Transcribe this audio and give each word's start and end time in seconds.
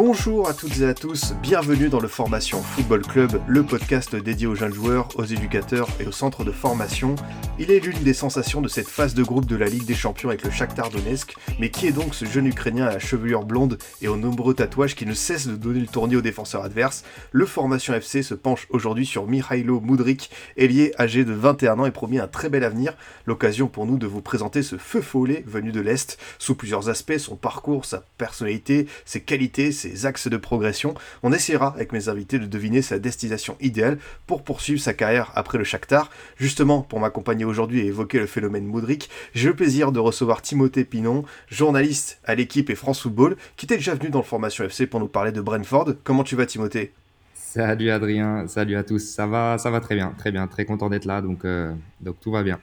Bonjour 0.00 0.48
à 0.48 0.54
toutes 0.54 0.78
et 0.78 0.86
à 0.86 0.94
tous, 0.94 1.34
bienvenue 1.42 1.88
dans 1.88 1.98
le 1.98 2.06
Formation 2.06 2.62
Football 2.62 3.02
Club, 3.02 3.42
le 3.48 3.64
podcast 3.64 4.14
dédié 4.14 4.46
aux 4.46 4.54
jeunes 4.54 4.72
joueurs, 4.72 5.08
aux 5.16 5.24
éducateurs 5.24 5.88
et 5.98 6.06
aux 6.06 6.12
centres 6.12 6.44
de 6.44 6.52
formation. 6.52 7.16
Il 7.58 7.72
est 7.72 7.80
l'une 7.80 8.04
des 8.04 8.14
sensations 8.14 8.60
de 8.60 8.68
cette 8.68 8.86
phase 8.86 9.14
de 9.14 9.24
groupe 9.24 9.46
de 9.46 9.56
la 9.56 9.66
Ligue 9.66 9.86
des 9.86 9.96
Champions 9.96 10.28
avec 10.28 10.44
le 10.44 10.52
Shakhtar 10.52 10.90
Donetsk, 10.90 11.34
mais 11.58 11.70
qui 11.70 11.88
est 11.88 11.92
donc 11.92 12.14
ce 12.14 12.26
jeune 12.26 12.46
Ukrainien 12.46 12.86
à 12.86 12.92
la 12.92 13.00
chevelure 13.00 13.44
blonde 13.44 13.76
et 14.00 14.06
aux 14.06 14.16
nombreux 14.16 14.54
tatouages 14.54 14.94
qui 14.94 15.04
ne 15.04 15.14
cesse 15.14 15.48
de 15.48 15.56
donner 15.56 15.80
le 15.80 15.88
tournis 15.88 16.14
aux 16.14 16.22
défenseurs 16.22 16.62
adverses? 16.62 17.02
Le 17.32 17.44
Formation 17.44 17.92
FC 17.92 18.22
se 18.22 18.34
penche 18.34 18.68
aujourd'hui 18.70 19.04
sur 19.04 19.26
Mihailo 19.26 19.80
Mudrik, 19.80 20.30
ailier 20.56 20.92
âgé 21.00 21.24
de 21.24 21.32
21 21.32 21.80
ans 21.80 21.86
et 21.86 21.90
promis 21.90 22.20
un 22.20 22.28
très 22.28 22.48
bel 22.48 22.62
avenir, 22.62 22.96
l'occasion 23.26 23.66
pour 23.66 23.84
nous 23.84 23.98
de 23.98 24.06
vous 24.06 24.22
présenter 24.22 24.62
ce 24.62 24.76
feu 24.76 25.00
follet 25.00 25.42
venu 25.44 25.72
de 25.72 25.80
l'Est, 25.80 26.18
sous 26.38 26.54
plusieurs 26.54 26.88
aspects, 26.88 27.18
son 27.18 27.34
parcours, 27.34 27.84
sa 27.84 28.04
personnalité, 28.16 28.86
ses 29.04 29.22
qualités, 29.22 29.72
ses 29.72 29.87
axes 30.06 30.28
de 30.28 30.36
progression. 30.36 30.94
On 31.22 31.32
essaiera 31.32 31.74
avec 31.74 31.92
mes 31.92 32.08
invités 32.08 32.38
de 32.38 32.46
deviner 32.46 32.82
sa 32.82 32.98
destination 32.98 33.56
idéale 33.60 33.98
pour 34.26 34.42
poursuivre 34.42 34.80
sa 34.80 34.94
carrière 34.94 35.32
après 35.34 35.58
le 35.58 35.64
Shakhtar. 35.64 36.10
Justement, 36.36 36.82
pour 36.82 37.00
m'accompagner 37.00 37.44
aujourd'hui 37.44 37.80
et 37.80 37.86
évoquer 37.86 38.18
le 38.18 38.26
phénomène 38.26 38.66
Moudric, 38.66 39.10
j'ai 39.34 39.48
le 39.48 39.56
plaisir 39.56 39.92
de 39.92 39.98
recevoir 39.98 40.42
Timothée 40.42 40.84
Pinon, 40.84 41.24
journaliste 41.48 42.20
à 42.24 42.34
l'équipe 42.34 42.70
et 42.70 42.74
France 42.74 43.02
Football, 43.02 43.36
qui 43.56 43.66
était 43.66 43.76
déjà 43.76 43.94
venu 43.94 44.10
dans 44.10 44.20
le 44.20 44.24
Formation 44.24 44.64
FC 44.64 44.86
pour 44.86 45.00
nous 45.00 45.08
parler 45.08 45.32
de 45.32 45.40
Brentford. 45.40 45.94
Comment 46.04 46.24
tu 46.24 46.36
vas 46.36 46.46
Timothée? 46.46 46.92
Salut 47.34 47.90
Adrien, 47.90 48.46
salut 48.46 48.76
à 48.76 48.84
tous. 48.84 48.98
Ça 48.98 49.26
va, 49.26 49.56
ça 49.58 49.70
va 49.70 49.80
très 49.80 49.94
bien, 49.94 50.14
très 50.18 50.30
bien, 50.30 50.46
très 50.46 50.64
content 50.64 50.90
d'être 50.90 51.06
là, 51.06 51.22
donc, 51.22 51.44
euh, 51.44 51.72
donc 52.00 52.20
tout 52.20 52.30
va 52.30 52.42
bien. 52.42 52.60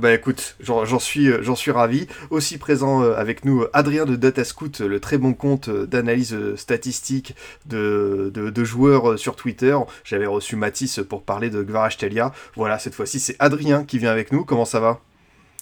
Bah 0.00 0.12
écoute, 0.12 0.56
j'en 0.60 0.98
suis, 0.98 1.28
euh, 1.28 1.54
suis 1.54 1.70
ravi. 1.70 2.08
Aussi 2.30 2.58
présent 2.58 3.02
euh, 3.02 3.14
avec 3.14 3.44
nous 3.44 3.64
Adrien 3.72 4.06
de 4.06 4.16
Datascout, 4.16 4.80
le 4.80 4.98
très 4.98 5.18
bon 5.18 5.34
compte 5.34 5.70
d'analyse 5.70 6.36
statistique 6.56 7.36
de, 7.66 8.32
de, 8.34 8.64
joueurs 8.64 9.18
sur 9.18 9.36
Twitter. 9.36 9.76
J'avais 10.02 10.26
reçu 10.26 10.56
Mathis 10.56 11.00
pour 11.08 11.22
parler 11.22 11.48
de 11.48 11.62
Gvarashtalia. 11.62 12.32
Voilà, 12.56 12.78
cette 12.80 12.94
fois-ci 12.94 13.20
c'est 13.20 13.36
Adrien 13.38 13.84
qui 13.84 13.98
vient 13.98 14.10
avec 14.10 14.32
nous. 14.32 14.44
Comment 14.44 14.64
ça 14.64 14.80
va? 14.80 15.00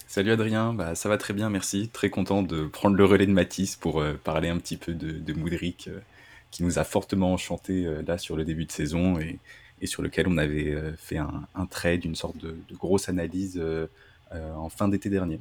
Salut 0.07 0.31
Adrien, 0.31 0.73
bah, 0.73 0.93
ça 0.93 1.09
va 1.09 1.17
très 1.17 1.33
bien, 1.33 1.49
merci. 1.49 1.89
Très 1.91 2.11
content 2.11 2.43
de 2.43 2.67
prendre 2.67 2.95
le 2.95 3.03
relais 3.03 3.25
de 3.25 3.31
Mathis 3.31 3.75
pour 3.75 3.99
euh, 3.99 4.13
parler 4.23 4.47
un 4.47 4.59
petit 4.59 4.77
peu 4.77 4.93
de, 4.93 5.11
de 5.11 5.33
Moudric, 5.33 5.87
euh, 5.87 5.99
qui 6.51 6.63
nous 6.63 6.77
a 6.77 6.83
fortement 6.83 7.33
enchanté 7.33 7.87
euh, 7.87 8.03
là 8.05 8.19
sur 8.19 8.35
le 8.35 8.45
début 8.45 8.65
de 8.65 8.71
saison 8.71 9.19
et, 9.19 9.39
et 9.81 9.87
sur 9.87 10.03
lequel 10.03 10.27
on 10.27 10.37
avait 10.37 10.75
fait 10.97 11.17
un, 11.17 11.47
un, 11.55 11.65
trade, 11.65 12.05
une 12.05 12.13
sorte 12.13 12.37
de 12.37 12.55
grosse 12.73 13.09
analyse 13.09 13.59
en 14.33 14.69
fin 14.69 14.87
d'été 14.87 15.09
dernier. 15.09 15.39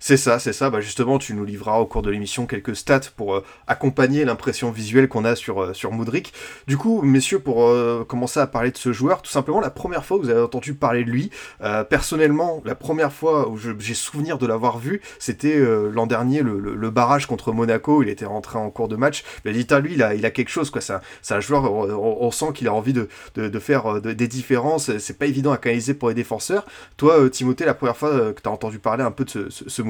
C'est 0.00 0.16
ça, 0.16 0.38
c'est 0.38 0.52
ça. 0.52 0.70
Bah 0.70 0.80
justement, 0.80 1.18
tu 1.18 1.34
nous 1.34 1.44
livreras 1.44 1.78
au 1.80 1.86
cours 1.86 2.02
de 2.02 2.10
l'émission 2.10 2.46
quelques 2.46 2.76
stats 2.76 3.00
pour 3.16 3.34
euh, 3.34 3.44
accompagner 3.66 4.24
l'impression 4.24 4.70
visuelle 4.70 5.08
qu'on 5.08 5.24
a 5.24 5.34
sur, 5.34 5.60
euh, 5.60 5.74
sur 5.74 5.90
Moudric. 5.90 6.32
Du 6.68 6.76
coup, 6.76 7.02
messieurs, 7.02 7.40
pour 7.40 7.64
euh, 7.64 8.04
commencer 8.06 8.38
à 8.38 8.46
parler 8.46 8.70
de 8.70 8.76
ce 8.76 8.92
joueur, 8.92 9.22
tout 9.22 9.30
simplement, 9.30 9.60
la 9.60 9.70
première 9.70 10.04
fois 10.04 10.18
que 10.18 10.22
vous 10.22 10.30
avez 10.30 10.40
entendu 10.40 10.74
parler 10.74 11.04
de 11.04 11.10
lui, 11.10 11.30
euh, 11.62 11.82
personnellement, 11.82 12.62
la 12.64 12.76
première 12.76 13.12
fois 13.12 13.48
où 13.48 13.58
j'ai 13.58 13.94
souvenir 13.94 14.38
de 14.38 14.46
l'avoir 14.46 14.78
vu, 14.78 15.00
c'était 15.18 15.58
l'an 15.58 16.06
dernier, 16.06 16.42
le, 16.42 16.90
barrage 16.90 17.26
contre 17.26 17.52
Monaco. 17.52 18.02
Il 18.02 18.08
était 18.08 18.24
rentré 18.24 18.58
en 18.58 18.70
cours 18.70 18.88
de 18.88 18.96
match. 18.96 19.24
Mais 19.44 19.52
dit, 19.52 19.66
lui, 19.82 19.94
il 19.94 20.02
a, 20.02 20.14
il 20.14 20.24
a 20.24 20.30
quelque 20.30 20.48
chose, 20.48 20.70
quoi. 20.70 20.80
C'est 20.80 21.34
un, 21.34 21.40
joueur, 21.40 21.72
on, 21.72 22.30
sent 22.30 22.52
qu'il 22.54 22.68
a 22.68 22.72
envie 22.72 22.92
de, 22.92 23.08
de, 23.34 23.58
faire 23.58 24.00
de, 24.00 24.12
des 24.12 24.28
différences. 24.28 24.96
C'est 24.98 25.18
pas 25.18 25.26
évident 25.26 25.52
à 25.52 25.58
canaliser 25.58 25.94
pour 25.94 26.08
les 26.08 26.14
défenseurs. 26.14 26.64
Toi, 26.96 27.28
Timothée, 27.30 27.64
la 27.64 27.74
première 27.74 27.96
fois 27.96 28.32
que 28.32 28.40
tu 28.40 28.48
as 28.48 28.52
entendu 28.52 28.78
parler 28.78 29.02
un 29.02 29.10
peu 29.10 29.24
de 29.24 29.30
ce, 29.30 29.50
ce, 29.50 29.68
ce 29.68 29.82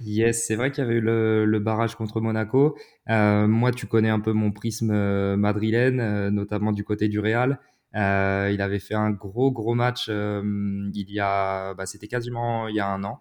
Yes, 0.00 0.46
c'est 0.46 0.54
vrai 0.54 0.70
qu'il 0.70 0.84
y 0.84 0.86
avait 0.86 0.96
eu 0.96 1.00
le, 1.00 1.58
barrage 1.58 1.96
contre 1.96 2.20
Monaco. 2.20 2.76
Euh, 3.10 3.48
moi, 3.48 3.72
tu 3.72 3.86
connais 3.86 4.10
un 4.10 4.20
peu 4.20 4.32
mon 4.32 4.52
prisme 4.52 4.90
euh, 4.92 5.36
madrilène, 5.36 6.00
euh, 6.00 6.30
notamment 6.30 6.72
du 6.72 6.84
côté 6.84 7.08
du 7.08 7.18
Real. 7.18 7.58
Il 7.94 8.62
avait 8.62 8.78
fait 8.78 8.94
un 8.94 9.10
gros, 9.10 9.50
gros 9.50 9.74
match 9.74 10.08
il 10.08 11.10
y 11.10 11.20
a, 11.20 11.74
bah, 11.74 11.86
c'était 11.86 12.06
quasiment 12.06 12.68
il 12.68 12.76
y 12.76 12.80
a 12.80 12.86
un 12.86 13.02
an, 13.02 13.20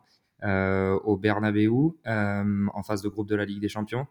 au 1.03 1.17
Bernabeu, 1.17 1.97
en 2.05 2.83
phase 2.83 3.01
de 3.01 3.09
groupe 3.09 3.27
de 3.27 3.35
la 3.35 3.45
Ligue 3.45 3.61
des 3.61 3.69
Champions. 3.69 4.07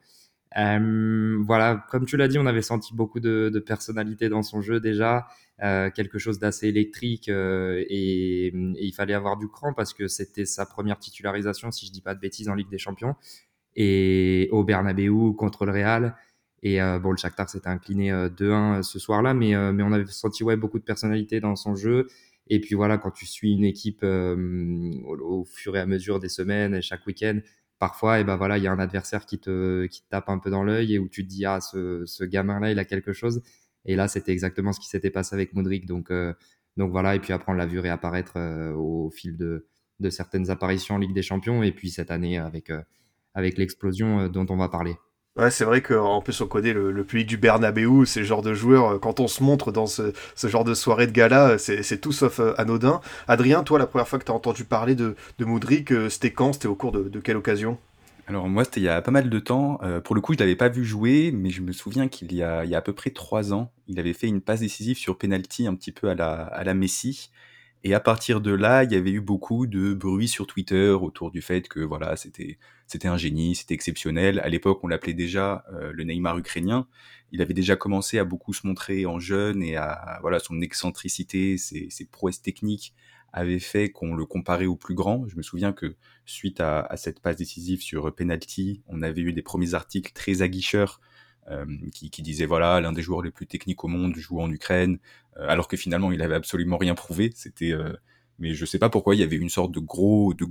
Voilà, 0.55 1.85
comme 1.91 2.07
tu 2.07 2.17
l'as 2.17 2.29
dit, 2.29 2.39
on 2.39 2.47
avait 2.47 2.63
senti 2.63 2.95
beaucoup 2.95 3.21
de, 3.21 3.63
personnalité 3.67 4.29
dans 4.29 4.43
son 4.43 4.61
jeu 4.61 4.81
déjà. 4.81 5.27
Euh, 5.63 5.91
quelque 5.91 6.19
chose 6.19 6.39
d'assez 6.39 6.69
électrique 6.69 7.31
euh, 7.31 7.83
et, 7.89 8.49
et, 8.49 8.85
il 8.85 8.93
fallait 8.93 9.15
avoir 9.15 9.39
du 9.39 9.49
cran 9.49 9.73
parce 9.73 9.95
que 9.95 10.07
c'était 10.07 10.45
sa 10.45 10.67
première 10.67 10.99
titularisation, 10.99 11.71
si 11.71 11.87
je 11.87 11.93
dis 11.93 12.03
pas 12.03 12.15
de 12.15 12.21
bêtises, 12.21 12.51
en 12.51 12.55
Ligue 12.55 12.69
des 12.69 12.77
Champions 12.77 13.17
et 13.75 14.49
au 14.53 14.65
Bernabeu 14.65 15.33
contre 15.33 15.65
le 15.65 15.73
Real. 15.73 16.15
Et 16.63 16.83
euh, 16.83 16.99
bon, 16.99 17.11
le 17.11 17.17
Shakhtar 17.17 17.49
s'était 17.49 17.69
incliné 17.69 18.11
2-1 18.11 18.83
ce 18.83 18.99
soir-là, 18.99 19.33
mais, 19.35 19.55
mais 19.73 19.83
on 19.83 19.93
avait 19.93 20.07
senti 20.07 20.45
ouais, 20.45 20.57
beaucoup 20.57 20.79
de 20.79 20.85
personnalité 20.85 21.41
dans 21.41 21.57
son 21.57 21.75
jeu. 21.75 22.07
Et 22.49 22.61
puis 22.61 22.75
voilà, 22.75 22.99
quand 22.99 23.11
tu 23.11 23.27
suis 23.27 23.53
une 23.55 23.65
équipe 23.65 24.03
au, 24.05 25.45
fur 25.45 25.77
et 25.77 25.81
à 25.81 25.87
mesure 25.87 26.21
des 26.21 26.29
semaines, 26.29 26.81
chaque 26.83 27.07
week-end, 27.07 27.41
parfois, 27.79 28.21
et 28.21 28.25
ben 28.25 28.37
voilà, 28.37 28.59
il 28.59 28.65
y 28.65 28.67
a 28.67 28.73
un 28.73 28.79
adversaire 28.79 29.27
qui 29.27 29.39
te, 29.39 29.87
qui 29.87 30.03
tape 30.09 30.29
un 30.29 30.39
peu 30.39 30.51
dans 30.51 30.65
l'œil 30.65 30.95
et 30.95 30.99
où 30.99 31.09
tu 31.09 31.25
te 31.25 31.29
dis 31.29 31.45
ah 31.45 31.61
ce, 31.61 32.05
ce 32.07 32.25
gamin-là, 32.25 32.71
il 32.73 32.79
a 32.79 32.85
quelque 32.85 33.13
chose. 33.13 33.43
Et 33.85 33.97
là, 33.97 34.09
c'était 34.09 34.33
exactement 34.33 34.73
ce 34.73 34.81
qui 34.81 34.89
s'était 34.89 35.11
passé 35.11 35.35
avec 35.35 35.55
Modric. 35.55 35.87
Donc, 35.87 36.11
euh, 36.11 36.35
donc 36.77 36.91
voilà, 36.91 37.15
et 37.15 37.21
puis 37.21 37.33
après, 37.33 37.53
on 37.53 37.55
l'a 37.55 37.67
vu 37.67 37.79
réapparaître 37.79 38.35
euh, 38.37 38.73
au 38.75 39.11
fil 39.11 39.37
de, 39.37 39.67
de, 40.01 40.11
certaines 40.11 40.51
apparitions 40.51 40.97
en 40.97 40.99
Ligue 40.99 41.15
des 41.15 41.23
Champions, 41.23 41.63
et 41.63 41.73
puis 41.73 41.91
cette 41.91 42.11
année 42.11 42.39
avec, 42.39 42.71
euh, 42.71 42.83
avec 43.35 43.59
l'explosion 43.59 44.29
dont 44.29 44.47
on 44.51 44.57
va 44.57 44.69
parler. 44.69 44.97
Ouais, 45.37 45.51
c'est 45.51 45.65
vrai 45.65 45.83
qu'en 45.83 46.23
plus 46.23 46.41
on 46.41 46.47
connaît 46.47 46.73
le, 46.73 46.91
le, 46.91 47.05
public 47.05 47.27
du 47.27 47.37
Bernabeu, 47.37 48.07
c'est 48.07 48.21
le 48.21 48.27
genre 48.27 48.41
de 48.41 48.55
joueur, 48.55 48.99
quand 49.01 49.21
on 49.21 49.29
se 49.29 49.43
montre 49.43 49.71
dans 49.71 49.87
ce, 49.87 50.13
genre 50.45 50.65
de 50.65 50.73
soirée 50.73 51.07
de 51.07 51.13
gala, 51.13 51.59
c'est 51.59 52.01
tout 52.01 52.13
sauf 52.13 52.41
anodin. 52.57 53.03
Adrien, 53.29 53.63
toi, 53.63 53.79
la 53.79 53.87
première 53.87 54.09
fois 54.09 54.19
que 54.19 54.25
tu 54.25 54.31
entendu 54.31 54.65
parler 54.65 54.95
de, 54.95 55.15
de 55.39 55.45
Modric, 55.45 55.93
c'était 56.09 56.33
quand? 56.33 56.55
C'était 56.55 56.69
au 56.69 56.75
cours 56.75 56.91
de, 56.93 57.21
quelle 57.21 57.37
occasion? 57.37 57.77
Alors 58.29 58.49
moi, 58.49 58.65
c'était 58.65 58.81
il 58.81 58.85
y 58.85 58.89
a 58.89 59.03
pas 59.03 59.11
mal 59.11 59.29
de 59.29 59.39
temps. 59.39 59.79
Euh, 59.83 60.01
pour 60.01 60.15
le 60.15 60.23
coup, 60.23 60.33
je 60.33 60.39
l'avais 60.39 60.57
pas 60.57 60.69
vu 60.69 60.85
jouer, 60.87 61.31
mais 61.33 61.51
je 61.51 61.61
me 61.61 61.73
souviens 61.73 62.09
qu'il 62.09 62.33
y 62.33 62.43
a, 62.43 62.65
il 62.65 62.71
y 62.71 62.75
a 62.75 62.79
à 62.79 62.83
peu 62.83 62.95
près 62.95 63.11
trois 63.11 63.53
ans, 63.53 63.71
il 63.89 64.01
avait 64.01 64.15
fait 64.15 64.27
une 64.29 64.41
passe 64.41 64.61
décisive 64.61 64.97
sur 64.97 65.19
penalty 65.19 65.67
un 65.67 65.75
petit 65.75 65.93
peu 65.93 66.09
à 66.09 66.15
la, 66.15 66.33
à 66.45 66.65
la 66.65 66.73
Messi. 66.73 67.31
Et 67.87 67.95
à 67.95 68.01
partir 68.01 68.41
de 68.41 68.51
là, 68.51 68.83
il 68.83 68.91
y 68.91 68.97
avait 68.97 69.13
eu 69.13 69.21
beaucoup 69.21 69.69
de 69.69 69.95
bruit 69.95 70.27
sur 70.27 70.49
Twitter 70.49 70.89
autour 70.89 71.31
du 71.31 71.41
fait 71.41 71.69
que 71.69 71.79
voilà, 71.79 72.17
c'était 72.17 72.59
c'était 72.89 73.07
un 73.07 73.17
génie, 73.17 73.55
c'était 73.55 73.75
exceptionnel. 73.75 74.41
À 74.41 74.49
l'époque, 74.49 74.81
on 74.83 74.89
l'appelait 74.89 75.15
déjà 75.15 75.65
euh, 75.73 75.93
le 75.93 76.03
Neymar 76.03 76.37
ukrainien. 76.37 76.89
Il 77.31 77.41
avait 77.43 77.55
déjà 77.55 77.77
commencé 77.77 78.19
à 78.19 78.25
beaucoup 78.25 78.53
se 78.53 78.67
montrer 78.67 79.07
en 79.07 79.21
jeune 79.21 79.63
et 79.63 79.77
à 79.77 80.19
voilà 80.21 80.41
son 80.41 80.61
excentricité, 80.63 81.59
ses, 81.59 81.89
ses 81.89 82.07
prouesses 82.07 82.43
techniques 82.43 82.93
avait 83.33 83.61
fait 83.61 83.91
qu'on 83.91 84.17
le 84.17 84.27
comparait 84.27 84.67
au 84.67 84.75
plus 84.75 84.97
grand. 84.97 85.29
Je 85.29 85.37
me 85.37 85.43
souviens 85.43 85.73
que 85.73 85.95
suite 86.25 86.59
à, 86.61 86.89
cette 86.97 87.21
passe 87.21 87.37
décisive 87.37 87.83
sur 87.83 88.13
penalty, 88.13 88.83
on 88.89 89.01
avait 89.01 89.21
eu 89.21 89.33
des 89.33 89.43
premiers 89.43 89.75
articles 89.75 90.13
très 90.13 90.43
aguicheurs 90.43 91.01
qui, 91.93 92.11
qui 92.11 92.23
disaient 92.23 92.47
voilà 92.47 92.81
l'un 92.81 92.93
des 92.93 93.03
joueurs 93.03 93.23
les 93.23 93.31
plus 93.31 93.47
techniques 93.47 93.85
au 93.85 93.89
monde 93.89 94.17
joue 94.17 94.41
en 94.41 94.51
Ukraine, 94.51 94.99
euh, 95.39 95.49
alors 95.49 95.69
que 95.69 95.77
finalement 95.77 96.13
il 96.13 96.23
avait 96.23 96.35
absolument 96.35 96.77
rien 96.77 96.95
prouvé. 96.95 97.33
C'était, 97.35 97.73
euh, 97.73 97.93
mais 98.39 98.55
je 98.55 98.65
sais 98.65 98.79
pas 98.79 98.91
pourquoi 98.91 99.15
il 99.15 99.21
y 99.21 99.25
avait 99.25 99.37
une 99.37 99.49
sorte 99.49 99.73
de 99.73 99.81
gros 99.81 100.35
de, 100.35 100.47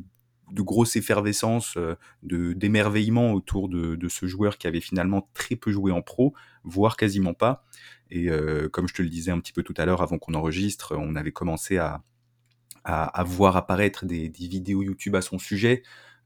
de 0.52 0.62
grosse 0.62 0.96
effervescence, 0.96 1.76
euh, 1.78 1.96
de 2.24 2.54
d'émerveillement 2.54 3.34
autour 3.34 3.70
de, 3.70 3.96
de, 3.96 4.10
ce 4.10 4.26
joueur 4.26 4.58
qui 4.58 4.68
avait 4.68 4.82
finalement 4.82 5.30
très 5.34 5.56
peu 5.56 5.72
joué 5.72 5.92
en 5.92 6.02
pro, 6.02 6.34
voire 6.64 6.98
quasiment 6.98 7.34
pas. 7.34 7.66
Et 8.12 8.30
euh, 8.30 8.70
comme 8.70 8.88
je 8.88 8.94
te 8.94 9.02
le 9.02 9.10
disais 9.10 9.32
un 9.32 9.40
petit 9.40 9.54
peu 9.54 9.64
tout 9.64 9.74
à 9.78 9.86
l'heure 9.86 10.02
avant 10.02 10.18
qu'on 10.18 10.34
enregistre, 10.34 10.96
on 10.98 11.16
avait 11.16 11.32
commencé 11.32 11.78
à 11.78 12.04
à, 12.86 13.06
à 13.20 13.24
voir 13.24 13.58
apparaître 13.58 14.06
des, 14.06 14.30
des, 14.30 14.48
vidéos 14.48 14.84
YouTube 14.84 15.16
à 15.16 15.22
son 15.22 15.40
sujet, 15.40 15.82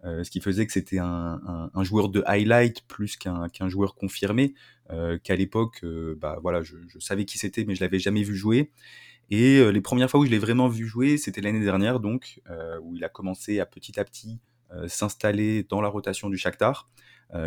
euh, 0.06 0.24
ce 0.24 0.32
qui 0.32 0.40
faisait 0.40 0.66
que 0.66 0.72
c'était 0.72 1.00
un, 1.00 1.70
joueur 1.82 2.10
de 2.10 2.24
highlight 2.26 2.84
plus 2.88 3.18
qu'un 3.18 3.50
joueur 3.68 3.96
confirmé, 3.96 4.54
euh, 4.92 5.18
qu'à 5.18 5.36
l'époque, 5.36 5.82
euh, 5.84 6.18
bah 6.20 6.40
voilà, 6.42 6.62
je, 6.62 6.76
savais 7.00 7.26
qui 7.26 7.38
c'était, 7.38 7.66
mais 7.66 7.76
je 7.76 7.82
l'avais 7.82 8.00
jamais 8.00 8.24
vu 8.24 8.36
jouer. 8.36 8.72
Et 9.32 9.64
les 9.72 9.82
premières 9.82 10.10
fois 10.10 10.20
où 10.22 10.26
je 10.26 10.32
l'ai 10.32 10.40
vraiment 10.40 10.68
vu 10.68 10.88
jouer, 10.88 11.18
c'était 11.18 11.42
l'année 11.42 11.60
dernière, 11.60 12.00
donc 12.00 12.42
où 12.82 12.96
il 12.96 13.04
a 13.04 13.10
commencé 13.10 13.60
à 13.60 13.68
petit 13.68 14.00
à 14.00 14.04
petit 14.04 14.40
s'installer 14.88 15.62
dans 15.70 15.82
la 15.82 15.88
rotation 15.88 16.32
du 16.32 16.38
Shakhtar. 16.38 16.90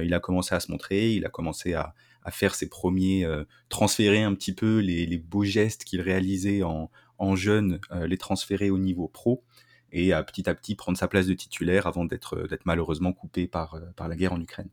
il 0.00 0.14
a 0.14 0.20
commencé 0.20 0.54
à 0.54 0.60
se 0.60 0.70
montrer, 0.70 1.12
il 1.12 1.26
a 1.26 1.28
commencé 1.28 1.74
à, 1.74 1.92
faire 2.30 2.54
ses 2.54 2.68
premiers 2.68 3.26
transférer 3.68 4.22
un 4.22 4.32
petit 4.36 4.52
peu 4.52 4.78
les, 4.78 5.18
beaux 5.18 5.42
gestes 5.42 5.82
qu'il 5.82 6.00
réalisait 6.02 6.62
en 6.62 7.34
jeune 7.34 7.80
les 8.04 8.16
transférer 8.16 8.70
au 8.70 8.78
niveau 8.78 9.08
pro 9.08 9.42
et 9.92 10.12
à 10.12 10.22
petit 10.22 10.48
à 10.48 10.54
petit 10.54 10.74
prendre 10.74 10.98
sa 10.98 11.08
place 11.08 11.26
de 11.26 11.34
titulaire 11.34 11.86
avant 11.86 12.04
d'être 12.04 12.48
malheureusement 12.64 13.12
coupé 13.12 13.46
par, 13.46 13.78
par 13.96 14.08
la 14.08 14.16
guerre 14.16 14.32
en 14.32 14.40
Ukraine. 14.40 14.68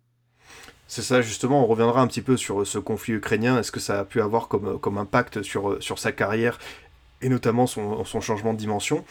C'est 0.88 1.04
ça, 1.04 1.22
justement, 1.22 1.64
on 1.64 1.68
reviendra 1.68 2.02
un 2.02 2.08
petit 2.08 2.22
peu 2.22 2.36
sur 2.36 2.66
ce 2.66 2.80
conflit 2.80 3.14
ukrainien. 3.14 3.60
Est-ce 3.60 3.72
que 3.72 3.80
ça 3.80 4.00
a 4.00 4.06
pu 4.06 4.22
avoir 4.22 4.48
comme, 4.48 4.80
comme 4.80 4.98
impact 4.98 5.44
sur, 5.44 5.82
sur 5.84 6.00
sa 6.00 6.12
carrière 6.12 6.58
et 7.22 7.30
notamment 7.30 7.68
son, 7.68 8.06
son 8.06 8.22
changement 8.22 8.54
de 8.54 8.58
dimension? 8.58 9.06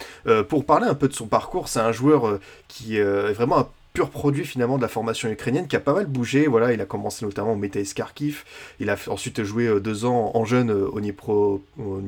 pour 0.49 0.65
parler 0.65 0.87
un 0.87 0.95
peu 0.95 1.07
de 1.07 1.13
son 1.13 1.27
parcours, 1.27 1.69
c'est 1.69 1.79
un 1.79 1.93
joueur 1.93 2.39
qui 2.67 2.97
est 2.97 3.33
vraiment 3.33 3.59
un 3.59 3.69
pur 3.93 4.09
produit 4.09 4.45
finalement 4.45 4.77
de 4.77 4.81
la 4.81 4.87
formation 4.87 5.29
ukrainienne 5.29 5.67
qui 5.67 5.75
a 5.75 5.79
pas 5.79 5.93
mal 5.93 6.05
bougé. 6.05 6.47
Voilà, 6.47 6.73
il 6.73 6.81
a 6.81 6.85
commencé 6.85 7.25
notamment 7.25 7.53
au 7.53 7.55
Meteis 7.55 7.91
Kharkiv. 7.95 8.43
Il 8.79 8.89
a 8.89 8.95
ensuite 9.07 9.43
joué 9.43 9.65
euh, 9.65 9.79
deux 9.79 10.05
ans 10.05 10.31
en 10.35 10.45
jeune 10.45 10.69
euh, 10.69 10.87
au 10.87 10.99
Dnipro, 10.99 11.63
au 11.79 12.01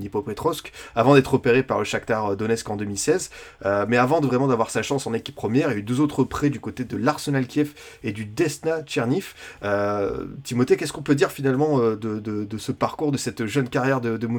avant 0.95 1.15
d'être 1.15 1.33
opéré 1.33 1.63
par 1.63 1.79
le 1.79 1.83
Shakhtar 1.83 2.35
Donetsk 2.35 2.69
en 2.69 2.75
2016. 2.75 3.31
Euh, 3.65 3.85
mais 3.87 3.97
avant 3.97 4.21
de 4.21 4.27
vraiment 4.27 4.47
d'avoir 4.47 4.69
sa 4.69 4.83
chance 4.83 5.07
en 5.07 5.13
équipe 5.13 5.35
première, 5.35 5.69
il 5.69 5.73
y 5.73 5.75
a 5.75 5.79
eu 5.79 5.83
deux 5.83 5.99
autres 5.99 6.23
prêts 6.23 6.49
du 6.49 6.59
côté 6.59 6.83
de 6.83 6.97
l'Arsenal 6.97 7.47
Kiev 7.47 7.73
et 8.03 8.11
du 8.11 8.25
Desna 8.25 8.83
Tcherniv. 8.83 9.33
Timothée, 10.43 10.77
qu'est-ce 10.77 10.93
qu'on 10.93 11.01
peut 11.01 11.15
dire 11.15 11.31
finalement 11.31 11.79
de, 11.79 11.95
de, 11.95 12.57
ce 12.57 12.71
parcours, 12.71 13.11
de 13.11 13.17
cette 13.17 13.45
jeune 13.45 13.69
carrière 13.69 14.01
de, 14.01 14.17
de 14.17 14.29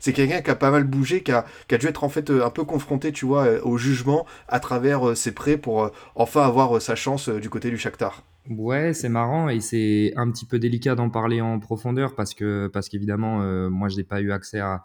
C'est 0.00 0.12
quelqu'un 0.12 0.42
qui 0.42 0.50
a 0.50 0.54
pas 0.54 0.70
mal 0.70 0.84
bougé, 0.84 1.22
qui 1.22 1.32
a, 1.32 1.44
qui 1.68 1.74
a, 1.74 1.78
dû 1.78 1.86
être 1.86 2.04
en 2.04 2.08
fait 2.08 2.30
un 2.30 2.50
peu 2.50 2.64
confronté, 2.64 3.12
tu 3.12 3.26
vois, 3.26 3.46
au 3.64 3.78
jugement 3.78 4.26
à 4.48 4.60
travers 4.60 5.16
ses 5.16 5.32
prêts 5.32 5.56
pour 5.56 5.90
enfin 6.14 6.42
avoir 6.42 6.80
sa 6.80 6.89
chance 6.94 7.28
euh, 7.28 7.40
du 7.40 7.48
côté 7.50 7.70
du 7.70 7.76
Shakhtar. 7.76 8.24
Ouais, 8.48 8.92
c'est 8.94 9.08
marrant 9.08 9.48
et 9.48 9.60
c'est 9.60 10.12
un 10.16 10.30
petit 10.30 10.46
peu 10.46 10.58
délicat 10.58 10.94
d'en 10.94 11.10
parler 11.10 11.40
en 11.40 11.58
profondeur 11.58 12.14
parce 12.14 12.34
que 12.34 12.68
parce 12.72 12.88
qu'évidemment, 12.88 13.42
euh, 13.42 13.68
moi, 13.68 13.88
je 13.88 13.96
n'ai 13.96 14.04
pas 14.04 14.20
eu 14.20 14.32
accès 14.32 14.60
à, 14.60 14.84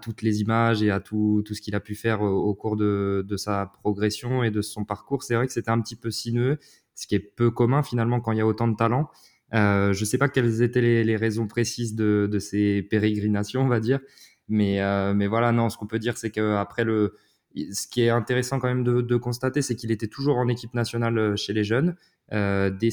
toutes 0.00 0.22
les 0.22 0.40
images 0.40 0.84
et 0.84 0.90
à 0.92 1.00
tout, 1.00 1.42
tout 1.44 1.52
ce 1.52 1.60
qu'il 1.60 1.74
a 1.74 1.80
pu 1.80 1.96
faire 1.96 2.22
au, 2.22 2.54
cours 2.54 2.76
de, 2.76 3.26
de, 3.28 3.36
sa 3.36 3.72
progression 3.82 4.44
et 4.44 4.52
de 4.52 4.62
son 4.62 4.84
parcours. 4.84 5.24
C'est 5.24 5.34
vrai 5.34 5.48
que 5.48 5.52
c'était 5.52 5.72
un 5.72 5.80
petit 5.80 5.96
peu 5.96 6.12
sinueux, 6.12 6.60
ce 6.94 7.08
qui 7.08 7.16
est 7.16 7.18
peu 7.18 7.50
commun 7.50 7.82
finalement 7.82 8.20
quand 8.20 8.30
il 8.30 8.38
y 8.38 8.40
a 8.40 8.46
autant 8.46 8.68
de 8.68 8.76
talent. 8.76 9.10
Euh, 9.52 9.92
je 9.92 10.00
ne 10.02 10.04
sais 10.04 10.16
pas 10.16 10.28
quelles 10.28 10.62
étaient 10.62 10.80
les, 10.80 11.16
raisons 11.16 11.48
précises 11.48 11.96
de, 11.96 12.28
de, 12.30 12.38
ces 12.38 12.82
pérégrinations, 12.82 13.62
on 13.62 13.68
va 13.68 13.80
dire, 13.80 13.98
mais, 14.46 14.78
mais 15.12 15.26
voilà, 15.26 15.50
non, 15.50 15.70
ce 15.70 15.76
qu'on 15.76 15.88
peut 15.88 15.98
dire, 15.98 16.16
c'est 16.16 16.30
qu'après 16.30 16.84
le 16.84 17.16
ce 17.54 17.86
qui 17.86 18.02
est 18.02 18.10
intéressant 18.10 18.58
quand 18.58 18.68
même 18.68 18.84
de, 18.84 19.16
constater, 19.16 19.62
c'est 19.62 19.74
qu'il 19.74 19.90
était 19.90 20.08
toujours 20.08 20.36
en 20.36 20.48
équipe 20.48 20.74
nationale 20.74 21.18
euh, 21.18 21.36
chez 21.36 21.52
les 21.52 21.64
jeunes. 21.64 21.96
Euh, 22.32 22.70
dès, 22.70 22.90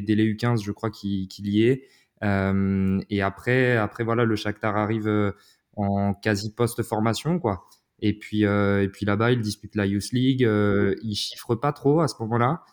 dès, 0.00 0.14
les 0.14 0.34
U15, 0.34 0.62
je 0.64 0.72
crois 0.72 0.90
qu'il 0.90 1.28
y 1.38 1.64
est. 1.64 1.84
Euh, 2.24 3.00
et 3.10 3.22
après, 3.22 3.76
après, 3.76 4.04
voilà, 4.04 4.24
le 4.24 4.36
Shakhtar 4.36 4.76
arrive 4.76 5.32
en 5.76 6.14
quasi 6.14 6.52
post-formation, 6.52 7.38
quoi. 7.38 7.68
Et 8.00 8.18
puis, 8.18 8.42
et 8.42 8.88
puis 8.92 9.06
là-bas, 9.06 9.30
il 9.30 9.40
dispute 9.40 9.76
la 9.76 9.86
Youth 9.86 10.10
League. 10.12 10.40
il 10.40 11.14
chiffre 11.14 11.54
pas 11.54 11.72
trop 11.72 12.00
à 12.00 12.08
ce 12.08 12.16
moment-là. 12.20 12.64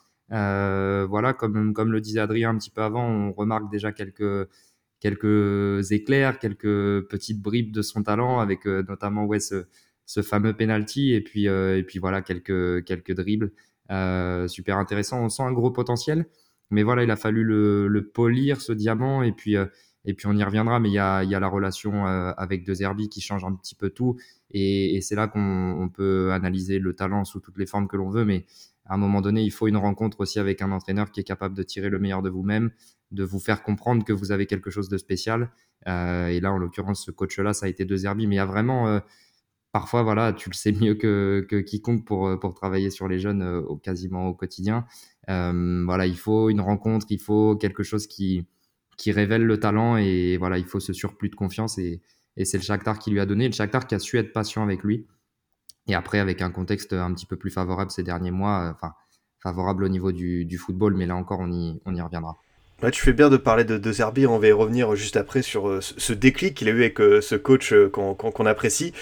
voilà, 1.05 1.33
comme, 1.33 1.73
comme 1.73 1.91
le 1.91 2.01
disait 2.01 2.19
Adrien 2.19 2.49
un 2.49 2.57
petit 2.57 2.71
peu 2.71 2.81
avant, 2.81 3.05
on 3.07 3.31
remarque 3.33 3.71
déjà 3.71 3.91
quelques, 3.91 4.49
quelques 4.99 5.91
éclairs, 5.91 6.39
quelques 6.39 7.07
petites 7.07 7.41
bribes 7.41 7.71
de 7.71 7.83
son 7.83 8.01
talent, 8.01 8.39
avec 8.39 8.65
notamment 8.65 9.25
ouais, 9.25 9.39
fameux 10.21 10.53
penalty 10.53 11.13
et 11.13 11.21
puis 11.21 11.47
euh, 11.47 11.77
et 11.77 11.83
puis 11.83 11.99
voilà 11.99 12.21
quelques 12.21 12.83
quelques 12.83 13.13
dribbles 13.13 13.51
euh, 13.91 14.47
super 14.47 14.77
intéressant. 14.77 15.23
On 15.23 15.29
sent 15.29 15.43
un 15.43 15.51
gros 15.51 15.71
potentiel, 15.71 16.25
mais 16.71 16.83
voilà 16.83 17.03
il 17.03 17.11
a 17.11 17.15
fallu 17.15 17.43
le, 17.43 18.11
polir 18.13 18.61
ce 18.61 18.73
diamant 18.73 19.21
et 19.23 19.31
puis 19.31 19.55
euh, 19.55 19.65
et 20.05 20.13
puis 20.13 20.27
on 20.27 20.35
y 20.35 20.43
reviendra, 20.43 20.79
mais 20.79 20.89
il 20.89 20.93
y 20.93 20.99
a, 20.99 21.23
il 21.23 21.29
y 21.29 21.35
a 21.35 21.39
la 21.39 21.47
relation 21.47 22.05
avec 22.05 22.63
De 22.65 22.73
Zerbi 22.73 23.09
qui 23.09 23.19
change 23.19 23.43
un 23.43 23.53
petit 23.53 23.75
peu 23.75 23.89
tout. 23.89 24.15
Et, 24.49 24.99
c'est 25.01 25.13
là 25.13 25.27
qu'on 25.27 25.91
peut 25.93 26.31
analyser 26.31 26.79
le 26.79 26.95
talent 26.95 27.25
sous 27.25 27.41
toutes 27.41 27.57
les 27.57 27.65
formes 27.65 27.87
que 27.87 27.97
l'on 27.97 28.09
veut. 28.09 28.23
Mais 28.23 28.45
à 28.85 28.93
un 28.95 28.97
moment 28.97 29.19
donné, 29.19 29.43
il 29.43 29.51
faut 29.51 29.67
une 29.67 29.75
rencontre 29.75 30.21
aussi 30.21 30.39
avec 30.39 30.61
un 30.61 30.71
entraîneur 30.71 31.11
qui 31.11 31.19
est 31.19 31.25
capable 31.25 31.53
de 31.53 31.63
tirer 31.63 31.89
le 31.89 31.99
meilleur 31.99 32.21
de 32.21 32.29
vous-même, 32.29 32.71
de 33.11 33.25
vous 33.25 33.39
faire 33.39 33.61
comprendre 33.61 34.05
que 34.05 34.13
vous 34.13 34.31
avez 34.31 34.45
quelque 34.45 34.69
chose 34.69 34.87
de 34.87 34.97
spécial. 34.97 35.51
Et 35.85 36.39
là, 36.39 36.53
en 36.53 36.57
l'occurrence, 36.57 37.03
ce 37.05 37.11
coach-là, 37.11 37.53
ça 37.53 37.65
a 37.65 37.69
été 37.69 37.83
De 37.83 37.95
Zerbi. 37.97 38.25
Mais 38.25 38.35
il 38.35 38.37
y 38.37 38.41
a 38.41 38.45
vraiment 38.45 39.01
parfois, 39.71 40.03
voilà, 40.03 40.33
tu 40.33 40.49
le 40.49 40.55
sais 40.55 40.71
mieux 40.71 40.95
que, 40.95 41.61
quiconque 41.61 42.05
pour, 42.05 42.27
euh, 42.27 42.37
pour 42.37 42.53
travailler 42.53 42.89
sur 42.89 43.07
les 43.07 43.19
jeunes 43.19 43.41
euh, 43.41 43.75
quasiment 43.83 44.27
au 44.27 44.33
quotidien. 44.33 44.85
Euh, 45.29 45.83
voilà, 45.85 46.05
il 46.07 46.17
faut 46.17 46.49
une 46.49 46.61
rencontre, 46.61 47.07
il 47.09 47.19
faut 47.19 47.55
quelque 47.55 47.83
chose 47.83 48.07
qui, 48.07 48.45
qui 48.97 49.11
révèle 49.11 49.43
le 49.43 49.59
talent 49.59 49.97
et 49.97 50.37
voilà, 50.37 50.57
il 50.57 50.65
faut 50.65 50.79
ce 50.79 50.93
surplus 50.93 51.29
de 51.29 51.35
confiance 51.35 51.77
et, 51.77 52.01
c'est 52.45 52.57
le 52.57 52.63
Shakhtar 52.63 52.99
qui 52.99 53.11
lui 53.11 53.19
a 53.19 53.25
donné, 53.25 53.47
le 53.47 53.53
Shakhtar 53.53 53.85
qui 53.85 53.95
a 53.95 53.99
su 53.99 54.17
être 54.17 54.31
patient 54.31 54.63
avec 54.63 54.81
lui. 54.83 55.05
Et 55.87 55.95
après, 55.95 56.19
avec 56.19 56.41
un 56.41 56.51
contexte 56.51 56.93
un 56.93 57.13
petit 57.13 57.25
peu 57.25 57.35
plus 57.35 57.51
favorable 57.51 57.91
ces 57.91 58.03
derniers 58.03 58.31
mois, 58.31 58.71
enfin, 58.73 58.93
favorable 59.43 59.83
au 59.83 59.89
niveau 59.89 60.13
du, 60.13 60.45
du 60.45 60.57
football, 60.57 60.95
mais 60.95 61.05
là 61.05 61.17
encore, 61.17 61.39
on 61.41 61.51
y, 61.51 61.81
on 61.85 61.93
y 61.93 62.01
reviendra 62.01 62.37
tu 62.91 63.01
fais 63.01 63.13
bien 63.13 63.29
de 63.29 63.37
parler 63.37 63.65
de, 63.65 63.77
de 63.77 63.91
Zerbi, 63.91 64.25
on 64.25 64.39
va 64.39 64.47
y 64.47 64.51
revenir 64.51 64.95
juste 64.95 65.17
après 65.17 65.41
sur 65.41 65.67
euh, 65.67 65.79
ce 65.81 66.13
déclic 66.13 66.55
qu'il 66.55 66.69
a 66.69 66.71
eu 66.71 66.79
avec 66.79 67.01
euh, 67.01 67.19
ce 67.21 67.35
coach 67.35 67.73
euh, 67.73 67.89
qu'on 67.89 68.45
apprécie. 68.45 68.93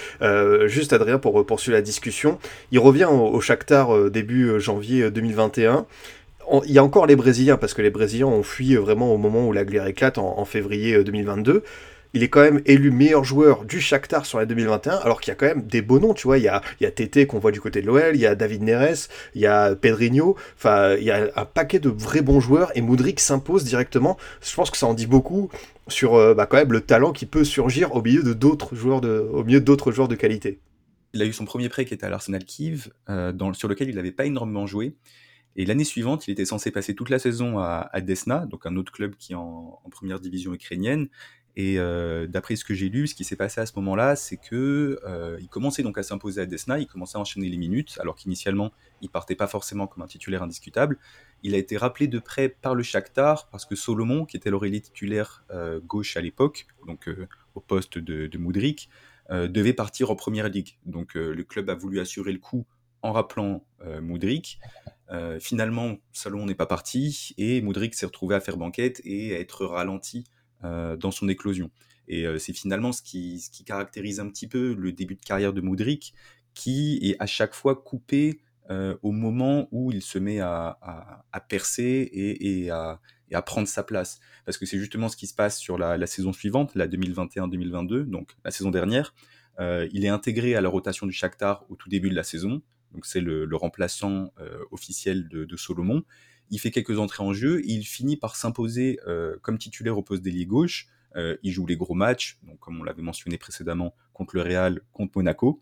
juste 0.65 0.93
Adrien 0.93 1.19
pour 1.19 1.45
poursuivre 1.45 1.75
la 1.75 1.81
discussion, 1.81 2.39
il 2.71 2.79
revient 2.79 3.05
au, 3.05 3.27
au 3.27 3.41
Shakhtar 3.41 4.09
début 4.09 4.59
janvier 4.59 5.11
2021 5.11 5.85
il 6.65 6.71
y 6.71 6.77
a 6.77 6.83
encore 6.83 7.07
les 7.07 7.17
Brésiliens, 7.17 7.57
parce 7.57 7.73
que 7.73 7.81
les 7.81 7.89
Brésiliens 7.89 8.27
ont 8.27 8.41
fui 8.41 8.75
vraiment 8.75 9.13
au 9.13 9.17
moment 9.17 9.45
où 9.45 9.51
la 9.51 9.65
guerre 9.65 9.85
éclate 9.85 10.17
en, 10.17 10.39
en 10.39 10.45
février 10.45 11.03
2022 11.03 11.61
il 12.17 12.23
est 12.23 12.29
quand 12.29 12.41
même 12.41 12.61
élu 12.65 12.89
meilleur 12.89 13.23
joueur 13.23 13.63
du 13.63 13.79
Shakhtar 13.79 14.25
sur 14.25 14.39
la 14.39 14.47
2021, 14.47 14.95
alors 14.95 15.21
qu'il 15.21 15.29
y 15.29 15.33
a 15.33 15.35
quand 15.35 15.45
même 15.45 15.61
des 15.61 15.83
beaux 15.83 15.99
noms, 15.99 16.15
tu. 16.15 16.27
Il 16.35 16.41
y 16.41 16.47
a, 16.47 16.63
il 16.81 16.87
y 16.87 16.91
Tété 16.91 17.27
qu'on 17.27 17.37
voit 17.37 17.51
du 17.51 17.61
côté 17.61 17.81
de 17.81 17.85
l'OL, 17.85 18.15
il 18.15 18.21
y 18.21 18.25
a 18.25 18.33
David 18.33 18.63
Neres, 18.63 19.07
il 19.35 19.41
y 19.41 19.45
a 19.45 19.75
Pedrinho, 19.75 20.35
il 20.65 21.03
y 21.03 21.11
a 21.11 21.29
un 21.35 21.45
paquet 21.45 21.77
de 21.77 21.89
vrais 21.89 22.23
bons 22.23 22.39
joueurs 22.39 22.71
et 22.75 22.81
Moudric 22.81 23.19
s'impose 23.19 23.63
directement. 23.63 24.17
Je 24.41 24.53
pense 24.55 24.71
que 24.71 24.77
ça 24.77 24.87
en 24.87 24.95
dit 24.95 25.05
beaucoup 25.05 25.49
sur 25.87 26.15
euh, 26.15 26.33
bah, 26.33 26.49
le 26.67 26.81
talent 26.81 27.11
qui 27.11 27.27
peut 27.27 27.43
surgir 27.43 27.95
au 27.95 28.01
milieu 28.01 28.23
d'autres 28.33 28.75
joueurs 28.75 28.99
de, 28.99 29.29
joueurs 29.91 30.07
qualité. 30.17 30.59
Il 31.13 31.21
a 31.21 31.25
eu 31.25 31.33
son 31.33 31.45
premier 31.45 31.69
prêt 31.69 31.85
qui 31.85 31.93
était 31.93 32.05
à 32.05 32.09
l'Arsenal 32.09 32.43
Kiev, 32.43 32.89
euh, 33.09 33.31
sur 33.53 33.67
lequel 33.67 33.89
il 33.89 33.95
n'avait 33.95 34.11
pas 34.11 34.25
énormément 34.25 34.65
joué. 34.65 34.95
Et 35.55 35.65
l'année 35.65 35.83
suivante, 35.83 36.27
il 36.27 36.31
était 36.31 36.45
censé 36.45 36.71
passer 36.71 36.95
toute 36.95 37.09
la 37.09 37.19
saison 37.19 37.59
à, 37.59 37.89
Desna, 38.01 38.45
donc 38.47 38.65
un 38.65 38.75
autre 38.75 38.91
club 38.91 39.15
qui 39.17 39.33
est 39.33 39.35
en 39.35 39.81
première 39.91 40.19
division 40.19 40.53
ukrainienne. 40.53 41.09
Et 41.59 41.79
euh, 41.79 42.27
d'après 42.27 42.55
ce 42.55 42.63
que 42.63 42.75
j'ai 42.75 42.87
lu, 42.87 43.07
ce 43.07 43.15
qui 43.15 43.23
s'est 43.23 43.35
passé 43.35 43.59
à 43.59 43.65
ce 43.65 43.73
moment-là, 43.77 44.15
c'est 44.15 44.37
que 44.37 44.99
euh, 45.03 45.39
il 45.41 45.49
commençait 45.49 45.81
donc 45.81 45.97
à 45.97 46.03
s'imposer 46.03 46.39
à 46.39 46.45
Desna, 46.45 46.77
il 46.77 46.85
commençait 46.85 47.17
à 47.17 47.19
enchaîner 47.19 47.49
les 47.49 47.57
minutes, 47.57 47.97
alors 47.99 48.15
qu'initialement 48.15 48.71
il 49.01 49.09
partait 49.09 49.33
pas 49.33 49.47
forcément 49.47 49.87
comme 49.87 50.03
un 50.03 50.07
titulaire 50.07 50.43
indiscutable. 50.43 50.99
Il 51.41 51.55
a 51.55 51.57
été 51.57 51.75
rappelé 51.75 52.07
de 52.07 52.19
près 52.19 52.47
par 52.47 52.75
le 52.75 52.83
Shakhtar 52.83 53.49
parce 53.49 53.65
que 53.65 53.75
Solomon, 53.75 54.25
qui 54.25 54.37
était 54.37 54.51
l'Aurélie 54.51 54.83
titulaire 54.83 55.45
euh, 55.49 55.79
gauche 55.79 56.15
à 56.15 56.21
l'époque, 56.21 56.67
donc 56.85 57.09
au 57.55 57.59
poste 57.59 57.97
de, 57.97 58.27
de 58.27 58.37
Moudric, 58.37 58.89
devait 59.29 59.73
partir 59.73 60.09
en 60.11 60.15
première 60.15 60.47
ligue. 60.47 60.77
Donc 60.85 61.15
le 61.15 61.43
club 61.43 61.69
a 61.69 61.75
voulu 61.75 61.99
assurer 61.99 62.31
le 62.31 62.39
coup 62.39 62.65
en 63.01 63.11
rappelant 63.11 63.65
Moudric. 64.01 64.59
finalement, 65.41 65.97
Solomon 66.13 66.45
n'est 66.45 66.55
pas 66.55 66.65
parti 66.65 67.33
et 67.37 67.61
Moudric 67.61 67.93
s'est 67.93 68.05
retrouvé 68.05 68.35
à 68.35 68.39
faire 68.39 68.55
banquette 68.55 69.01
et 69.03 69.35
à 69.35 69.39
être 69.39 69.65
ralenti 69.65 70.23
dans 70.63 71.11
son 71.11 71.29
éclosion. 71.29 71.71
Et 72.07 72.25
euh, 72.25 72.37
c'est 72.39 72.53
finalement 72.53 72.91
ce 72.91 73.01
qui, 73.01 73.41
caractérise 73.65 74.19
un 74.19 74.29
petit 74.29 74.47
peu 74.47 74.73
le 74.73 74.91
début 74.91 75.15
de 75.15 75.21
carrière 75.21 75.53
de 75.53 75.61
Moudric, 75.61 76.13
qui 76.53 76.99
est 77.03 77.15
à 77.19 77.25
chaque 77.25 77.53
fois 77.53 77.75
coupé 77.75 78.39
euh, 78.69 78.95
au 79.01 79.11
moment 79.11 79.67
où 79.71 79.91
il 79.91 80.01
se 80.01 80.17
met 80.17 80.39
à, 80.39 80.79
percer 81.49 82.09
et, 82.11 82.69
à, 82.71 82.99
prendre 83.45 83.67
sa 83.67 83.83
place. 83.83 84.19
Parce 84.45 84.57
que 84.57 84.65
c'est 84.65 84.79
justement 84.79 85.09
ce 85.09 85.17
qui 85.17 85.27
se 85.27 85.35
passe 85.35 85.57
sur 85.57 85.77
la, 85.77 86.07
saison 86.07 86.33
suivante, 86.33 86.75
la 86.75 86.87
2021-2022, 86.87 88.03
donc 88.03 88.31
la 88.43 88.51
saison 88.51 88.71
dernière. 88.71 89.13
Euh, 89.59 89.87
il 89.91 90.05
est 90.05 90.09
intégré 90.09 90.55
à 90.55 90.61
la 90.61 90.69
rotation 90.69 91.07
du 91.07 91.13
Shakhtar 91.13 91.65
au 91.69 91.75
tout 91.75 91.89
début 91.89 92.09
de 92.09 92.15
la 92.15 92.23
saison, 92.23 92.61
donc 92.93 93.07
c'est 93.07 93.21
le, 93.21 93.47
remplaçant 93.53 94.31
euh, 94.39 94.59
officiel 94.71 95.27
de 95.27 95.57
Solomon 95.57 96.03
il 96.49 96.59
fait 96.59 96.71
quelques 96.71 96.99
entrées 96.99 97.23
en 97.23 97.33
jeu, 97.33 97.61
il 97.65 97.83
finit 97.83 98.17
par 98.17 98.35
s'imposer 98.35 98.99
euh, 99.07 99.37
comme 99.41 99.57
titulaire 99.57 99.97
au 99.97 100.03
poste 100.03 100.21
d'ailier 100.21 100.45
gauche. 100.45 100.87
Euh, 101.15 101.37
il 101.43 101.51
joue 101.51 101.65
les 101.65 101.77
gros 101.77 101.93
matchs, 101.93 102.39
donc 102.43 102.59
comme 102.59 102.79
on 102.79 102.83
l'avait 102.83 103.01
mentionné 103.01 103.37
précédemment, 103.37 103.95
contre 104.13 104.35
le 104.35 104.41
Real, 104.41 104.81
contre 104.93 105.13
Monaco. 105.15 105.61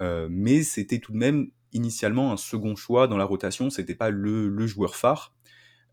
Euh, 0.00 0.28
mais 0.30 0.62
c'était 0.62 0.98
tout 0.98 1.12
de 1.12 1.18
même 1.18 1.50
initialement 1.72 2.32
un 2.32 2.36
second 2.36 2.76
choix 2.76 3.08
dans 3.08 3.16
la 3.16 3.24
rotation, 3.24 3.70
c'était 3.70 3.94
pas 3.94 4.10
le, 4.10 4.66
joueur 4.66 4.96
phare. 4.96 5.34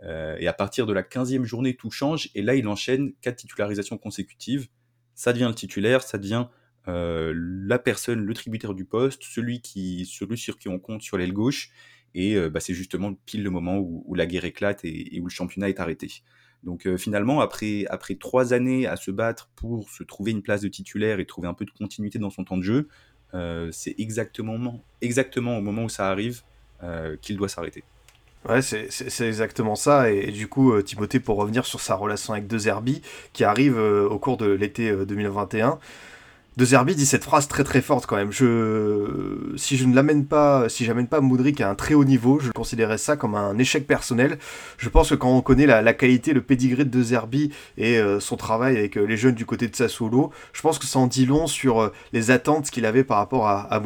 et 0.02 0.48
à 0.48 0.54
partir 0.54 0.86
de 0.86 0.94
la 0.94 1.04
15e 1.04 1.44
journée, 1.44 1.76
tout 1.76 1.92
change, 1.92 2.30
et 2.34 2.42
là 2.42 2.56
il 2.56 2.68
enchaîne 2.68 3.14
quatre 3.22 3.38
titularisations 3.38 3.98
consécutives. 3.98 4.68
Ça 5.16 5.34
devient 5.34 5.48
le 5.50 5.56
titulaire, 5.56 6.02
ça 6.02 6.18
devient 6.18 6.48
la 6.88 7.80
personne, 7.80 8.20
le 8.20 8.34
tributaire 8.34 8.74
du 8.74 8.86
poste, 8.86 9.24
celui, 9.24 9.62
qui, 9.62 10.06
celui 10.06 10.38
sur 10.38 10.58
qui 10.58 10.70
on 10.70 10.80
compte 10.80 11.02
sur 11.02 11.18
l'aile 11.18 11.34
gauche, 11.34 11.72
et 12.16 12.36
euh, 12.36 12.50
bah, 12.50 12.60
c'est 12.60 12.74
justement 12.74 13.14
pile 13.26 13.44
le 13.44 13.52
moment 13.52 13.78
où, 13.78 14.16
la 14.16 14.26
guerre 14.26 14.46
éclate 14.46 14.84
et, 14.84 15.20
où 15.22 15.26
le 15.26 15.30
championnat 15.30 15.70
est 15.70 15.80
arrêté. 15.80 16.24
Donc 16.64 16.88
euh, 16.88 16.98
finalement, 16.98 17.42
après, 17.42 17.86
après 17.90 18.16
trois 18.16 18.54
années 18.54 18.88
à 18.88 18.96
se 18.96 19.12
battre 19.12 19.50
pour 19.56 19.90
se 19.90 20.04
trouver 20.04 20.32
une 20.32 20.42
place 20.42 20.62
de 20.62 20.70
titulaire 20.70 21.20
et 21.20 21.26
trouver 21.26 21.48
un 21.48 21.54
peu 21.54 21.66
de 21.66 21.72
continuité 21.72 22.18
dans 22.18 22.32
son 22.32 22.44
temps 22.44 22.58
de 22.58 22.64
jeu, 22.64 22.88
c'est 23.72 23.96
exactement, 23.98 24.82
exactement 25.02 25.58
au 25.58 25.62
moment 25.62 25.84
où 25.84 25.90
ça 25.90 26.10
arrive 26.10 26.44
qu'il 27.22 27.36
doit 27.36 27.50
s'arrêter. 27.50 27.84
Ouais, 28.48 28.62
c'est 28.62 29.28
exactement 29.28 29.76
ça. 29.76 30.10
Et, 30.10 30.32
du 30.32 30.48
coup, 30.48 30.82
Timothée, 30.82 31.20
pour 31.20 31.36
revenir 31.36 31.66
sur 31.66 31.82
sa 31.82 31.96
relation 31.96 32.32
avec 32.32 32.48
De 32.48 32.58
Zerbi, 32.58 33.02
qui 33.34 33.44
arrive 33.44 33.78
au 33.78 34.18
cours 34.20 34.38
de 34.38 34.46
l'été 34.46 34.90
2021, 35.06 35.80
de 36.58 36.66
Zerbi 36.66 36.96
dit 36.96 37.06
cette 37.06 37.24
phrase 37.24 37.48
très 37.48 37.64
très 37.64 37.82
forte 37.82 38.06
quand 38.06 38.16
même. 38.16 38.32
Si 38.32 39.78
je 39.78 39.86
ne 39.86 39.94
l'amène 39.94 40.26
pas, 40.26 40.70
si 40.70 40.86
j'amène 40.86 41.08
pas 41.08 41.20
Moudric 41.20 41.60
à 41.60 41.70
un 41.70 41.76
très 41.76 41.94
haut 41.94 42.06
niveau, 42.06 42.40
je 42.40 42.52
considérerais 42.52 42.98
ça 42.98 43.18
comme 43.18 43.36
un 43.36 43.58
échec 43.58 43.86
personnel. 43.86 44.38
Je 44.78 44.90
pense 44.90 45.10
que 45.10 45.16
quand 45.16 45.36
on 45.36 45.42
connaît 45.42 45.66
la, 45.66 45.94
qualité, 45.94 46.34
le 46.34 46.42
pedigree 46.42 46.86
de 46.86 47.04
Zerbi 47.04 47.52
et 47.78 47.98
euh, 47.98 48.20
son 48.20 48.38
travail 48.38 48.78
avec 48.78 48.98
euh, 48.98 49.06
les 49.06 49.18
jeunes 49.18 49.36
du 49.36 49.46
côté 49.46 49.68
de 49.68 49.76
Sassuolo, 49.76 50.32
je 50.54 50.62
pense 50.62 50.80
que 50.80 50.86
ça 50.86 51.00
en 51.00 51.08
dit 51.08 51.26
long 51.26 51.48
sur 51.48 51.82
euh, 51.82 51.90
les 52.14 52.32
attentes 52.32 52.70
qu'il 52.70 52.86
avait 52.86 53.04
par 53.04 53.18
rapport 53.18 53.48
à, 53.48 53.74
à. 53.74 53.82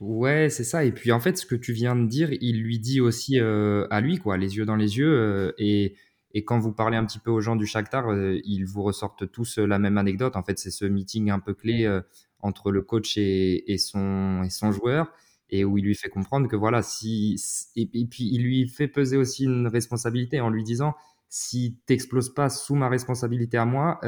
Ouais, 0.00 0.48
c'est 0.48 0.64
ça. 0.64 0.84
Et 0.84 0.92
puis 0.92 1.10
en 1.10 1.20
fait, 1.20 1.38
ce 1.38 1.46
que 1.46 1.56
tu 1.56 1.72
viens 1.72 1.96
de 1.96 2.06
dire, 2.06 2.28
il 2.40 2.62
lui 2.62 2.78
dit 2.78 3.00
aussi 3.00 3.38
à 3.40 4.00
lui, 4.00 4.18
quoi, 4.18 4.36
les 4.36 4.56
yeux 4.56 4.64
dans 4.64 4.76
les 4.76 4.98
yeux. 4.98 5.54
et 5.58 5.94
et 6.34 6.44
quand 6.44 6.58
vous 6.58 6.72
parlez 6.72 6.96
un 6.96 7.04
petit 7.04 7.18
peu 7.18 7.30
aux 7.30 7.40
gens 7.40 7.56
du 7.56 7.66
Shakhtar, 7.66 8.10
euh, 8.10 8.38
ils 8.44 8.64
vous 8.64 8.82
ressortent 8.82 9.30
tous 9.30 9.58
euh, 9.58 9.66
la 9.66 9.78
même 9.78 9.96
anecdote. 9.96 10.36
En 10.36 10.42
fait, 10.42 10.58
c'est 10.58 10.70
ce 10.70 10.84
meeting 10.84 11.30
un 11.30 11.40
peu 11.40 11.54
clé 11.54 11.84
euh, 11.84 12.02
entre 12.40 12.70
le 12.70 12.82
coach 12.82 13.16
et, 13.16 13.76
son, 13.78 14.44
joueur, 14.70 15.12
et 15.50 15.64
où 15.64 15.78
il 15.78 15.84
lui 15.84 15.94
fait 15.94 16.10
comprendre 16.10 16.48
que 16.48 16.56
voilà, 16.56 16.82
si 16.82 17.36
et, 17.76 17.86
puis 17.86 18.28
il 18.30 18.42
lui 18.42 18.68
fait 18.68 18.88
peser 18.88 19.16
aussi 19.16 19.44
une 19.44 19.66
responsabilité 19.66 20.40
en 20.40 20.50
lui 20.50 20.62
disant 20.62 20.94
si 21.30 21.78
t'exploses 21.86 22.32
pas 22.32 22.48
sous 22.48 22.74
ma 22.74 22.88
responsabilité 22.88 23.56
à 23.56 23.64
moi, 23.64 23.98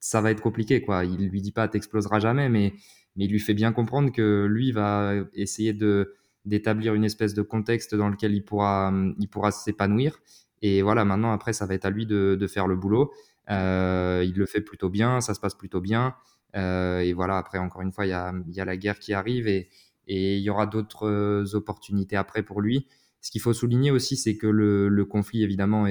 ça 0.00 0.20
va 0.22 0.30
être 0.30 0.40
compliqué 0.40 0.80
quoi. 0.80 1.04
Il 1.04 1.28
lui 1.28 1.42
dit 1.42 1.52
pas 1.52 1.68
t'exploseras 1.68 2.20
jamais, 2.20 2.48
mais 2.48 2.72
mais 3.16 3.26
il 3.26 3.30
lui 3.30 3.38
fait 3.38 3.52
bien 3.52 3.72
comprendre 3.72 4.10
que 4.10 4.46
lui 4.48 4.72
va 4.72 5.12
essayer 5.34 5.74
de 5.74 6.14
d'établir 6.46 6.94
une 6.94 7.04
espèce 7.04 7.34
de 7.34 7.42
contexte 7.42 7.94
dans 7.94 8.08
lequel 8.08 8.32
il 8.32 8.42
pourra 8.42 8.94
il 9.18 9.28
pourra 9.28 9.50
s'épanouir 9.50 10.18
et 10.62 10.80
voilà, 10.82 11.04
maintenant, 11.04 11.32
après, 11.32 11.52
ça 11.52 11.66
va 11.66 11.74
être 11.74 11.84
à 11.84 11.90
lui 11.90 12.06
de, 12.06 12.46
faire 12.46 12.68
le 12.68 12.76
boulot. 12.76 13.12
Euh, 13.50 14.22
il 14.24 14.34
le 14.36 14.46
fait 14.46 14.60
plutôt 14.60 14.88
bien, 14.88 15.20
ça 15.20 15.34
se 15.34 15.40
passe 15.40 15.54
plutôt 15.54 15.80
bien. 15.80 16.14
Euh, 16.54 17.00
et 17.00 17.12
voilà, 17.12 17.36
après, 17.36 17.58
encore 17.58 17.82
une 17.82 17.92
fois, 17.92 18.06
il 18.06 18.10
y 18.10 18.12
a, 18.60 18.64
la 18.64 18.76
guerre 18.76 18.98
qui 18.98 19.12
arrive 19.12 19.48
et, 19.48 19.68
il 20.06 20.40
y 20.40 20.50
aura 20.50 20.66
d'autres 20.66 21.08
euh, 21.08 21.54
opportunités 21.54 22.16
après 22.16 22.42
pour 22.42 22.60
lui. 22.60 22.86
Ce 23.20 23.30
qu'il 23.30 23.40
faut 23.40 23.52
souligner 23.52 23.90
aussi, 23.90 24.16
c'est 24.16 24.36
que 24.36 24.46
le, 24.46 25.04
conflit, 25.04 25.42
évidemment, 25.42 25.84
a 25.84 25.90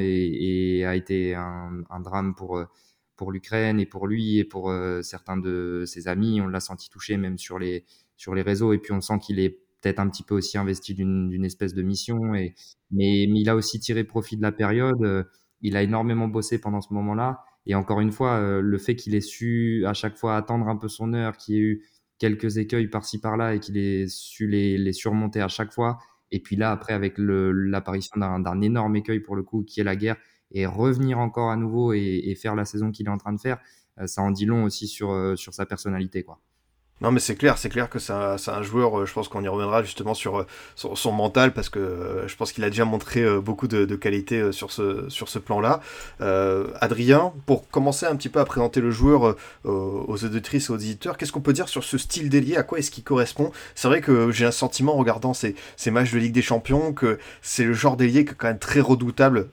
été 0.95 1.35
un, 1.35 1.83
drame 2.01 2.33
pour, 2.35 2.65
l'Ukraine 3.29 3.79
et 3.79 3.85
pour 3.85 4.07
lui 4.07 4.39
et 4.39 4.43
pour 4.43 4.73
certains 5.01 5.37
de 5.37 5.83
ses 5.85 6.07
amis. 6.07 6.41
On 6.41 6.47
l'a 6.47 6.59
senti 6.59 6.89
touché 6.89 7.17
même 7.17 7.37
sur 7.37 7.59
les 7.59 7.85
réseaux. 8.27 8.73
Et 8.73 8.79
puis, 8.79 8.93
on 8.93 9.01
sent 9.01 9.19
qu'il 9.19 9.39
est 9.39 9.59
peut-être 9.81 9.99
un 9.99 10.09
petit 10.09 10.23
peu 10.23 10.35
aussi 10.35 10.57
investi 10.57 10.93
d'une 10.93 11.45
espèce 11.45 11.73
de 11.73 11.81
mission. 11.81 12.19
Mais, 12.19 12.53
il 12.91 13.49
a 13.49 13.55
aussi 13.55 13.79
tiré 13.79 14.03
profit 14.03 14.37
de 14.37 14.41
la 14.41 14.51
période. 14.51 15.01
Euh, 15.03 15.23
il 15.61 15.75
a 15.75 15.83
énormément 15.83 16.27
bossé 16.27 16.59
pendant 16.59 16.81
ce 16.81 16.93
moment-là. 16.93 17.43
Et 17.65 17.75
encore 17.75 17.99
une 17.99 18.11
fois, 18.11 18.37
euh, 18.37 18.61
le 18.61 18.77
fait 18.77 18.95
qu'il 18.95 19.13
ait 19.15 19.21
su 19.21 19.85
à 19.85 19.93
chaque 19.93 20.17
fois 20.17 20.35
attendre 20.35 20.67
un 20.67 20.77
peu 20.77 20.87
son 20.87 21.13
heure, 21.13 21.37
qu'il 21.37 21.55
ait 21.55 21.59
eu 21.59 21.85
quelques 22.17 22.57
écueils 22.57 22.87
par-ci 22.87 23.19
par-là 23.19 23.55
et 23.55 23.59
qu'il 23.59 23.77
ait 23.77 24.07
su 24.07 24.47
les, 24.47 24.93
surmonter 24.93 25.41
à 25.41 25.47
chaque 25.47 25.71
fois. 25.71 25.99
Et 26.31 26.39
puis 26.39 26.55
là, 26.55 26.71
après, 26.71 26.93
avec 26.93 27.15
l'apparition 27.17 28.17
d'un 28.17 28.61
énorme 28.61 28.95
écueil 28.95 29.19
pour 29.19 29.35
le 29.35 29.43
coup, 29.43 29.63
qui 29.63 29.81
est 29.81 29.83
la 29.83 29.95
guerre, 29.95 30.17
et 30.51 30.65
revenir 30.65 31.19
encore 31.19 31.49
à 31.49 31.55
nouveau 31.55 31.93
et, 31.93 32.21
et 32.25 32.35
faire 32.35 32.55
la 32.55 32.65
saison 32.65 32.91
qu'il 32.91 33.07
est 33.07 33.11
en 33.11 33.17
train 33.17 33.33
de 33.33 33.39
faire, 33.39 33.57
euh, 33.99 34.07
ça 34.07 34.21
en 34.21 34.31
dit 34.31 34.45
long 34.45 34.63
aussi 34.63 34.87
sur, 34.87 35.37
sur 35.37 35.53
sa 35.53 35.65
personnalité. 35.65 36.23
quoi. 36.23 36.41
Non 37.01 37.11
mais 37.11 37.19
c'est 37.19 37.35
clair, 37.35 37.57
c'est 37.57 37.69
clair 37.69 37.89
que 37.89 37.97
c'est 37.97 38.13
un, 38.13 38.61
joueur, 38.61 38.99
euh, 38.99 39.05
je 39.07 39.13
pense 39.13 39.27
qu'on 39.27 39.43
y 39.43 39.47
reviendra 39.47 39.81
justement 39.81 40.13
sur, 40.13 40.41
euh, 40.41 40.45
son, 40.75 41.11
mental 41.11 41.51
parce 41.51 41.67
que 41.67 41.79
euh, 41.79 42.27
je 42.27 42.35
pense 42.35 42.51
qu'il 42.51 42.63
a 42.63 42.69
déjà 42.69 42.85
montré 42.85 43.25
beaucoup 43.39 43.67
de, 43.67 43.85
de 43.85 43.95
qualités 43.95 44.51
sur 44.51 44.71
ce, 44.71 45.09
sur 45.09 45.27
ce 45.27 45.39
plan-là. 45.39 45.81
Adrien, 46.79 47.33
pour 47.45 47.67
commencer 47.69 48.05
un 48.05 48.15
petit 48.15 48.29
peu 48.29 48.39
à 48.39 48.45
présenter 48.45 48.81
le 48.81 48.91
joueur 48.91 49.35
aux 49.63 50.25
auditrices 50.25 50.69
et 50.69 50.73
aux 50.73 50.77
éditeurs, 50.77 51.17
qu'est-ce 51.17 51.31
qu'on 51.31 51.41
peut 51.41 51.53
dire 51.53 51.67
sur 51.67 51.83
ce 51.83 51.97
style 51.97 52.29
d'ailier? 52.29 52.55
À 52.55 52.63
quoi 52.63 52.79
est-ce 52.79 52.91
qu'il 52.91 53.03
correspond? 53.03 53.51
C'est 53.75 53.87
vrai 53.87 54.01
que 54.01 54.31
j'ai 54.31 54.45
un 54.45 54.51
sentiment 54.51 54.93
en 54.93 54.97
regardant 54.97 55.33
ces, 55.33 55.55
ces, 55.75 55.91
matchs 55.91 56.11
de 56.11 56.19
Ligue 56.19 56.33
des 56.33 56.41
Champions 56.41 56.93
que 56.93 57.17
c'est 57.41 57.63
le 57.63 57.73
genre 57.73 57.97
d'ailier 57.97 58.25
qui 58.25 58.31
est 58.31 58.35
quand 58.35 58.47
même 58.47 58.59
très 58.59 58.79
redoutable 58.79 59.49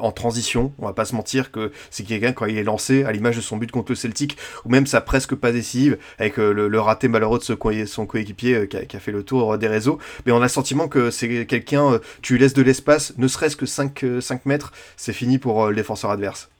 en 0.00 0.12
transition. 0.12 0.72
On 0.78 0.86
va 0.86 0.92
pas 0.92 1.04
se 1.04 1.14
mentir 1.14 1.50
que 1.50 1.72
c'est 1.90 2.04
quelqu'un 2.04 2.32
quand 2.32 2.46
il 2.46 2.56
est 2.56 2.64
lancé, 2.64 3.04
à 3.04 3.12
l'image 3.12 3.36
de 3.36 3.40
son 3.42 3.56
but 3.56 3.70
contre 3.70 3.92
le 3.92 3.96
Celtic, 3.96 4.36
ou 4.64 4.68
même 4.68 4.86
sa 4.86 5.00
presque 5.00 5.34
pas 5.34 5.52
décisive 5.52 5.98
avec 6.18 6.36
le 6.36 6.83
raté 6.84 7.08
malheureux 7.08 7.38
de 7.38 7.84
son 7.86 8.06
coéquipier 8.06 8.54
euh, 8.54 8.66
qui 8.66 8.96
a, 8.96 9.00
fait 9.00 9.12
le 9.12 9.22
tour 9.22 9.58
des 9.58 9.68
réseaux. 9.68 9.98
Mais 10.26 10.32
on 10.32 10.38
a 10.38 10.42
le 10.42 10.48
sentiment 10.48 10.88
que 10.88 11.10
c'est 11.10 11.46
quelqu'un, 11.46 11.94
euh, 11.94 11.98
tu 12.22 12.34
lui 12.34 12.40
laisses 12.40 12.54
de 12.54 12.62
l'espace, 12.62 13.16
ne 13.18 13.28
serait-ce 13.28 13.56
que 13.56 13.66
5, 13.66 14.04
5 14.20 14.34
euh, 14.34 14.40
mètres, 14.44 14.72
c'est 14.96 15.12
fini 15.12 15.38
pour 15.38 15.68
le 15.68 15.74
défenseur 15.74 16.10
adverse. 16.10 16.50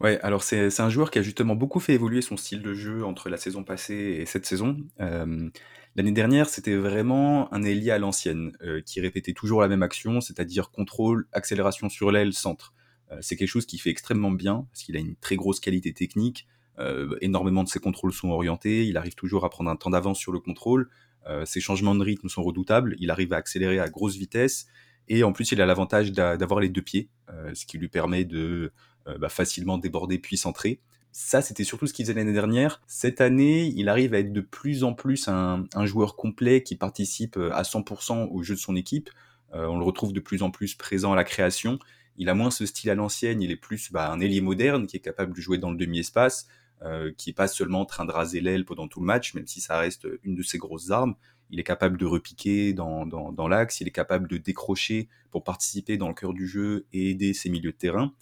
Ouais, 0.00 0.18
alors 0.22 0.42
c'est 0.42 0.80
un 0.80 0.90
joueur 0.90 1.10
qui 1.10 1.18
a 1.18 1.22
justement 1.22 1.54
beaucoup 1.54 1.78
fait 1.78 1.94
évoluer 1.94 2.20
son 2.20 2.36
style 2.36 2.62
de 2.62 2.74
jeu 2.74 3.04
entre 3.04 3.28
la 3.28 3.36
saison 3.36 3.62
passée 3.62 4.18
et 4.20 4.26
cette 4.26 4.44
saison. 4.44 4.76
L'année 4.98 6.12
dernière, 6.12 6.48
c'était 6.48 6.74
vraiment 6.74 7.52
un 7.54 7.62
ailier 7.62 7.92
à 7.92 7.98
l'ancienne, 7.98 8.52
qui 8.84 9.00
répétait 9.00 9.32
toujours 9.32 9.62
la 9.62 9.68
même 9.68 9.84
action, 9.84 10.20
c'est-à-dire 10.20 10.72
contrôle, 10.72 11.28
accélération 11.32 11.88
sur 11.88 12.10
l'aile, 12.10 12.32
centre. 12.32 12.74
c'est 13.20 13.36
quelque 13.36 13.48
chose 13.48 13.66
qui 13.66 13.78
fait 13.78 13.90
extrêmement 13.90 14.32
bien, 14.32 14.66
parce 14.72 14.82
qu'il 14.82 14.96
a 14.96 15.00
une 15.00 15.14
très 15.14 15.36
grosse 15.36 15.60
qualité 15.60 15.92
technique, 15.94 16.48
euh, 16.78 17.16
énormément 17.20 17.62
de 17.62 17.68
ses 17.68 17.78
contrôles 17.78 18.12
sont 18.12 18.30
orientés, 18.30 18.86
il 18.86 18.96
arrive 18.96 19.14
toujours 19.14 19.44
à 19.44 19.50
prendre 19.50 19.70
un 19.70 19.76
temps 19.76 19.90
d'avance 19.90 20.18
sur 20.18 20.32
le 20.32 20.40
contrôle, 20.40 20.88
euh, 21.26 21.44
ses 21.44 21.60
changements 21.60 21.94
de 21.94 22.02
rythme 22.02 22.28
sont 22.28 22.42
redoutables, 22.42 22.96
il 22.98 23.10
arrive 23.10 23.32
à 23.32 23.36
accélérer 23.36 23.78
à 23.78 23.88
grosse 23.88 24.16
vitesse, 24.16 24.66
et 25.08 25.22
en 25.22 25.32
plus 25.32 25.52
il 25.52 25.60
a 25.60 25.66
l'avantage 25.66 26.12
d'avoir 26.12 26.60
les 26.60 26.68
deux 26.68 26.82
pieds, 26.82 27.10
euh, 27.30 27.52
ce 27.54 27.66
qui 27.66 27.78
lui 27.78 27.88
permet 27.88 28.24
de 28.24 28.72
bah, 29.20 29.28
facilement 29.28 29.76
déborder 29.76 30.18
puis 30.18 30.38
centrer. 30.38 30.80
Ça, 31.12 31.42
c'était 31.42 31.62
surtout 31.62 31.86
ce 31.86 31.92
qu'il 31.92 32.06
faisait 32.06 32.14
l'année 32.14 32.32
dernière. 32.32 32.80
Cette 32.86 33.20
année, 33.20 33.66
il 33.76 33.90
arrive 33.90 34.14
à 34.14 34.18
être 34.18 34.32
de 34.32 34.40
plus 34.40 34.82
en 34.82 34.94
plus 34.94 35.28
un, 35.28 35.66
joueur 35.84 36.16
complet 36.16 36.62
qui 36.62 36.74
participe 36.74 37.36
à 37.36 37.62
100% 37.62 38.30
au 38.30 38.42
jeu 38.42 38.54
de 38.54 38.60
son 38.60 38.74
équipe. 38.74 39.10
on 39.52 39.78
le 39.78 39.84
retrouve 39.84 40.14
de 40.14 40.20
plus 40.20 40.42
en 40.42 40.50
plus 40.50 40.74
présent 40.74 41.12
à 41.12 41.16
la 41.16 41.22
création. 41.22 41.78
Il 42.16 42.28
a 42.28 42.34
moins 42.34 42.50
ce 42.50 42.64
style 42.66 42.90
à 42.90 42.94
l'ancienne, 42.94 43.42
il 43.42 43.50
est 43.50 43.56
plus 43.56 43.90
bah, 43.90 44.10
un 44.10 44.20
ailier 44.20 44.40
moderne 44.40 44.86
qui 44.86 44.96
est 44.96 45.00
capable 45.00 45.34
de 45.34 45.40
jouer 45.40 45.58
dans 45.58 45.70
le 45.70 45.76
demi-espace, 45.76 46.46
euh, 46.84 47.12
qui 47.16 47.30
est 47.30 47.34
pas 47.34 47.48
seulement 47.48 47.80
en 47.80 47.86
train 47.86 48.04
de 48.04 48.12
raser 48.12 48.40
l'aile 48.40 48.64
pendant 48.64 48.88
tout 48.88 49.00
le 49.00 49.06
match, 49.06 49.34
même 49.34 49.46
si 49.46 49.60
ça 49.60 49.78
reste 49.78 50.06
une 50.22 50.34
de 50.34 50.42
ses 50.42 50.58
grosses 50.58 50.90
armes. 50.90 51.14
Il 51.50 51.60
est 51.60 51.64
capable 51.64 51.98
de 51.98 52.06
repiquer 52.06 52.72
dans, 52.72 53.48
l'axe, 53.48 53.80
il 53.80 53.88
est 53.88 53.92
capable 53.92 54.28
de 54.28 54.36
décrocher 54.38 55.08
pour 55.30 55.44
participer 55.44 55.96
dans 55.96 56.08
le 56.08 56.14
cœur 56.14 56.32
du 56.32 56.46
jeu 56.46 56.86
et 56.92 57.10
aider 57.10 57.34
ses 57.34 57.50
milieux 57.50 57.72
de 57.72 57.76
terrain. 57.76 58.12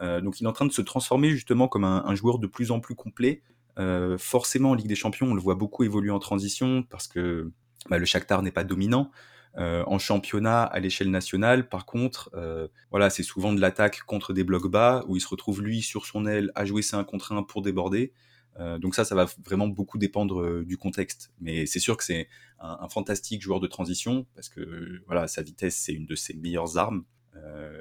Euh, 0.00 0.20
donc 0.20 0.40
il 0.40 0.44
est 0.44 0.48
en 0.48 0.52
train 0.52 0.66
de 0.66 0.72
se 0.72 0.82
transformer 0.82 1.30
justement 1.30 1.68
comme 1.68 1.84
un, 1.84 2.04
un 2.06 2.14
joueur 2.14 2.38
de 2.38 2.46
plus 2.46 2.70
en 2.70 2.80
plus 2.80 2.94
complet. 2.94 3.42
Euh, 3.78 4.18
forcément 4.18 4.70
en 4.70 4.74
Ligue 4.74 4.88
des 4.88 4.96
Champions, 4.96 5.28
on 5.28 5.34
le 5.34 5.40
voit 5.40 5.54
beaucoup 5.54 5.84
évoluer 5.84 6.10
en 6.10 6.18
transition 6.18 6.82
parce 6.82 7.06
que 7.06 7.52
bah, 7.88 7.98
le 7.98 8.04
Shakhtar 8.04 8.42
n'est 8.42 8.50
pas 8.50 8.64
dominant. 8.64 9.10
Euh, 9.56 9.82
en 9.86 9.98
championnat 9.98 10.62
à 10.62 10.78
l'échelle 10.78 11.10
nationale, 11.10 11.68
par 11.68 11.86
contre, 11.86 12.30
euh, 12.34 12.68
voilà, 12.90 13.10
c'est 13.10 13.22
souvent 13.22 13.52
de 13.52 13.60
l'attaque 13.60 14.02
contre 14.02 14.32
des 14.32 14.44
blocs 14.44 14.70
bas 14.70 15.04
où 15.08 15.16
il 15.16 15.20
se 15.20 15.28
retrouve 15.28 15.62
lui 15.62 15.82
sur 15.82 16.06
son 16.06 16.26
aile 16.26 16.52
à 16.54 16.64
jouer 16.64 16.82
5 16.82 17.02
contre 17.04 17.32
1 17.32 17.42
pour 17.42 17.62
déborder. 17.62 18.12
Euh, 18.60 18.78
donc 18.78 18.94
ça, 18.94 19.04
ça 19.04 19.14
va 19.14 19.26
vraiment 19.44 19.66
beaucoup 19.66 19.98
dépendre 19.98 20.62
du 20.64 20.76
contexte. 20.76 21.32
Mais 21.40 21.66
c'est 21.66 21.80
sûr 21.80 21.96
que 21.96 22.04
c'est 22.04 22.28
un, 22.60 22.88
fantastique 22.88 23.42
joueur 23.42 23.60
de 23.60 23.66
transition 23.66 24.26
parce 24.34 24.48
que 24.48 25.02
voilà, 25.06 25.26
sa 25.28 25.42
vitesse 25.42 25.76
c'est 25.76 25.92
une 25.92 26.06
de 26.06 26.14
ses 26.14 26.34
meilleures 26.34 26.76
armes. 26.78 27.04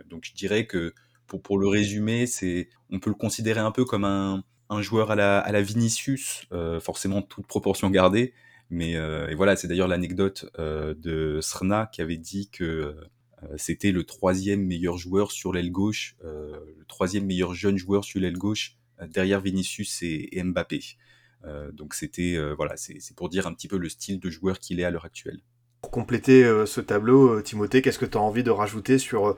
donc 0.09 0.23
je 0.25 0.33
dirais 0.33 0.65
que 0.65 0.93
pour, 1.25 1.41
pour 1.41 1.57
le 1.57 1.67
résumer, 1.67 2.27
c'est 2.27 2.69
on 2.89 2.99
peut 2.99 3.09
le 3.09 3.15
considérer 3.15 3.59
un 3.59 3.71
peu 3.71 3.85
comme 3.85 4.05
un, 4.05 4.43
un 4.69 4.81
joueur 4.81 5.11
à 5.11 5.15
la, 5.15 5.39
à 5.39 5.51
la 5.51 5.61
Vinicius, 5.61 6.45
forcément 6.79 7.21
toute 7.21 7.47
proportion 7.47 7.89
gardée, 7.89 8.33
mais 8.69 8.95
euh, 8.95 9.27
et 9.29 9.35
voilà, 9.35 9.55
c'est 9.55 9.67
d'ailleurs 9.67 9.87
l'anecdote 9.87 10.49
euh, 10.59 10.93
de 10.95 11.39
Srna 11.41 11.89
qui 11.91 12.01
avait 12.01 12.17
dit 12.17 12.49
que 12.49 12.63
euh, 12.63 13.47
c'était 13.55 13.91
le 13.91 14.03
troisième 14.03 14.65
meilleur 14.65 14.97
joueur 14.97 15.31
sur 15.31 15.53
l'aile 15.53 15.71
gauche, 15.71 16.17
le 16.23 16.85
troisième 16.87 17.25
meilleur 17.25 17.53
jeune 17.53 17.77
joueur 17.77 18.03
sur 18.03 18.19
l'aile 18.19 18.37
gauche 18.37 18.77
derrière 19.09 19.41
Vinicius 19.41 20.01
et, 20.01 20.41
Mbappé. 20.43 20.81
donc 21.71 21.93
c'était 21.93 22.35
voilà, 22.55 22.75
c'est 22.77 23.15
pour 23.15 23.29
dire 23.29 23.45
un 23.45 23.53
petit 23.53 23.67
peu 23.67 23.77
le 23.77 23.89
style 23.89 24.19
de 24.19 24.29
joueur 24.31 24.57
qu'il 24.57 24.79
est 24.79 24.83
à 24.83 24.89
l'heure 24.89 25.05
actuelle. 25.05 25.41
Pour 25.81 25.91
compléter 25.91 26.43
euh, 26.43 26.65
ce 26.65 26.81
tableau, 26.81 27.35
euh, 27.35 27.41
Timothée, 27.43 27.83
qu'est-ce 27.83 27.99
que 27.99 28.05
tu 28.05 28.17
as 28.17 28.21
envie 28.21 28.41
de 28.41 28.49
rajouter 28.49 28.97
sur 28.97 29.27
euh, 29.27 29.37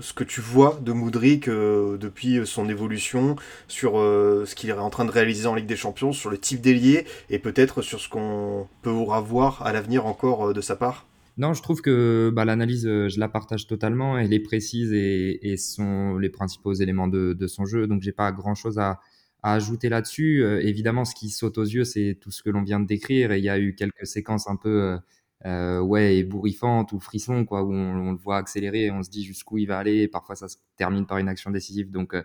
ce 0.00 0.12
que 0.12 0.24
tu 0.24 0.40
vois 0.40 0.80
de 0.82 0.90
Moudric 0.90 1.48
depuis 1.48 2.44
son 2.44 2.68
évolution, 2.68 3.36
sur 3.68 3.92
ce 3.92 4.54
qu'il 4.54 4.70
est 4.70 4.72
en 4.72 4.90
train 4.90 5.04
de 5.04 5.10
réaliser 5.10 5.46
en 5.46 5.54
Ligue 5.54 5.66
des 5.66 5.76
Champions, 5.76 6.12
sur 6.12 6.28
le 6.28 6.38
type 6.38 6.60
d'ailier 6.60 7.06
et 7.30 7.38
peut-être 7.38 7.82
sur 7.82 8.00
ce 8.00 8.08
qu'on 8.08 8.66
peut 8.82 8.90
voir 8.90 9.64
à 9.64 9.72
l'avenir 9.72 10.06
encore 10.06 10.52
de 10.52 10.60
sa 10.60 10.74
part? 10.74 11.06
Non, 11.38 11.54
je 11.54 11.62
trouve 11.62 11.82
que 11.82 12.32
bah, 12.34 12.44
l'analyse, 12.44 12.84
je 12.84 13.20
la 13.20 13.28
partage 13.28 13.66
totalement. 13.66 14.18
Elle 14.18 14.32
est 14.32 14.40
précise 14.40 14.92
et, 14.92 15.56
sont 15.56 16.18
les 16.18 16.30
principaux 16.30 16.74
éléments 16.74 17.08
de, 17.08 17.46
son 17.46 17.64
jeu. 17.64 17.86
Donc, 17.86 18.02
j'ai 18.02 18.12
pas 18.12 18.32
grand-chose 18.32 18.78
à, 18.78 19.00
ajouter 19.42 19.88
là-dessus, 19.88 20.44
évidemment, 20.62 21.04
ce 21.04 21.14
qui 21.14 21.30
saute 21.30 21.56
aux 21.58 21.64
yeux, 21.64 21.84
c'est 21.84 22.18
tout 22.20 22.32
ce 22.32 22.42
que 22.42 22.50
l'on 22.50 22.64
vient 22.64 22.80
de 22.80 22.86
décrire. 22.86 23.30
Et 23.30 23.38
il 23.38 23.44
y 23.44 23.48
a 23.48 23.58
eu 23.60 23.76
quelques 23.76 24.06
séquences 24.06 24.48
un 24.48 24.56
peu 24.56 24.98
ouais, 25.44 26.16
ébouriffante 26.16 26.92
ou 26.92 27.00
frisson, 27.00 27.44
quoi, 27.44 27.62
où 27.62 27.72
on, 27.72 28.12
le 28.12 28.18
voit 28.18 28.38
accélérer, 28.38 28.90
on 28.90 29.02
se 29.02 29.10
dit 29.10 29.24
jusqu'où 29.24 29.58
il 29.58 29.66
va 29.66 29.78
aller, 29.78 30.02
et 30.02 30.08
parfois 30.08 30.34
ça 30.36 30.48
se 30.48 30.56
termine 30.76 31.06
par 31.06 31.18
une 31.18 31.28
action 31.28 31.50
décisive. 31.50 31.90
Donc, 31.90 32.14
euh, 32.14 32.22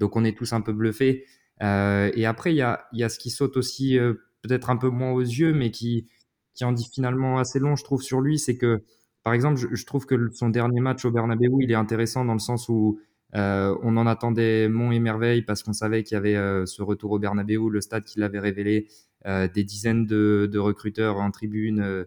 donc 0.00 0.16
on 0.16 0.24
est 0.24 0.36
tous 0.36 0.52
un 0.52 0.60
peu 0.60 0.72
bluffés. 0.72 1.24
Euh, 1.62 2.10
et 2.14 2.26
après, 2.26 2.52
il 2.52 2.56
y 2.56 2.62
a, 2.62 2.86
y 2.92 3.02
a 3.02 3.08
ce 3.08 3.18
qui 3.18 3.30
saute 3.30 3.56
aussi 3.56 3.98
euh, 3.98 4.14
peut-être 4.42 4.70
un 4.70 4.76
peu 4.76 4.88
moins 4.88 5.12
aux 5.12 5.20
yeux, 5.20 5.52
mais 5.52 5.70
qui, 5.70 6.08
qui 6.54 6.64
en 6.64 6.72
dit 6.72 6.88
finalement 6.92 7.38
assez 7.38 7.58
long, 7.58 7.76
je 7.76 7.84
trouve, 7.84 8.02
sur 8.02 8.20
lui, 8.20 8.38
c'est 8.38 8.56
que, 8.56 8.82
par 9.22 9.34
exemple, 9.34 9.58
je, 9.58 9.84
trouve 9.84 10.06
que 10.06 10.30
son 10.32 10.48
dernier 10.48 10.80
match 10.80 11.04
au 11.04 11.10
Bernabeu, 11.10 11.48
il 11.60 11.70
est 11.70 11.76
intéressant 11.76 12.24
dans 12.24 12.32
le 12.32 12.38
sens 12.38 12.68
où 12.68 12.98
euh, 13.34 13.76
on 13.82 13.96
en 13.96 14.06
attendait 14.06 14.68
mont 14.68 14.90
et 14.90 15.00
merveille 15.00 15.42
parce 15.42 15.62
qu'on 15.62 15.74
savait 15.74 16.02
qu'il 16.02 16.14
y 16.14 16.18
avait 16.18 16.36
euh, 16.36 16.64
ce 16.66 16.82
retour 16.82 17.12
au 17.12 17.18
Bernabeu, 17.18 17.68
le 17.68 17.80
stade 17.80 18.04
qui 18.04 18.18
l'avait 18.20 18.38
révélé, 18.38 18.88
euh, 19.26 19.48
des 19.48 19.64
dizaines 19.64 20.06
de, 20.06 20.58
recruteurs 20.58 21.18
en 21.18 21.30
tribune, 21.30 21.80
euh, 21.80 22.04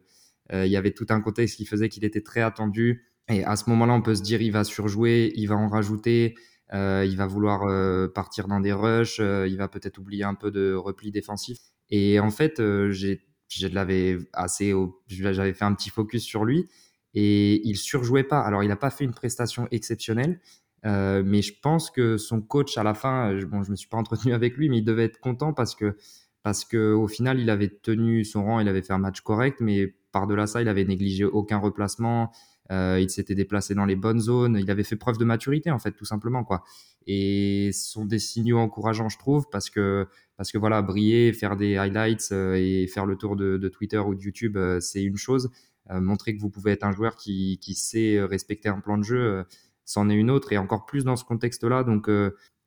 il 0.52 0.68
y 0.68 0.78
avait 0.78 0.92
tout 0.92 1.06
un 1.10 1.22
contexte 1.22 1.58
qui 1.58 1.66
faisait 1.66 1.90
qu'il 1.90 2.04
était 2.04 2.22
très 2.22 2.42
attendu. 2.42 3.06
Et 3.30 3.44
à 3.44 3.56
ce 3.56 3.70
moment-là, 3.70 3.94
on 3.94 4.02
peut 4.02 4.16
se 4.16 4.22
dire, 4.22 4.42
il 4.42 4.52
va 4.52 4.64
surjouer, 4.64 5.32
il 5.36 5.48
va 5.48 5.56
en 5.56 5.70
rajouter, 5.70 6.36
euh, 6.74 7.06
il 7.08 7.16
va 7.18 7.28
vouloir 7.28 7.64
euh, 7.64 8.08
partir 8.08 8.48
dans 8.48 8.60
des 8.60 8.74
rushs, 8.74 9.20
il 9.20 9.56
va 9.58 9.68
peut-être 9.68 9.98
oublier 9.98 10.24
un 10.24 10.36
peu 10.36 10.52
de 10.52 10.74
repli 10.74 11.12
défensif. 11.12 11.58
Et 11.90 12.20
en 12.20 12.32
fait, 12.32 12.62
j'ai, 12.90 13.22
je 13.50 14.26
assez, 14.34 14.74
j'avais 15.08 15.54
fait 15.54 15.66
un 15.66 15.74
petit 15.74 15.90
focus 15.90 16.24
sur 16.24 16.46
lui 16.46 16.68
et 17.14 17.68
il 17.68 17.78
surjouait 17.78 18.24
pas. 18.24 18.42
Alors, 18.42 18.64
il 18.64 18.70
n'a 18.70 18.76
pas 18.76 18.90
fait 18.90 19.04
une 19.04 19.14
prestation 19.14 19.68
exceptionnelle, 19.72 20.40
euh, 20.86 21.24
mais 21.26 21.42
je 21.42 21.54
pense 21.62 21.92
que 21.92 22.18
son 22.18 22.42
coach 22.42 22.78
à 22.78 22.84
la 22.84 22.94
fin, 22.94 23.34
bon, 23.46 23.64
je 23.64 23.72
me 23.72 23.76
suis 23.76 23.90
pas 23.90 23.98
entretenu 23.98 24.34
avec 24.34 24.56
lui, 24.58 24.70
mais 24.70 24.78
il 24.80 24.86
devait 24.86 25.06
être 25.06 25.20
content 25.20 25.54
parce 25.54 25.76
que 25.76 25.98
parce 26.44 26.66
que 26.66 26.94
au 26.94 27.08
final, 27.08 27.40
il 27.40 27.50
avait 27.50 27.70
tenu 27.70 28.24
son 28.26 28.44
rang, 28.44 28.60
il 28.60 28.68
avait 28.68 28.82
fait 28.82 28.94
un 28.94 28.98
match 28.98 29.22
correct, 29.22 29.58
mais 29.62 29.94
par-delà 30.12 30.48
ça, 30.48 30.62
il 30.62 30.68
avait 30.68 30.86
négligé 30.86 31.26
aucun 31.26 31.58
replacement. 31.58 32.32
Euh, 32.72 33.00
il 33.02 33.10
s'était 33.10 33.36
déplacé 33.36 33.76
dans 33.76 33.86
les 33.86 33.96
bonnes 33.96 34.20
zones. 34.20 34.58
Il 34.58 34.72
avait 34.72 34.84
fait 34.84 34.96
preuve 34.96 35.18
de 35.18 35.26
maturité, 35.26 35.72
en 35.72 35.80
fait, 35.80 35.92
tout 35.92 36.06
simplement, 36.06 36.44
quoi. 36.44 36.64
Et 37.06 37.72
ce 37.74 37.92
sont 37.92 38.06
des 38.06 38.20
signaux 38.20 38.60
encourageants, 38.60 39.10
je 39.10 39.18
trouve, 39.18 39.48
parce 39.52 39.70
que, 39.70 40.08
parce 40.38 40.52
que 40.52 40.58
voilà, 40.58 40.82
briller, 40.82 41.34
faire 41.34 41.58
des 41.58 41.78
highlights 41.78 42.30
euh, 42.32 42.56
et 42.56 42.88
faire 42.88 43.06
le 43.06 43.18
tour 43.18 43.36
de, 43.36 43.68
Twitter 43.68 43.98
ou 43.98 44.16
de 44.16 44.22
YouTube, 44.22 44.58
euh, 44.58 44.80
c'est 44.80 45.04
une 45.04 45.18
chose. 45.18 45.50
Montrer 45.90 46.34
que 46.34 46.40
vous 46.40 46.50
pouvez 46.50 46.72
être 46.72 46.86
un 46.86 46.94
joueur 46.94 47.18
qui, 47.18 47.60
qui 47.60 47.74
sait 47.74 48.24
respecter 48.24 48.70
un 48.70 48.80
plan 48.80 48.98
de 48.98 49.04
jeu, 49.04 49.44
c'en 49.84 50.10
est 50.10 50.16
une 50.16 50.32
autre, 50.32 50.54
et 50.54 50.58
encore 50.58 50.86
plus 50.86 51.04
dans 51.04 51.18
ce 51.18 51.26
contexte-là. 51.26 51.84
Donc, 51.84 52.10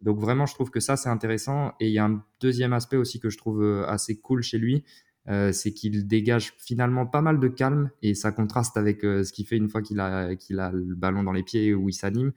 donc 0.04 0.20
vraiment, 0.20 0.46
je 0.46 0.54
trouve 0.54 0.70
que 0.70 0.80
ça, 0.80 0.96
c'est 0.96 1.08
intéressant. 1.08 1.72
Et 1.80 1.88
il 1.88 1.92
y 1.92 1.98
a 1.98 2.04
un 2.04 2.22
deuxième 2.40 2.72
aspect 2.72 2.96
aussi 2.96 3.18
que 3.18 3.30
je 3.30 3.38
trouve 3.38 3.84
assez 3.88 4.20
cool 4.20 4.42
chez 4.42 4.58
lui, 4.58 4.84
euh, 5.28 5.52
c'est 5.52 5.72
qu'il 5.72 6.06
dégage 6.06 6.52
finalement 6.58 7.06
pas 7.06 7.22
mal 7.22 7.40
de 7.40 7.48
calme 7.48 7.90
et 8.02 8.14
ça 8.14 8.30
contraste 8.30 8.76
avec 8.76 9.04
euh, 9.04 9.24
ce 9.24 9.32
qu'il 9.32 9.46
fait 9.46 9.56
une 9.56 9.70
fois 9.70 9.80
qu'il 9.80 9.98
a, 10.00 10.28
a 10.28 10.72
le 10.72 10.94
ballon 10.94 11.22
dans 11.22 11.32
les 11.32 11.42
pieds 11.42 11.74
ou 11.74 11.88
il 11.88 11.94
s'anime. 11.94 12.32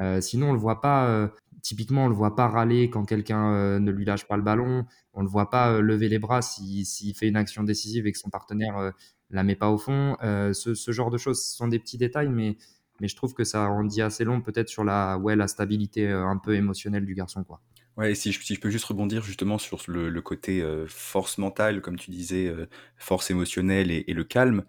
Euh, 0.00 0.20
sinon, 0.20 0.50
on 0.50 0.52
le 0.52 0.58
voit 0.58 0.80
pas. 0.80 1.08
Euh, 1.08 1.28
typiquement, 1.62 2.04
on 2.04 2.08
le 2.08 2.14
voit 2.14 2.36
pas 2.36 2.46
râler 2.46 2.90
quand 2.90 3.04
quelqu'un 3.04 3.52
euh, 3.52 3.78
ne 3.80 3.90
lui 3.90 4.04
lâche 4.04 4.26
pas 4.28 4.36
le 4.36 4.44
ballon. 4.44 4.86
On 5.14 5.22
le 5.22 5.28
voit 5.28 5.50
pas 5.50 5.80
lever 5.80 6.08
les 6.08 6.20
bras 6.20 6.40
s'il 6.40 6.86
si, 6.86 7.12
fait 7.12 7.26
une 7.26 7.36
action 7.36 7.64
décisive 7.64 8.06
et 8.06 8.12
que 8.12 8.18
son 8.18 8.30
partenaire 8.30 8.92
la 9.30 9.42
met 9.42 9.56
pas 9.56 9.68
au 9.68 9.78
fond. 9.78 10.16
Ce, 10.22 10.74
ce, 10.74 10.92
genre 10.92 11.10
de 11.10 11.18
choses 11.18 11.42
ce 11.42 11.56
sont 11.56 11.66
des 11.66 11.80
petits 11.80 11.98
détails, 11.98 12.28
mais 12.28 12.56
mais 13.00 13.08
je 13.08 13.16
trouve 13.16 13.34
que 13.34 13.44
ça 13.44 13.70
en 13.70 13.84
dit 13.84 14.02
assez 14.02 14.24
long 14.24 14.40
peut-être 14.40 14.68
sur 14.68 14.84
la 14.84 15.18
ouais 15.18 15.36
la 15.36 15.48
stabilité 15.48 16.08
un 16.08 16.36
peu 16.36 16.54
émotionnelle 16.54 17.06
du 17.06 17.14
garçon 17.14 17.44
quoi. 17.44 17.60
Ouais, 17.96 18.14
si 18.14 18.30
je, 18.30 18.60
peux 18.60 18.70
juste 18.70 18.84
rebondir 18.84 19.24
justement 19.24 19.58
sur 19.58 19.82
le, 19.88 20.20
côté 20.20 20.62
euh, 20.62 20.86
force 20.86 21.36
mentale, 21.36 21.80
comme 21.80 21.96
tu 21.98 22.12
disais, 22.12 22.46
euh, 22.46 22.68
force 22.96 23.28
émotionnelle 23.32 23.90
et, 23.90 24.04
le 24.06 24.22
calme, 24.22 24.62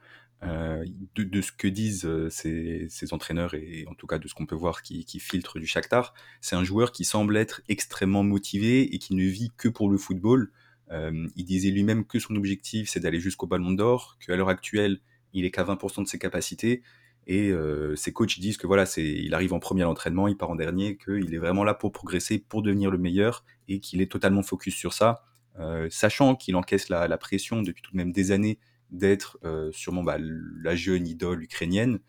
euh, 0.43 0.85
de, 1.15 1.41
ce 1.41 1.51
que 1.51 1.67
disent 1.67 2.05
euh, 2.05 2.29
ces, 2.29 2.87
entraîneurs 3.11 3.55
et 3.55 3.85
en 3.89 3.93
tout 3.93 4.07
cas 4.07 4.19
de 4.19 4.27
ce 4.27 4.33
qu'on 4.33 4.45
peut 4.45 4.55
voir 4.55 4.81
qui, 4.83 5.03
qui 5.03 5.19
filtre 5.19 5.59
du 5.59 5.67
Shakhtar, 5.67 6.13
c'est 6.39 6.55
un 6.55 6.63
joueur 6.63 6.93
qui 6.93 7.03
semble 7.03 7.35
être 7.35 7.61
extrêmement 7.67 8.23
motivé 8.23 8.95
et 8.95 8.99
qui 8.99 9.15
ne 9.15 9.25
vit 9.25 9.51
que 9.57 9.67
pour 9.67 9.89
le 9.89 9.97
football. 9.97 10.51
Euh, 10.91 11.27
il 11.35 11.43
disait 11.45 11.71
lui-même 11.71 12.05
que 12.05 12.19
son 12.19 12.35
objectif 12.35 12.89
c'est 12.89 13.01
d'aller 13.01 13.19
jusqu'au 13.19 13.47
Ballon 13.47 13.71
d'Or, 13.71 14.17
qu'à 14.25 14.35
l'heure 14.37 14.49
actuelle 14.49 15.01
il 15.33 15.43
est 15.43 15.51
qu'à 15.51 15.63
20% 15.65 16.03
de 16.03 16.07
ses 16.07 16.19
capacités 16.19 16.83
et 17.29 17.51
euh, 17.51 17.95
ses 17.95 18.11
coachs 18.11 18.39
disent 18.39 18.57
que 18.57 18.65
voilà, 18.65 18.85
il 18.97 19.35
arrive 19.35 19.53
en 19.53 19.59
premier 19.59 19.83
à 19.83 19.85
l'entraînement, 19.85 20.27
il 20.27 20.35
part 20.35 20.49
en 20.49 20.55
dernier, 20.55 20.97
qu'il 20.97 21.31
est 21.31 21.37
vraiment 21.37 21.63
là 21.63 21.75
pour 21.75 21.91
progresser, 21.91 22.39
pour 22.39 22.63
devenir 22.63 22.89
le 22.89 22.97
meilleur, 22.97 23.45
et 23.67 23.79
qu'il 23.79 24.01
est 24.01 24.11
totalement 24.11 24.41
focus 24.41 24.73
sur 24.73 24.93
ça, 24.93 25.21
euh, 25.59 25.87
sachant 25.91 26.35
qu'il 26.35 26.55
encaisse 26.55 26.89
la, 26.89 27.17
pression 27.19 27.61
depuis 27.61 27.83
tout 27.83 27.91
de 27.91 27.97
même 27.97 28.11
des 28.11 28.31
années 28.31 28.57
d'être 28.89 29.37
euh, 29.43 29.71
sûrement 29.71 30.01
bah, 30.01 30.17
la 30.19 30.75
jeune 30.75 31.07
idole 31.07 31.43
ukrainienne. 31.43 31.99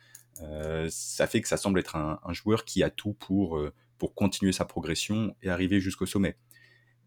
Ça 0.88 1.26
fait 1.26 1.42
que 1.42 1.48
ça 1.48 1.58
semble 1.58 1.78
être 1.80 1.96
un, 1.96 2.32
joueur 2.32 2.64
qui 2.64 2.82
a 2.82 2.88
tout 2.88 3.12
pour, 3.12 3.60
pour 3.98 4.14
continuer 4.14 4.52
sa 4.52 4.64
progression 4.64 5.36
et 5.42 5.50
arriver 5.50 5.80
jusqu'au 5.80 6.06
sommet. 6.06 6.38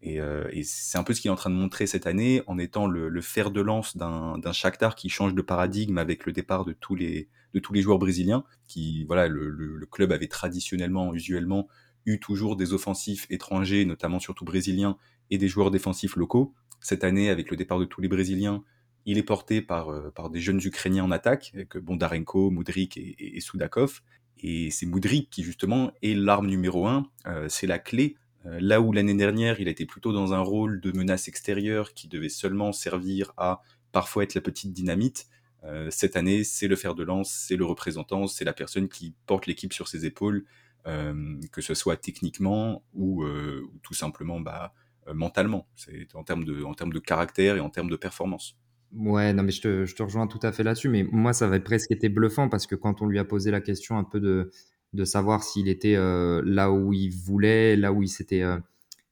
Et, 0.02 0.20
c'est 0.62 0.98
un 0.98 1.02
peu 1.02 1.14
ce 1.14 1.20
qu'il 1.20 1.30
est 1.30 1.32
en 1.32 1.36
train 1.36 1.50
de 1.50 1.56
montrer 1.56 1.88
cette 1.88 2.06
année 2.06 2.42
en 2.46 2.58
étant 2.58 2.86
le, 2.86 3.08
le 3.08 3.20
fer 3.20 3.50
de 3.50 3.60
lance 3.60 3.96
d'un 3.96 4.52
Shakhtar 4.52 4.94
qui 4.94 5.08
change 5.08 5.34
de 5.34 5.42
paradigme 5.42 5.98
avec 5.98 6.26
le 6.26 6.32
départ 6.32 6.64
de 6.64 6.74
tous 6.74 6.94
les, 6.94 7.28
de 7.54 7.58
tous 7.60 7.72
les 7.72 7.82
joueurs 7.82 7.98
brésiliens. 7.98 8.44
Qui, 8.68 9.04
voilà, 9.04 9.28
le, 9.28 9.48
le, 9.48 9.86
club 9.86 10.12
avait 10.12 10.26
traditionnellement, 10.26 11.14
usuellement, 11.14 11.68
eu 12.04 12.18
toujours 12.18 12.56
des 12.56 12.72
offensifs 12.72 13.26
étrangers, 13.30 13.84
notamment 13.84 14.18
surtout 14.18 14.44
brésiliens, 14.44 14.98
et 15.30 15.38
des 15.38 15.48
joueurs 15.48 15.70
défensifs 15.70 16.16
locaux. 16.16 16.54
Cette 16.80 17.04
année, 17.04 17.30
avec 17.30 17.50
le 17.50 17.56
départ 17.56 17.78
de 17.78 17.84
tous 17.86 18.00
les 18.00 18.08
Brésiliens, 18.08 18.62
il 19.06 19.16
est 19.16 19.22
porté 19.22 19.62
par, 19.62 19.88
euh, 19.90 20.10
par 20.10 20.28
des 20.28 20.40
jeunes 20.40 20.60
Ukrainiens 20.62 21.04
en 21.04 21.10
attaque, 21.10 21.52
avec 21.54 21.78
Bondarenko, 21.78 22.50
Moudrik 22.50 22.96
et, 22.96 23.14
et, 23.18 23.36
et 23.36 23.40
Soudakov. 23.40 24.02
Et 24.40 24.70
c'est 24.70 24.86
Moudrik 24.86 25.30
qui, 25.30 25.42
justement, 25.42 25.92
est 26.02 26.14
l'arme 26.14 26.48
numéro 26.48 26.86
un. 26.86 27.08
Euh, 27.26 27.46
c'est 27.48 27.66
la 27.66 27.78
clé 27.78 28.16
euh, 28.46 28.58
là 28.60 28.80
où 28.80 28.92
l'année 28.92 29.14
dernière, 29.14 29.60
il 29.60 29.68
était 29.68 29.86
plutôt 29.86 30.12
dans 30.12 30.34
un 30.34 30.40
rôle 30.40 30.80
de 30.80 30.92
menace 30.92 31.28
extérieure 31.28 31.94
qui 31.94 32.08
devait 32.08 32.28
seulement 32.28 32.72
servir 32.72 33.32
à 33.36 33.62
parfois 33.92 34.24
être 34.24 34.34
la 34.34 34.40
petite 34.40 34.72
dynamite, 34.72 35.26
euh, 35.26 35.43
cette 35.90 36.16
année, 36.16 36.44
c'est 36.44 36.68
le 36.68 36.76
fer 36.76 36.94
de 36.94 37.02
lance, 37.02 37.30
c'est 37.30 37.56
le 37.56 37.64
représentant, 37.64 38.26
c'est 38.26 38.44
la 38.44 38.52
personne 38.52 38.88
qui 38.88 39.14
porte 39.26 39.46
l'équipe 39.46 39.72
sur 39.72 39.88
ses 39.88 40.04
épaules, 40.04 40.44
euh, 40.86 41.40
que 41.52 41.62
ce 41.62 41.74
soit 41.74 41.96
techniquement 41.96 42.84
ou, 42.92 43.24
euh, 43.24 43.62
ou 43.72 43.78
tout 43.82 43.94
simplement 43.94 44.40
bah, 44.40 44.74
euh, 45.08 45.14
mentalement. 45.14 45.66
En 46.14 46.24
termes 46.24 46.44
de, 46.44 46.98
caractère 46.98 47.56
et 47.56 47.60
en 47.60 47.68
termes 47.68 47.90
de 47.90 47.96
performance. 47.96 48.56
Ouais, 48.92 49.32
non, 49.32 49.42
mais 49.42 49.50
je 49.50 49.60
te, 49.60 50.02
rejoins 50.02 50.26
tout 50.26 50.38
à 50.42 50.52
fait 50.52 50.62
là-dessus. 50.62 50.88
Mais 50.88 51.02
moi, 51.10 51.32
ça 51.32 51.46
avait 51.46 51.60
presque 51.60 51.90
été 51.90 52.08
bluffant 52.08 52.48
parce 52.48 52.66
que 52.66 52.74
quand 52.74 53.02
on 53.02 53.06
lui 53.06 53.18
a 53.18 53.24
posé 53.24 53.50
la 53.50 53.60
question 53.60 53.98
un 53.98 54.04
peu 54.04 54.20
de, 54.20 55.04
savoir 55.04 55.42
s'il 55.42 55.68
était 55.68 55.96
euh, 55.96 56.42
là 56.46 56.70
où 56.70 56.92
il 56.92 57.10
voulait, 57.10 57.76
là 57.76 57.92
où 57.92 58.02
il 58.02 58.08
s'était, 58.08 58.42
euh, 58.42 58.58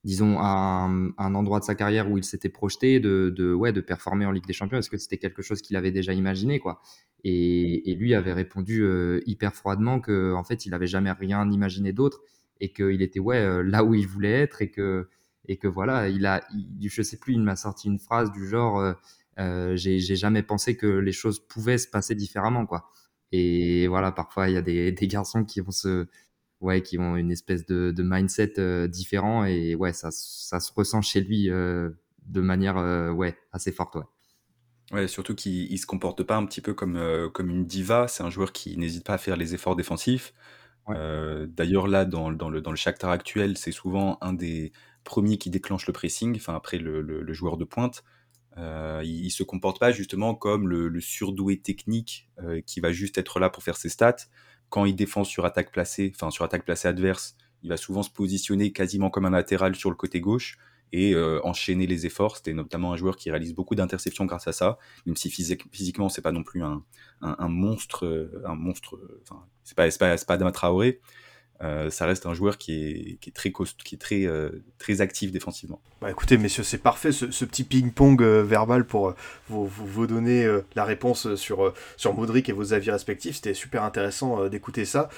disons, 0.04 0.38
un, 0.40 1.10
un, 1.16 1.34
endroit 1.34 1.60
de 1.60 1.64
sa 1.64 1.74
carrière 1.74 2.10
où 2.10 2.18
il 2.18 2.24
s'était 2.24 2.48
projeté 2.48 2.98
de, 2.98 3.32
de, 3.36 3.52
ouais, 3.52 3.72
de 3.72 3.80
performer 3.80 4.26
en 4.26 4.32
Ligue 4.32 4.46
des 4.46 4.52
Champions. 4.52 4.78
Est-ce 4.78 4.90
que 4.90 4.96
c'était 4.96 5.18
quelque 5.18 5.42
chose 5.42 5.62
qu'il 5.62 5.76
avait 5.76 5.92
déjà 5.92 6.12
imaginé, 6.12 6.58
quoi? 6.58 6.80
Et, 7.24 7.90
et, 7.90 7.94
lui 7.94 8.14
avait 8.14 8.32
répondu 8.32 8.82
euh, 8.82 9.20
hyper 9.26 9.54
froidement 9.54 10.00
que, 10.00 10.34
en 10.34 10.42
fait, 10.42 10.66
il 10.66 10.74
avait 10.74 10.88
jamais 10.88 11.12
rien 11.12 11.48
imaginé 11.50 11.92
d'autre 11.92 12.20
et 12.60 12.72
qu'il 12.72 13.00
était 13.02 13.20
ouais 13.20 13.38
euh, 13.38 13.62
là 13.62 13.84
où 13.84 13.94
il 13.94 14.06
voulait 14.06 14.40
être 14.40 14.62
et 14.62 14.70
que 14.70 15.08
et 15.48 15.56
que 15.56 15.66
voilà, 15.68 16.08
il 16.08 16.26
a, 16.26 16.44
il, 16.52 16.88
je 16.88 17.02
sais 17.02 17.18
plus, 17.18 17.34
il 17.34 17.40
m'a 17.42 17.56
sorti 17.56 17.88
une 17.88 17.98
phrase 17.98 18.30
du 18.30 18.46
genre, 18.46 18.94
euh, 19.38 19.76
j'ai 19.76 19.98
jamais 19.98 20.42
pensé 20.42 20.76
que 20.76 20.86
les 20.86 21.12
choses 21.12 21.40
pouvaient 21.40 21.78
se 21.78 21.88
passer 21.88 22.14
différemment, 22.14 22.66
quoi. 22.66 22.88
Et 23.32 23.88
voilà, 23.88 24.12
parfois, 24.12 24.48
il 24.48 24.54
y 24.54 24.56
a 24.56 24.62
des, 24.62 24.92
des 24.92 25.06
garçons 25.08 25.44
qui 25.44 25.60
vont 25.60 25.72
se, 25.72 26.06
ouais, 26.62 26.82
qui 26.82 26.98
ont 26.98 27.16
une 27.16 27.30
espèce 27.30 27.66
de, 27.66 27.90
de 27.90 28.02
mindset 28.02 28.54
euh, 28.58 28.88
différent 28.88 29.44
et 29.44 29.74
ouais, 29.74 29.92
ça, 29.92 30.08
ça 30.10 30.60
se 30.60 30.72
ressent 30.72 31.02
chez 31.02 31.20
lui 31.20 31.50
euh, 31.50 31.90
de 32.26 32.40
manière, 32.40 32.78
euh, 32.78 33.10
ouais, 33.10 33.36
assez 33.52 33.72
forte, 33.72 33.96
ouais. 33.96 34.04
Ouais, 34.92 35.08
surtout 35.08 35.34
qu'il 35.34 35.78
se 35.78 35.86
comporte 35.86 36.22
pas 36.22 36.36
un 36.36 36.44
petit 36.44 36.60
peu 36.60 36.74
comme, 36.74 37.30
comme 37.32 37.48
une 37.48 37.64
diva. 37.64 38.08
C'est 38.08 38.24
un 38.24 38.28
joueur 38.28 38.52
qui 38.52 38.76
n'hésite 38.76 39.06
pas 39.06 39.14
à 39.14 39.18
faire 39.18 39.36
les 39.38 39.54
efforts 39.54 39.74
défensifs. 39.74 40.34
Ouais. 40.86 40.96
D'ailleurs, 41.46 41.88
là, 41.88 42.04
dans, 42.04 42.30
dans, 42.30 42.50
le, 42.50 42.60
dans 42.60 42.70
le 42.72 42.76
Shakhtar 42.76 43.10
actuel, 43.10 43.56
c'est 43.56 43.72
souvent 43.72 44.18
un 44.20 44.34
des 44.34 44.70
premiers 45.04 45.38
qui 45.38 45.48
déclenche 45.48 45.86
le 45.86 45.94
pressing, 45.94 46.36
enfin 46.36 46.54
après 46.54 46.76
le, 46.76 47.00
le, 47.00 47.22
le 47.22 47.32
joueur 47.32 47.56
de 47.56 47.64
pointe. 47.64 48.02
Euh, 48.58 49.00
il, 49.02 49.24
il, 49.24 49.30
se 49.30 49.42
comporte 49.42 49.80
pas 49.80 49.92
justement 49.92 50.34
comme 50.34 50.68
le, 50.68 50.88
le 50.88 51.00
surdoué 51.00 51.60
technique 51.60 52.28
euh, 52.42 52.60
qui 52.60 52.80
va 52.80 52.92
juste 52.92 53.16
être 53.16 53.40
là 53.40 53.48
pour 53.48 53.62
faire 53.62 53.76
ses 53.76 53.88
stats. 53.88 54.16
Quand 54.72 54.86
il 54.86 54.96
défend 54.96 55.22
sur 55.22 55.44
attaque 55.44 55.70
placée, 55.70 56.10
enfin 56.14 56.30
sur 56.30 56.46
attaque 56.46 56.64
placée 56.64 56.88
adverse, 56.88 57.36
il 57.62 57.68
va 57.68 57.76
souvent 57.76 58.02
se 58.02 58.08
positionner 58.08 58.72
quasiment 58.72 59.10
comme 59.10 59.26
un 59.26 59.30
latéral 59.30 59.74
sur 59.74 59.90
le 59.90 59.96
côté 59.96 60.18
gauche 60.18 60.56
et 60.92 61.14
euh, 61.14 61.40
enchaîner 61.44 61.86
les 61.86 62.06
efforts. 62.06 62.38
C'était 62.38 62.54
notamment 62.54 62.94
un 62.94 62.96
joueur 62.96 63.18
qui 63.18 63.30
réalise 63.30 63.54
beaucoup 63.54 63.74
d'interceptions 63.74 64.24
grâce 64.24 64.48
à 64.48 64.52
ça, 64.52 64.78
même 65.04 65.14
si 65.14 65.28
physique, 65.28 65.64
physiquement 65.72 66.08
c'est 66.08 66.22
pas 66.22 66.32
non 66.32 66.42
plus 66.42 66.62
un, 66.62 66.82
monstre, 67.48 68.30
un 68.46 68.54
monstre. 68.54 68.98
C'est 69.62 69.76
pas 69.76 69.90
c'est 69.90 69.98
pas, 69.98 70.16
pas 70.16 70.34
Adama 70.34 70.52
Traoré. 70.52 71.02
Euh, 71.62 71.90
ça 71.90 72.06
reste 72.06 72.26
un 72.26 72.34
joueur 72.34 72.58
qui 72.58 72.72
est, 72.72 73.18
qui 73.20 73.30
est 73.30 73.32
très 73.32 73.52
costaud, 73.52 73.82
qui 73.84 73.94
est 73.94 73.98
très, 73.98 74.26
euh, 74.26 74.50
très 74.78 75.00
actif 75.00 75.30
défensivement. 75.30 75.80
Bah 76.00 76.10
écoutez, 76.10 76.36
messieurs, 76.36 76.64
c'est 76.64 76.78
parfait 76.78 77.12
ce, 77.12 77.26
petit 77.44 77.64
ping-pong 77.64 78.20
euh, 78.22 78.42
verbal 78.42 78.84
pour 78.84 79.14
vous, 79.48 79.66
vous, 79.66 80.06
donner 80.06 80.48
la 80.74 80.84
réponse 80.84 81.34
sur, 81.36 81.72
sur 81.96 82.14
Modric 82.14 82.48
et 82.48 82.52
vos 82.52 82.72
avis 82.72 82.90
respectifs. 82.90 83.36
C'était 83.36 83.54
super 83.54 83.84
intéressant 83.84 84.48
d'écouter 84.48 84.84
ça. 84.84 85.08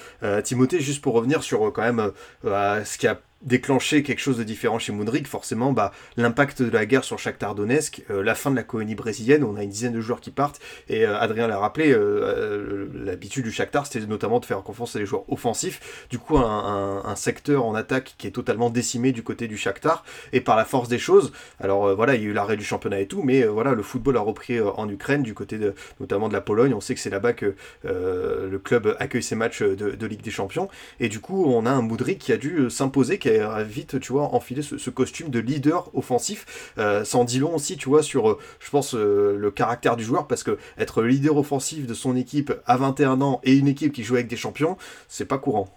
Timothée, 0.43 0.79
juste 0.79 1.01
pour 1.01 1.13
revenir 1.13 1.41
sur 1.41 1.71
quand 1.73 1.81
même 1.81 2.11
ce 2.43 2.97
qui 2.97 3.07
a 3.07 3.19
déclencher 3.41 4.01
quelque 4.03 4.19
chose 4.19 4.37
de 4.37 4.43
différent 4.43 4.79
chez 4.79 4.91
Moudric, 4.91 5.27
forcément, 5.27 5.71
bah, 5.71 5.91
l'impact 6.17 6.61
de 6.61 6.69
la 6.69 6.85
guerre 6.85 7.03
sur 7.03 7.19
Shakhtar 7.19 7.53
Donetsk, 7.53 8.03
euh, 8.09 8.23
la 8.23 8.33
fin 8.33 8.49
de 8.49 8.55
la 8.55 8.63
colonie 8.63 8.95
brésilienne, 8.95 9.43
on 9.43 9.55
a 9.55 9.63
une 9.63 9.69
dizaine 9.69 9.93
de 9.93 10.01
joueurs 10.01 10.21
qui 10.21 10.31
partent, 10.31 10.59
et 10.89 11.05
euh, 11.05 11.19
Adrien 11.19 11.47
l'a 11.47 11.59
rappelé, 11.59 11.91
euh, 11.91 12.87
l'habitude 12.93 13.43
du 13.43 13.51
Shakhtar, 13.51 13.85
c'était 13.85 14.05
notamment 14.07 14.39
de 14.39 14.45
faire 14.45 14.61
confiance 14.63 14.95
à 14.95 14.99
des 14.99 15.05
joueurs 15.05 15.31
offensifs, 15.31 16.07
du 16.09 16.17
coup, 16.17 16.37
un, 16.37 17.15
secteur 17.15 17.65
en 17.65 17.75
attaque 17.75 18.15
qui 18.17 18.27
est 18.27 18.31
totalement 18.31 18.69
décimé 18.69 19.13
du 19.13 19.23
côté 19.23 19.47
du 19.47 19.57
Shakhtar, 19.57 20.03
et 20.33 20.41
par 20.41 20.55
la 20.57 20.65
force 20.65 20.89
des 20.89 20.99
choses, 20.99 21.31
alors 21.59 21.95
voilà, 21.95 22.15
il 22.15 22.23
y 22.23 22.25
a 22.25 22.29
eu 22.29 22.33
l'arrêt 22.33 22.57
du 22.57 22.63
championnat 22.63 22.99
et 22.99 23.07
tout, 23.07 23.21
mais 23.21 23.43
voilà, 23.43 23.73
le 23.73 23.83
football 23.83 24.17
a 24.17 24.21
repris 24.21 24.59
en 24.59 24.89
Ukraine, 24.89 25.23
du 25.23 25.33
côté 25.33 25.57
de, 25.57 25.73
notamment 25.99 26.27
de 26.27 26.33
la 26.33 26.41
Pologne, 26.41 26.73
on 26.73 26.81
sait 26.81 26.93
que 26.93 26.99
c'est 26.99 27.09
là-bas 27.09 27.33
que 27.33 27.55
le 27.83 28.57
club 28.57 28.95
accueille 28.99 29.23
ses 29.23 29.35
matchs 29.35 29.61
de, 29.61 29.91
de, 29.91 30.05
Ligue 30.07 30.21
des 30.21 30.31
Champions, 30.31 30.67
et 30.99 31.09
du 31.09 31.19
coup, 31.19 31.45
on 31.45 31.65
a 31.65 31.71
un 31.71 31.81
Moudric 31.81 32.19
qui 32.19 32.33
a 32.33 32.37
dû 32.37 32.69
s'imposer, 32.69 33.17
qui 33.25 33.39
a 33.39 33.63
vite, 33.63 33.99
tu 33.99 34.11
vois, 34.11 34.35
enfiler 34.35 34.61
ce, 34.61 34.89
costume 34.89 35.29
de 35.29 35.39
leader 35.39 35.89
offensif. 35.95 36.73
Euh, 36.77 37.03
sans 37.03 37.23
dit 37.23 37.39
long 37.39 37.55
aussi, 37.55 37.75
tu 37.75 37.89
vois, 37.89 38.03
sur, 38.03 38.29
euh, 38.29 38.39
je 38.59 38.69
pense, 38.69 38.93
euh, 38.93 39.35
le 39.37 39.51
caractère 39.51 39.95
du 39.95 40.03
joueur, 40.03 40.27
parce 40.27 40.43
que 40.43 40.57
être 40.77 41.01
leader 41.01 41.35
offensif 41.37 41.87
de 41.87 41.93
son 41.93 42.15
équipe 42.15 42.53
à 42.65 42.77
21 42.77 43.21
ans 43.21 43.41
et 43.43 43.55
une 43.55 43.67
équipe 43.67 43.93
qui 43.93 44.03
joue 44.03 44.15
avec 44.15 44.27
des 44.27 44.35
champions, 44.35 44.77
c'est 45.07 45.25
pas 45.25 45.39
courant. 45.39 45.75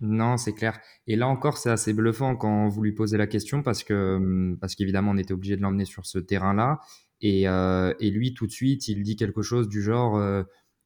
Non, 0.00 0.36
c'est 0.36 0.52
clair. 0.52 0.78
Et 1.06 1.16
là 1.16 1.28
encore, 1.28 1.58
c'est 1.58 1.70
assez 1.70 1.92
bluffant 1.92 2.36
quand 2.36 2.68
vous 2.68 2.82
lui 2.82 2.92
posez 2.92 3.16
la 3.16 3.26
question 3.26 3.62
parce 3.62 3.82
que 3.82 4.16
hum, 4.16 4.58
parce 4.60 4.74
qu'évidemment, 4.74 5.12
on 5.12 5.16
était 5.16 5.32
obligé 5.32 5.56
de 5.56 5.62
l'emmener 5.62 5.84
sur 5.84 6.06
ce 6.06 6.18
terrain-là. 6.18 6.80
Et, 7.20 7.42
et, 7.42 8.10
lui, 8.12 8.32
tout 8.32 8.46
de 8.46 8.52
suite, 8.52 8.86
il 8.86 9.02
dit 9.02 9.16
quelque 9.16 9.42
chose 9.42 9.68
du 9.68 9.82
genre. 9.82 10.44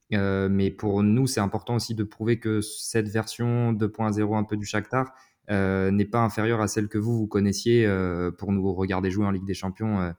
Mais 0.09 0.71
pour 0.71 1.03
nous, 1.03 1.27
c'est 1.27 1.39
important 1.39 1.75
aussi 1.75 1.93
de 1.93 2.03
prouver 2.03 2.39
que 2.39 2.61
cette 2.61 3.07
version 3.07 3.71
2.0 3.71 4.35
un 4.35 4.43
peu 4.43 4.57
du 4.57 4.65
Shakhtar, 4.65 5.13
n'est 5.49 6.05
pas 6.05 6.21
inférieure 6.21 6.61
à 6.61 6.67
celle 6.67 6.87
que 6.87 6.97
vous, 6.97 7.17
vous 7.17 7.27
connaissiez 7.27 7.85
euh, 7.85 8.31
pour 8.31 8.51
nous 8.51 8.73
regarder 8.73 9.11
jouer 9.11 9.25
en 9.25 9.31
Ligue 9.31 9.45
des 9.45 9.53
Champions 9.53 10.13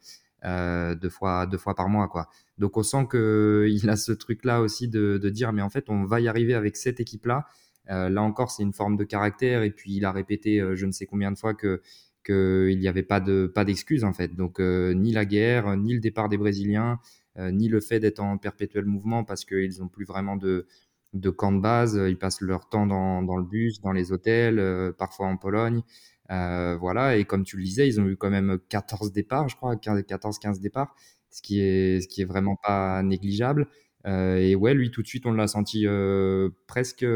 euh, 0.44 0.94
deux, 0.94 1.08
fois, 1.08 1.46
deux 1.46 1.58
fois 1.58 1.74
par 1.74 1.88
mois. 1.88 2.08
Quoi. 2.08 2.28
Donc 2.58 2.76
on 2.76 2.82
sent 2.82 3.06
qu'il 3.10 3.88
a 3.90 3.96
ce 3.96 4.12
truc-là 4.12 4.60
aussi 4.60 4.88
de, 4.88 5.18
de, 5.18 5.30
dire, 5.30 5.52
mais 5.52 5.62
en 5.62 5.70
fait, 5.70 5.88
on 5.88 6.04
va 6.04 6.20
y 6.20 6.28
arriver 6.28 6.54
avec 6.54 6.76
cette 6.76 7.00
équipe-là. 7.00 7.46
là 7.88 8.22
encore, 8.22 8.50
c'est 8.50 8.62
une 8.62 8.74
forme 8.74 8.96
de 8.96 9.04
caractère. 9.04 9.62
Et 9.62 9.70
puis, 9.70 9.96
il 9.96 10.04
a 10.04 10.12
répété 10.12 10.62
je 10.74 10.87
ne 10.87 10.92
sais 10.92 11.06
combien 11.06 11.32
de 11.32 11.38
fois 11.38 11.54
que 11.54 11.80
qu'il 12.24 12.78
n'y 12.78 12.88
avait 12.88 13.02
pas 13.02 13.20
de 13.20 13.46
pas 13.54 13.66
d'excuses 13.66 14.04
en 14.04 14.14
fait. 14.14 14.34
Donc 14.34 14.58
ni 14.58 15.12
la 15.12 15.26
guerre, 15.26 15.76
ni 15.76 15.92
le 15.92 16.00
départ 16.00 16.30
des 16.30 16.38
Brésiliens, 16.38 16.98
ni 17.38 17.68
le 17.68 17.80
fait 17.80 18.00
d'être 18.00 18.20
en 18.20 18.38
perpétuel 18.38 18.87
mouvement 18.87 19.24
parce 19.24 19.44
qu'ils 19.44 19.80
n'ont 19.80 19.88
plus 19.88 20.04
vraiment 20.06 20.37
de, 20.37 20.66
de 21.14 21.31
camp 21.31 21.53
de 21.53 21.61
base. 21.61 21.94
Ils 22.09 22.18
passent 22.18 22.40
leur 22.40 22.68
temps 22.68 22.87
dans, 22.87 23.22
dans 23.22 23.37
le 23.37 23.44
bus, 23.44 23.81
dans 23.81 23.92
les 23.92 24.12
hôtels, 24.12 24.59
euh, 24.59 24.92
parfois 24.92 25.27
en 25.27 25.37
Pologne. 25.37 25.83
Euh, 26.31 26.77
voilà, 26.79 27.16
et 27.16 27.24
comme 27.24 27.44
tu 27.44 27.57
le 27.57 27.64
disais, 27.64 27.87
ils 27.87 28.00
ont 28.00 28.07
eu 28.07 28.16
quand 28.16 28.31
même 28.31 28.59
14 28.68 29.12
départs, 29.12 29.48
je 29.48 29.57
crois, 29.57 29.77
14-15 29.77 30.61
départs, 30.61 30.94
ce 31.31 31.42
qui 31.42 31.61
est, 31.61 32.00
ce 32.00 32.09
qui 32.09 32.22
est 32.22 32.24
vraiment 32.24 32.57
pas 32.57 33.03
négligeable. 33.03 33.68
Euh, 34.07 34.37
et 34.37 34.55
ouais, 34.55 34.74
lui, 34.74 34.90
tout 34.90 35.03
de 35.03 35.07
suite, 35.07 35.27
on 35.27 35.33
l'a 35.33 35.46
senti 35.46 35.87
euh, 35.87 36.50
presque, 36.66 37.07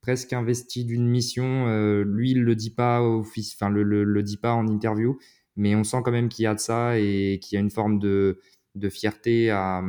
presque 0.00 0.32
investi 0.32 0.84
d'une 0.84 1.08
mission. 1.08 1.66
Euh, 1.68 2.04
lui, 2.04 2.32
il 2.32 2.42
le 2.42 2.54
dit 2.54 2.70
pas 2.70 3.00
enfin, 3.02 3.68
le, 3.70 3.82
le, 3.82 4.04
le, 4.04 4.22
dit 4.22 4.36
pas 4.36 4.52
en 4.52 4.66
interview, 4.68 5.18
mais 5.56 5.74
on 5.74 5.84
sent 5.84 5.98
quand 6.04 6.12
même 6.12 6.28
qu'il 6.28 6.44
y 6.44 6.46
a 6.46 6.54
de 6.54 6.60
ça 6.60 6.98
et 6.98 7.38
qu'il 7.42 7.56
y 7.56 7.58
a 7.58 7.60
une 7.60 7.70
forme 7.70 7.98
de, 7.98 8.40
de 8.74 8.88
fierté 8.88 9.50
à, 9.50 9.82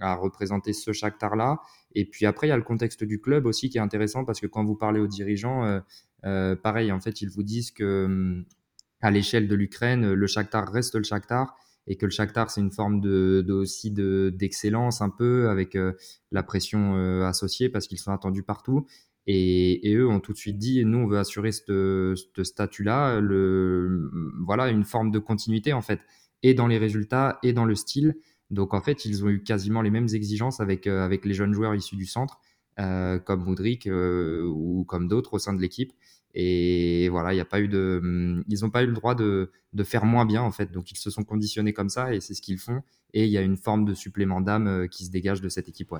à 0.00 0.14
représenter 0.16 0.72
ce 0.72 0.92
Shakhtar-là. 0.92 1.60
Et 1.94 2.04
puis 2.04 2.26
après, 2.26 2.46
il 2.46 2.50
y 2.50 2.52
a 2.52 2.56
le 2.56 2.62
contexte 2.62 3.04
du 3.04 3.20
club 3.20 3.46
aussi 3.46 3.70
qui 3.70 3.78
est 3.78 3.80
intéressant 3.80 4.24
parce 4.24 4.40
que 4.40 4.46
quand 4.46 4.64
vous 4.64 4.76
parlez 4.76 5.00
aux 5.00 5.06
dirigeants, 5.06 5.64
euh, 5.64 5.80
euh, 6.24 6.56
pareil, 6.56 6.92
en 6.92 7.00
fait, 7.00 7.20
ils 7.20 7.30
vous 7.30 7.42
disent 7.42 7.70
que 7.70 8.04
hum, 8.04 8.44
à 9.00 9.10
l'échelle 9.10 9.48
de 9.48 9.54
l'Ukraine, 9.54 10.12
le 10.12 10.26
Shakhtar 10.26 10.70
reste 10.70 10.94
le 10.94 11.02
Shakhtar 11.02 11.56
et 11.88 11.96
que 11.96 12.06
le 12.06 12.12
Shakhtar 12.12 12.48
c'est 12.50 12.60
une 12.60 12.70
forme 12.70 13.02
aussi 13.50 13.90
de 13.90 14.32
d'excellence 14.32 15.00
un 15.00 15.10
peu 15.10 15.48
avec 15.48 15.74
euh, 15.74 15.94
la 16.30 16.44
pression 16.44 16.94
associée 17.24 17.68
parce 17.68 17.88
qu'ils 17.88 17.98
sont 17.98 18.12
attendus 18.12 18.44
partout. 18.44 18.86
Et, 19.26 19.94
eux 19.94 20.08
ont 20.08 20.20
tout 20.20 20.32
de 20.32 20.36
suite 20.36 20.58
dit 20.58 20.84
nous 20.84 20.98
on 20.98 21.06
veut 21.06 21.18
assurer 21.18 21.52
ce 21.52 22.14
statut 22.42 22.82
là 22.82 23.20
voilà 24.40 24.68
une 24.68 24.84
forme 24.84 25.12
de 25.12 25.20
continuité 25.20 25.72
en 25.72 25.80
fait 25.80 26.00
et 26.42 26.54
dans 26.54 26.66
les 26.66 26.78
résultats 26.78 27.38
et 27.42 27.52
dans 27.52 27.64
le 27.64 27.74
style 27.74 28.16
donc 28.52 28.74
en 28.74 28.82
fait, 28.82 29.06
ils 29.06 29.24
ont 29.24 29.30
eu 29.30 29.42
quasiment 29.42 29.80
les 29.80 29.90
mêmes 29.90 30.08
exigences 30.12 30.60
avec, 30.60 30.86
euh, 30.86 31.08
les 31.24 31.34
jeunes 31.34 31.54
joueurs 31.54 31.74
issus 31.74 31.96
du 31.96 32.04
centre, 32.04 32.38
euh, 32.78 33.18
comme 33.18 33.44
Moudric 33.44 33.86
euh, 33.86 34.44
ou 34.44 34.84
comme 34.84 35.08
d'autres 35.08 35.34
au 35.34 35.38
sein 35.38 35.54
de 35.54 35.60
l'équipe. 35.60 35.92
Et 36.34 37.08
voilà, 37.08 37.34
il 37.34 37.40
a 37.40 37.46
pas 37.46 37.60
eu 37.60 37.68
de, 37.68 37.98
hum, 38.02 38.44
ils 38.48 38.60
n'ont 38.60 38.70
pas 38.70 38.82
eu 38.82 38.86
le 38.86 38.92
droit 38.92 39.14
de, 39.14 39.50
faire 39.84 40.04
moins 40.04 40.26
bien 40.26 40.42
en 40.42 40.52
fait. 40.52 40.70
Donc 40.70 40.90
ils 40.90 40.98
se 40.98 41.10
sont 41.10 41.24
conditionnés 41.24 41.72
comme 41.72 41.88
ça 41.88 42.14
et 42.14 42.20
c'est 42.20 42.34
ce 42.34 42.42
qu'ils 42.42 42.58
font. 42.58 42.82
Et 43.14 43.24
il 43.24 43.30
y 43.30 43.38
a 43.38 43.42
une 43.42 43.56
forme 43.56 43.86
de 43.86 43.94
supplément 43.94 44.42
d'âme 44.42 44.86
qui 44.90 45.06
se 45.06 45.10
dégage 45.10 45.40
de 45.40 45.48
cette 45.48 45.68
équipe. 45.68 45.94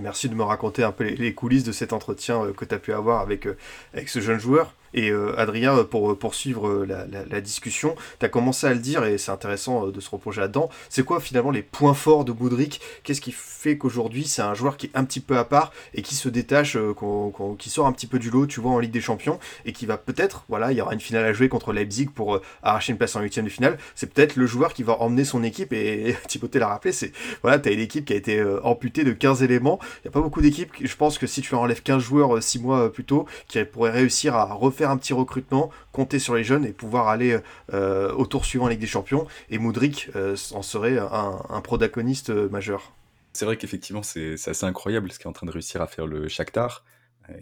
Merci 0.00 0.28
de 0.28 0.34
me 0.34 0.42
raconter 0.42 0.82
un 0.82 0.92
peu 0.92 1.04
les, 1.04 1.16
les 1.16 1.34
coulisses 1.34 1.64
de 1.64 1.72
cet 1.72 1.92
entretien 1.92 2.52
que 2.52 2.64
tu 2.64 2.74
as 2.74 2.78
pu 2.78 2.92
avoir 2.92 3.20
avec, 3.20 3.46
avec 3.92 4.08
ce 4.08 4.20
jeune 4.20 4.40
joueur. 4.40 4.74
Et 4.94 5.10
euh, 5.10 5.38
Adrien, 5.38 5.84
pour 5.84 6.18
poursuivre 6.18 6.84
la, 6.84 7.06
la, 7.06 7.40
discussion, 7.40 7.94
tu 8.18 8.26
as 8.26 8.28
commencé 8.28 8.66
à 8.66 8.74
le 8.74 8.80
dire, 8.80 9.04
et 9.04 9.18
c'est 9.18 9.30
intéressant 9.30 9.88
de 9.88 10.00
se 10.00 10.10
replonger 10.10 10.40
là-dedans, 10.40 10.70
c'est 10.88 11.04
quoi 11.04 11.20
finalement 11.20 11.50
les 11.50 11.62
points 11.62 11.94
forts 11.94 12.24
de 12.24 12.32
Boudric? 12.32 12.80
Qu'est-ce 13.04 13.20
qui 13.20 13.32
fait 13.32 13.76
qu'aujourd'hui 13.76 14.24
c'est 14.26 14.42
un 14.42 14.54
joueur 14.54 14.76
qui 14.76 14.86
est 14.86 14.90
un 14.94 15.04
petit 15.04 15.20
peu 15.20 15.36
à 15.36 15.44
part 15.44 15.72
et 15.94 16.02
qui 16.02 16.14
se 16.14 16.28
détache, 16.28 16.76
euh, 16.76 16.94
qu 16.94 17.32
qu 17.32 17.56
qui 17.58 17.70
sort 17.70 17.86
un 17.86 17.92
petit 17.92 18.06
peu 18.06 18.18
du 18.18 18.30
lot, 18.30 18.46
tu 18.46 18.60
vois, 18.60 18.72
en 18.72 18.78
Ligue 18.78 18.92
des 18.92 19.00
Champions, 19.00 19.38
et 19.64 19.72
qui 19.72 19.86
va 19.86 19.98
peut-être, 19.98 20.44
voilà, 20.48 20.72
il 20.72 20.78
y 20.78 20.80
aura 20.80 20.94
une 20.94 21.00
finale 21.00 21.24
à 21.24 21.32
jouer 21.32 21.48
contre 21.48 21.72
Leipzig 21.72 22.08
pour 22.14 22.36
euh, 22.36 22.42
arracher 22.62 22.92
une 22.92 22.98
place 22.98 23.16
en 23.16 23.20
huitième 23.20 23.44
de 23.44 23.50
finale, 23.50 23.78
c'est 23.94 24.12
peut-être 24.12 24.36
le 24.36 24.46
joueur 24.46 24.72
qui 24.72 24.82
va 24.82 25.00
emmener 25.00 25.24
son 25.24 25.42
équipe, 25.42 25.72
et 25.72 26.16
Thibaut 26.28 26.48
l'a 26.54 26.68
rappelé, 26.68 26.92
c'est, 26.92 27.12
voilà, 27.42 27.58
tu 27.58 27.68
as 27.68 27.72
une 27.72 27.80
équipe 27.80 28.04
qui 28.04 28.12
a 28.12 28.16
été 28.16 28.38
euh, 28.38 28.60
amputée 28.64 29.04
de 29.04 29.12
15 29.12 29.42
éléments, 29.42 29.78
il 29.98 30.06
n'y 30.06 30.08
a 30.08 30.12
pas 30.12 30.20
beaucoup 30.20 30.40
d'équipes, 30.40 30.72
je 30.80 30.96
pense 30.96 31.18
que 31.18 31.26
si 31.26 31.42
tu 31.42 31.54
enlèves 31.54 31.82
15 31.82 32.02
joueurs 32.02 32.42
6 32.42 32.60
mois 32.60 32.92
plus 32.92 33.04
tôt, 33.04 33.26
qui 33.48 33.62
pourraient 33.64 33.90
réussir 33.90 34.36
à 34.36 34.52
refaire 34.54 34.77
un 34.84 34.96
petit 34.96 35.12
recrutement, 35.12 35.70
compter 35.92 36.18
sur 36.18 36.34
les 36.34 36.44
jeunes 36.44 36.64
et 36.64 36.72
pouvoir 36.72 37.08
aller 37.08 37.38
euh, 37.72 38.12
au 38.12 38.26
tour 38.26 38.44
suivant 38.44 38.66
en 38.66 38.68
Ligue 38.68 38.80
des 38.80 38.86
Champions. 38.86 39.26
Et 39.50 39.58
Moudric 39.58 40.10
euh, 40.16 40.36
en 40.52 40.62
serait 40.62 40.98
un, 40.98 41.42
un 41.48 41.60
protagoniste 41.60 42.30
majeur. 42.30 42.92
C'est 43.32 43.44
vrai 43.44 43.56
qu'effectivement, 43.56 44.02
c'est 44.02 44.34
assez 44.34 44.64
incroyable 44.64 45.12
ce 45.12 45.18
qu'est 45.18 45.28
en 45.28 45.32
train 45.32 45.46
de 45.46 45.52
réussir 45.52 45.80
à 45.80 45.86
faire 45.86 46.06
le 46.06 46.28
Shakhtar. 46.28 46.84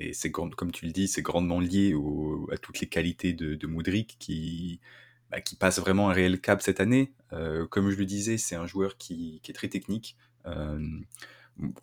Et 0.00 0.12
c'est 0.12 0.30
comme 0.30 0.72
tu 0.72 0.86
le 0.86 0.92
dis, 0.92 1.08
c'est 1.08 1.22
grandement 1.22 1.60
lié 1.60 1.94
à 2.52 2.58
toutes 2.58 2.80
les 2.80 2.88
qualités 2.88 3.32
de, 3.32 3.54
de 3.54 3.66
Moudric 3.66 4.16
qui, 4.18 4.80
bah, 5.30 5.38
passe 5.58 5.78
vraiment 5.78 6.10
un 6.10 6.12
réel 6.12 6.40
cap 6.40 6.62
cette 6.62 6.80
année. 6.80 7.12
Euh, 7.32 7.66
comme 7.66 7.90
je 7.90 7.96
le 7.96 8.04
disais, 8.04 8.38
c'est 8.38 8.56
un 8.56 8.66
joueur 8.66 8.96
qui, 8.96 9.40
est 9.48 9.52
très 9.52 9.68
technique. 9.68 10.16
Euh, 10.46 10.80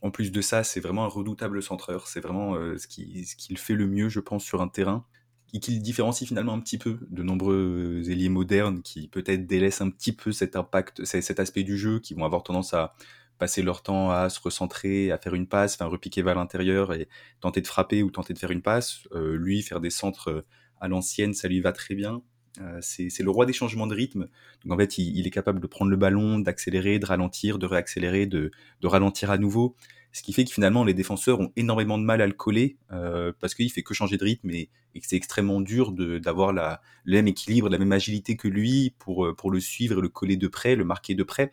en 0.02 0.12
plus 0.12 0.32
de 0.32 0.42
ça, 0.42 0.64
c'est 0.64 0.80
vraiment 0.80 1.06
un 1.06 1.08
redoutable 1.08 1.62
centreur. 1.64 2.08
C'est 2.08 2.22
vraiment 2.22 2.56
euh, 2.56 2.78
ce 2.78 2.88
qu'il 2.88 3.58
fait 3.58 3.76
le 3.76 3.88
mieux, 3.88 4.10
je 4.10 4.20
pense, 4.20 4.44
sur 4.44 4.62
un 4.62 4.68
terrain 4.68 5.06
et 5.54 5.60
qui 5.60 5.76
le 5.76 5.80
différencie 5.80 6.28
finalement 6.28 6.54
un 6.54 6.60
petit 6.60 6.80
peu 6.80 6.98
de 7.10 7.22
nombreux 7.22 8.02
ailiers 8.10 8.30
modernes 8.30 8.82
qui 8.82 9.08
peut-être 9.08 9.46
délaissent 9.46 9.82
un 9.82 9.90
petit 9.92 10.12
peu 10.12 10.32
cet 10.32 10.56
impact, 10.56 11.06
cet 11.06 11.40
aspect 11.40 11.64
du 11.64 11.78
jeu, 11.78 12.00
qui 12.00 12.16
vont 12.16 12.26
avoir 12.26 12.44
tendance 12.44 12.74
à 12.74 12.96
passer 13.38 13.62
leur 13.62 13.84
temps 13.84 14.10
à 14.10 14.30
se 14.30 14.40
recentrer, 14.40 15.12
à 15.12 15.18
faire 15.18 15.36
une 15.36 15.48
passe, 15.48 15.76
enfin 15.76 15.86
repiquer 15.86 16.24
vers 16.24 16.36
l'intérieur 16.36 16.94
et 16.94 17.08
tenter 17.40 17.62
de 17.62 17.68
frapper 17.68 18.02
ou 18.02 18.10
tenter 18.10 18.34
de 18.34 18.40
faire 18.40 18.52
une 18.52 18.62
passe. 18.62 19.02
Euh, 19.14 19.38
lui, 19.38 19.62
faire 19.62 19.80
des 19.80 19.90
centres 19.92 20.46
à 20.82 20.88
l'ancienne, 20.88 21.34
ça 21.34 21.48
lui 21.48 21.62
va 21.62 21.72
très 21.72 21.94
bien. 21.94 22.24
Euh, 22.62 22.80
c'est 22.82 23.20
le 23.20 23.30
roi 23.30 23.46
des 23.46 23.54
changements 23.54 23.88
de 23.88 23.96
rythme. 23.96 24.28
Donc 24.64 24.74
en 24.74 24.78
fait, 24.78 24.98
il, 24.98 25.26
est 25.26 25.32
capable 25.32 25.60
de 25.60 25.68
prendre 25.68 25.92
le 25.92 25.98
ballon, 25.98 26.40
d'accélérer, 26.40 27.00
de 27.00 27.06
ralentir, 27.06 27.60
de 27.60 27.66
réaccélérer, 27.66 28.26
de 28.26 28.52
ralentir 28.84 29.30
à 29.30 29.38
nouveau 29.38 29.76
ce 30.14 30.22
qui 30.22 30.32
fait 30.32 30.46
que 30.46 30.52
finalement 30.52 30.84
les 30.84 30.94
défenseurs 30.94 31.40
ont 31.40 31.52
énormément 31.56 31.98
de 31.98 32.04
mal 32.04 32.22
à 32.22 32.28
le 32.28 32.34
coller 32.34 32.78
euh, 32.92 33.34
parce 33.40 33.56
qu'il 33.56 33.70
fait 33.72 33.82
que 33.82 33.96
changer 33.96 34.16
de 34.16 34.24
rythme 34.24 34.50
et, 34.52 34.70
que 34.94 35.08
c'est 35.08 35.16
extrêmement 35.16 35.60
dur 35.60 35.92
d'avoir 35.92 36.54
le 36.54 36.78
même 37.16 37.28
équilibre, 37.28 37.68
la 37.68 37.80
même 37.80 37.92
agilité 37.92 38.38
que 38.38 38.48
lui 38.48 38.94
pour, 39.00 39.26
euh, 39.26 39.36
pour 39.36 39.50
le 39.50 39.60
suivre 39.60 39.98
et 39.98 40.02
le 40.02 40.10
coller 40.10 40.38
de 40.38 40.48
près, 40.48 40.76
le 40.76 40.86
marquer 40.86 41.16
de 41.16 41.24
près. 41.24 41.52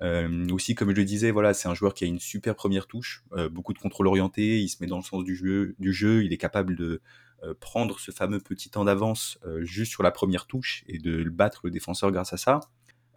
Euh, 0.00 0.48
aussi, 0.50 0.76
comme 0.76 0.90
je 0.90 0.94
le 0.94 1.04
disais, 1.04 1.32
c'est 1.54 1.68
un 1.68 1.74
joueur 1.74 1.92
qui 1.92 2.04
a 2.04 2.06
une 2.06 2.20
super 2.20 2.54
première 2.54 2.86
touche, 2.86 3.24
beaucoup 3.50 3.72
de 3.72 3.78
contrôle 3.78 4.06
orienté, 4.06 4.60
il 4.60 4.68
se 4.68 4.76
met 4.80 4.86
dans 4.86 4.96
le 4.96 5.02
sens 5.02 5.24
du 5.24 5.34
jeu, 5.34 5.74
du 5.80 5.92
jeu 5.92 6.24
il 6.24 6.32
est 6.32 6.38
capable 6.38 6.76
de 6.76 7.00
prendre 7.58 7.98
ce 7.98 8.12
fameux 8.12 8.38
petit 8.38 8.70
temps 8.70 8.84
d'avance 8.84 9.38
juste 9.60 9.90
sur 9.90 10.04
la 10.04 10.12
première 10.12 10.46
touche 10.46 10.84
et 10.86 10.98
de 10.98 11.28
battre 11.28 11.62
le 11.64 11.70
défenseur 11.70 12.12
grâce 12.12 12.32
à 12.32 12.36
ça. 12.36 12.60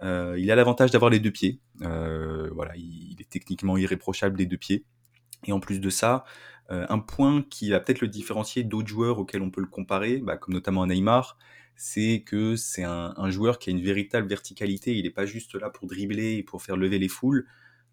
Euh, 0.03 0.35
il 0.37 0.51
a 0.51 0.55
l'avantage 0.55 0.91
d'avoir 0.91 1.09
les 1.09 1.19
deux 1.19 1.31
pieds. 1.31 1.59
Euh, 1.81 2.49
voilà, 2.53 2.75
il, 2.75 3.15
est 3.19 3.29
techniquement 3.29 3.77
irréprochable 3.77 4.37
des 4.37 4.45
deux 4.45 4.57
pieds. 4.57 4.85
Et 5.45 5.51
en 5.51 5.59
plus 5.59 5.79
de 5.79 5.89
ça, 5.89 6.23
un 6.69 6.97
point 6.97 7.43
qui 7.47 7.69
va 7.69 7.79
peut-être 7.79 8.01
le 8.01 8.07
différencier 8.07 8.63
d'autres 8.63 8.87
joueurs 8.87 9.19
auxquels 9.19 9.43
on 9.43 9.51
peut 9.51 9.61
le 9.61 9.67
comparer, 9.67 10.17
bah, 10.17 10.35
comme 10.35 10.55
notamment 10.55 10.87
Neymar, 10.87 11.37
c'est 11.75 12.23
que 12.25 12.55
c'est 12.55 12.83
un, 12.83 13.13
un, 13.17 13.29
joueur 13.29 13.59
qui 13.59 13.69
a 13.69 13.71
une 13.71 13.83
véritable 13.83 14.27
verticalité. 14.27 14.95
Il 14.95 15.03
n'est 15.03 15.11
pas 15.11 15.27
juste 15.27 15.53
là 15.53 15.69
pour 15.69 15.87
dribbler 15.87 16.37
et 16.37 16.43
pour 16.43 16.63
faire 16.63 16.75
lever 16.75 16.97
les 16.97 17.07
foules. 17.07 17.45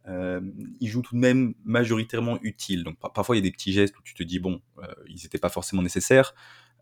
Euh, 0.09 0.41
il 0.81 0.89
joue 0.89 1.03
tout 1.03 1.15
de 1.15 1.21
même 1.21 1.55
majoritairement 1.65 2.39
utile. 2.43 2.85
Donc 2.85 2.97
parfois 2.99 3.37
il 3.37 3.39
y 3.39 3.43
a 3.43 3.49
des 3.49 3.53
petits 3.53 3.73
gestes 3.73 3.97
où 3.99 4.03
tu 4.03 4.15
te 4.15 4.23
dis 4.23 4.39
bon, 4.39 4.61
euh, 4.79 4.87
ils 5.09 5.23
n'étaient 5.23 5.39
pas 5.39 5.49
forcément 5.49 5.83
nécessaires, 5.83 6.35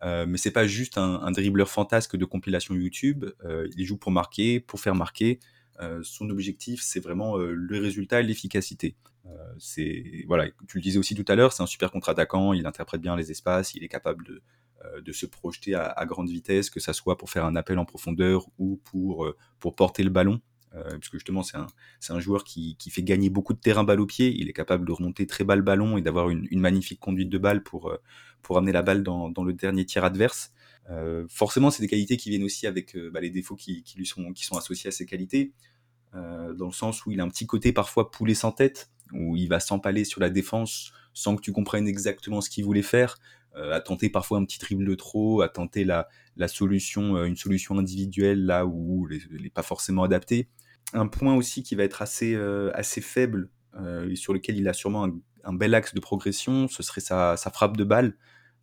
euh, 0.03 0.25
mais 0.27 0.39
c'est 0.39 0.51
pas 0.51 0.67
juste 0.67 0.97
un, 0.99 1.31
dribbleur 1.31 1.69
fantasque 1.69 2.17
de 2.17 2.25
compilation 2.25 2.75
YouTube. 2.75 3.27
Euh, 3.45 3.69
il 3.77 3.85
joue 3.85 3.97
pour 3.97 4.13
marquer, 4.13 4.61
pour 4.61 4.81
faire 4.81 4.95
marquer. 4.95 5.39
Euh, 5.81 6.01
son 6.03 6.31
objectif, 6.31 6.83
c'est 6.83 7.01
vraiment 7.01 7.37
le 7.37 7.79
résultat 7.79 8.21
et 8.21 8.23
l'efficacité. 8.23 8.97
c'est 9.59 10.25
voilà, 10.27 10.47
tu 10.69 10.79
le 10.79 10.83
disais 10.83 10.99
aussi 10.99 11.15
tout 11.15 11.25
à 11.29 11.35
l'heure, 11.35 11.53
c'est 11.53 11.63
un 11.63 11.67
super 11.67 11.91
contre-attaquant. 11.91 12.53
Il 12.53 12.67
interprète 12.67 13.01
bien 13.01 13.17
les 13.17 13.31
espaces, 13.31 13.75
il 13.75 13.85
est 13.85 13.89
capable 13.89 14.25
de 14.25 14.43
de 15.03 15.13
se 15.13 15.27
projeter 15.27 15.75
à, 15.75 15.91
à, 15.91 16.07
grande 16.07 16.31
vitesse, 16.31 16.71
que 16.71 16.81
ça 16.81 16.95
soit 16.95 17.19
pour 17.19 17.29
faire 17.29 17.45
un 17.45 17.55
appel 17.55 17.79
en 17.79 17.85
profondeur 17.85 18.47
ou 18.57 18.81
pour, 18.83 19.31
pour 19.59 19.77
porter 19.77 20.03
le 20.03 20.09
ballon. 20.09 20.41
Euh, 20.77 20.99
puisque 20.99 21.15
justement 21.15 21.43
c'est 21.43 22.13
un, 22.13 22.21
joueur 22.21 22.45
qui, 22.45 22.77
fait 22.91 23.03
gagner 23.03 23.29
beaucoup 23.29 23.55
de 23.55 23.59
terrain 23.59 23.83
balle 23.83 24.01
au 24.01 24.07
pied, 24.07 24.33
il 24.39 24.49
est 24.49 24.53
capable 24.53 24.87
de 24.87 24.93
remonter 24.93 25.27
très 25.27 25.43
bas 25.43 25.57
le 25.57 25.63
ballon 25.63 25.99
et 25.99 26.03
d'avoir 26.03 26.31
une, 26.31 26.47
magnifique 26.53 27.01
conduite 27.01 27.29
de 27.29 27.39
balle 27.39 27.65
pour, 27.65 27.91
euh, 27.91 27.97
pour 28.43 28.57
amener 28.57 28.71
la 28.71 28.83
balle 28.83 29.03
dans, 29.03 29.33
le 29.45 29.53
dernier 29.53 29.85
tir 29.85 30.05
adverse. 30.05 30.53
Euh, 30.89 31.27
forcément, 31.29 31.71
c'est 31.71 31.83
des 31.83 31.89
qualités 31.89 32.17
qui 32.17 32.31
viennent 32.31 32.45
aussi 32.45 32.69
avec 32.69 32.97
euh, 32.97 33.11
bah, 33.13 33.21
les 33.21 33.31
défauts 33.31 33.57
qui, 33.57 33.85
lui 33.97 34.07
sont, 34.07 34.33
associés 34.57 34.89
à 34.89 34.93
ces 34.93 35.07
qualités, 35.07 35.53
dans 36.13 36.67
le 36.67 36.73
sens 36.73 37.07
où 37.07 37.13
il 37.13 37.21
a 37.21 37.25
un 37.25 37.29
petit 37.29 37.47
côté 37.47 37.73
parfois 37.73 38.11
poulet 38.11 38.35
sans 38.35 38.51
tête, 38.51 38.91
où 39.13 39.37
il 39.37 39.49
va 39.49 39.61
s'empaler 39.61 40.05
sur 40.05 40.21
la 40.21 40.29
défense 40.29 40.93
sans 41.15 41.37
que 41.37 41.41
tu 41.41 41.53
comprennes 41.53 41.87
exactement 41.87 42.41
ce 42.41 42.51
qu'il 42.51 42.65
voulait 42.65 42.83
faire, 42.83 43.19
à 43.55 43.81
tenter 43.81 44.11
parfois 44.11 44.39
un 44.39 44.45
petit 44.45 44.59
dribble 44.59 44.85
de 44.85 44.95
trop, 44.97 45.41
à 45.41 45.49
tenter 45.49 45.85
la, 45.85 46.09
la 46.41 46.49
solution, 46.49 47.25
une 47.25 47.37
solution 47.37 47.79
individuelle 47.79 48.45
là 48.45 48.67
où 48.67 49.09
elle 49.11 49.43
n'est 49.43 49.51
pas 49.51 49.63
forcément 49.63 50.03
adaptée 50.03 50.49
un 50.93 51.07
point 51.07 51.35
aussi 51.35 51.63
qui 51.63 51.75
va 51.75 51.85
être 51.85 52.03
assez, 52.03 52.35
euh, 52.35 52.71
assez 52.75 53.01
faible 53.01 53.51
euh, 53.77 54.09
et 54.11 54.17
sur 54.17 54.33
lequel 54.33 54.57
il 54.57 54.69
a 54.69 54.73
sûrement 54.73 55.09
un, 55.45 55.53
bel 55.53 55.75
axe 55.75 55.95
de 55.95 56.01
progression, 56.01 56.69
ce 56.69 56.83
serait 56.83 57.01
sa, 57.01 57.37
sa 57.37 57.51
frappe 57.51 57.77
de 57.77 57.85
balle. 57.85 58.17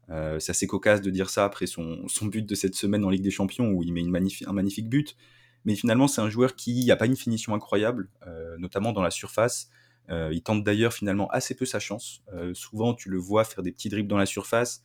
Euh, 0.09 0.39
c'est 0.39 0.51
assez 0.51 0.67
cocasse 0.67 1.01
de 1.01 1.09
dire 1.09 1.29
ça 1.29 1.43
après 1.43 1.67
son, 1.67 2.07
son, 2.07 2.27
but 2.27 2.45
de 2.45 2.55
cette 2.55 2.75
semaine 2.75 3.03
en 3.03 3.09
Ligue 3.09 3.23
des 3.23 3.31
Champions 3.31 3.69
où 3.71 3.83
il 3.83 3.91
met 3.91 4.01
une 4.01 4.15
un 4.15 4.53
magnifique 4.53 4.89
but. 4.89 5.15
Mais 5.65 5.75
finalement, 5.75 6.07
c'est 6.07 6.21
un 6.21 6.29
joueur 6.29 6.55
qui 6.55 6.85
n'a 6.85 6.95
pas 6.95 7.07
une 7.07 7.17
finition 7.17 7.53
incroyable, 7.53 8.09
euh, 8.25 8.57
notamment 8.57 8.93
dans 8.93 9.01
la 9.01 9.11
surface. 9.11 9.69
Euh, 10.09 10.29
il 10.31 10.41
tente 10.41 10.63
d'ailleurs 10.63 10.93
finalement 10.93 11.27
assez 11.29 11.55
peu 11.55 11.65
sa 11.65 11.79
chance. 11.79 12.23
Euh, 12.33 12.53
souvent, 12.53 12.93
tu 12.93 13.09
le 13.09 13.17
vois 13.17 13.43
faire 13.43 13.63
des 13.63 13.73
petits 13.73 13.89
dribbles 13.89 14.07
dans 14.07 14.17
la 14.17 14.25
surface, 14.25 14.83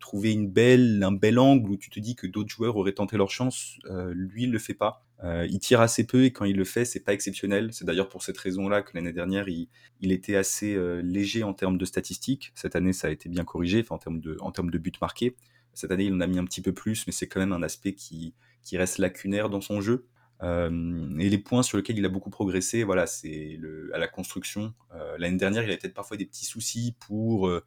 trouver 0.00 0.32
une 0.32 0.48
belle, 0.48 1.02
un 1.02 1.12
bel 1.12 1.38
angle 1.38 1.70
où 1.70 1.76
tu 1.76 1.90
te 1.90 2.00
dis 2.00 2.16
que 2.16 2.26
d'autres 2.26 2.48
joueurs 2.48 2.76
auraient 2.76 2.92
tenté 2.92 3.16
leur 3.16 3.30
chance. 3.30 3.78
lui, 4.14 4.44
il 4.44 4.50
le 4.50 4.58
fait 4.58 4.74
pas. 4.74 5.04
Euh, 5.22 5.46
il 5.48 5.58
tire 5.58 5.80
assez 5.80 6.06
peu 6.06 6.24
et 6.24 6.32
quand 6.32 6.44
il 6.44 6.56
le 6.56 6.64
fait, 6.64 6.84
c'est 6.84 7.00
pas 7.00 7.12
exceptionnel. 7.12 7.72
C'est 7.72 7.84
d'ailleurs 7.84 8.08
pour 8.08 8.22
cette 8.22 8.36
raison-là 8.36 8.82
que 8.82 8.90
l'année 8.94 9.12
dernière, 9.12 9.48
il, 9.48 9.68
était 10.02 10.36
assez 10.36 10.74
euh, 10.74 11.00
léger 11.02 11.42
en 11.44 11.54
termes 11.54 11.78
de 11.78 11.84
statistiques. 11.84 12.52
Cette 12.54 12.76
année, 12.76 12.92
ça 12.92 13.08
a 13.08 13.10
été 13.10 13.28
bien 13.28 13.44
corrigé, 13.44 13.84
en 13.88 13.98
termes 13.98 14.20
de, 14.20 14.36
en 14.40 14.50
termes 14.50 14.70
buts 14.70 14.92
marqués. 15.00 15.36
Cette 15.72 15.90
année, 15.90 16.04
il 16.04 16.14
en 16.14 16.20
a 16.20 16.26
mis 16.26 16.38
un 16.38 16.44
petit 16.44 16.60
peu 16.60 16.72
plus, 16.72 17.06
mais 17.06 17.12
c'est 17.12 17.26
quand 17.26 17.40
même 17.40 17.52
un 17.52 17.62
aspect 17.62 17.94
qui, 17.94 18.34
reste 18.72 18.98
lacunaire 18.98 19.48
dans 19.48 19.60
son 19.60 19.80
jeu. 19.80 20.06
Euh, 20.42 21.18
et 21.18 21.30
les 21.30 21.38
points 21.38 21.62
sur 21.62 21.78
lesquels 21.78 21.98
il 21.98 22.04
a 22.04 22.08
beaucoup 22.08 22.30
progressé, 22.30 22.82
voilà, 22.82 23.06
c'est 23.06 23.58
à 23.92 23.98
la 23.98 24.08
construction. 24.08 24.74
Euh, 24.94 25.16
l'année 25.18 25.38
dernière, 25.38 25.62
il 25.62 25.70
avait 25.70 25.78
peut-être 25.78 25.94
parfois 25.94 26.16
des 26.16 26.26
petits 26.26 26.44
soucis 26.44 26.96
pour 27.00 27.48
euh, 27.48 27.64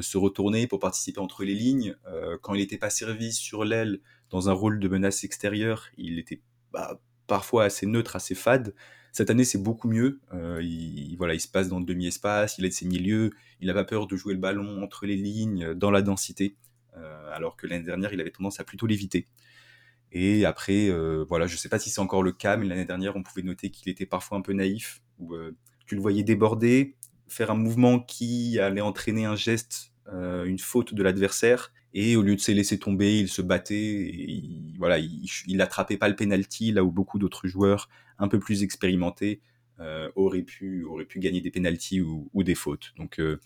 se 0.00 0.16
retourner, 0.16 0.66
pour 0.66 0.80
participer 0.80 1.20
entre 1.20 1.44
les 1.44 1.54
lignes. 1.54 1.94
quand 2.42 2.54
il 2.54 2.60
n'était 2.60 2.78
pas 2.78 2.90
servi 2.90 3.32
sur 3.32 3.64
l'aile 3.64 4.00
dans 4.30 4.48
un 4.48 4.52
rôle 4.52 4.80
de 4.80 4.88
menace 4.88 5.24
extérieure, 5.24 5.88
il 5.96 6.18
était 6.18 6.40
bah, 6.72 7.00
parfois 7.26 7.64
assez 7.64 7.86
neutre, 7.86 8.16
assez 8.16 8.34
fade. 8.34 8.74
Cette 9.12 9.30
année, 9.30 9.44
c'est 9.44 9.62
beaucoup 9.62 9.88
mieux. 9.88 10.20
Euh, 10.32 10.60
il, 10.60 11.14
voilà, 11.16 11.34
il 11.34 11.40
se 11.40 11.46
passe 11.46 11.68
dans 11.68 11.78
le 11.78 11.84
demi-espace, 11.84 12.58
il 12.58 12.64
aide 12.64 12.72
ses 12.72 12.86
milieux, 12.86 13.30
il 13.60 13.68
n'a 13.68 13.74
pas 13.74 13.84
peur 13.84 14.06
de 14.08 14.16
jouer 14.16 14.34
le 14.34 14.40
ballon 14.40 14.82
entre 14.82 15.06
les 15.06 15.16
lignes, 15.16 15.72
dans 15.74 15.92
la 15.92 16.02
densité, 16.02 16.56
euh, 16.96 17.32
alors 17.32 17.56
que 17.56 17.66
l'année 17.66 17.84
dernière, 17.84 18.12
il 18.12 18.20
avait 18.20 18.32
tendance 18.32 18.58
à 18.58 18.64
plutôt 18.64 18.86
l'éviter. 18.86 19.28
Et 20.10 20.44
après, 20.44 20.88
euh, 20.88 21.24
voilà, 21.28 21.46
je 21.46 21.54
ne 21.54 21.58
sais 21.58 21.68
pas 21.68 21.78
si 21.78 21.90
c'est 21.90 22.00
encore 22.00 22.22
le 22.22 22.32
cas, 22.32 22.56
mais 22.56 22.66
l'année 22.66 22.84
dernière, 22.84 23.16
on 23.16 23.22
pouvait 23.22 23.42
noter 23.42 23.70
qu'il 23.70 23.88
était 23.88 24.06
parfois 24.06 24.38
un 24.38 24.40
peu 24.40 24.52
naïf, 24.52 25.00
où 25.18 25.34
euh, 25.34 25.56
tu 25.86 25.94
le 25.94 26.00
voyais 26.00 26.22
déborder, 26.22 26.96
faire 27.28 27.50
un 27.50 27.56
mouvement 27.56 28.00
qui 28.00 28.58
allait 28.58 28.80
entraîner 28.80 29.24
un 29.24 29.36
geste, 29.36 29.92
euh, 30.12 30.44
une 30.44 30.58
faute 30.58 30.94
de 30.94 31.02
l'adversaire, 31.02 31.72
et 31.92 32.16
au 32.16 32.22
lieu 32.22 32.34
de 32.34 32.40
se 32.40 32.52
laisser 32.52 32.78
tomber, 32.78 33.18
il 33.18 33.28
se 33.28 33.42
battait. 33.42 33.74
Et 33.74 34.30
il, 34.32 34.74
voilà, 34.78 34.98
il, 34.98 35.26
il 35.46 35.60
attrapait 35.60 35.96
pas 35.96 36.08
le 36.08 36.16
penalty 36.16 36.72
là 36.72 36.84
où 36.84 36.90
beaucoup 36.90 37.18
d'autres 37.18 37.46
joueurs 37.46 37.88
un 38.18 38.28
peu 38.28 38.38
plus 38.38 38.62
expérimentés 38.62 39.40
euh, 39.80 40.10
auraient 40.14 40.42
pu 40.42 40.84
auraient 40.84 41.04
pu 41.04 41.18
gagner 41.18 41.40
des 41.40 41.50
penalties 41.50 42.00
ou, 42.00 42.42
des 42.42 42.54
fautes. 42.54 42.92
Donc 42.96 43.18
euh, 43.20 43.38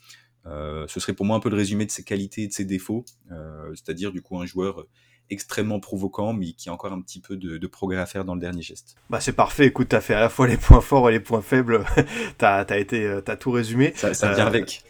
ce 0.45 0.99
serait 0.99 1.13
pour 1.13 1.25
moi 1.25 1.37
un 1.37 1.39
peu 1.39 1.49
le 1.49 1.55
résumé 1.55 1.85
de 1.85 1.91
ses 1.91 2.03
qualités 2.03 2.43
et 2.43 2.47
de 2.47 2.53
ses 2.53 2.65
défauts, 2.65 3.05
c'est-à-dire 3.75 4.11
du 4.11 4.21
coup 4.21 4.39
un 4.39 4.45
joueur 4.45 4.87
extrêmement 5.29 5.79
provoquant, 5.79 6.33
mais 6.33 6.53
qui 6.53 6.69
a 6.69 6.73
encore 6.73 6.93
un 6.93 7.01
petit 7.01 7.19
peu 7.19 7.35
de, 7.37 7.57
de 7.57 7.67
progrès 7.67 7.99
à 7.99 8.05
faire 8.05 8.25
dans 8.25 8.35
le 8.35 8.41
dernier 8.41 8.61
geste. 8.61 8.95
Bah 9.09 9.19
c'est 9.19 9.33
parfait, 9.33 9.67
écoute, 9.67 9.89
t'as 9.89 10.01
fait 10.01 10.13
à 10.13 10.19
la 10.19 10.29
fois 10.29 10.47
les 10.47 10.57
points 10.57 10.81
forts 10.81 11.09
et 11.09 11.13
les 11.13 11.19
points 11.19 11.41
faibles, 11.41 11.85
t'as 12.37 12.63
as 12.63 12.77
été, 12.77 13.19
t'as 13.23 13.35
tout 13.35 13.51
résumé. 13.51 13.93
Ça, 13.95 14.13
ça 14.13 14.33
vient 14.33 14.47
avec. 14.47 14.83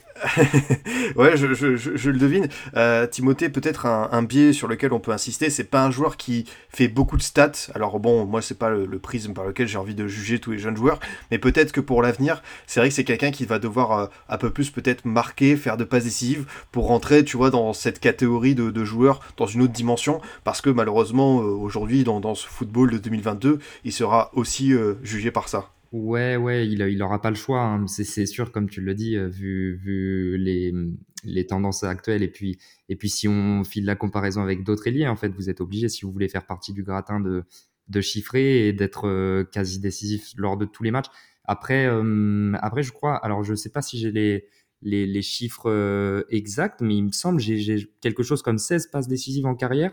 Ouais, 1.16 1.38
je, 1.38 2.10
le 2.10 2.18
devine. 2.18 2.48
Euh, 2.76 3.08
Timothée, 3.08 3.50
peut-être 3.50 3.86
un, 3.86 4.24
biais 4.24 4.54
sur 4.54 4.68
lequel 4.68 4.94
on 4.94 5.00
peut 5.00 5.12
insister, 5.12 5.50
c'est 5.50 5.64
pas 5.64 5.84
un 5.84 5.92
joueur 5.92 6.18
qui 6.18 6.46
fait 6.70 6.88
beaucoup 6.88 7.18
de 7.18 7.22
stats. 7.22 7.70
Alors 7.74 8.00
bon, 8.00 8.26
moi 8.26 8.42
c'est 8.42 8.58
pas 8.58 8.70
le, 8.70 9.00
prisme 9.00 9.34
par 9.34 9.46
lequel 9.46 9.68
j'ai 9.68 9.78
envie 9.78 9.96
de 9.96 10.08
juger 10.08 10.40
tous 10.40 10.52
les 10.52 10.60
jeunes 10.60 10.76
joueurs, 10.76 11.00
mais 11.32 11.38
peut-être 11.38 11.72
que 11.72 11.80
pour 11.80 12.02
l'avenir, 12.02 12.44
c'est 12.68 12.80
vrai 12.80 12.90
que 12.90 12.96
c'est 12.96 13.04
quelqu'un 13.04 13.32
qui 13.32 13.46
va 13.46 13.60
devoir 13.60 13.92
euh, 13.92 14.06
un 14.28 14.38
peu 14.38 14.50
plus 14.50 14.70
peut-être 14.70 15.06
marquer, 15.06 15.56
faire 15.56 15.78
de 15.78 15.84
passes 15.84 16.04
décisives 16.04 16.46
pour 16.72 16.88
rentrer, 16.88 17.24
tu 17.24 17.38
vois, 17.38 17.50
dans 17.50 17.74
cette 17.74 18.00
catégorie 18.00 18.56
de, 18.56 18.84
joueurs, 18.84 19.22
dans 19.38 19.46
une 19.46 19.62
autre 19.62 19.74
dimension, 19.74 20.22
parce 20.44 20.62
que 20.62 20.70
malheureusement 20.70 21.42
euh, 21.42 21.46
aujourd'hui 21.46 22.04
dans, 22.04 22.20
dans, 22.20 22.36
ce 22.36 22.48
football 22.48 22.92
de 22.92 22.98
2022, 22.98 23.60
il 23.84 23.94
sera 23.94 24.32
aussi 24.34 24.74
jugé 25.04 25.32
par 25.32 25.50
ça. 25.50 25.70
Ouais, 25.92 26.36
ouais, 26.36 26.68
il, 26.68 26.82
il 26.82 27.02
aura 27.02 27.20
pas 27.20 27.30
le 27.32 27.36
choix. 27.36 27.62
Hein. 27.64 27.88
C'est 27.88 28.26
sûr, 28.28 28.52
comme 28.52 28.70
tu 28.70 28.80
le 28.82 28.94
dis, 28.94 29.16
euh, 29.18 29.28
vu, 29.28 29.76
vu 29.76 30.38
les, 30.38 31.46
tendances 31.48 31.84
actuelles. 31.84 32.22
Et 32.22 32.28
puis, 32.28 32.60
et 32.90 32.96
puis, 32.96 33.10
si 33.10 33.28
on 33.28 33.64
file 33.64 33.86
la 33.86 33.96
comparaison 33.96 34.42
avec 34.44 34.64
d'autres 34.64 34.88
ailiers, 34.88 35.08
en 35.08 35.16
fait, 35.16 35.30
vous 35.30 35.50
êtes 35.50 35.62
obligé, 35.62 35.90
si 35.90 36.06
vous 36.06 36.12
voulez 36.12 36.30
faire 36.30 36.46
partie 36.46 36.74
du 36.74 36.84
gratin, 36.84 37.20
de, 37.20 37.44
de 37.88 38.02
chiffrer 38.02 38.68
et 38.68 38.74
d'être 38.74 39.08
euh, 39.08 39.44
quasi 39.44 39.80
décisif 39.80 40.32
lors 40.38 40.58
de 40.58 40.66
tous 40.66 40.84
les 40.84 40.92
matchs. 40.92 41.10
Après, 41.46 41.88
euh, 41.88 42.54
après, 42.62 42.84
je 42.84 42.92
crois. 42.92 43.16
Alors, 43.16 43.44
je 43.44 43.56
sais 43.56 43.72
pas 43.72 43.82
si 43.82 43.98
j'ai 43.98 44.12
les, 44.12 44.46
les, 44.84 45.08
les, 45.08 45.22
chiffres 45.24 46.24
exacts, 46.30 46.82
mais 46.82 46.98
il 46.98 47.06
me 47.06 47.12
semble 47.12 47.40
j'ai 47.40 47.90
quelque 48.02 48.22
chose 48.22 48.44
comme 48.44 48.60
16 48.60 48.88
passes 48.92 49.08
décisives 49.08 49.48
en 49.48 49.56
carrière. 49.56 49.92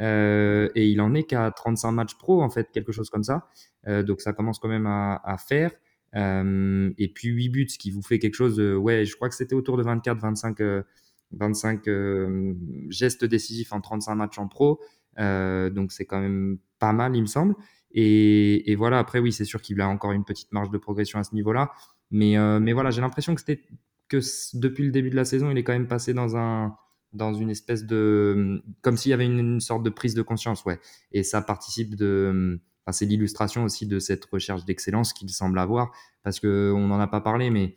Euh, 0.00 0.68
et 0.74 0.88
il 0.88 1.00
en 1.00 1.14
est 1.14 1.24
qu'à 1.24 1.50
35 1.50 1.92
matchs 1.92 2.14
pro, 2.14 2.42
en 2.42 2.50
fait, 2.50 2.70
quelque 2.72 2.92
chose 2.92 3.10
comme 3.10 3.24
ça. 3.24 3.48
Euh, 3.86 4.02
donc 4.02 4.20
ça 4.20 4.32
commence 4.32 4.58
quand 4.58 4.68
même 4.68 4.86
à, 4.86 5.36
faire. 5.38 5.72
Euh, 6.14 6.90
et 6.98 7.08
puis 7.08 7.28
8 7.28 7.48
buts, 7.48 7.68
ce 7.68 7.78
qui 7.78 7.90
vous 7.90 8.02
fait 8.02 8.18
quelque 8.18 8.34
chose, 8.34 8.56
de, 8.56 8.74
ouais, 8.74 9.04
je 9.04 9.14
crois 9.16 9.28
que 9.28 9.34
c'était 9.34 9.54
autour 9.54 9.76
de 9.76 9.82
24, 9.82 10.18
25, 10.18 10.58
25 11.32 11.88
gestes 12.88 13.24
décisifs 13.24 13.72
en 13.72 13.80
35 13.80 14.14
matchs 14.14 14.38
en 14.38 14.48
pro. 14.48 14.80
donc 15.18 15.92
c'est 15.92 16.06
quand 16.06 16.20
même 16.20 16.58
pas 16.78 16.92
mal, 16.92 17.16
il 17.16 17.22
me 17.22 17.26
semble. 17.26 17.54
Et, 17.94 18.70
et 18.72 18.74
voilà, 18.74 18.98
après, 18.98 19.18
oui, 19.18 19.32
c'est 19.32 19.44
sûr 19.44 19.60
qu'il 19.60 19.80
a 19.80 19.88
encore 19.88 20.12
une 20.12 20.24
petite 20.24 20.52
marge 20.52 20.70
de 20.70 20.78
progression 20.78 21.18
à 21.18 21.24
ce 21.24 21.34
niveau-là. 21.34 21.72
Mais, 22.10 22.36
mais 22.60 22.72
voilà, 22.72 22.90
j'ai 22.90 23.00
l'impression 23.00 23.34
que 23.34 23.40
c'était 23.40 23.62
que 24.08 24.18
depuis 24.58 24.84
le 24.84 24.90
début 24.90 25.08
de 25.08 25.16
la 25.16 25.24
saison, 25.24 25.50
il 25.50 25.56
est 25.56 25.64
quand 25.64 25.72
même 25.72 25.88
passé 25.88 26.12
dans 26.12 26.36
un, 26.36 26.76
dans 27.12 27.34
une 27.34 27.50
espèce 27.50 27.84
de 27.84 28.62
comme 28.80 28.96
s'il 28.96 29.10
y 29.10 29.12
avait 29.12 29.26
une, 29.26 29.60
sorte 29.60 29.82
de 29.82 29.90
prise 29.90 30.14
de 30.14 30.22
conscience 30.22 30.64
ouais 30.64 30.80
et 31.12 31.22
ça 31.22 31.42
participe 31.42 31.94
de 31.94 32.60
c'est 32.90 33.06
l'illustration 33.06 33.64
aussi 33.64 33.86
de 33.86 33.98
cette 33.98 34.24
recherche 34.24 34.64
d'excellence 34.64 35.12
qu'il 35.12 35.30
semble 35.30 35.58
avoir 35.58 35.92
parce 36.22 36.40
que 36.40 36.72
on 36.74 36.88
n'en 36.88 37.00
a 37.00 37.06
pas 37.06 37.20
parlé 37.20 37.50
mais 37.50 37.76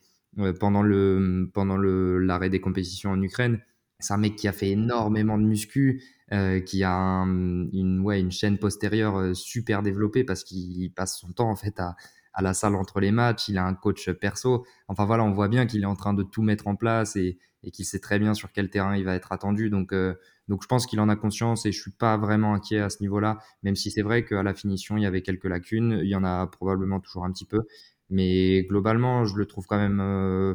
pendant 0.60 0.82
le 0.82 1.50
pendant 1.54 1.78
le 1.78 2.20
l'arrêt 2.20 2.50
des 2.50 2.60
compétitions 2.60 3.12
en 3.12 3.22
Ukraine 3.22 3.62
c'est 4.00 4.14
un 4.14 4.18
mec 4.18 4.36
qui 4.36 4.48
a 4.48 4.52
fait 4.52 4.70
énormément 4.70 5.38
de 5.38 5.44
muscu 5.44 6.04
euh, 6.34 6.60
qui 6.60 6.84
a 6.84 6.92
un, 6.92 7.70
une 7.72 8.02
ouais 8.02 8.20
une 8.20 8.32
chaîne 8.32 8.58
postérieure 8.58 9.18
euh, 9.18 9.34
super 9.34 9.84
développée 9.84 10.24
parce 10.24 10.44
qu'il 10.44 10.92
passe 10.94 11.20
son 11.20 11.32
temps 11.32 11.50
en 11.50 11.56
fait 11.56 11.80
à 11.80 11.96
à 12.36 12.42
la 12.42 12.54
salle 12.54 12.76
entre 12.76 13.00
les 13.00 13.12
matchs, 13.12 13.48
il 13.48 13.58
a 13.58 13.66
un 13.66 13.74
coach 13.74 14.10
perso. 14.12 14.66
Enfin 14.88 15.06
voilà, 15.06 15.24
on 15.24 15.32
voit 15.32 15.48
bien 15.48 15.66
qu'il 15.66 15.82
est 15.82 15.88
en 15.88 15.96
train 15.96 16.14
de 16.14 16.22
tout 16.22 16.42
mettre 16.42 16.68
en 16.68 16.76
place 16.76 17.16
et, 17.16 17.40
et 17.66 17.72
qu'il 17.72 17.84
sait 17.84 18.00
très 18.00 18.20
bien 18.20 18.34
sur 18.34 18.52
quel 18.52 18.70
terrain 18.70 18.96
il 18.96 19.04
va 19.04 19.16
être 19.16 19.32
attendu. 19.32 19.70
Donc, 19.70 19.92
euh, 19.92 20.14
donc 20.48 20.62
je 20.62 20.68
pense 20.68 20.86
qu'il 20.86 21.00
en 21.00 21.10
a 21.10 21.16
conscience 21.16 21.66
et 21.66 21.72
je 21.72 21.82
suis 21.82 21.92
pas 21.92 22.16
vraiment 22.16 22.54
inquiet 22.54 22.80
à 22.80 22.90
ce 22.90 23.02
niveau-là, 23.02 23.40
même 23.64 23.76
si 23.76 23.92
c'est 23.92 24.04
vrai 24.04 24.24
qu'à 24.24 24.44
la 24.44 24.54
finition, 24.54 24.96
il 24.98 25.04
y 25.04 25.06
avait 25.08 25.24
quelques 25.24 25.46
lacunes. 25.46 26.00
Il 26.04 26.08
y 26.08 26.16
en 26.16 26.24
a 26.24 26.46
probablement 26.48 27.00
toujours 27.00 27.26
un 27.26 27.32
petit 27.32 27.46
peu. 27.46 27.64
Mais 28.12 28.64
globalement, 28.70 29.26
je 29.26 29.36
le 29.36 29.48
trouve 29.48 29.66
quand 29.66 29.80
même 29.80 30.00
euh, 30.00 30.54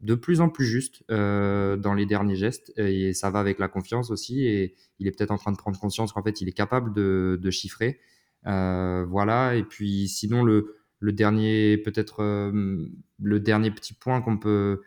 de 0.00 0.14
plus 0.14 0.42
en 0.42 0.50
plus 0.50 0.66
juste 0.66 1.02
dans 1.08 1.94
les 1.94 2.06
derniers 2.06 2.36
gestes 2.36 2.72
et 2.78 3.12
ça 3.12 3.28
va 3.30 3.38
avec 3.40 3.58
la 3.58 3.68
confiance 3.68 4.10
aussi 4.10 4.46
et 4.46 4.74
il 4.98 5.06
est 5.06 5.10
peut-être 5.10 5.30
en 5.30 5.36
train 5.36 5.52
de 5.52 5.58
prendre 5.58 5.78
conscience 5.78 6.14
qu'en 6.14 6.22
fait 6.22 6.40
il 6.40 6.48
est 6.48 6.52
capable 6.52 6.94
de, 6.94 7.38
de 7.38 7.50
chiffrer. 7.50 8.00
voilà 8.44 9.56
et 9.56 9.62
puis 9.62 10.08
sinon 10.08 10.42
le, 10.42 10.78
le 11.00 11.12
dernier 11.12 11.76
peut-être 11.76 12.22
le 12.22 13.40
dernier 13.40 13.70
petit 13.70 13.92
point 13.92 14.22
qu'on 14.22 14.38
peut 14.38 14.80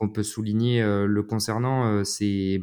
qu'on 0.00 0.08
peut 0.08 0.22
souligner 0.22 0.82
le 0.82 1.22
concernant, 1.22 2.02
c'est 2.04 2.58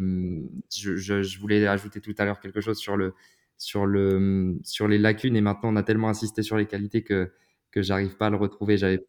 je, 0.76 0.96
je, 0.98 1.40
voulais 1.40 1.68
ajouter 1.68 2.02
tout 2.02 2.16
à 2.18 2.26
l'heure 2.26 2.40
quelque 2.40 2.62
chose 2.62 2.78
sur 2.80 2.98
le 2.98 3.14
sur 3.60 3.86
le 3.86 4.58
sur 4.64 4.88
les 4.88 4.98
lacunes 4.98 5.36
et 5.36 5.42
maintenant 5.42 5.70
on 5.74 5.76
a 5.76 5.84
tellement 5.84 6.10
insisté 6.10 6.42
sur 6.42 6.58
les 6.58 6.66
qualités 6.66 7.04
que 7.04 7.32
que 7.72 7.82
j'arrive 7.82 8.18
pas 8.18 8.28
à 8.28 8.30
le 8.32 8.38
retrouver. 8.38 8.78
J'avais. 8.78 9.00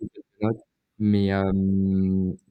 Mais, 1.00 1.32
euh, 1.32 1.52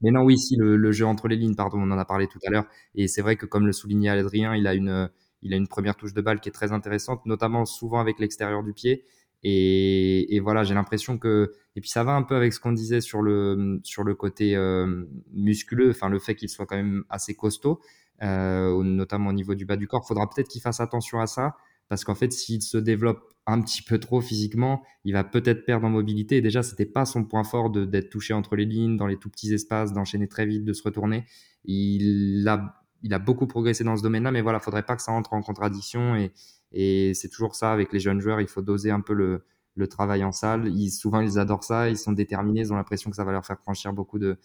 mais 0.01 0.11
non, 0.11 0.23
oui, 0.23 0.37
si, 0.37 0.55
le, 0.55 0.77
le, 0.77 0.91
jeu 0.93 1.05
entre 1.05 1.27
les 1.27 1.35
lignes, 1.35 1.55
pardon, 1.55 1.79
on 1.79 1.91
en 1.91 1.97
a 1.97 2.05
parlé 2.05 2.27
tout 2.27 2.39
à 2.47 2.49
l'heure. 2.49 2.65
Et 2.95 3.07
c'est 3.07 3.21
vrai 3.21 3.35
que, 3.35 3.45
comme 3.45 3.65
le 3.65 3.73
soulignait 3.73 4.09
Adrien, 4.09 4.55
il 4.55 4.67
a 4.67 4.73
une, 4.73 5.09
il 5.41 5.53
a 5.53 5.57
une 5.57 5.67
première 5.67 5.95
touche 5.97 6.13
de 6.13 6.21
balle 6.21 6.39
qui 6.39 6.47
est 6.49 6.53
très 6.53 6.71
intéressante, 6.71 7.25
notamment 7.25 7.65
souvent 7.65 7.99
avec 7.99 8.19
l'extérieur 8.19 8.63
du 8.63 8.73
pied. 8.73 9.03
Et, 9.49 10.39
voilà, 10.41 10.63
j'ai 10.63 10.73
l'impression 10.73 11.17
que. 11.17 11.53
Et 11.75 11.81
puis 11.81 11.89
ça 11.89 12.03
va 12.03 12.13
un 12.13 12.23
peu 12.23 12.35
avec 12.35 12.53
ce 12.53 12.59
qu'on 12.59 12.71
disait 12.71 13.01
sur 13.01 13.21
le, 13.21 13.79
sur 13.83 14.03
le 14.03 14.15
côté 14.15 14.55
euh, 14.55 15.05
musculeux, 15.31 15.91
enfin, 15.91 16.09
le 16.09 16.19
fait 16.19 16.35
qu'il 16.35 16.49
soit 16.49 16.65
quand 16.65 16.75
même 16.75 17.03
assez 17.09 17.35
costaud, 17.35 17.79
euh, 18.23 18.83
notamment 18.83 19.29
au 19.29 19.33
niveau 19.33 19.55
du 19.55 19.65
bas 19.65 19.77
du 19.77 19.87
corps. 19.87 20.05
Faudra 20.07 20.27
peut-être 20.29 20.47
qu'il 20.49 20.61
fasse 20.61 20.79
attention 20.79 21.19
à 21.19 21.27
ça 21.27 21.55
parce 21.87 22.03
qu'en 22.03 22.15
fait, 22.15 22.33
s'il 22.33 22.61
se 22.61 22.77
développe 22.77 23.21
un 23.45 23.61
petit 23.61 23.81
peu 23.81 23.99
trop 23.99 24.19
physiquement, 24.19 24.83
il 25.05 25.13
va 25.13 25.23
peut-être 25.23 25.65
perdre 25.65 25.87
en 25.87 25.89
mobilité. 25.89 26.37
Et 26.37 26.41
déjà, 26.41 26.61
c'était 26.61 26.85
pas 26.85 27.05
son 27.05 27.23
point 27.23 27.45
fort 27.45 27.69
d'être 27.69 28.09
touché 28.09 28.33
entre 28.33 28.57
les 28.57 28.65
lignes, 28.65 28.97
dans 28.97 29.07
les 29.07 29.17
tout 29.17 29.29
petits 29.29 29.53
espaces, 29.53 29.93
d'enchaîner 29.93 30.27
très 30.27 30.45
vite, 30.45 30.65
de 30.65 30.73
se 30.73 30.83
retourner. 30.83 31.23
Il 31.63 32.45
a, 32.49 32.83
il 33.03 33.13
a 33.13 33.19
beaucoup 33.19 33.47
progressé 33.47 33.85
dans 33.85 33.95
ce 33.95 34.03
domaine-là, 34.03 34.31
mais 34.31 34.41
voilà, 34.41 34.59
faudrait 34.59 34.83
pas 34.83 34.97
que 34.97 35.01
ça 35.01 35.13
entre 35.13 35.31
en 35.31 35.41
contradiction. 35.41 36.17
Et, 36.17 36.33
et 36.71 37.13
c'est 37.13 37.29
toujours 37.29 37.55
ça 37.55 37.71
avec 37.71 37.93
les 37.93 37.99
jeunes 37.99 38.19
joueurs, 38.19 38.41
il 38.41 38.47
faut 38.47 38.61
doser 38.61 38.91
un 38.91 39.01
peu 39.01 39.13
le, 39.13 39.43
travail 39.87 40.23
en 40.23 40.31
salle. 40.31 40.71
Souvent, 40.89 41.21
ils 41.21 41.37
adorent 41.37 41.63
ça, 41.63 41.89
ils 41.89 41.97
sont 41.97 42.11
déterminés, 42.11 42.61
ils 42.61 42.73
ont 42.73 42.75
l'impression 42.75 43.09
que 43.11 43.15
ça 43.15 43.23
va 43.23 43.31
leur 43.31 43.45
faire 43.45 43.59
franchir 43.59 43.93
beaucoup 43.93 44.19
de, 44.19 44.37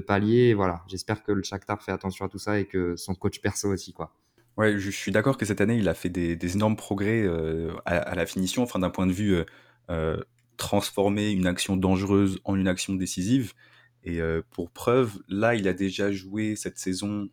paliers. 0.00 0.54
Voilà, 0.54 0.82
j'espère 0.88 1.22
que 1.22 1.32
le 1.32 1.42
Shakhtar 1.42 1.82
fait 1.82 1.92
attention 1.92 2.24
à 2.24 2.28
tout 2.28 2.38
ça 2.38 2.58
et 2.58 2.64
que 2.64 2.96
son 2.96 3.14
coach 3.14 3.40
perso 3.40 3.68
aussi, 3.72 3.92
quoi. 3.92 4.14
Ouais, 4.56 4.78
je 4.78 4.90
suis 4.90 5.12
d'accord 5.12 5.36
que 5.36 5.46
cette 5.46 5.60
année, 5.60 5.76
il 5.76 5.88
a 5.88 5.94
fait 5.94 6.08
des, 6.08 6.54
énormes 6.54 6.76
progrès 6.76 7.22
euh, 7.22 7.72
à, 7.86 8.14
la 8.14 8.26
finition, 8.26 8.62
enfin 8.62 8.78
d'un 8.78 8.90
point 8.90 9.06
de 9.06 9.12
vue 9.12 9.34
euh, 9.34 9.44
euh, 9.90 10.22
transformer 10.56 11.30
une 11.30 11.46
action 11.46 11.76
dangereuse 11.76 12.40
en 12.44 12.56
une 12.56 12.68
action 12.68 12.94
décisive. 12.94 13.54
Et 14.02 14.20
euh, 14.20 14.42
pour 14.50 14.70
preuve, 14.70 15.18
là, 15.28 15.54
il 15.54 15.68
a 15.68 15.72
déjà 15.72 16.10
joué 16.10 16.56
cette 16.56 16.78
saison 16.78 17.28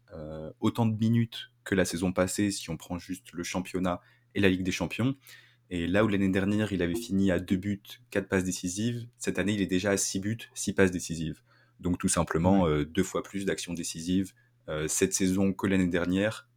autant 0.59 0.85
de 0.85 0.97
minutes 0.97 1.51
que 1.63 1.75
la 1.75 1.85
saison 1.85 2.13
passée, 2.13 2.51
si 2.51 2.69
on 2.69 2.77
prend 2.77 2.97
juste 2.97 3.31
le 3.33 3.43
championnat 3.43 3.99
et 4.37 4.41
la 4.41 4.49
Ligue 4.49 4.63
des 4.63 4.71
Champions. 4.71 5.15
Et 5.69 5.85
là 5.87 6.05
où 6.05 6.07
l'année 6.07 6.29
dernière, 6.29 6.71
il 6.71 6.81
avait 6.81 6.95
fini 6.95 7.29
à 7.29 7.39
deux 7.39 7.57
buts, 7.57 7.83
quatre 8.09 8.29
passes 8.29 8.45
décisives, 8.45 9.05
cette 9.17 9.37
année, 9.37 9.53
il 9.53 9.61
est 9.61 9.67
déjà 9.67 9.91
à 9.91 9.97
six 9.97 10.21
buts, 10.21 10.37
six 10.53 10.71
passes 10.71 10.91
décisives. 10.91 11.41
Donc 11.81 11.97
tout 11.97 12.07
simplement, 12.07 12.65
euh, 12.67 12.85
deux 12.85 13.03
fois 13.03 13.21
plus 13.21 13.43
d'actions 13.43 13.73
décisives 13.73 14.33
cette 14.87 15.13
saison 15.13 15.53
que 15.53 15.65
l'année 15.65 15.87
dernière, 15.87 16.49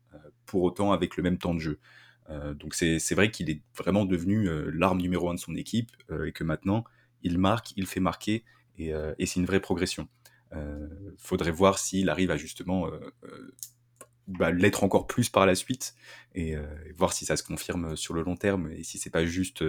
pour 0.51 0.65
autant 0.65 0.91
avec 0.91 1.17
le 1.17 1.23
même 1.23 1.39
temps 1.39 1.55
de 1.55 1.61
jeu. 1.61 1.79
Euh, 2.29 2.55
donc 2.55 2.75
c'est 2.75 3.15
vrai 3.15 3.31
qu'il 3.31 3.51
est 3.51 3.63
vraiment 3.77 4.05
devenu 4.05 4.49
euh, 4.49 4.71
l'arme 4.73 5.01
numéro 5.01 5.31
un 5.31 5.35
de 5.35 5.39
son 5.39 5.55
équipe 5.55 5.91
euh, 6.11 6.27
et 6.27 6.33
que 6.33 6.45
maintenant 6.45 6.85
il 7.23 7.39
marque, 7.39 7.73
il 7.77 7.87
fait 7.87 8.01
marquer 8.01 8.45
et, 8.79 8.93
et 9.19 9.27
c'est 9.27 9.39
une 9.41 9.45
vraie 9.45 9.61
progression. 9.61 10.09
faudrait 11.19 11.51
voir 11.51 11.79
s'il 11.79 12.09
arrive 12.09 12.31
à 12.31 12.39
justement 12.39 12.89
bah, 14.39 14.51
l'être 14.51 14.85
encore 14.85 15.07
plus 15.07 15.29
par 15.29 15.47
la 15.47 15.55
suite 15.55 15.95
et, 16.35 16.55
voir 16.97 17.13
si 17.13 17.25
ça 17.25 17.37
se 17.37 17.43
confirme 17.43 17.97
sur 17.97 18.15
le 18.15 18.23
long 18.23 18.37
terme 18.37 18.71
et 18.71 18.83
si 18.83 18.99
c'est 18.99 19.11
pas 19.11 19.25
juste 19.25 19.65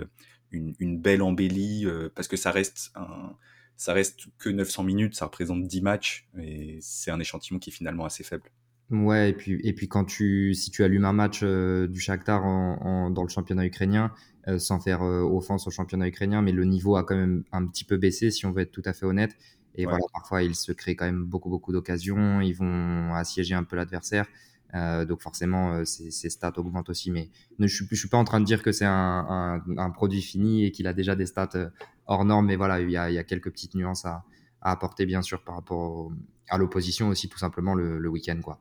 une, 0.52 0.74
une 0.80 1.00
belle 1.00 1.21
embellie 1.21 1.88
parce 2.15 2.28
que 2.28 2.38
ça 2.38 2.52
reste 2.52 2.91
un, 2.95 3.36
ça 3.82 3.93
reste 3.93 4.28
que 4.38 4.50
900 4.50 4.84
minutes, 4.84 5.15
ça 5.15 5.26
représente 5.26 5.65
10 5.65 5.82
matchs 5.82 6.28
et 6.38 6.78
c'est 6.82 7.10
un 7.10 7.19
échantillon 7.19 7.58
qui 7.58 7.71
est 7.71 7.74
finalement 7.74 8.06
assez 8.06 8.24
faible. 8.24 8.52
Ouais, 8.91 9.30
et 9.32 9.34
puis, 9.34 9.60
et 9.63 9.74
puis 9.74 9.88
quand 9.88 10.04
tu, 10.04 10.54
si 10.54 10.69
tu 10.69 10.84
allumes 10.84 11.06
un 11.06 11.13
match 11.13 11.39
euh, 11.41 11.88
du 11.88 12.00
Shakhtar 12.00 12.45
en, 12.45 12.78
en, 12.82 13.10
dans 13.10 13.24
le 13.24 13.30
championnat 13.30 13.65
ukrainien, 13.65 14.13
euh, 14.47 14.60
sans 14.60 14.80
faire 14.80 15.02
euh, 15.02 15.21
offense 15.21 15.65
au 15.65 15.71
championnat 15.71 16.08
ukrainien, 16.08 16.43
mais 16.43 16.52
le 16.52 16.65
niveau 16.65 16.95
a 16.95 17.04
quand 17.04 17.15
même 17.15 17.43
un 17.52 17.65
petit 17.65 17.84
peu 17.84 17.97
baissé, 17.97 18.30
si 18.30 18.45
on 18.45 18.52
veut 18.52 18.62
être 18.62 18.71
tout 18.71 18.84
à 18.86 18.93
fait 18.93 19.08
honnête. 19.08 19.36
Et 19.74 19.86
ouais. 19.86 19.89
voilà, 19.89 20.06
parfois, 20.13 20.43
ils 20.43 20.56
se 20.56 20.74
créent 20.74 20.95
quand 20.95 21.06
même 21.06 21.24
beaucoup, 21.24 21.50
beaucoup 21.50 21.71
d'occasions, 21.71 22.39
ils 22.41 22.54
vont 22.54 23.15
assiéger 23.15 23.56
un 23.56 23.63
peu 23.63 23.78
l'adversaire. 23.78 24.28
Euh, 24.73 25.05
donc 25.05 25.21
forcément, 25.21 25.84
ces, 25.86 26.12
ces 26.12 26.29
stats 26.29 26.53
augmentent 26.57 26.89
aussi. 26.89 27.12
Mais 27.12 27.29
ne, 27.60 27.67
je 27.67 27.84
ne 27.89 27.95
suis 27.95 28.07
pas 28.07 28.17
en 28.17 28.23
train 28.23 28.39
de 28.39 28.45
dire 28.45 28.63
que 28.63 28.71
c'est 28.71 28.86
un, 28.86 29.62
un, 29.67 29.77
un, 29.77 29.89
produit 29.89 30.21
fini 30.21 30.65
et 30.65 30.71
qu'il 30.71 30.88
a 30.88 30.93
déjà 30.93 31.15
des 31.15 31.25
stats 31.25 31.71
hors 32.07 32.25
normes, 32.25 32.47
mais 32.47 32.55
voilà, 32.55 32.81
il 32.81 32.89
y 32.89 32.97
a, 32.97 33.10
il 33.10 33.13
y 33.13 33.19
a 33.19 33.23
quelques 33.23 33.51
petites 33.51 33.75
nuances 33.75 34.05
à, 34.05 34.23
à 34.62 34.71
apporter, 34.71 35.05
bien 35.05 35.21
sûr, 35.21 35.43
par 35.43 35.55
rapport 35.55 35.79
au, 35.79 36.13
à 36.49 36.57
l'opposition 36.57 37.10
aussi, 37.10 37.29
tout 37.29 37.39
simplement, 37.39 37.73
le, 37.73 37.97
le 37.97 38.10
week-end, 38.10 38.39
quoi. 38.43 38.60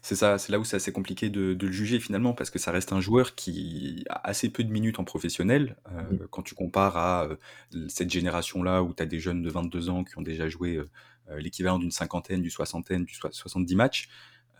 C'est 0.00 0.16
ça, 0.16 0.36
c'est 0.36 0.50
là 0.50 0.58
où 0.58 0.64
c'est 0.64 0.76
assez 0.76 0.90
compliqué 0.90 1.30
de, 1.30 1.54
de, 1.54 1.66
le 1.66 1.72
juger 1.72 2.00
finalement, 2.00 2.32
parce 2.32 2.50
que 2.50 2.58
ça 2.58 2.72
reste 2.72 2.92
un 2.92 3.00
joueur 3.00 3.36
qui 3.36 4.04
a 4.08 4.26
assez 4.28 4.48
peu 4.48 4.64
de 4.64 4.72
minutes 4.72 4.98
en 4.98 5.04
professionnel. 5.04 5.76
Euh, 5.92 6.02
mmh. 6.02 6.26
Quand 6.30 6.42
tu 6.42 6.54
compares 6.54 6.96
à 6.96 7.24
euh, 7.24 7.36
cette 7.88 8.10
génération-là 8.10 8.82
où 8.82 8.94
tu 8.94 9.02
as 9.02 9.06
des 9.06 9.20
jeunes 9.20 9.42
de 9.42 9.50
22 9.50 9.90
ans 9.90 10.02
qui 10.02 10.18
ont 10.18 10.22
déjà 10.22 10.48
joué 10.48 10.76
euh, 10.76 10.86
l'équivalent 11.38 11.78
d'une 11.78 11.92
cinquantaine, 11.92 12.42
du 12.42 12.50
soixantaine, 12.50 13.04
du 13.04 13.14
so 13.14 13.28
70 13.30 13.76
matchs. 13.76 14.08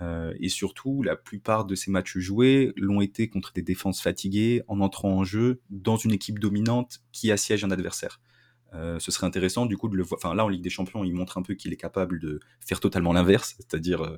Euh, 0.03 0.35
et 0.41 0.49
surtout, 0.49 1.03
la 1.03 1.17
plupart 1.17 1.65
de 1.65 1.75
ces 1.75 1.91
matchs 1.91 2.19
joués 2.19 2.73
l'ont 2.77 3.01
été 3.01 3.29
contre 3.29 3.53
des 3.53 3.63
défenses 3.63 4.01
fatiguées, 4.01 4.63
en 4.67 4.81
entrant 4.81 5.19
en 5.19 5.25
jeu 5.25 5.61
dans 5.71 5.97
une 5.97 6.13
équipe 6.13 6.39
dominante 6.39 7.01
qui 7.13 7.31
assiège 7.31 7.65
un 7.65 7.71
adversaire. 7.71 8.21
Euh, 8.75 8.99
ce 8.99 9.13
serait 9.13 9.27
intéressant 9.27 9.67
du 9.67 9.77
coup 9.77 9.89
de 9.89 9.97
le 9.97 10.03
voir. 10.03 10.19
Enfin 10.19 10.35
là 10.35 10.47
en 10.47 10.49
Ligue 10.49 10.63
des 10.63 10.71
Champions, 10.71 11.05
il 11.05 11.15
montre 11.15 11.37
un 11.37 11.43
peu 11.43 11.55
qu'il 11.55 11.75
est 11.75 11.77
capable 11.77 12.19
de 12.19 12.41
faire 12.61 12.81
totalement 12.81 13.13
l'inverse, 13.13 13.55
c'est-à-dire 13.59 14.03
euh, 14.03 14.17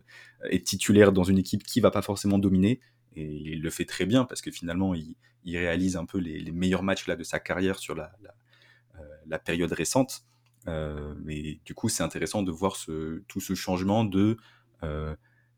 être 0.49 0.63
titulaire 0.63 1.13
dans 1.13 1.25
une 1.25 1.39
équipe 1.39 1.65
qui 1.65 1.81
va 1.81 1.91
pas 1.91 2.03
forcément 2.03 2.39
dominer. 2.39 2.81
Et 3.17 3.27
il 3.27 3.63
le 3.63 3.71
fait 3.71 3.85
très 3.85 4.07
bien 4.07 4.25
parce 4.25 4.43
que 4.43 4.53
finalement 4.53 4.95
il, 4.95 5.17
réalise 5.45 5.97
un 5.97 6.05
peu 6.05 6.19
les, 6.19 6.51
meilleurs 6.53 6.85
matchs 6.85 7.07
là 7.07 7.17
de 7.17 7.25
sa 7.25 7.41
carrière 7.41 7.79
sur 7.79 7.95
la, 7.97 9.39
période 9.41 9.73
récente. 9.73 10.23
Mais 10.67 11.61
du 11.65 11.75
coup 11.75 11.89
c'est 11.89 12.03
intéressant 12.03 12.43
de 12.43 12.51
voir 12.51 12.77
tout 13.29 13.41
ce 13.41 13.55
changement 13.55 14.05
de 14.05 14.37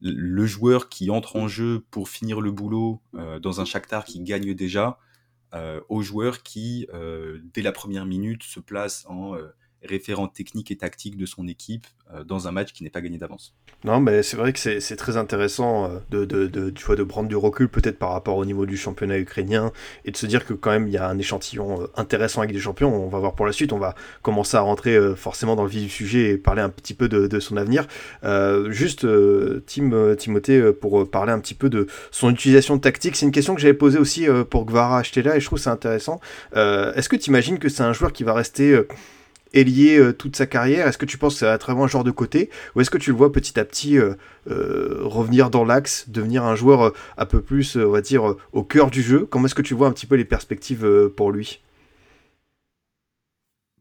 le 0.00 0.46
joueur 0.46 0.88
qui 0.88 1.11
entre 1.11 1.37
en 1.37 1.48
jeu 1.48 1.85
pour 1.90 2.09
finir 2.09 2.40
le 2.40 2.50
boulot 2.50 3.00
dans 3.40 3.61
un 3.61 3.64
Shakhtar 3.64 4.04
qui 4.04 4.20
gagne 4.20 4.54
déjà 4.54 4.98
euh, 5.54 5.80
aux 5.88 6.02
joueurs 6.02 6.42
qui, 6.42 6.87
euh, 6.92 7.38
dès 7.54 7.62
la 7.62 7.72
première 7.72 8.04
minute, 8.04 8.42
se 8.42 8.59
placent 8.61 9.06
en 9.09 9.37
euh, 9.37 9.54
référent 9.82 10.28
technique 10.28 10.70
et 10.70 10.76
tactique 10.76 11.16
de 11.16 11.26
son 11.26 11.48
équipe 11.48 11.86
euh, 12.14 12.22
dans 12.22 12.46
un 12.46 12.52
match 12.52 12.72
qui 12.72 12.84
n'est 12.84 12.90
pas 12.90 13.00
gagné 13.00 13.18
d'avance. 13.18 13.52
Non, 13.84 13.98
mais 13.98 14.22
c'est 14.22 14.36
vrai 14.36 14.52
que 14.52 14.58
c'est 14.58 14.96
très 14.96 15.16
intéressant 15.16 15.90
euh, 16.12 16.24
de, 16.24 16.70
tu 16.70 16.84
vois, 16.84 16.94
de 16.94 17.02
prendre 17.02 17.28
du 17.28 17.34
recul 17.34 17.68
peut-être 17.68 17.98
par 17.98 18.12
rapport 18.12 18.36
au 18.36 18.44
niveau 18.44 18.64
du 18.64 18.76
championnat 18.76 19.18
ukrainien 19.18 19.72
et 20.04 20.12
de 20.12 20.16
se 20.16 20.26
dire 20.26 20.46
que 20.46 20.54
quand 20.54 20.70
même 20.70 20.86
il 20.86 20.92
y 20.92 20.98
a 20.98 21.08
un 21.08 21.18
échantillon 21.18 21.82
euh, 21.82 21.86
intéressant 21.96 22.42
avec 22.42 22.52
des 22.52 22.60
champions. 22.60 22.94
On 22.94 23.08
va 23.08 23.18
voir 23.18 23.34
pour 23.34 23.44
la 23.44 23.50
suite, 23.50 23.72
on 23.72 23.78
va 23.78 23.96
commencer 24.22 24.56
à 24.56 24.60
rentrer 24.60 24.96
forcément 25.16 25.56
dans 25.56 25.64
le 25.64 25.68
vif 25.68 25.82
du 25.82 25.88
sujet 25.88 26.30
et 26.30 26.38
parler 26.38 26.62
un 26.62 26.68
petit 26.68 26.94
peu 26.94 27.08
de, 27.08 27.40
son 27.40 27.56
avenir. 27.56 27.86
Juste, 28.68 29.06
Tim, 29.66 30.14
Timothée, 30.16 30.72
pour 30.72 31.08
parler 31.10 31.32
un 31.32 31.40
petit 31.40 31.54
peu 31.54 31.68
de 31.68 31.86
son 32.10 32.30
utilisation 32.30 32.78
tactique, 32.78 33.16
c'est 33.16 33.26
une 33.26 33.32
question 33.32 33.54
que 33.54 33.60
j'avais 33.60 33.74
posée 33.74 33.98
aussi 33.98 34.26
pour 34.50 34.64
Gvara 34.64 35.02
là 35.16 35.36
et 35.36 35.40
je 35.40 35.46
trouve 35.46 35.58
c'est 35.58 35.70
intéressant. 35.70 36.20
Est-ce 36.54 37.08
que 37.08 37.16
tu 37.16 37.30
imagines 37.30 37.58
que 37.58 37.68
c'est 37.68 37.82
un 37.82 37.92
joueur 37.92 38.12
qui 38.12 38.24
va 38.24 38.32
rester 38.32 38.80
ailier 39.52 39.98
euh, 39.98 40.12
toute 40.12 40.37
sa 40.37 40.46
carrière? 40.46 40.87
Est-ce 40.87 40.98
que 40.98 41.06
tu 41.06 41.18
penses 41.18 41.35
que 41.35 41.40
ça 41.40 41.46
va 41.46 41.54
être 41.54 41.66
vraiment 41.66 41.85
un 41.85 41.88
joueur 41.88 42.04
de 42.04 42.11
côté? 42.11 42.50
Ou 42.74 42.80
est-ce 42.80 42.90
que 42.90 42.98
tu 42.98 43.11
le 43.11 43.16
vois 43.16 43.32
petit 43.32 43.59
à 43.59 43.64
petit 43.64 43.98
euh, 43.98 44.14
euh, 44.48 45.00
revenir 45.02 45.50
dans 45.50 45.64
l'axe, 45.64 46.09
devenir 46.09 46.44
un 46.44 46.54
joueur 46.54 46.82
euh, 46.82 46.90
un 47.16 47.26
peu 47.26 47.42
plus, 47.42 47.77
on 47.77 47.90
va 47.90 48.00
dire, 48.00 48.35
au 48.52 48.62
cœur 48.62 48.90
du 48.90 49.02
jeu? 49.02 49.27
Comment 49.27 49.46
est-ce 49.46 49.54
que 49.54 49.62
tu 49.62 49.75
vois 49.75 49.88
un 49.88 49.92
petit 49.92 50.06
peu 50.06 50.16
les 50.16 50.25
perspectives 50.25 51.10
pour 51.16 51.33
lui? 51.33 51.62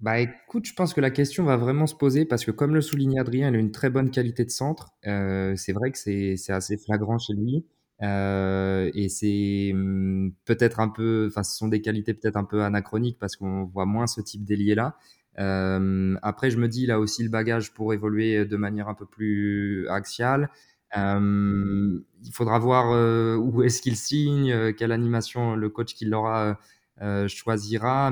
Bah 0.01 0.19
écoute, 0.19 0.65
je 0.65 0.73
pense 0.73 0.93
que 0.93 1.01
la 1.01 1.09
question 1.09 1.45
va 1.45 1.57
vraiment 1.57 1.87
se 1.87 1.95
poser 1.95 2.25
parce 2.25 2.45
que 2.45 2.51
comme 2.51 2.75
le 2.75 2.81
soulignait 2.81 3.19
Adrien, 3.19 3.49
il 3.49 3.55
a 3.55 3.59
une 3.59 3.71
très 3.71 3.89
bonne 3.89 4.11
qualité 4.11 4.43
de 4.43 4.51
centre. 4.51 4.89
C'est 5.03 5.73
vrai 5.73 5.91
que 5.91 5.97
c'est 5.97 6.35
assez 6.49 6.77
flagrant 6.77 7.17
chez 7.17 7.33
lui. 7.33 7.65
Et 8.01 9.09
c'est 9.09 9.71
hum, 9.73 10.33
peut-être 10.43 10.79
un 10.79 10.89
peu, 10.89 11.27
enfin, 11.31 11.43
ce 11.43 11.55
sont 11.57 11.69
des 11.69 11.81
qualités 11.81 12.13
peut-être 12.13 12.35
un 12.35 12.43
peu 12.43 12.61
anachroniques 12.63 13.17
parce 13.19 13.35
qu'on 13.35 13.63
voit 13.63 13.85
moins 13.85 14.05
ce 14.05 14.21
type 14.21 14.43
d'ailier 14.43 14.75
là. 14.75 14.97
Euh, 15.39 16.15
après, 16.21 16.49
je 16.49 16.57
me 16.57 16.67
dis, 16.67 16.83
il 16.83 16.91
a 16.91 16.99
aussi 16.99 17.23
le 17.23 17.29
bagage 17.29 17.73
pour 17.73 17.93
évoluer 17.93 18.45
de 18.45 18.57
manière 18.57 18.87
un 18.89 18.93
peu 18.93 19.05
plus 19.05 19.87
axiale. 19.89 20.49
Euh, 20.97 21.99
il 22.23 22.31
faudra 22.31 22.59
voir 22.59 22.91
euh, 22.91 23.35
où 23.35 23.63
est-ce 23.63 23.81
qu'il 23.81 23.97
signe, 23.97 24.51
euh, 24.51 24.71
quelle 24.71 24.91
animation 24.91 25.55
le 25.55 25.69
coach 25.69 25.93
qui 25.93 26.05
l'aura 26.05 26.57
euh, 27.01 27.27
choisira, 27.27 28.11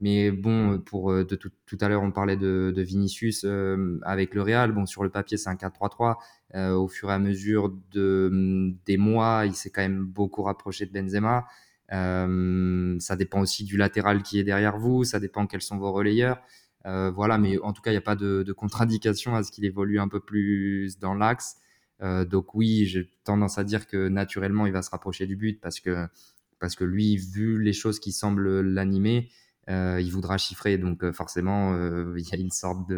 mais 0.00 0.30
bon, 0.32 0.78
pour 0.80 1.12
de 1.12 1.36
tout, 1.36 1.50
tout 1.66 1.78
à 1.80 1.88
l'heure, 1.88 2.02
on 2.02 2.10
parlait 2.10 2.36
de, 2.36 2.72
Vinicius 2.76 3.46
avec 4.02 4.34
le 4.34 4.42
Real. 4.42 4.72
Bon, 4.72 4.84
sur 4.84 5.04
le 5.04 5.10
papier, 5.10 5.36
c'est 5.36 5.48
un 5.48 5.54
4-3-3. 5.54 6.16
au 6.74 6.88
fur 6.88 7.10
et 7.10 7.12
à 7.12 7.18
mesure 7.20 7.72
de, 7.92 8.74
des 8.84 8.96
mois, 8.96 9.44
il 9.46 9.54
s'est 9.54 9.70
quand 9.70 9.82
même 9.82 10.04
beaucoup 10.04 10.42
rapproché 10.42 10.86
de 10.86 10.92
Benzema. 10.92 11.46
Euh, 11.92 12.96
ça 13.00 13.16
dépend 13.16 13.40
aussi 13.40 13.64
du 13.64 13.76
latéral 13.76 14.22
qui 14.22 14.38
est 14.38 14.44
derrière 14.44 14.78
vous, 14.78 15.04
ça 15.04 15.20
dépend 15.20 15.46
quels 15.46 15.62
sont 15.62 15.78
vos 15.78 15.92
relayeurs. 15.92 16.40
Euh, 16.86 17.10
voilà, 17.10 17.38
mais 17.38 17.58
en 17.58 17.72
tout 17.72 17.82
cas, 17.82 17.90
il 17.90 17.94
n'y 17.94 17.98
a 17.98 18.02
pas 18.02 18.16
de, 18.16 18.42
de 18.42 18.52
contre-indication 18.52 19.36
à 19.36 19.42
ce 19.42 19.52
qu'il 19.52 19.64
évolue 19.64 20.00
un 20.00 20.08
peu 20.08 20.20
plus 20.20 20.98
dans 20.98 21.14
l'axe. 21.14 21.56
Euh, 22.02 22.24
donc 22.24 22.54
oui, 22.54 22.86
j'ai 22.86 23.10
tendance 23.24 23.58
à 23.58 23.64
dire 23.64 23.86
que 23.86 24.08
naturellement, 24.08 24.66
il 24.66 24.72
va 24.72 24.82
se 24.82 24.90
rapprocher 24.90 25.26
du 25.26 25.36
but 25.36 25.60
parce 25.60 25.80
que, 25.80 26.06
parce 26.58 26.74
que 26.74 26.84
lui, 26.84 27.16
vu 27.16 27.62
les 27.62 27.72
choses 27.72 28.00
qui 28.00 28.12
semblent 28.12 28.60
l'animer, 28.60 29.30
il 29.68 30.10
voudra 30.10 30.38
chiffrer. 30.38 30.78
Donc 30.78 31.08
forcément, 31.12 31.74
il 32.16 32.24
y 32.24 32.34
a 32.34 32.38
une 32.38 32.50
sorte 32.50 32.90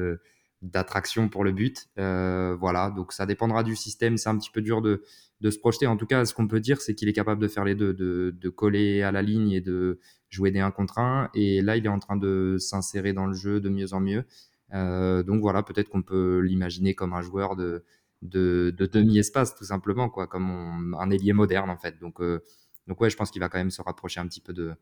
d'attraction 0.62 1.28
pour 1.28 1.44
le 1.44 1.52
but. 1.52 1.88
voilà, 1.96 2.90
donc 2.90 3.12
ça 3.12 3.26
dépendra 3.26 3.62
du 3.64 3.76
système. 3.76 4.16
C'est 4.16 4.30
un 4.30 4.38
petit 4.38 4.50
peu 4.50 4.62
dur 4.62 4.80
de, 4.80 5.02
de 5.40 5.50
se 5.50 5.58
projeter. 5.58 5.86
En 5.86 5.96
tout 5.96 6.06
cas, 6.06 6.24
ce 6.24 6.34
qu'on 6.34 6.48
peut 6.48 6.60
dire, 6.60 6.80
c'est 6.80 6.94
qu'il 6.94 7.08
est 7.08 7.12
capable 7.12 7.40
de 7.40 7.48
faire 7.48 7.64
les 7.64 7.74
deux, 7.74 7.92
de, 7.92 8.34
de, 8.38 8.48
coller 8.48 9.02
à 9.02 9.12
la 9.12 9.22
ligne 9.22 9.50
et 9.50 9.60
de 9.60 9.98
jouer 10.30 10.50
des 10.50 10.60
1 10.60 10.70
contre 10.70 10.98
1. 10.98 11.30
Et 11.34 11.60
là, 11.60 11.76
il 11.76 11.84
est 11.84 11.90
en 11.90 11.98
train 11.98 12.16
de 12.16 12.56
s'insérer 12.58 13.12
dans 13.12 13.26
le 13.26 13.34
jeu 13.34 13.60
de 13.60 13.68
mieux 13.68 13.92
en 13.92 14.00
mieux. 14.00 14.24
Euh, 14.72 15.22
donc 15.22 15.40
voilà, 15.40 15.62
peut-être 15.62 15.88
qu'on 15.88 16.02
peut, 16.02 16.40
l'imaginer 16.40 16.94
comme 16.94 17.12
un 17.12 17.22
joueur 17.22 17.56
de, 17.56 17.84
de, 18.22 18.74
de 18.76 18.86
demi-espace, 18.86 19.54
tout 19.54 19.64
simplement, 19.64 20.08
quoi, 20.08 20.26
comme 20.26 20.96
un 20.98 21.10
ailier 21.10 21.32
moderne, 21.32 21.70
en 21.70 21.76
fait. 21.76 21.98
Donc, 22.00 22.20
euh, 22.20 22.42
donc 22.86 23.00
ouais, 23.00 23.10
je 23.10 23.16
pense 23.16 23.30
qu'il 23.30 23.40
va 23.40 23.48
quand 23.48 23.58
même 23.58 23.70
se 23.70 23.82
rapprocher 23.82 24.20
un 24.20 24.26
petit 24.26 24.40
peu 24.40 24.52
de, 24.52 24.74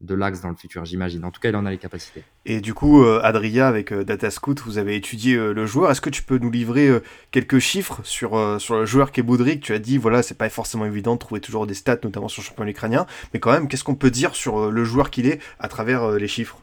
de 0.00 0.14
l'axe 0.14 0.40
dans 0.40 0.48
le 0.48 0.56
futur, 0.56 0.84
j'imagine. 0.84 1.24
En 1.24 1.30
tout 1.30 1.40
cas, 1.40 1.50
il 1.50 1.56
en 1.56 1.66
a 1.66 1.70
les 1.70 1.78
capacités. 1.78 2.24
Et 2.46 2.60
du 2.60 2.72
coup, 2.72 3.04
euh, 3.04 3.20
Adria, 3.22 3.68
avec 3.68 3.92
euh, 3.92 4.02
Datascout, 4.02 4.54
vous 4.64 4.78
avez 4.78 4.96
étudié 4.96 5.34
euh, 5.34 5.52
le 5.52 5.66
joueur. 5.66 5.90
Est-ce 5.90 6.00
que 6.00 6.10
tu 6.10 6.22
peux 6.22 6.38
nous 6.38 6.50
livrer 6.50 6.90
quelques 7.30 7.58
chiffres 7.58 8.00
sur, 8.02 8.60
sur 8.60 8.76
le 8.76 8.86
joueur 8.86 9.12
qui 9.12 9.20
est 9.20 9.22
Boudric 9.22 9.62
Tu 9.62 9.72
as 9.74 9.78
dit, 9.78 9.98
voilà, 9.98 10.22
c'est 10.22 10.36
pas 10.36 10.48
forcément 10.48 10.86
évident 10.86 11.14
de 11.14 11.18
trouver 11.18 11.40
toujours 11.40 11.66
des 11.66 11.74
stats, 11.74 11.98
notamment 12.02 12.28
sur 12.28 12.42
le 12.42 12.46
championnat 12.46 12.70
ukrainien. 12.70 13.06
Mais 13.34 13.40
quand 13.40 13.52
même, 13.52 13.68
qu'est-ce 13.68 13.84
qu'on 13.84 13.94
peut 13.94 14.10
dire 14.10 14.34
sur 14.34 14.70
le 14.70 14.84
joueur 14.84 15.10
qu'il 15.10 15.26
est 15.26 15.40
à 15.58 15.68
travers 15.68 16.12
les 16.12 16.28
chiffres? 16.28 16.58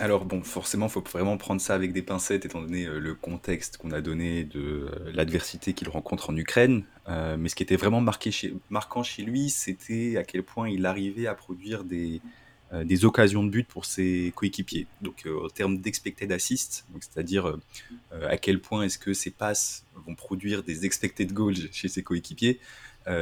Alors 0.00 0.24
bon, 0.24 0.42
forcément, 0.42 0.86
il 0.86 0.92
faut 0.92 1.02
vraiment 1.02 1.36
prendre 1.36 1.60
ça 1.60 1.74
avec 1.74 1.92
des 1.92 2.02
pincettes, 2.02 2.44
étant 2.46 2.60
donné 2.60 2.86
le 2.86 3.14
contexte 3.14 3.78
qu'on 3.78 3.90
a 3.90 4.00
donné 4.00 4.44
de 4.44 4.88
l'adversité 5.12 5.72
qu'il 5.72 5.88
rencontre 5.88 6.30
en 6.30 6.36
Ukraine. 6.36 6.84
mais 7.08 7.48
ce 7.48 7.56
qui 7.56 7.64
était 7.64 7.76
vraiment 7.76 8.00
marqué 8.00 8.30
chez, 8.30 8.54
marquant 8.70 9.02
chez 9.02 9.22
lui, 9.22 9.50
c'était 9.50 10.16
à 10.16 10.22
quel 10.22 10.44
point 10.44 10.68
il 10.68 10.86
arrivait 10.86 11.26
à 11.26 11.34
produire 11.34 11.82
des, 11.82 12.20
euh, 12.20 12.47
des 12.72 13.04
occasions 13.04 13.44
de 13.44 13.48
but 13.48 13.66
pour 13.66 13.84
ses 13.84 14.32
coéquipiers. 14.34 14.86
Donc 15.00 15.26
euh, 15.26 15.46
en 15.46 15.48
termes 15.48 15.78
d'expected 15.78 16.30
assist, 16.32 16.86
c'est-à-dire 17.00 17.46
euh, 17.46 18.28
à 18.28 18.36
quel 18.36 18.60
point 18.60 18.82
est-ce 18.82 18.98
que 18.98 19.14
ses 19.14 19.30
passes 19.30 19.86
vont 20.06 20.14
produire 20.14 20.62
des 20.62 20.84
expected 20.84 21.32
goals 21.32 21.72
chez 21.72 21.88
ses 21.88 22.02
coéquipiers, 22.02 22.60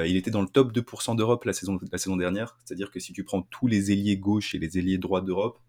il 0.04 0.16
était 0.16 0.32
dans 0.32 0.42
le 0.42 0.48
top 0.48 0.72
2% 0.72 1.14
d'Europe 1.14 1.44
la 1.44 1.52
saison, 1.52 1.78
la 1.92 1.98
saison 1.98 2.16
dernière. 2.16 2.58
C'est-à-dire 2.64 2.90
que 2.90 2.98
si 2.98 3.12
tu 3.12 3.22
prends 3.22 3.42
tous 3.42 3.68
les 3.68 3.92
ailiers 3.92 4.16
gauche 4.16 4.52
et 4.52 4.58
les 4.58 4.78
ailiers 4.78 4.98
droits 4.98 5.20
d'Europe, 5.20 5.60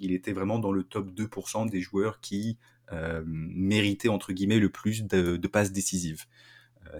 il 0.00 0.10
était 0.10 0.32
vraiment 0.32 0.58
dans 0.58 0.72
le 0.72 0.82
top 0.82 1.14
2% 1.14 1.70
des 1.70 1.80
joueurs 1.80 2.18
qui 2.18 2.58
méritaient 3.24 4.08
entre 4.08 4.32
guillemets 4.32 4.58
le 4.58 4.70
plus 4.70 5.04
de 5.04 5.46
passes 5.46 5.70
décisives. 5.70 6.24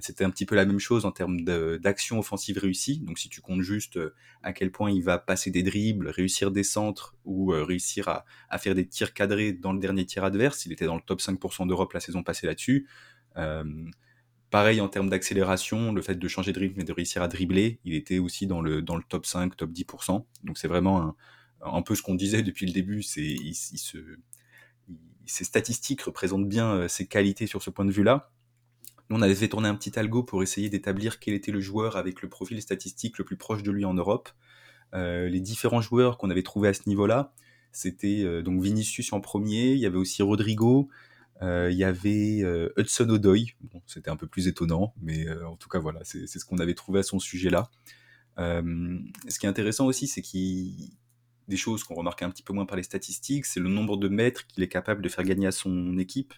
C'était 0.00 0.24
un 0.24 0.30
petit 0.30 0.46
peu 0.46 0.54
la 0.54 0.64
même 0.64 0.78
chose 0.78 1.04
en 1.04 1.12
termes 1.12 1.42
d'action 1.42 2.18
offensive 2.18 2.58
réussie. 2.58 3.00
Donc 3.00 3.18
si 3.18 3.28
tu 3.28 3.40
comptes 3.40 3.62
juste 3.62 3.96
euh, 3.96 4.14
à 4.42 4.52
quel 4.52 4.70
point 4.70 4.90
il 4.90 5.02
va 5.02 5.18
passer 5.18 5.50
des 5.50 5.62
dribbles, 5.62 6.08
réussir 6.08 6.50
des 6.50 6.62
centres 6.62 7.16
ou 7.24 7.52
euh, 7.52 7.64
réussir 7.64 8.08
à, 8.08 8.58
faire 8.58 8.74
des 8.74 8.86
tirs 8.86 9.12
cadrés 9.12 9.52
dans 9.52 9.72
le 9.72 9.78
dernier 9.78 10.06
tir 10.06 10.24
adverse, 10.24 10.66
il 10.66 10.72
était 10.72 10.86
dans 10.86 10.96
le 10.96 11.02
top 11.02 11.20
5% 11.20 11.66
d'Europe 11.66 11.92
la 11.92 12.00
saison 12.00 12.22
passée 12.22 12.46
là-dessus. 12.46 12.88
Euh, 13.36 13.64
pareil 14.50 14.80
en 14.80 14.88
termes 14.88 15.10
d'accélération, 15.10 15.92
le 15.92 16.02
fait 16.02 16.14
de 16.14 16.28
changer 16.28 16.52
de 16.52 16.58
rythme 16.58 16.80
et 16.80 16.84
de 16.84 16.92
réussir 16.92 17.22
à 17.22 17.28
dribbler, 17.28 17.80
il 17.84 17.94
était 17.94 18.18
aussi 18.18 18.46
dans 18.46 18.60
le, 18.60 18.84
top 19.08 19.26
5, 19.26 19.56
top 19.56 19.70
10%. 19.70 20.24
Donc 20.44 20.58
c'est 20.58 20.68
vraiment 20.68 21.16
un, 21.62 21.82
peu 21.82 21.94
ce 21.94 22.02
qu'on 22.02 22.14
disait 22.14 22.42
depuis 22.42 22.66
le 22.66 22.72
début, 22.72 23.02
c'est 23.02 23.36
statistiques 25.26 26.02
représentent 26.02 26.48
bien 26.48 26.88
ses 26.88 27.06
qualités 27.06 27.46
sur 27.46 27.62
ce 27.62 27.70
point 27.70 27.84
de 27.84 27.92
vue-là 27.92 28.30
on 29.12 29.22
avait 29.22 29.34
fait 29.34 29.48
tourner 29.48 29.68
un 29.68 29.74
petit 29.74 29.98
algo 29.98 30.22
pour 30.22 30.42
essayer 30.42 30.70
d'établir 30.70 31.20
quel 31.20 31.34
était 31.34 31.52
le 31.52 31.60
joueur 31.60 31.96
avec 31.96 32.22
le 32.22 32.28
profil 32.28 32.60
statistique 32.62 33.18
le 33.18 33.24
plus 33.24 33.36
proche 33.36 33.62
de 33.62 33.70
lui 33.70 33.84
en 33.84 33.94
Europe. 33.94 34.30
Euh, 34.94 35.28
les 35.28 35.40
différents 35.40 35.80
joueurs 35.80 36.18
qu'on 36.18 36.30
avait 36.30 36.42
trouvés 36.42 36.68
à 36.68 36.74
ce 36.74 36.88
niveau-là, 36.88 37.32
c'était 37.72 38.22
euh, 38.24 38.42
donc 38.42 38.62
Vinicius 38.62 39.12
en 39.12 39.20
premier, 39.20 39.72
il 39.72 39.78
y 39.78 39.86
avait 39.86 39.98
aussi 39.98 40.22
Rodrigo, 40.22 40.88
euh, 41.42 41.68
il 41.70 41.76
y 41.76 41.84
avait 41.84 42.42
Hudson. 42.76 43.18
Bon, 43.62 43.82
c'était 43.86 44.10
un 44.10 44.16
peu 44.16 44.26
plus 44.26 44.48
étonnant, 44.48 44.94
mais 45.02 45.30
en 45.42 45.56
tout 45.56 45.68
cas 45.68 45.78
voilà, 45.78 46.00
c'est 46.04 46.26
ce 46.26 46.44
qu'on 46.44 46.58
avait 46.58 46.74
trouvé 46.74 47.00
à 47.00 47.02
son 47.02 47.18
sujet-là. 47.18 47.70
ce 48.38 49.38
qui 49.38 49.46
est 49.46 49.48
intéressant 49.48 49.86
aussi, 49.86 50.06
c'est 50.06 50.22
qu'il 50.22 50.92
des 51.48 51.56
choses 51.56 51.84
qu'on 51.84 51.94
remarquait 51.94 52.24
un 52.24 52.30
petit 52.30 52.42
peu 52.42 52.52
moins 52.52 52.66
par 52.66 52.76
les 52.76 52.82
statistiques, 52.82 53.46
c'est 53.46 53.60
le 53.60 53.68
nombre 53.68 53.96
de 53.96 54.08
mètres 54.08 54.46
qu'il 54.46 54.62
est 54.62 54.68
capable 54.68 55.02
de 55.02 55.08
faire 55.08 55.24
gagner 55.24 55.48
à 55.48 55.52
son 55.52 55.98
équipe. 55.98 56.32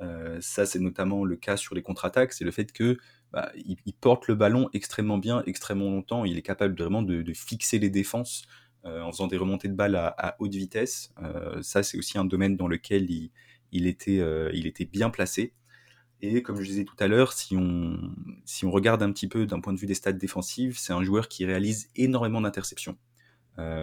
Euh, 0.00 0.38
ça, 0.40 0.66
c'est 0.66 0.78
notamment 0.78 1.24
le 1.24 1.36
cas 1.36 1.56
sur 1.56 1.74
les 1.74 1.82
contre-attaques, 1.82 2.32
c'est 2.32 2.44
le 2.44 2.50
fait 2.50 2.72
que 2.72 2.96
bah, 3.32 3.52
porte 4.00 4.28
le 4.28 4.34
ballon 4.34 4.68
extrêmement 4.72 5.18
bien, 5.18 5.42
extrêmement 5.46 5.90
longtemps. 5.90 6.24
Il 6.24 6.38
est 6.38 6.42
capable 6.42 6.76
vraiment 6.76 7.02
de, 7.02 7.32
fixer 7.32 7.78
les 7.78 7.90
défenses 7.90 8.42
euh, 8.84 9.02
en 9.02 9.12
faisant 9.12 9.26
des 9.26 9.36
remontées 9.36 9.68
de 9.68 9.74
balles 9.74 9.96
à, 9.96 10.36
haute 10.38 10.54
vitesse. 10.54 11.12
Euh, 11.22 11.60
ça, 11.62 11.82
c'est 11.82 11.98
aussi 11.98 12.18
un 12.18 12.24
domaine 12.24 12.56
dans 12.56 12.68
lequel 12.68 13.08
il, 13.10 13.86
était, 13.86 14.84
bien 14.86 15.10
placé. 15.10 15.52
Et 16.22 16.42
comme 16.42 16.60
je 16.60 16.66
disais 16.66 16.84
tout 16.84 16.96
à 16.98 17.06
l'heure, 17.06 17.32
si 17.32 17.56
on, 17.56 18.70
regarde 18.70 19.02
un 19.02 19.12
petit 19.12 19.28
peu 19.28 19.46
d'un 19.46 19.60
point 19.60 19.72
de 19.72 19.78
vue 19.78 19.86
des 19.86 19.94
stats 19.94 20.12
défensives, 20.12 20.78
c'est 20.78 20.92
un 20.92 21.02
joueur 21.02 21.28
qui 21.28 21.44
réalise 21.44 21.90
énormément 21.96 22.40
d'interceptions. 22.40 22.96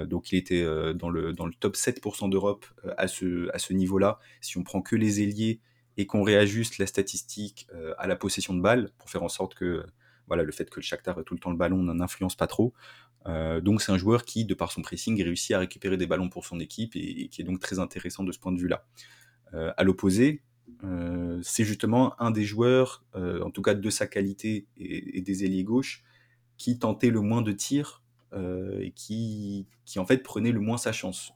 Donc 0.07 0.31
il 0.31 0.37
était 0.37 0.63
dans, 0.95 1.09
le, 1.09 1.35
top 1.59 1.75
7% 1.75 2.31
d'Europe 2.31 2.65
à 2.97 3.07
ce 3.07 3.73
niveau-là. 3.73 4.19
Si 4.41 4.57
on 4.57 4.63
prend 4.63 4.81
que 4.81 4.95
les 4.95 5.21
ailiers 5.21 5.61
et 5.97 6.05
qu'on 6.05 6.21
réajuste 6.21 6.77
la 6.77 6.85
statistique 6.85 7.67
euh, 7.73 7.93
à 7.97 8.07
la 8.07 8.15
possession 8.15 8.53
de 8.53 8.61
balle 8.61 8.91
pour 8.97 9.09
faire 9.09 9.23
en 9.23 9.29
sorte 9.29 9.55
que 9.55 9.85
voilà, 10.27 10.43
le 10.43 10.51
fait 10.51 10.69
que 10.69 10.79
le 10.79 10.83
Shakhtar 10.83 11.19
ait 11.19 11.23
tout 11.23 11.33
le 11.33 11.39
temps 11.39 11.51
le 11.51 11.57
ballon 11.57 11.81
n'en 11.81 11.99
influence 11.99 12.35
pas 12.35 12.47
trop. 12.47 12.73
Euh, 13.25 13.59
donc 13.59 13.81
c'est 13.81 13.91
un 13.91 13.97
joueur 13.97 14.23
qui, 14.23 14.45
de 14.45 14.53
par 14.53 14.71
son 14.71 14.81
pressing, 14.81 15.21
réussit 15.21 15.55
à 15.55 15.59
récupérer 15.59 15.97
des 15.97 16.05
ballons 16.05 16.29
pour 16.29 16.45
son 16.45 16.59
équipe 16.59 16.95
et, 16.95 17.27
qui 17.29 17.41
est 17.41 17.45
donc 17.45 17.59
très 17.59 17.79
intéressant 17.79 18.23
de 18.23 18.31
ce 18.31 18.39
point 18.39 18.51
de 18.51 18.59
vue-là. 18.59 18.85
Euh, 19.53 19.73
à 19.75 19.83
l'opposé, 19.83 20.43
c'est 21.41 21.63
justement 21.63 22.21
un 22.21 22.29
des 22.29 22.43
joueurs, 22.43 23.03
en 23.15 23.49
tout 23.49 23.63
cas 23.63 23.73
de 23.73 23.89
sa 23.89 24.05
qualité 24.05 24.67
et, 24.77 25.17
et, 25.17 25.21
des 25.21 25.43
ailiers 25.43 25.63
gauche, 25.63 26.03
qui 26.57 26.77
tentait 26.77 27.09
le 27.09 27.21
moins 27.21 27.41
de 27.41 27.51
tirs 27.51 28.03
et 28.35 28.91
qui, 28.91 29.65
qui 29.85 29.97
en 29.97 30.05
fait 30.05 30.21
prenait 30.21 30.51
le 30.51 30.59
moins 30.59 30.77
sa 30.77 30.91
chance. 30.91 31.33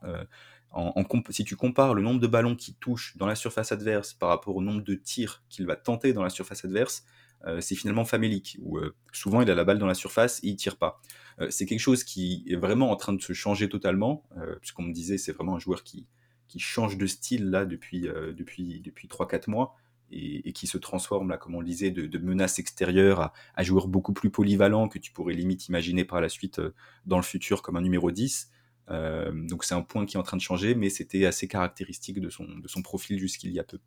En, 0.74 1.04
si 1.30 1.44
tu 1.44 1.56
compares 1.58 1.94
le 1.94 2.02
nombre 2.02 2.22
de 2.22 2.28
ballons 2.28 2.56
qu'il 2.56 2.76
touche 2.76 3.18
dans 3.18 3.26
la 3.26 3.36
surface 3.36 3.72
adverse 3.74 4.14
par 4.14 4.30
rapport 4.30 4.56
au 4.56 4.62
nombre 4.62 4.82
de 4.82 4.96
tirs 4.96 5.44
qu'il 5.50 5.66
va 5.66 5.76
tenter 5.76 6.14
dans 6.14 6.24
la 6.24 6.30
surface 6.30 6.64
adverse, 6.64 7.04
euh, 7.46 7.60
c'est 7.60 7.76
finalement 7.76 8.06
famélique, 8.06 8.58
où 8.62 8.78
euh, 8.78 8.96
souvent 9.12 9.42
il 9.42 9.50
a 9.50 9.56
la 9.56 9.64
balle 9.64 9.80
dans 9.80 9.88
la 9.88 9.96
surface 9.96 10.40
et 10.44 10.48
il 10.48 10.56
tire 10.56 10.78
pas. 10.78 11.02
Euh, 11.40 11.50
c'est 11.50 11.66
quelque 11.66 11.80
chose 11.80 12.04
qui 12.04 12.46
est 12.48 12.56
vraiment 12.56 12.92
en 12.92 12.96
train 12.96 13.14
de 13.14 13.22
se 13.22 13.34
changer 13.34 13.68
totalement, 13.68 14.24
puisqu'on 14.62 14.84
me 14.84 14.94
disait 14.94 15.18
c'est 15.18 15.32
vraiment 15.32 15.56
un 15.56 15.60
joueur 15.60 15.84
qui, 15.84 16.08
qui 16.48 16.60
change 16.60 16.98
de 16.98 17.08
style 17.08 17.50
là 17.50 17.66
depuis, 17.66 18.02
depuis, 18.02 18.82
depuis 18.82 19.08
3-4 19.08 19.50
mois, 19.50 19.76
et, 20.14 20.52
qui 20.52 20.68
se 20.68 20.78
transforme 20.78 21.30
là, 21.30 21.38
comme 21.38 21.56
on 21.56 21.62
le 21.62 21.66
disait, 21.66 21.90
de, 21.90 22.06
de 22.06 22.18
menace 22.18 22.60
extérieure 22.60 23.22
à, 23.22 23.34
à 23.56 23.64
joueur 23.64 23.88
beaucoup 23.88 24.14
plus 24.14 24.30
polyvalent 24.30 24.90
que 24.90 25.00
tu 25.00 25.12
pourrais 25.12 25.34
limite 25.34 25.68
imaginer 25.68 26.04
par 26.04 26.20
la 26.20 26.28
suite 26.28 26.62
dans 27.06 27.18
le 27.18 27.24
futur 27.24 27.62
comme 27.62 27.78
un 27.78 27.82
numéro 27.82 28.12
10. 28.12 28.52
Euh, 28.92 29.32
donc 29.34 29.64
c'est 29.64 29.74
un 29.74 29.82
point 29.82 30.06
qui 30.06 30.18
est 30.18 30.20
en 30.20 30.24
train 30.24 30.38
de 30.38 30.42
changer, 30.42 30.76
mais 30.76 30.90
c'était 30.90 31.26
assez 31.26 31.48
caractéristique 31.48 32.20
de 32.20 32.30
son, 32.30 32.44
de 32.44 32.68
son 32.68 32.82
profil 32.82 33.20
jusqu'il 33.20 33.52
y 33.52 33.60
a 33.60 33.64
peu. 33.64 33.80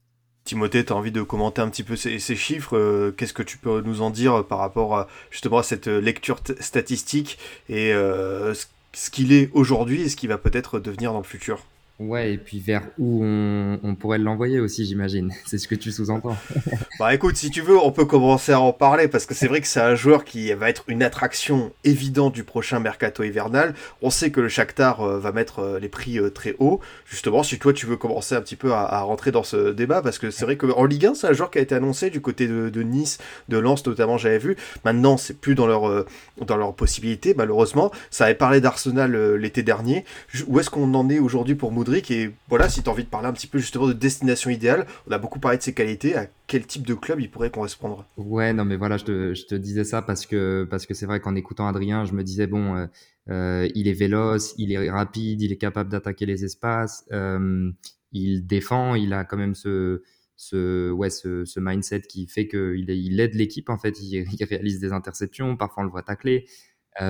Timothée, 0.44 0.84
tu 0.84 0.92
as 0.92 0.96
envie 0.96 1.12
de 1.12 1.22
commenter 1.22 1.62
un 1.62 1.68
petit 1.68 1.84
peu 1.84 1.96
ces, 1.96 2.18
ces 2.18 2.36
chiffres. 2.36 2.76
Euh, 2.76 3.12
Qu'est-ce 3.12 3.32
que 3.32 3.42
tu 3.42 3.59
peux 3.59 3.80
nous 3.80 4.02
en 4.02 4.11
dire 4.11 4.44
par 4.46 4.59
rapport 4.59 4.96
à, 4.96 5.09
justement 5.30 5.59
à 5.59 5.62
cette 5.62 5.86
lecture 5.86 6.40
statistique 6.61 7.38
et 7.68 7.92
euh, 7.92 8.52
ce 8.92 9.11
qu'il 9.11 9.32
est 9.32 9.50
aujourd'hui 9.55 10.02
et 10.02 10.09
ce 10.09 10.16
qu'il 10.16 10.28
va 10.28 10.38
peut-être 10.38 10.80
devenir 10.80 11.12
dans 11.12 11.18
le 11.18 11.24
futur? 11.24 11.64
Ouais, 12.01 12.32
et 12.32 12.38
puis 12.38 12.59
vers 12.59 12.82
où 12.99 13.22
on, 13.22 13.95
pourrait 13.95 14.18
l'envoyer 14.18 14.59
aussi, 14.59 14.84
j'imagine. 14.84 15.32
C'est 15.47 15.59
ce 15.59 15.68
que 15.68 15.76
tu 15.76 15.92
sous-entends. 15.92 16.36
Bah 17.01 17.12
écoute, 17.12 17.36
si 17.36 17.51
tu 17.51 17.61
veux, 17.61 17.76
on 17.76 17.90
peut 17.90 18.05
commencer 18.05 18.53
à 18.53 18.61
en 18.61 18.72
parler 18.72 19.09
parce 19.09 19.26
que 19.26 19.34
c'est 19.34 19.49
vrai 19.49 19.61
que 19.61 19.66
c'est 19.66 19.80
un 19.80 19.97
joueur 19.97 20.24
qui 20.24 20.53
va 20.53 20.70
être 20.70 20.84
une 20.86 21.03
attraction 21.03 21.72
évidente 21.82 22.32
du 22.32 22.45
prochain 22.45 22.78
mercato 22.78 23.24
hivernal. 23.24 23.74
On 24.01 24.11
sait 24.11 24.30
que 24.30 24.40
le 24.40 24.49
Shakhtar 24.49 25.01
euh, 25.01 25.18
va 25.18 25.32
mettre 25.32 25.59
euh, 25.59 25.80
les 25.80 25.88
prix 25.88 26.20
euh, 26.20 26.30
très 26.30 26.55
haut. 26.61 26.78
Justement, 27.05 27.42
si 27.42 27.59
toi 27.59 27.72
tu 27.72 27.86
veux 27.86 27.97
commencer 27.97 28.36
un 28.36 28.40
petit 28.40 28.55
peu 28.55 28.72
à, 28.72 29.01
rentrer 29.01 29.32
dans 29.32 29.42
ce 29.42 29.72
débat 29.72 30.03
parce 30.03 30.18
que 30.18 30.30
c'est 30.30 30.45
vrai 30.45 30.57
qu'en 30.57 30.84
Ligue 30.84 31.07
1, 31.07 31.14
c'est 31.16 31.26
un 31.26 31.32
joueur 31.32 31.51
qui 31.51 31.59
a 31.59 31.62
été 31.62 31.74
annoncé 31.74 32.11
du 32.11 32.20
côté 32.20 32.47
de, 32.47 32.82
Nice, 32.82 33.18
de 33.49 33.59
Lens 33.59 33.84
notamment, 33.84 34.16
j'avais 34.16 34.38
vu. 34.38 34.57
Maintenant, 34.84 35.16
c'est 35.16 35.36
plus 35.40 35.57
dans 35.57 35.66
leur 35.66 36.07
dans 36.40 36.57
leurs 36.57 36.74
possibilités, 36.74 37.34
malheureusement. 37.34 37.90
Ça 38.11 38.26
avait 38.26 38.34
parlé 38.34 38.61
d'Arsenal 38.61 39.34
l'été 39.34 39.64
dernier. 39.64 40.05
Où 40.47 40.61
est-ce 40.61 40.70
qu'on 40.70 40.95
en 40.95 41.09
est 41.11 41.18
aujourd'hui 41.18 41.57
pour 41.57 41.72
Et 41.93 42.30
voilà, 42.49 42.68
si 42.68 42.82
tu 42.82 42.89
as 42.89 42.93
envie 42.93 43.05
de 43.05 43.09
parler 43.09 43.28
un 43.28 43.32
petit 43.32 43.47
peu 43.47 43.59
justement 43.59 43.87
de 43.87 43.93
destination 43.93 44.51
idéale, 44.51 44.87
on 45.07 45.12
a 45.12 45.18
beaucoup 45.18 45.39
parlé 45.39 45.59
de 45.59 45.62
ses 45.62 45.74
qualités, 45.74 46.16
à 46.16 46.26
quel 46.47 46.66
type 46.66 46.87
de 46.87 46.95
club 46.95 47.20
il 47.20 47.30
pourrait 47.30 47.51
correspondre? 47.51 48.07
Ouais, 48.16 48.53
non, 48.53 48.64
mais 48.64 48.76
voilà, 48.76 48.97
je 48.97 49.05
te, 49.05 49.55
disais 49.55 49.85
ça 49.85 50.03
parce 50.03 50.26
que 50.26 50.66
parce 50.70 50.87
que 50.87 50.95
c'est 50.95 51.07
vrai 51.07 51.20
qu'en 51.20 51.35
écoutant 51.35 51.66
Adrien, 51.66 52.05
je 52.05 52.12
me 52.12 52.22
disais 52.22 52.47
bon, 52.47 52.76
euh, 52.76 52.87
euh, 53.30 53.68
il 53.74 53.89
est 53.89 53.93
véloce, 53.93 54.55
il 54.59 54.72
est 54.72 54.91
rapide, 54.91 55.43
il 55.43 55.53
est 55.53 55.57
capable 55.57 55.91
d'attaquer 55.91 56.26
les 56.26 56.45
espaces, 56.45 57.05
euh, 57.12 57.70
il 58.12 58.47
défend, 58.47 58.95
il 58.95 59.12
a 59.12 59.24
quand 59.24 59.37
même 59.37 59.55
ce 59.55 60.01
ouais 60.93 61.11
ce, 61.11 61.61
mindset 61.61 62.03
qui 62.03 62.26
fait 62.26 62.47
que 62.47 62.74
il, 62.76 63.20
aide 63.20 63.35
l'équipe 63.35 63.70
en 63.70 63.78
fait, 63.78 64.01
il, 64.01 64.26
il 64.32 64.45
réalise 64.45 64.80
des 64.80 64.93
interceptions, 64.93 65.57
parfois 65.57 65.82
on 65.82 65.87
le 65.87 65.93
voit 65.93 66.03
tacler, 66.03 66.47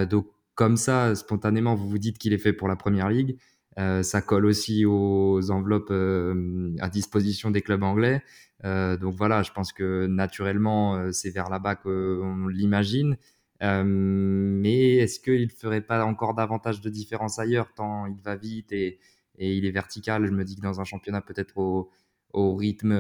donc 0.09 0.27
comme 0.55 0.77
ça 0.77 1.15
spontanément 1.17 1.75
vous 1.75 1.89
vous 1.89 1.99
dites 1.99 2.19
qu'il 2.19 2.33
est 2.33 2.39
fait 2.39 2.53
pour 2.53 2.69
la 2.69 2.77
première 2.77 3.09
ligue. 3.09 3.37
Euh, 3.79 4.03
ça 4.03 4.23
colle 4.23 4.47
aussi 4.47 4.85
aux 4.85 5.51
enveloppes 5.51 5.91
euh, 5.91 6.75
à 6.81 6.89
disposition 6.89 7.51
des 7.51 7.63
clubs 7.63 7.83
anglais. 7.83 8.23
Euh, 8.65 8.97
donc 8.97 9.15
voilà, 9.17 9.43
je 9.43 9.53
pense 9.53 9.73
que 9.73 10.07
naturellement, 10.07 11.13
c'est 11.13 11.31
vers 11.31 11.51
là-bas 11.51 11.77
qu'on 11.77 12.47
l'imagine. 12.49 13.17
Mais 13.61 14.97
est-ce 14.97 15.21
qu'il 15.21 15.43
ne 15.43 15.49
ferait 15.49 15.81
pas 15.81 16.05
encore 16.05 16.35
davantage 16.35 16.81
de 16.81 16.91
différence 16.91 17.39
ailleurs, 17.39 17.73
tant 17.75 18.07
il 18.07 18.21
va 18.21 18.37
vite 18.37 18.73
et, 18.73 19.01
il 19.39 19.65
est 19.67 19.71
vertical? 19.71 20.27
Je 20.27 20.33
me 20.33 20.45
dis 20.45 20.57
que 20.57 20.61
dans 20.61 20.81
un 20.81 20.85
championnat 20.85 21.21
peut-être 21.21 21.57
au, 21.59 22.57
rythme 22.57 22.93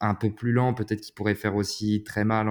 un 0.00 0.14
peu 0.14 0.30
plus 0.30 0.52
lent, 0.52 0.74
peut-être 0.74 1.00
qu'il 1.00 1.14
pourrait 1.14 1.34
faire 1.34 1.56
aussi 1.56 2.02
très 2.04 2.24
mal 2.24 2.48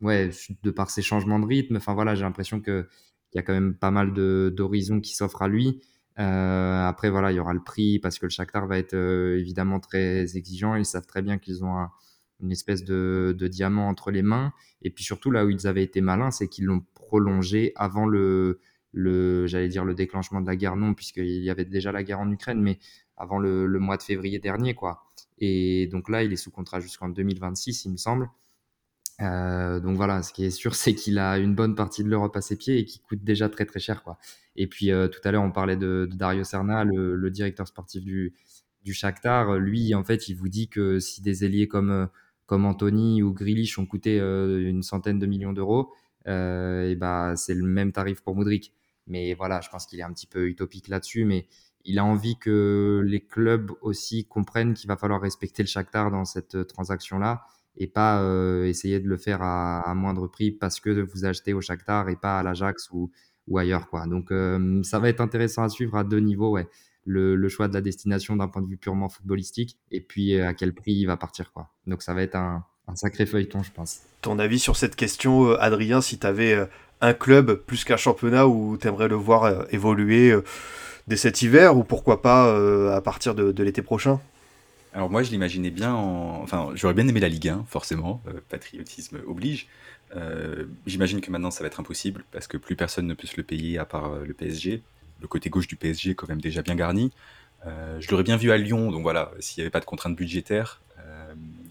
ouais, 0.00 0.30
de 0.62 0.70
par 0.70 0.90
ses 0.90 1.02
changements 1.02 1.38
de 1.38 1.46
rythme. 1.46 1.76
Enfin 1.76 1.94
voilà, 1.94 2.14
j'ai 2.14 2.22
l'impression 2.22 2.60
que 2.60 2.88
qu'il 3.30 3.38
y 3.38 3.40
a 3.40 3.42
quand 3.42 3.54
même 3.54 3.74
pas 3.74 3.90
mal 3.90 4.12
d'horizons 4.12 5.00
qui 5.00 5.14
s'offrent 5.14 5.42
à 5.42 5.48
lui. 5.48 5.80
Euh, 6.18 6.86
après, 6.86 7.10
voilà, 7.10 7.32
il 7.32 7.36
y 7.36 7.40
aura 7.40 7.54
le 7.54 7.62
prix 7.62 7.98
parce 7.98 8.18
que 8.18 8.26
le 8.26 8.30
Shakhtar 8.30 8.66
va 8.66 8.78
être 8.78 8.94
euh, 8.94 9.38
évidemment 9.38 9.80
très 9.80 10.36
exigeant. 10.36 10.74
Ils 10.76 10.84
savent 10.84 11.06
très 11.06 11.22
bien 11.22 11.38
qu'ils 11.38 11.64
ont 11.64 11.76
un- 11.78 11.90
une 12.40 12.50
espèce 12.52 12.84
de, 12.84 13.34
diamant 13.50 13.88
entre 13.88 14.10
les 14.10 14.22
mains. 14.22 14.52
Et 14.82 14.90
puis 14.90 15.04
surtout, 15.04 15.30
là 15.30 15.44
où 15.46 15.50
ils 15.50 15.66
avaient 15.66 15.84
été 15.84 16.00
malins, 16.00 16.30
c'est 16.30 16.48
qu'ils 16.48 16.64
l'ont 16.66 16.84
prolongé 16.94 17.72
avant 17.76 18.04
le, 18.06 18.60
le 18.92 19.46
j'allais 19.46 19.68
dire 19.68 19.84
le 19.84 19.94
déclenchement 19.94 20.40
de 20.40 20.46
la 20.46 20.56
guerre, 20.56 20.76
non, 20.76 20.92
puisqu'il 20.94 21.42
y 21.42 21.50
avait 21.50 21.64
déjà 21.64 21.92
la 21.92 22.02
guerre 22.02 22.20
en 22.20 22.30
Ukraine, 22.30 22.60
mais 22.60 22.78
avant 23.16 23.38
le, 23.38 23.66
le 23.66 23.78
mois 23.78 23.96
de 23.96 24.02
février 24.02 24.38
dernier, 24.40 24.74
quoi. 24.74 25.04
Et 25.38 25.86
donc 25.92 26.08
là, 26.08 26.22
il 26.24 26.32
est 26.32 26.36
sous 26.36 26.50
contrat 26.50 26.80
jusqu'en 26.80 27.08
2026, 27.08 27.84
il 27.84 27.92
me 27.92 27.96
semble. 27.96 28.28
Euh, 29.22 29.80
donc 29.80 29.96
voilà, 29.96 30.22
ce 30.22 30.32
qui 30.32 30.44
est 30.44 30.50
sûr, 30.50 30.74
c'est 30.74 30.94
qu'il 30.94 31.18
a 31.18 31.38
une 31.38 31.54
bonne 31.54 31.74
partie 31.74 32.04
de 32.04 32.08
l'Europe 32.08 32.36
à 32.36 32.40
ses 32.40 32.56
pieds 32.56 32.78
et 32.78 32.84
qui 32.84 33.00
coûte 33.00 33.22
déjà 33.22 33.48
très 33.48 33.66
très 33.66 33.80
cher. 33.80 34.02
Et 34.56 34.66
puis 34.66 34.90
euh, 34.90 35.08
tout 35.08 35.20
à 35.24 35.32
l'heure, 35.32 35.42
on 35.42 35.52
parlait 35.52 35.76
de, 35.76 36.08
Dario 36.12 36.44
Serna, 36.44 36.84
le, 36.84 37.30
directeur 37.30 37.66
sportif 37.66 38.02
du, 38.02 38.34
du 38.84 38.92
Shakhtar. 38.92 39.58
Lui, 39.58 39.94
en 39.94 40.04
fait, 40.04 40.28
il 40.28 40.34
vous 40.34 40.48
dit 40.48 40.68
que 40.68 40.98
si 40.98 41.22
des 41.22 41.44
ailiers 41.44 41.68
comme, 41.68 41.90
euh, 41.90 42.06
comme 42.46 42.64
Anthony 42.64 43.22
ou 43.22 43.32
Grealish 43.32 43.78
ont 43.78 43.86
coûté 43.86 44.18
une 44.18 44.82
centaine 44.82 45.18
de 45.18 45.26
millions 45.26 45.52
d'euros, 45.52 45.92
et 46.26 46.94
bah, 46.96 47.34
c'est 47.36 47.54
le 47.54 47.64
même 47.64 47.92
tarif 47.92 48.20
pour 48.20 48.34
Modric. 48.36 48.72
Mais 49.06 49.34
voilà, 49.34 49.60
je 49.60 49.68
pense 49.70 49.86
qu'il 49.86 49.98
est 50.00 50.04
un 50.04 50.12
petit 50.12 50.26
peu 50.26 50.46
utopique 50.48 50.88
là-dessus, 50.88 51.24
mais 51.24 51.46
il 51.84 51.98
a 51.98 52.04
envie 52.04 52.36
que 52.36 53.02
les 53.06 53.20
clubs 53.20 53.72
aussi 53.80 54.26
comprennent 54.26 54.74
qu'il 54.74 54.86
va 54.88 54.96
falloir 54.96 55.20
respecter 55.20 55.62
le 55.62 55.68
Shakhtar 55.68 56.10
dans 56.10 56.24
cette 56.24 56.66
transaction-là 56.66 57.44
et 57.76 57.86
pas 57.86 58.22
essayer 58.66 59.00
de 59.00 59.08
le 59.08 59.16
faire 59.16 59.42
à, 59.42 59.94
moindre 59.94 60.26
prix 60.26 60.50
parce 60.50 60.80
que 60.80 60.90
vous 60.90 61.24
achetez 61.24 61.52
au 61.54 61.60
Shakhtar 61.60 62.08
et 62.08 62.16
pas 62.16 62.38
à 62.38 62.42
l'Ajax 62.42 62.90
ou, 62.90 63.10
ou 63.48 63.58
ailleurs 63.58 63.88
quoi. 63.88 64.06
Donc 64.06 64.32
ça 64.84 64.98
va 64.98 65.08
être 65.08 65.20
intéressant 65.20 65.62
à 65.62 65.68
suivre 65.68 65.96
à 65.96 66.04
deux 66.04 66.20
niveaux. 66.20 66.58
Le, 67.04 67.48
choix 67.48 67.68
de 67.68 67.74
la 67.74 67.80
destination 67.80 68.36
d'un 68.36 68.48
point 68.48 68.62
de 68.62 68.68
vue 68.68 68.76
purement 68.76 69.08
footballistique 69.08 69.78
et 69.90 70.00
puis 70.00 70.38
à 70.40 70.54
quel 70.54 70.72
prix 70.74 70.92
il 70.92 71.06
va 71.06 71.16
partir 71.16 71.52
quoi. 71.52 71.70
Donc 71.86 72.02
ça 72.02 72.14
va 72.14 72.22
être 72.22 72.36
un, 72.36 72.64
sacré 72.94 73.26
feuilleton, 73.26 73.62
je 73.62 73.72
pense. 73.72 74.00
Ton 74.20 74.38
avis 74.38 74.58
sur 74.58 74.76
cette 74.76 74.94
question, 74.94 75.52
Adrien, 75.52 76.00
si 76.00 76.18
tu 76.18 76.26
avais 76.26 76.68
un 77.00 77.14
club 77.14 77.54
plus 77.54 77.84
qu'un 77.84 77.96
championnat 77.96 78.46
où 78.46 78.76
tu 78.76 78.86
aimerais 78.86 79.08
le 79.08 79.16
voir 79.16 79.66
évoluer 79.72 80.36
dès 81.08 81.16
cet 81.16 81.40
hiver 81.42 81.76
ou 81.76 81.84
pourquoi 81.84 82.20
pas 82.20 82.94
à 82.94 83.00
partir 83.00 83.34
de 83.34 83.62
l'été 83.62 83.80
prochain? 83.80 84.20
Alors 84.94 85.08
moi, 85.08 85.22
je 85.22 85.30
l'imaginais 85.30 85.70
bien 85.70 85.94
en... 85.94 86.42
Enfin, 86.42 86.70
j'aurais 86.74 86.92
bien 86.92 87.08
aimé 87.08 87.18
la 87.18 87.28
Ligue 87.28 87.48
1, 87.48 87.64
forcément, 87.66 88.20
euh, 88.28 88.40
patriotisme 88.50 89.20
oblige. 89.26 89.68
Euh, 90.14 90.66
J'imagine 90.86 91.22
que 91.22 91.30
maintenant, 91.30 91.50
ça 91.50 91.64
va 91.64 91.68
être 91.68 91.80
impossible, 91.80 92.24
parce 92.30 92.46
que 92.46 92.58
plus 92.58 92.76
personne 92.76 93.06
ne 93.06 93.14
peut 93.14 93.26
se 93.26 93.36
le 93.38 93.42
payer 93.42 93.78
à 93.78 93.86
part 93.86 94.12
euh, 94.12 94.24
le 94.26 94.34
PSG. 94.34 94.82
Le 95.22 95.28
côté 95.28 95.48
gauche 95.48 95.66
du 95.66 95.76
PSG 95.76 96.10
est 96.10 96.14
quand 96.14 96.28
même 96.28 96.42
déjà 96.42 96.62
bien 96.62 96.74
garni. 96.74 97.12
Je 97.64 98.10
l'aurais 98.10 98.24
bien 98.24 98.36
vu 98.36 98.50
à 98.50 98.58
Lyon, 98.58 98.90
donc 98.90 99.02
voilà, 99.02 99.30
s'il 99.38 99.60
n'y 99.60 99.62
avait 99.62 99.70
pas 99.70 99.78
de 99.78 99.84
contraintes 99.84 100.16
budgétaires, 100.16 100.82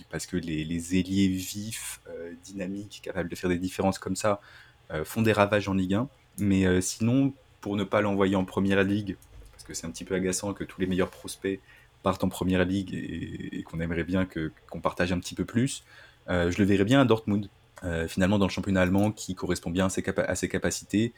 parce 0.09 0.25
que 0.25 0.37
les, 0.37 0.95
ailiers 0.97 1.27
vifs, 1.27 1.99
dynamiques, 2.45 3.01
capables 3.03 3.27
de 3.27 3.35
faire 3.35 3.49
des 3.49 3.57
différences 3.57 3.99
comme 3.99 4.15
ça, 4.15 4.39
font 5.03 5.21
des 5.21 5.33
ravages 5.33 5.67
en 5.67 5.73
Ligue 5.73 5.95
1. 5.95 6.07
Mais 6.37 6.79
sinon, 6.79 7.33
pour 7.59 7.75
ne 7.75 7.83
pas 7.83 7.99
l'envoyer 7.99 8.37
en 8.37 8.45
Première 8.45 8.81
Ligue, 8.85 9.17
parce 9.51 9.65
que 9.65 9.73
c'est 9.73 9.85
un 9.85 9.91
petit 9.91 10.05
peu 10.05 10.15
agaçant 10.15 10.53
que 10.53 10.63
tous 10.63 10.79
les 10.79 10.87
meilleurs 10.87 11.11
prospects 11.11 11.59
partent 12.03 12.23
en 12.23 12.29
Première 12.29 12.65
Ligue 12.65 12.93
et, 12.93 13.63
qu'on 13.63 13.79
aimerait 13.79 14.03
bien 14.03 14.25
que- 14.25 14.51
qu'on 14.69 14.81
partage 14.81 15.11
un 15.11 15.19
petit 15.19 15.35
peu 15.35 15.45
plus, 15.45 15.83
euh, 16.29 16.51
je 16.51 16.57
le 16.59 16.65
verrais 16.65 16.83
bien 16.85 17.01
à 17.01 17.05
Dortmund, 17.05 17.49
euh, 17.83 18.07
finalement 18.07 18.37
dans 18.39 18.45
le 18.47 18.51
championnat 18.51 18.81
allemand 18.81 19.11
qui 19.11 19.35
correspond 19.35 19.69
bien 19.71 19.87
à 19.87 19.89
ses, 20.35 20.49
capacités. 20.49 21.13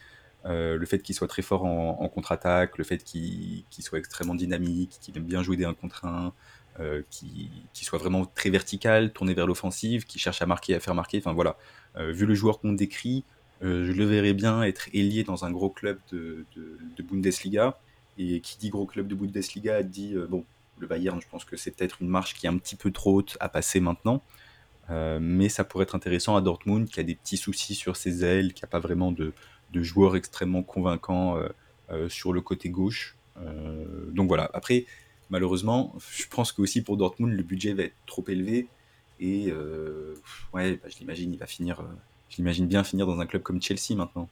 Euh, 0.46 0.78
le 0.78 0.86
fait 0.86 1.00
qu'il 1.00 1.16
soit 1.16 1.28
très 1.28 1.42
fort 1.42 1.64
en, 1.66 2.08
contre-attaque, 2.10 2.78
le 2.78 2.84
fait 2.84 3.04
qu'il 3.04 3.64
qu'il 3.70 3.84
soit 3.84 4.00
extrêmement 4.00 4.36
dynamique, 4.36 4.98
qu'il 5.02 5.18
aime 5.18 5.24
bien 5.24 5.42
jouer 5.44 5.56
des 5.58 5.66
1 5.66 5.74
contre 5.74 6.06
1, 6.06 6.34
euh, 6.80 7.02
qu'il 7.10 7.50
qu'il 7.74 7.86
soit 7.88 8.00
vraiment 8.00 8.26
très 8.26 8.50
vertical, 8.50 9.14
tourné 9.14 9.34
vers 9.34 9.48
l'offensive, 9.48 10.06
qui 10.06 10.20
cherche 10.20 10.42
à 10.42 10.46
marquer, 10.46 10.76
à 10.76 10.80
faire 10.80 10.96
marquer. 10.96 11.18
Enfin 11.20 11.34
voilà, 11.34 11.58
vu 11.98 12.26
le 12.26 12.34
joueur 12.36 12.60
qu'on 12.60 12.74
décrit, 12.74 13.24
je 13.62 13.92
le 13.92 14.04
verrais 14.06 14.34
bien 14.34 14.64
être 14.64 14.90
ailier 14.94 15.24
dans 15.24 15.46
un 15.46 15.52
gros 15.52 15.70
club 15.70 16.00
de, 16.12 16.46
de- 16.56 16.78
de 16.98 17.04
Bundesliga. 17.04 17.78
Et 18.18 18.42
qui 18.42 18.58
dit 18.60 18.70
gros 18.70 18.86
club 18.86 19.08
de 19.08 19.16
Bundesliga 19.16 19.82
dit, 19.84 20.16
bon, 20.30 20.46
le 20.84 20.88
Bayern, 20.88 21.20
je 21.20 21.28
pense 21.28 21.46
que 21.46 21.58
c'est 21.58 21.72
peut-être 21.72 21.98
une 22.02 22.10
marche 22.10 22.36
qui 22.36 22.46
est 22.46 22.50
un 22.50 22.58
petit 22.58 22.76
peu 22.76 22.92
trop 22.92 23.16
haute 23.16 23.38
à 23.40 23.50
passer 23.50 23.80
maintenant. 23.80 24.22
Euh, 24.90 25.20
mais 25.22 25.50
ça 25.50 25.64
pourrait 25.64 25.84
être 25.84 25.96
intéressant 25.96 26.36
à 26.36 26.42
Dortmund, 26.42 26.88
qui 26.88 27.00
a 27.00 27.04
des 27.04 27.16
petits 27.16 27.38
soucis 27.38 27.76
sur 27.76 27.96
ses 27.96 28.24
ailes, 28.24 28.54
qui 28.54 28.64
n'a 28.64 28.68
pas 28.68 28.80
vraiment 28.80 29.12
de, 29.12 29.34
de 29.72 29.82
joueurs 29.82 30.16
extrêmement 30.16 30.64
convaincants 30.64 31.38
euh, 31.38 31.48
euh, 31.92 32.10
sur 32.10 32.34
le 32.34 32.42
côté 32.42 32.70
gauche. 32.70 33.18
Donc 34.12 34.28
voilà. 34.28 34.52
Après, 34.54 34.86
malheureusement, 35.32 35.96
je 36.12 36.28
pense 36.30 36.52
que 36.52 36.62
aussi 36.62 36.84
pour 36.84 36.98
Dortmund, 36.98 37.34
le 37.34 37.42
budget 37.42 37.74
va 37.74 37.84
être 37.84 37.96
trop 38.06 38.24
élevé. 38.28 38.68
Et 39.20 39.52
ouais, 40.54 40.76
bah, 40.76 40.88
je 40.88 41.00
l'imagine, 41.00 41.34
il 41.34 41.40
va 41.40 41.48
finir. 41.48 41.84
je 42.30 42.38
l'imagine 42.38 42.68
bien 42.68 42.84
finir 42.84 43.08
dans 43.08 43.20
un 43.20 43.26
club 43.26 43.42
comme 43.42 43.60
Chelsea 43.60 43.96
maintenant. 43.96 44.30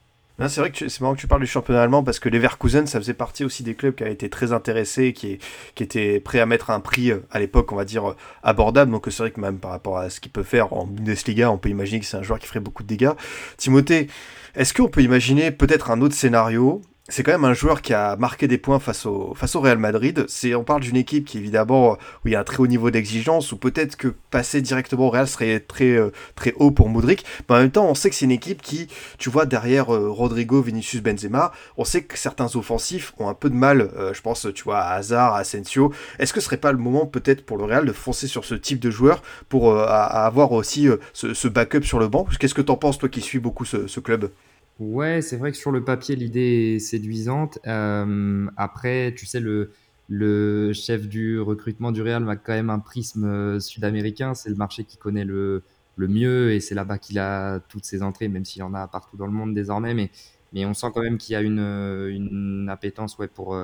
C'est 0.50 0.62
vrai 0.62 0.72
que 0.72 0.76
tu- 0.78 0.89
c'est 0.89 1.02
marrant 1.02 1.16
que 1.16 1.20
tu 1.20 1.28
parles 1.28 1.42
du 1.42 1.48
championnat 1.48 1.82
allemand 1.84 2.04
parce 2.04 2.20
que 2.20 2.30
Leverkusen, 2.30 2.88
ça 2.88 3.00
faisait 3.00 3.14
partie 3.14 3.44
aussi 3.44 3.64
des 3.64 3.76
clubs 3.76 3.94
qui 3.96 4.04
avaient 4.04 4.14
été 4.14 4.30
très 4.30 4.52
intéressés, 4.54 5.14
qui, 5.14 5.39
qui 5.76 5.84
étaient 5.84 6.20
prêts 6.20 6.39
à 6.39 6.46
mettre 6.46 6.70
un 6.70 6.80
prix 6.80 7.12
euh, 7.12 7.20
à 7.32 7.39
l'époque, 7.39 7.72
on 7.72 7.76
va 7.76 7.86
dire, 7.86 8.10
euh, 8.12 8.16
abordable. 8.44 8.92
Donc 8.92 9.08
euh, 9.08 9.12
c'est 9.12 9.24
vrai 9.24 9.32
que 9.32 9.39
même 9.39 9.58
par 9.60 9.72
rapport 9.72 9.98
à 9.98 10.10
ce 10.10 10.20
qu'il 10.20 10.32
peut 10.32 10.44
faire 10.44 10.74
en 10.74 10.86
Bundesliga, 10.86 11.52
on 11.52 11.58
peut 11.58 11.70
imaginer 11.70 12.00
que 12.00 12.06
c'est 12.06 12.18
un 12.18 12.24
joueur 12.24 12.39
qui 12.39 12.48
ferait 12.48 12.60
beaucoup 12.60 12.84
de 12.84 12.88
dégâts. 12.88 13.12
Timothée, 13.58 14.08
est-ce 14.56 14.74
qu'on 14.74 14.88
peut 14.89 15.02
imaginer 15.02 15.52
peut-être 15.52 15.92
un 15.92 16.02
autre 16.02 16.16
scénario 16.16 16.82
c'est 17.12 17.24
quand 17.24 17.34
même 17.34 17.43
un 17.43 17.53
joueur 17.53 17.82
qui 17.82 17.93
a 17.93 18.16
marqué 18.16 18.47
des 18.47 18.57
points 18.57 18.80
face 18.80 19.05
au, 19.05 19.36
Real 19.55 19.78
Madrid. 19.78 20.26
C'est, 20.30 20.55
on 20.55 20.64
parle 20.64 20.82
d'une 20.82 20.95
équipe 20.95 21.26
qui 21.26 21.38
évidemment 21.38 21.97
où 22.24 22.28
il 22.28 22.32
y 22.32 22.36
a 22.36 22.39
un 22.39 22.43
très 22.45 22.59
haut 22.59 22.68
niveau 22.68 22.89
d'exigence, 22.89 23.51
ou 23.51 23.57
peut-être 23.57 23.97
que 23.97 24.07
passer 24.30 24.62
directement 24.62 25.07
au 25.07 25.09
Real 25.09 25.28
serait 25.28 25.59
très 25.59 25.91
euh, 25.91 26.12
haut 26.55 26.72
pour 26.72 26.88
Modric. 26.88 27.26
Mais 27.49 27.55
en 27.55 27.59
même 27.59 27.72
temps, 27.72 27.86
on 27.86 27.95
sait 27.95 28.09
que 28.09 28.16
c'est 28.16 28.26
une 28.26 28.32
équipe 28.32 28.62
qui, 28.62 28.88
tu 29.18 29.30
vois, 29.30 29.45
derrière 29.45 29.93
euh, 29.93 30.09
Rodrigo, 30.09 30.62
Vinicius, 30.62 31.01
Benzema, 31.01 31.51
on 31.78 31.84
sait 31.84 32.03
que 32.03 32.18
certains 32.18 32.55
offensifs 32.55 33.14
ont 33.20 33.28
un 33.28 33.34
peu 33.34 33.49
de 33.49 33.55
mal. 33.55 33.82
euh, 33.97 34.14
je 34.14 34.22
pense, 34.22 34.47
tu 34.55 34.64
vois, 34.64 34.80
à 34.80 34.95
Hazard, 34.95 35.34
à 35.34 35.39
Asensio. 35.39 35.91
Est-ce 36.18 36.32
que 36.32 36.39
ce 36.39 36.45
serait 36.45 36.57
pas 36.57 36.72
le 36.72 36.78
moment 36.78 37.05
peut-être 37.05 37.45
pour 37.45 37.57
le 37.57 37.66
Real 37.66 37.86
de 37.86 37.91
foncer 37.91 38.28
sur 38.28 38.45
ce 38.45 38.55
type 38.55 38.80
de 38.80 38.89
joueur 38.89 39.22
pour 39.49 39.78
avoir 39.78 40.53
aussi 40.53 40.88
ce, 41.14 41.47
backup 41.49 41.84
sur 41.84 41.99
le 41.99 42.07
banc? 42.07 42.26
Qu'est-ce 42.39 42.53
que 42.53 42.62
t'en 42.62 42.78
penses, 42.78 42.97
toi 42.97 43.09
qui 43.09 43.22
suis 43.22 43.39
beaucoup 43.39 43.66
ce 43.66 43.99
club? 43.99 44.32
Ouais, 44.80 45.22
c'est 45.22 45.38
vrai 45.38 45.51
que 45.51 45.57
sur 45.57 45.72
le 45.72 45.84
papier, 45.84 46.15
l'idée 46.15 46.76
est 46.76 46.80
séduisante. 46.80 47.59
Euh, 47.67 48.47
après, 48.57 49.13
tu 49.15 49.26
sais, 49.26 49.39
le, 49.39 49.72
le 50.09 50.74
chef 50.74 51.07
du 51.07 51.39
recrutement 51.39 51.91
du 51.91 52.01
Real 52.01 52.28
a 52.30 52.36
quand 52.36 52.53
même 52.53 52.69
un 52.72 52.80
prisme 52.80 53.59
sud-américain. 53.59 54.34
C'est 54.34 54.49
le 54.49 54.55
marché 54.55 54.84
qui 54.84 54.97
connaît 54.97 55.26
le, 55.26 55.63
le 55.97 56.07
mieux 56.07 56.51
et 56.51 56.59
c'est 56.59 56.74
là-bas 56.76 56.97
qu'il 56.97 57.19
a 57.19 57.59
toutes 57.59 57.86
ses 57.86 58.01
entrées, 58.01 58.28
même 58.28 58.45
s'il 58.45 58.63
en 58.63 58.74
a 58.74 58.88
partout 58.88 59.17
dans 59.17 59.28
le 59.28 59.34
monde 59.34 59.53
désormais. 59.53 59.93
Mais, 59.93 60.09
mais 60.53 60.65
on 60.65 60.74
sent 60.74 60.88
quand 60.93 61.01
même 61.01 61.17
qu'il 61.19 61.34
y 61.34 61.36
a 61.36 61.41
une, 61.41 61.59
une 61.59 62.67
appétence 62.69 63.17
ouais, 63.19 63.28
pour, 63.28 63.55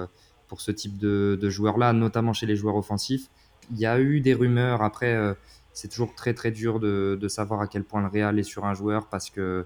pour 0.48 0.62
ce 0.62 0.72
type 0.72 0.98
de, 0.98 1.38
de 1.40 1.50
joueurs-là, 1.50 1.94
notamment 1.94 2.34
chez 2.34 2.46
les 2.46 2.56
joueurs 2.56 2.76
offensifs. 2.76 3.30
Il 3.72 3.78
y 3.78 3.86
a 3.86 4.00
eu 4.00 4.22
des 4.22 4.34
rumeurs. 4.34 4.82
Après, 4.82 5.14
euh, 5.14 5.34
c'est 5.74 5.90
toujours 5.90 6.16
très 6.16 6.34
très 6.34 6.52
dur 6.52 6.80
de, 6.80 7.18
de, 7.20 7.28
savoir 7.28 7.62
à 7.62 7.68
quel 7.68 7.84
point 7.84 8.02
le 8.02 8.08
Real 8.08 8.40
est 8.40 8.44
sur 8.44 8.66
un 8.66 8.74
joueur 8.74 9.08
parce 9.08 9.30
que 9.30 9.66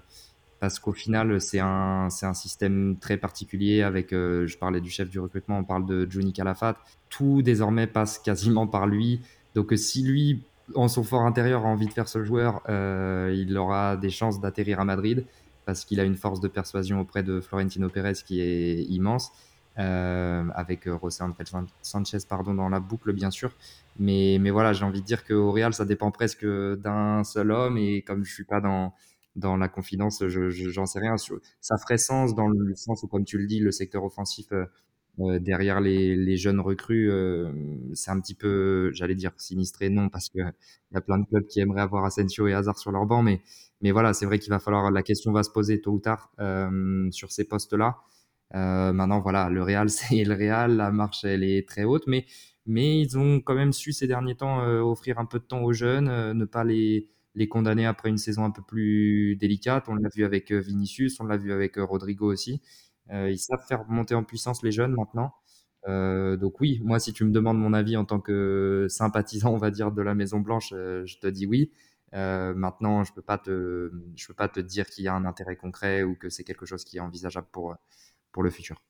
parce 0.62 0.78
qu'au 0.78 0.92
final, 0.92 1.40
c'est 1.40 1.58
un, 1.58 2.08
c'est 2.08 2.24
un 2.24 2.34
système 2.34 2.96
très 3.00 3.16
particulier 3.16 3.82
avec, 3.82 4.12
euh, 4.12 4.46
je 4.46 4.56
parlais 4.56 4.80
du 4.80 4.90
chef 4.90 5.10
du 5.10 5.18
recrutement, 5.18 5.58
on 5.58 5.64
parle 5.64 5.86
de 5.86 6.06
Johnny 6.08 6.32
Calafat. 6.32 6.76
Tout 7.10 7.42
désormais 7.42 7.88
passe 7.88 8.20
quasiment 8.20 8.68
par 8.68 8.86
lui. 8.86 9.20
Donc 9.56 9.72
si 9.74 10.04
lui, 10.04 10.44
en 10.76 10.86
son 10.86 11.02
fort 11.02 11.22
intérieur, 11.22 11.66
a 11.66 11.68
envie 11.68 11.88
de 11.88 11.92
faire 11.92 12.06
ce 12.06 12.22
joueur, 12.22 12.62
euh, 12.68 13.34
il 13.36 13.58
aura 13.58 13.96
des 13.96 14.10
chances 14.10 14.40
d'atterrir 14.40 14.78
à 14.78 14.84
Madrid 14.84 15.26
parce 15.64 15.84
qu'il 15.84 15.98
a 15.98 16.04
une 16.04 16.14
force 16.14 16.38
de 16.38 16.46
persuasion 16.46 17.00
auprès 17.00 17.24
de 17.24 17.40
Florentino 17.40 17.88
Pérez 17.88 18.14
qui 18.24 18.40
est 18.40 18.84
immense. 18.84 19.32
Euh, 19.78 20.44
avec 20.54 20.86
euh, 20.86 20.98
José 21.02 21.24
Sanchez 21.80 22.18
pardon, 22.28 22.54
dans 22.54 22.68
la 22.68 22.78
boucle, 22.78 23.12
bien 23.12 23.32
sûr. 23.32 23.50
Mais, 23.98 24.36
mais 24.40 24.50
voilà, 24.50 24.74
j'ai 24.74 24.84
envie 24.84 25.00
de 25.00 25.06
dire 25.06 25.24
qu'au 25.24 25.50
Real, 25.50 25.74
ça 25.74 25.86
dépend 25.86 26.12
presque 26.12 26.46
d'un 26.46 27.24
seul 27.24 27.50
homme. 27.50 27.78
Et 27.78 28.02
comme 28.02 28.24
je 28.24 28.32
suis 28.32 28.44
pas 28.44 28.60
dans, 28.60 28.92
dans 29.36 29.56
la 29.56 29.68
confidence, 29.68 30.26
je, 30.28 30.50
j'en 30.50 30.86
sais 30.86 30.98
rien. 31.00 31.16
Ça 31.60 31.76
ferait 31.78 31.98
sens 31.98 32.34
dans 32.34 32.48
le 32.48 32.74
sens 32.74 33.02
où, 33.02 33.08
comme 33.08 33.24
tu 33.24 33.38
le 33.38 33.46
dis, 33.46 33.60
le 33.60 33.70
secteur 33.70 34.04
offensif 34.04 34.46
euh, 34.52 34.66
euh 35.20 35.38
derrière 35.38 35.80
les, 35.80 36.16
les, 36.16 36.36
jeunes 36.36 36.60
recrues, 36.60 37.10
euh, 37.10 37.52
c'est 37.94 38.10
un 38.10 38.20
petit 38.20 38.34
peu, 38.34 38.90
j'allais 38.94 39.14
dire 39.14 39.32
sinistré, 39.36 39.90
non, 39.90 40.08
parce 40.08 40.28
qu'il 40.28 40.40
y 40.40 40.96
a 40.96 41.00
plein 41.00 41.18
de 41.18 41.26
clubs 41.26 41.46
qui 41.46 41.60
aimeraient 41.60 41.82
avoir 41.82 42.04
Asensio 42.04 42.46
et 42.46 42.54
Hazard 42.54 42.78
sur 42.78 42.92
leur 42.92 43.06
banc. 43.06 43.22
Mais, 43.22 43.42
mais 43.82 43.90
voilà, 43.90 44.14
c'est 44.14 44.26
vrai 44.26 44.38
qu'il 44.38 44.50
va 44.50 44.58
falloir, 44.58 44.90
la 44.90 45.02
question 45.02 45.32
va 45.32 45.42
se 45.42 45.50
poser 45.50 45.80
tôt 45.80 45.92
ou 45.92 46.00
tard 46.00 46.32
euh, 46.40 47.10
sur 47.10 47.32
ces 47.32 47.44
postes-là. 47.44 47.98
Euh, 48.54 48.92
maintenant, 48.92 49.20
voilà, 49.20 49.48
le 49.48 49.62
Real, 49.62 49.88
c'est 49.90 50.24
le 50.24 50.34
Real, 50.34 50.76
la 50.76 50.90
marche, 50.90 51.24
elle 51.24 51.44
est 51.44 51.68
très 51.68 51.84
haute, 51.84 52.04
mais, 52.06 52.26
mais 52.66 53.00
ils 53.00 53.18
ont 53.18 53.40
quand 53.40 53.54
même 53.54 53.72
su 53.72 53.92
ces 53.92 54.06
derniers 54.06 54.36
temps 54.36 54.62
euh, 54.62 54.80
offrir 54.80 55.18
un 55.18 55.24
peu 55.26 55.38
de 55.38 55.44
temps 55.44 55.62
aux 55.62 55.72
jeunes, 55.72 56.08
euh, 56.08 56.34
ne 56.34 56.44
pas 56.44 56.64
les, 56.64 57.08
les 57.34 57.48
condamner 57.48 57.86
après 57.86 58.08
une 58.10 58.18
saison 58.18 58.44
un 58.44 58.50
peu 58.50 58.62
plus 58.62 59.36
délicate. 59.36 59.88
On 59.88 59.94
l'a 59.94 60.08
vu 60.14 60.24
avec 60.24 60.52
Vinicius, 60.52 61.18
on 61.20 61.24
l'a 61.24 61.36
vu 61.36 61.52
avec 61.52 61.76
Rodrigo 61.76 62.30
aussi. 62.32 62.60
ils 63.10 63.38
savent 63.38 63.64
faire 63.66 63.84
monter 63.88 64.14
en 64.14 64.24
puissance 64.24 64.62
les 64.62 64.72
jeunes 64.72 64.94
maintenant. 64.94 65.34
Euh, 65.88 66.36
donc 66.36 66.60
oui, 66.60 66.80
moi 66.84 67.00
si 67.00 67.12
tu 67.12 67.24
me 67.24 67.32
demandes 67.32 67.58
mon 67.58 67.72
avis 67.72 67.96
en 67.96 68.04
tant 68.04 68.20
que 68.20 68.86
sympathisant, 68.88 69.52
on 69.52 69.58
va 69.58 69.70
dire, 69.70 69.92
de 69.92 70.02
la 70.02 70.14
Maison 70.14 70.40
Blanche, 70.40 70.70
je 70.70 71.18
te 71.18 71.26
dis 71.26 71.46
oui. 71.46 71.70
Euh, 72.14 72.54
maintenant, 72.54 73.04
je 73.04 73.12
peux 73.12 73.22
peux 73.22 74.34
pas 74.34 74.48
te 74.48 74.60
dire 74.60 74.86
qu'il 74.86 75.04
y 75.04 75.08
a 75.08 75.14
un 75.14 75.24
intérêt 75.24 75.56
concret 75.56 76.02
ou 76.02 76.14
que 76.14 76.28
c'est 76.28 76.44
quelque 76.44 76.66
chose 76.66 76.84
qui 76.84 76.98
est 76.98 77.00
envisageable 77.00 77.48
pour 77.52 77.76
pour 78.32 78.42
le 78.42 78.50
futur. 78.50 78.82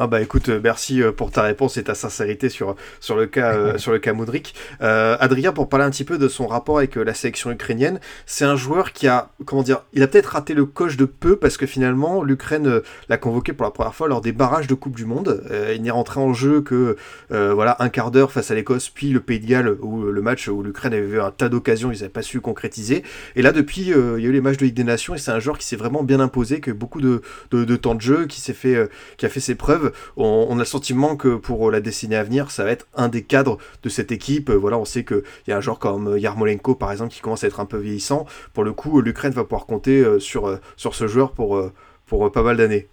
Ah 0.00 0.06
bah 0.06 0.20
écoute, 0.20 0.48
euh, 0.48 0.60
merci 0.62 1.02
euh, 1.02 1.10
pour 1.10 1.32
ta 1.32 1.42
réponse 1.42 1.76
et 1.76 1.82
ta 1.82 1.96
sincérité 1.96 2.50
sur, 2.50 2.76
sur 3.00 3.16
le 3.16 3.26
cas 3.26 3.54
euh, 3.54 3.78
sur 3.78 3.90
le 3.90 3.98
cas 3.98 4.12
Moudric. 4.12 4.54
Euh, 4.80 5.16
Adrien, 5.18 5.52
pour 5.52 5.68
parler 5.68 5.84
un 5.84 5.90
petit 5.90 6.04
peu 6.04 6.18
de 6.18 6.28
son 6.28 6.46
rapport 6.46 6.78
avec 6.78 6.94
la 6.94 7.14
sélection 7.14 7.50
ukrainienne, 7.50 7.98
c'est 8.24 8.44
un 8.44 8.54
joueur 8.54 8.92
qui 8.92 9.08
a 9.08 9.30
comment 9.44 9.64
dire, 9.64 9.82
il 9.92 10.04
a 10.04 10.06
peut-être 10.06 10.26
raté 10.26 10.54
le 10.54 10.66
coche 10.66 10.96
de 10.96 11.04
peu 11.04 11.34
parce 11.34 11.56
que 11.56 11.66
finalement 11.66 12.22
l'Ukraine 12.22 12.80
l'a 13.08 13.16
convoqué 13.16 13.52
pour 13.52 13.64
la 13.64 13.72
première 13.72 13.92
fois 13.92 14.06
lors 14.06 14.20
des 14.20 14.30
barrages 14.30 14.68
de 14.68 14.74
Coupe 14.74 14.94
du 14.94 15.04
Monde. 15.04 15.42
il 15.74 15.82
n'est 15.82 15.90
rentré 15.90 16.20
en 16.20 16.32
jeu 16.32 16.60
que 16.60 16.96
voilà 17.30 17.74
un 17.80 17.88
quart 17.88 18.12
d'heure 18.12 18.30
face 18.30 18.52
à 18.52 18.54
l'Écosse, 18.54 18.90
puis 18.90 19.10
le 19.10 19.18
Pays 19.18 19.40
de 19.40 19.46
Galles 19.46 19.76
où 19.80 20.02
le 20.02 20.22
match 20.22 20.46
où 20.46 20.62
l'Ukraine 20.62 20.94
avait 20.94 21.08
eu 21.08 21.20
un 21.20 21.32
tas 21.32 21.48
d'occasions, 21.48 21.90
ils 21.90 21.98
n'avaient 21.98 22.08
pas 22.08 22.22
su 22.22 22.40
concrétiser. 22.40 23.02
Et 23.34 23.42
là 23.42 23.50
depuis, 23.50 23.82
il 23.82 23.88
y 23.88 24.26
a 24.26 24.28
eu 24.28 24.32
les 24.32 24.40
matchs 24.40 24.58
de 24.58 24.66
Ligue 24.66 24.76
des 24.76 24.84
Nations 24.84 25.16
et 25.16 25.18
c'est 25.18 25.32
un 25.32 25.40
joueur 25.40 25.58
qui 25.58 25.66
s'est 25.66 25.76
vraiment 25.76 26.04
bien 26.04 26.20
imposé, 26.20 26.60
que 26.60 26.70
beaucoup 26.70 27.00
de, 27.00 27.22
de, 27.50 27.64
de 27.64 27.76
temps 27.76 27.96
de 27.96 28.00
jeu, 28.00 28.26
qui 28.26 28.40
s'est 28.40 28.54
fait, 28.54 28.88
qui 29.16 29.26
a 29.26 29.28
fait 29.28 29.40
ses 29.40 29.56
preuves 29.56 29.87
on, 30.16 30.54
a 30.54 30.58
le 30.58 30.64
sentiment 30.64 31.16
que 31.16 31.36
pour 31.36 31.70
la 31.70 31.80
décennie 31.80 32.14
à 32.14 32.24
venir, 32.24 32.50
ça 32.50 32.64
va 32.64 32.70
être 32.70 32.86
un 32.94 33.08
des 33.08 33.22
cadres 33.22 33.58
de 33.82 33.88
cette 33.88 34.12
équipe. 34.12 34.50
Voilà, 34.50 34.78
on 34.78 34.84
sait 34.84 35.04
qu'il 35.04 35.22
y 35.46 35.52
a 35.52 35.56
un 35.56 35.60
joueur 35.60 35.78
comme 35.78 36.16
Yarmolenko, 36.18 36.74
par 36.74 36.92
exemple, 36.92 37.12
qui 37.12 37.20
commence 37.20 37.44
à 37.44 37.46
être 37.46 37.60
un 37.60 37.66
peu 37.66 37.78
vieillissant. 37.78 38.26
Pour 38.52 38.64
le 38.64 38.72
coup, 38.72 39.00
l'Ukraine 39.00 39.32
va 39.32 39.44
pouvoir 39.44 39.66
compter 39.66 40.00
euh, 40.00 40.18
sur, 40.18 40.46
euh, 40.46 40.58
ce 40.76 41.06
joueur 41.06 41.32
pour, 41.32 41.56
euh, 41.56 41.72
pour 42.06 42.30
pas 42.32 42.42
mal 42.42 42.56
d'années. 42.56 42.88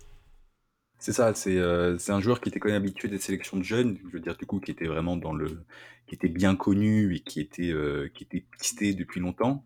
C'est 0.97 1.13
ça, 1.13 1.33
c'est 1.35 1.59
un 1.59 2.19
joueur 2.21 2.41
qui 2.41 2.49
était 2.49 2.59
quand 2.59 2.69
même 2.69 2.81
habitué 2.81 3.07
des 3.09 3.19
sélections 3.19 3.57
de 3.57 3.63
jeunes, 3.63 3.97
je 4.07 4.13
veux 4.13 4.19
dire 4.19 4.35
du 4.37 4.45
coup 4.45 4.59
qui 4.59 4.71
était 4.71 4.87
vraiment 4.87 5.17
dans 5.17 5.33
le 5.33 5.63
qui 6.07 6.15
était 6.15 6.29
bien 6.29 6.55
connu 6.55 7.13
et 7.13 7.19
qui 7.19 7.41
était 7.41 7.73
qui 8.13 8.23
était 8.23 8.43
pisté 8.57 8.93
depuis 8.93 9.19
longtemps. 9.19 9.63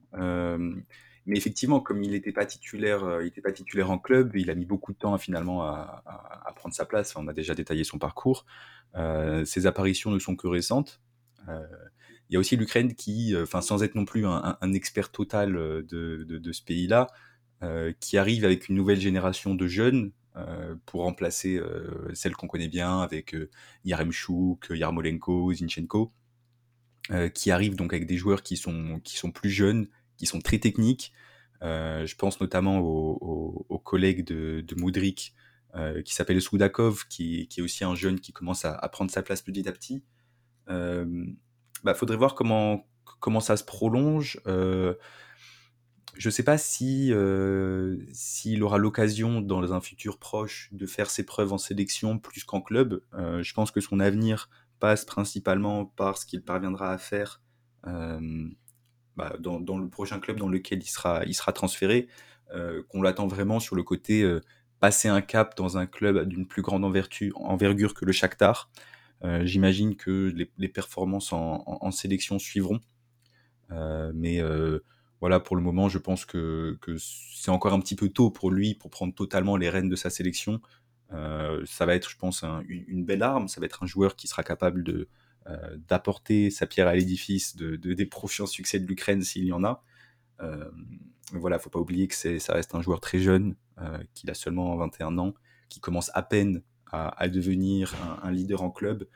Mais 1.30 1.38
effectivement, 1.38 1.80
comme 1.80 2.01
il 2.01 2.09
n'était 2.09 2.32
pas 2.32 2.47
titulaire, 2.47 3.03
euh, 3.03 3.23
il 3.23 3.27
était 3.27 3.41
pas 3.41 3.51
titulaire 3.51 3.91
en 3.91 3.99
club, 3.99 4.36
il 4.36 4.49
a 4.49 4.55
mis 4.55 4.65
beaucoup 4.65 4.93
de 4.93 4.97
temps 4.97 5.15
finalement 5.19 5.61
à, 5.61 6.51
prendre 6.55 6.73
sa 6.73 6.86
place. 6.86 7.15
on 7.15 7.27
a 7.27 7.34
déjà 7.34 7.53
détaillé 7.53 7.84
son 7.84 7.99
parcours. 7.99 8.47
Euh, 8.95 9.45
ses 9.45 9.67
apparitions 9.67 10.09
ne 10.09 10.17
sont 10.17 10.36
que 10.36 10.47
récentes. 10.47 11.01
Euh, 11.47 11.61
il 12.30 12.34
y 12.34 12.36
a 12.36 12.39
aussi 12.39 12.57
l'Ukraine 12.57 12.95
qui, 12.95 13.36
enfin, 13.39 13.61
sans 13.61 13.84
être 13.84 13.93
non 13.93 14.05
plus 14.05 14.25
un, 14.25 14.73
expert 14.73 15.11
total 15.11 15.53
de, 15.53 16.51
ce 16.51 16.63
pays-là, 16.63 17.07
qui 17.99 18.17
arrive 18.17 18.43
avec 18.43 18.67
une 18.67 18.75
nouvelle 18.75 18.99
génération 18.99 19.53
de 19.53 19.67
jeunes 19.67 20.11
pour 20.88 21.01
remplacer 21.01 21.59
celle 22.13 22.36
qu'on 22.36 22.47
connaît 22.47 22.67
bien 22.67 23.01
avec 23.01 23.36
Yaremchuk, 23.84 24.67
Yarmolenko, 24.71 25.53
Zinchenko, 25.53 26.11
qui 27.34 27.49
arrive 27.49 27.75
donc 27.75 27.93
avec 27.93 28.05
des 28.05 28.17
joueurs 28.17 28.43
qui 28.43 28.57
sont 28.57 28.99
qui 29.03 29.17
sont 29.17 29.32
plus 29.32 29.49
jeunes, 29.49 29.88
qui 30.20 30.28
sont 30.28 30.39
très 30.39 30.59
techniques. 30.59 31.13
Euh, 31.63 32.05
je 32.05 32.15
pense 32.15 32.39
notamment 32.39 32.80
au, 32.80 33.65
au, 33.67 33.80
collègue 33.80 34.24
de, 34.26 34.61
de 34.61 34.76
Moudric 34.76 35.34
euh, 35.76 36.01
qui 36.03 36.13
s'appelle 36.13 36.41
Soudakov, 36.41 37.07
qui, 37.07 37.47
est 37.57 37.61
aussi 37.61 37.84
un 37.84 37.95
jeune 37.95 38.20
qui 38.20 38.32
commence 38.32 38.65
à, 38.65 38.89
prendre 38.89 39.09
sa 39.09 39.24
place 39.24 39.41
petit 39.41 39.67
à 39.67 39.72
petit. 39.72 40.03
Euh, 40.70 41.26
bah, 41.84 41.93
faudrait 41.93 42.17
voir 42.17 42.36
comment, 42.36 42.86
ça 43.39 43.57
se 43.57 43.63
prolonge. 43.63 44.39
Je 44.45 46.28
ne 46.28 46.32
sais 46.32 46.43
pas 46.43 46.57
si 46.57 47.13
s'il 48.13 48.63
aura 48.63 48.78
l'occasion 48.78 49.41
dans 49.41 49.74
un 49.74 49.82
futur 49.82 50.20
proche 50.20 50.70
de 50.74 50.86
faire 50.86 51.09
ses 51.09 51.26
preuves 51.26 51.53
en 51.53 51.57
sélection 51.57 52.20
plus 52.20 52.43
qu'en 52.43 52.61
club. 52.61 53.01
Je 53.13 53.53
pense 53.53 53.72
que 53.72 53.82
son 53.82 53.99
avenir 53.99 54.49
passe 54.80 55.05
principalement 55.05 55.86
par 55.86 56.17
ce 56.17 56.26
qu'il 56.26 56.41
parviendra 56.41 56.91
à 56.91 56.97
faire 56.97 57.41
bah, 59.20 59.36
dans, 59.38 59.78
le 59.78 59.89
prochain 59.89 60.22
club 60.22 60.38
dans 60.38 60.47
lequel 60.47 60.80
il 60.82 60.88
sera, 60.88 61.26
il 61.26 61.34
sera 61.34 61.51
transféré, 61.51 62.07
euh, 62.55 62.84
qu'on 62.88 63.01
l'attend 63.01 63.28
vraiment 63.28 63.59
sur 63.59 63.76
le 63.76 63.84
côté 63.84 64.22
euh, 64.24 64.39
passer 64.80 65.09
un 65.09 65.20
cap 65.20 65.57
dans 65.57 65.78
un 65.78 65.86
club 65.86 66.26
d'une 66.26 66.47
plus 66.47 66.61
grande 66.61 66.86
envergure, 66.86 67.93
que 67.93 68.05
le 68.05 68.13
Shakhtar. 68.13 68.70
Euh, 69.26 69.45
J'imagine 69.45 69.97
que 69.97 70.34
les, 70.57 70.70
performances 70.70 71.34
en, 71.34 71.91
sélection 71.91 72.39
suivront. 72.39 72.80
Mais 74.13 74.41
voilà, 75.20 75.41
pour 75.41 75.57
le 75.57 75.61
moment, 75.61 75.89
je 75.89 75.97
pense 75.97 76.24
que, 76.24 76.78
c'est 76.97 77.51
encore 77.51 77.74
un 77.74 77.82
petit 77.82 77.97
peu 77.97 78.07
tôt 78.07 78.32
pour 78.32 78.51
lui 78.51 78.74
pour 78.74 78.89
prendre 78.89 79.13
totalement 79.13 79.57
les 79.57 79.70
rênes 79.70 79.89
de 79.89 79.97
sa 79.97 80.09
sélection. 80.09 80.61
Ça 81.11 81.86
va 81.86 81.93
être, 81.93 82.09
je 82.09 82.15
pense, 82.15 82.45
un, 82.45 82.63
une, 82.70 83.03
belle 83.03 83.22
arme. 83.22 83.49
Ça 83.49 83.59
va 83.59 83.65
être 83.65 83.84
un 83.84 83.86
joueur 83.86 84.15
qui 84.15 84.30
sera 84.30 84.43
capable 84.43 84.82
de, 84.86 85.09
d'apporter 85.88 86.52
sa 86.52 86.68
pierre 86.68 86.88
à 86.88 86.95
l'édifice 86.95 87.56
de, 87.56 87.76
de, 87.76 87.93
des 87.93 88.06
prochains 88.06 88.45
succès 88.45 88.80
de 88.80 88.86
l'Ukraine 88.86 89.22
s'il 89.22 89.45
y 89.45 89.52
en 89.52 89.64
a. 89.64 89.84
Euh, 90.41 90.70
voilà, 91.34 91.60
faut 91.60 91.70
pas 91.70 91.80
oublier 91.80 92.08
que 92.08 92.39
ça 92.39 92.54
reste 92.54 92.76
un 92.76 92.82
joueur 92.82 93.00
très 93.00 93.20
jeune, 93.20 93.56
euh, 93.80 94.00
qu'il 94.14 94.30
a 94.30 94.34
seulement 94.34 94.76
21 94.78 95.18
ans, 95.18 95.34
qui 95.70 95.80
commence 95.80 96.12
à 96.14 96.24
peine 96.24 96.64
à, 96.91 97.28
devenir 97.28 97.93
un, 98.24 98.32
leader 98.32 98.64
en 98.64 98.72
club 98.72 99.08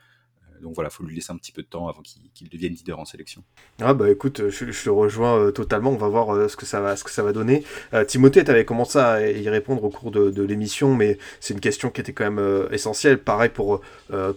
donc 0.62 0.74
voilà, 0.74 0.90
il 0.92 0.94
faut 0.94 1.04
lui 1.04 1.14
laisser 1.14 1.32
un 1.32 1.36
petit 1.36 1.52
peu 1.52 1.62
de 1.62 1.66
temps 1.66 1.88
avant 1.88 2.02
qu'il 2.02 2.22
qu 2.34 2.44
devienne 2.48 2.72
leader 2.72 2.98
en 2.98 3.04
sélection. 3.04 3.42
Ah 3.80 3.94
bah 3.94 4.10
écoute, 4.10 4.48
je, 4.48 4.70
je 4.70 4.84
te 4.84 4.90
rejoins 4.90 5.38
euh, 5.38 5.50
totalement, 5.50 5.90
on 5.90 5.96
va 5.96 6.08
voir 6.08 6.34
euh, 6.34 6.48
ce, 6.48 6.56
que 6.56 6.66
ça 6.66 6.80
va, 6.80 6.96
ce 6.96 7.04
que 7.04 7.10
ça 7.10 7.22
va 7.22 7.32
donner. 7.32 7.64
Euh, 7.92 8.04
Timothée, 8.04 8.44
tu 8.44 8.50
avais 8.50 8.64
commencé 8.64 8.98
à 8.98 9.30
y 9.30 9.48
répondre 9.48 9.84
au 9.84 9.90
cours 9.90 10.10
de, 10.10 10.42
l'émission, 10.42 10.94
mais 10.94 11.18
c'est 11.40 11.54
une 11.54 11.60
question 11.60 11.90
qui 11.90 12.00
était 12.00 12.12
quand 12.12 12.30
même 12.30 12.68
essentielle. 12.70 13.18
Pareil 13.18 13.48
pour 13.48 13.80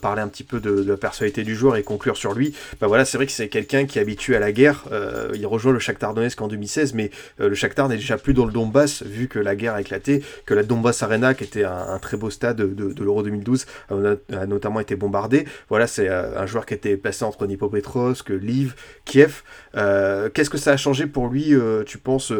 parler 0.01 0.21
un 0.21 0.27
petit 0.27 0.43
peu 0.43 0.59
de, 0.59 0.83
la 0.83 0.95
personnalité 0.97 1.43
du 1.43 1.55
joueur 1.55 1.75
et 1.75 1.83
conclure 1.83 2.15
sur 2.15 2.33
lui. 2.33 2.55
Bah 2.79 2.87
voilà, 2.87 3.03
c'est 3.03 3.17
vrai 3.17 3.25
que 3.25 3.31
c'est 3.31 3.49
quelqu'un 3.49 3.85
qui 3.85 3.99
est 3.99 4.01
habitué 4.01 4.35
à 4.35 4.39
la 4.39 4.51
guerre. 4.51 4.85
il 5.33 5.45
rejoint 5.45 5.73
le 5.73 5.79
Shakhtar 5.79 6.13
Donetsk 6.13 6.41
en 6.41 6.47
2016, 6.47 6.93
mais 6.93 7.11
le 7.39 7.53
Shakhtar 7.53 7.89
n'est 7.89 7.97
déjà 7.97 8.17
plus 8.17 8.33
dans 8.33 8.45
le 8.45 8.53
Donbass, 8.53 9.03
vu 9.03 9.27
que 9.27 9.39
la 9.39 9.55
guerre 9.55 9.73
a 9.73 9.81
éclaté, 9.81 10.23
que 10.45 10.53
la 10.53 10.63
Donbass 10.63 11.03
Arena, 11.03 11.33
qui 11.33 11.43
était 11.43 11.65
un, 11.65 11.99
très 11.99 12.15
beau 12.15 12.29
stade 12.29 12.57
de, 12.57 13.03
l'Euro 13.03 13.21
2012, 13.23 13.65
a, 13.89 14.45
notamment 14.45 14.79
été 14.79 14.95
bombardée. 14.95 15.45
Voilà, 15.69 15.87
c'est 15.87 16.06
un 16.09 16.45
joueur 16.45 16.65
qui 16.65 16.73
était 16.73 16.97
placé 16.97 17.25
entre 17.25 17.45
Nipopetrovsk, 17.47 18.29
Lviv, 18.29 18.75
Kiev. 19.05 19.43
Euh, 19.75 20.29
Qu'est-ce 20.29 20.49
que 20.49 20.57
ça 20.57 20.71
a 20.71 20.77
changé 20.77 21.07
pour 21.07 21.27
lui, 21.27 21.53
euh, 21.53 21.83
tu 21.83 21.97
penses, 21.97 22.31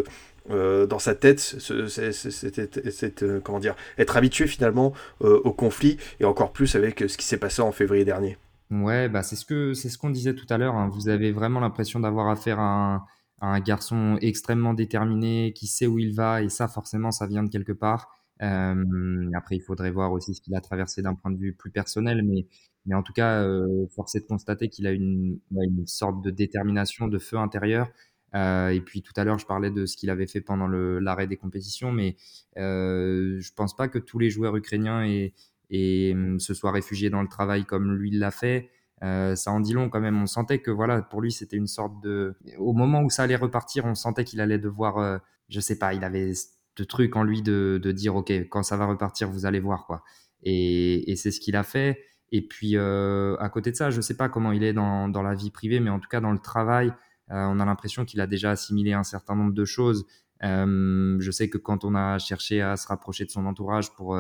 euh, 0.49 0.86
dans 0.88 0.99
sa 0.99 1.13
tête, 1.13 1.57
euh, 1.72 3.39
comment 3.43 3.59
dire, 3.59 3.76
être 3.97 4.15
habitué 4.15 4.47
finalement 4.47 4.93
euh, 5.22 5.41
au 5.43 5.51
conflit 5.51 5.97
et 6.20 6.26
encore 6.26 6.53
plus 6.53 6.76
avec 6.76 7.03
ce 7.07 7.18
qui 7.18 7.26
s'est 7.26 7.38
passé 7.38 7.61
en 7.61 7.72
février 7.72 8.05
dernier? 8.05 8.38
Ouais, 8.72 9.09
bah, 9.09 9.24
c'est 9.24 9.36
ce 9.36 9.45
que 9.45 9.74
c'est 9.74 9.89
ce 9.89 9.97
qu'on 9.97 10.09
disait 10.09 10.36
tout 10.36 10.45
à 10.49 10.57
l'heure, 10.57 10.76
hein. 10.76 10.89
Vous 10.93 11.09
avez 11.09 11.32
vraiment 11.32 11.59
l'impression 11.59 11.99
d'avoir 11.99 12.30
affaire 12.30 12.59
à 12.59 12.95
un 12.95 13.03
à 13.39 13.47
un 13.53 13.59
garçon 13.59 14.18
extrêmement 14.22 14.74
déterminé, 14.74 15.53
qui 15.53 15.68
sait 15.68 15.86
où 15.86 15.99
il 15.99 16.15
va 16.15 16.41
et 16.41 16.49
ça 16.49 16.68
forcément 16.68 17.11
ça 17.11 17.28
vient 17.28 17.43
de 17.43 17.49
quelque 17.49 17.72
part. 17.72 18.09
Après 18.39 19.55
il 19.55 19.61
faudrait 19.61 19.91
voir 19.91 20.11
aussi 20.11 20.34
ce 20.34 20.41
qu'il 20.41 20.55
a 20.55 20.61
traversé 20.61 21.01
d'un 21.01 21.13
point 21.13 21.30
de 21.32 21.38
vue 21.38 21.53
plus 21.53 21.72
personnel, 21.72 22.24
mais 22.24 22.47
mais 22.88 22.95
en 22.95 23.03
tout 23.03 23.13
cas, 23.13 23.43
heu, 23.43 23.88
force 23.95 24.15
est 24.15 24.21
de 24.21 24.25
constater 24.25 24.69
qu'il 24.69 24.88
a 24.88 24.91
une 24.91 25.39
une 25.51 25.88
sorte 25.88 26.23
de 26.23 26.31
détermination, 26.31 27.07
de 27.07 27.19
feu 27.19 27.38
intérieur. 27.38 27.89
Heu 28.35 28.73
et 28.73 28.81
puis 28.81 29.01
tout 29.01 29.13
à 29.15 29.23
l'heure, 29.23 29.39
je 29.39 29.45
parlais 29.45 29.71
de 29.71 29.85
ce 29.85 29.95
qu'il 29.97 30.09
avait 30.09 30.27
fait 30.27 30.41
pendant 30.41 30.67
l'arrêt 30.67 31.27
des 31.27 31.38
compétitions, 31.38 31.91
mais 31.91 32.15
heu, 32.57 33.39
je 33.39 33.53
pense 33.53 33.75
pas 33.75 33.88
que 33.88 33.99
tous 33.99 34.19
les 34.19 34.29
joueurs 34.29 34.55
ukrainiens 34.55 35.05
aient 35.05 36.13
mmh, 36.13 36.39
se 36.39 36.53
soit 36.53 36.71
réfugié 36.71 37.09
dans 37.09 37.21
le 37.21 37.27
travail 37.27 37.65
comme 37.65 37.93
lui 37.93 38.11
l'a 38.11 38.31
fait. 38.31 38.69
Euh, 39.03 39.35
ça 39.35 39.51
en 39.51 39.59
dit 39.59 39.73
long 39.73 39.89
quand 39.89 39.99
même. 40.01 40.21
On 40.21 40.25
sentait 40.25 40.59
que 40.59 40.71
voilà, 40.71 41.01
pour 41.01 41.21
lui, 41.21 41.31
c'était 41.31 41.57
une 41.57 41.67
sorte 41.67 42.01
de. 42.03 42.35
Au 42.57 42.73
moment 42.73 43.01
où 43.03 43.09
ça 43.09 43.23
allait 43.23 43.35
repartir, 43.35 43.85
on 43.85 43.95
sentait 43.95 44.23
qu'il 44.23 44.41
allait 44.41 44.57
devoir, 44.59 44.97
euh, 44.97 45.17
je 45.49 45.59
sais 45.59 45.77
pas, 45.77 45.93
il 45.93 46.03
avait 46.03 46.33
ce 46.33 46.83
truc 46.83 47.15
en 47.15 47.23
lui 47.23 47.41
de, 47.41 47.79
dire 47.95 48.15
ok, 48.15 48.31
quand 48.49 48.63
ça 48.63 48.77
va 48.77 48.85
repartir, 48.85 49.29
vous 49.29 49.45
allez 49.45 49.59
voir 49.59 49.85
quoi. 49.85 50.03
Et 50.43 51.13
c'est 51.17 51.31
ce 51.31 51.39
qu'il 51.39 51.55
a 51.55 51.63
fait. 51.63 51.99
Et 52.32 52.41
puis 52.41 52.75
euh, 52.75 53.38
à 53.38 53.49
côté 53.49 53.71
de 53.71 53.75
ça, 53.75 53.89
je 53.89 54.01
sais 54.01 54.17
pas 54.17 54.30
comment 54.30 54.51
il 54.51 54.63
est 54.63 54.73
dans, 54.73 55.07
dans 55.07 55.23
la 55.23 55.34
vie 55.34 55.51
privée, 55.51 55.80
mais 55.80 55.89
en 55.89 55.99
tout 55.99 56.09
cas 56.09 56.19
dans 56.19 56.32
le 56.32 56.39
travail, 56.39 56.89
euh, 57.32 57.45
on 57.45 57.59
a 57.59 57.65
l'impression 57.65 58.05
qu'il 58.05 58.21
a 58.21 58.28
déjà 58.28 58.51
assimilé 58.51 58.93
un 58.93 59.03
certain 59.03 59.36
nombre 59.36 59.53
de 59.53 59.65
choses. 59.65 60.05
Euh, 60.43 61.17
je 61.19 61.32
sais 61.32 61.49
que 61.49 61.57
quand 61.57 61.84
on 61.84 61.95
a 61.95 62.19
cherché 62.19 62.61
à 62.61 62.78
se 62.78 62.88
rapprocher 62.88 63.25
de 63.25 63.32
son 63.32 63.45
entourage 63.45 63.93
pour 63.93 64.17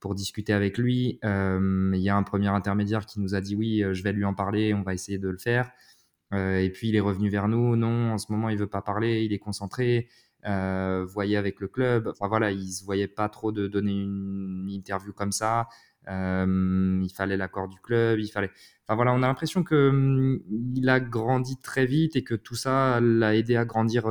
pour 0.00 0.14
discuter 0.14 0.52
avec 0.52 0.78
lui. 0.78 1.18
Il 1.24 2.00
y 2.00 2.08
a 2.08 2.16
un 2.16 2.22
premier 2.22 2.46
intermédiaire 2.46 3.04
qui 3.04 3.20
nous 3.20 3.34
a 3.34 3.40
dit 3.40 3.56
oui, 3.56 3.82
je 3.92 4.02
vais 4.04 4.12
lui 4.12 4.24
en 4.24 4.32
parler, 4.32 4.72
on 4.72 4.82
va 4.82 4.94
essayer 4.94 5.18
de 5.18 5.28
le 5.28 5.38
faire. 5.38 5.72
Et 6.32 6.70
puis 6.72 6.90
il 6.90 6.94
est 6.94 7.00
revenu 7.00 7.28
vers 7.30 7.48
nous, 7.48 7.74
non, 7.74 8.12
en 8.12 8.18
ce 8.18 8.30
moment 8.30 8.48
il 8.48 8.56
veut 8.56 8.68
pas 8.68 8.80
parler, 8.80 9.24
il 9.24 9.32
est 9.32 9.40
concentré. 9.40 10.08
Euh, 10.46 11.04
voyez 11.04 11.36
avec 11.36 11.60
le 11.60 11.68
club. 11.68 12.08
Enfin 12.08 12.28
voilà, 12.28 12.50
il 12.50 12.70
se 12.70 12.84
voyait 12.84 13.08
pas 13.08 13.28
trop 13.28 13.52
de 13.52 13.66
donner 13.66 13.92
une 13.92 14.68
interview 14.70 15.12
comme 15.12 15.32
ça. 15.32 15.68
Euh, 16.08 17.00
il 17.02 17.10
fallait 17.10 17.36
l'accord 17.36 17.68
du 17.68 17.78
club, 17.80 18.18
il 18.18 18.28
fallait. 18.28 18.50
Enfin 18.86 18.96
voilà, 18.96 19.12
on 19.12 19.22
a 19.22 19.26
l'impression 19.26 19.62
que 19.62 19.90
hum, 19.90 20.40
il 20.74 20.88
a 20.88 21.00
grandi 21.00 21.60
très 21.60 21.86
vite 21.86 22.16
et 22.16 22.24
que 22.24 22.34
tout 22.34 22.54
ça 22.54 23.00
l'a 23.00 23.34
aidé 23.36 23.56
à 23.56 23.64
grandir 23.64 24.06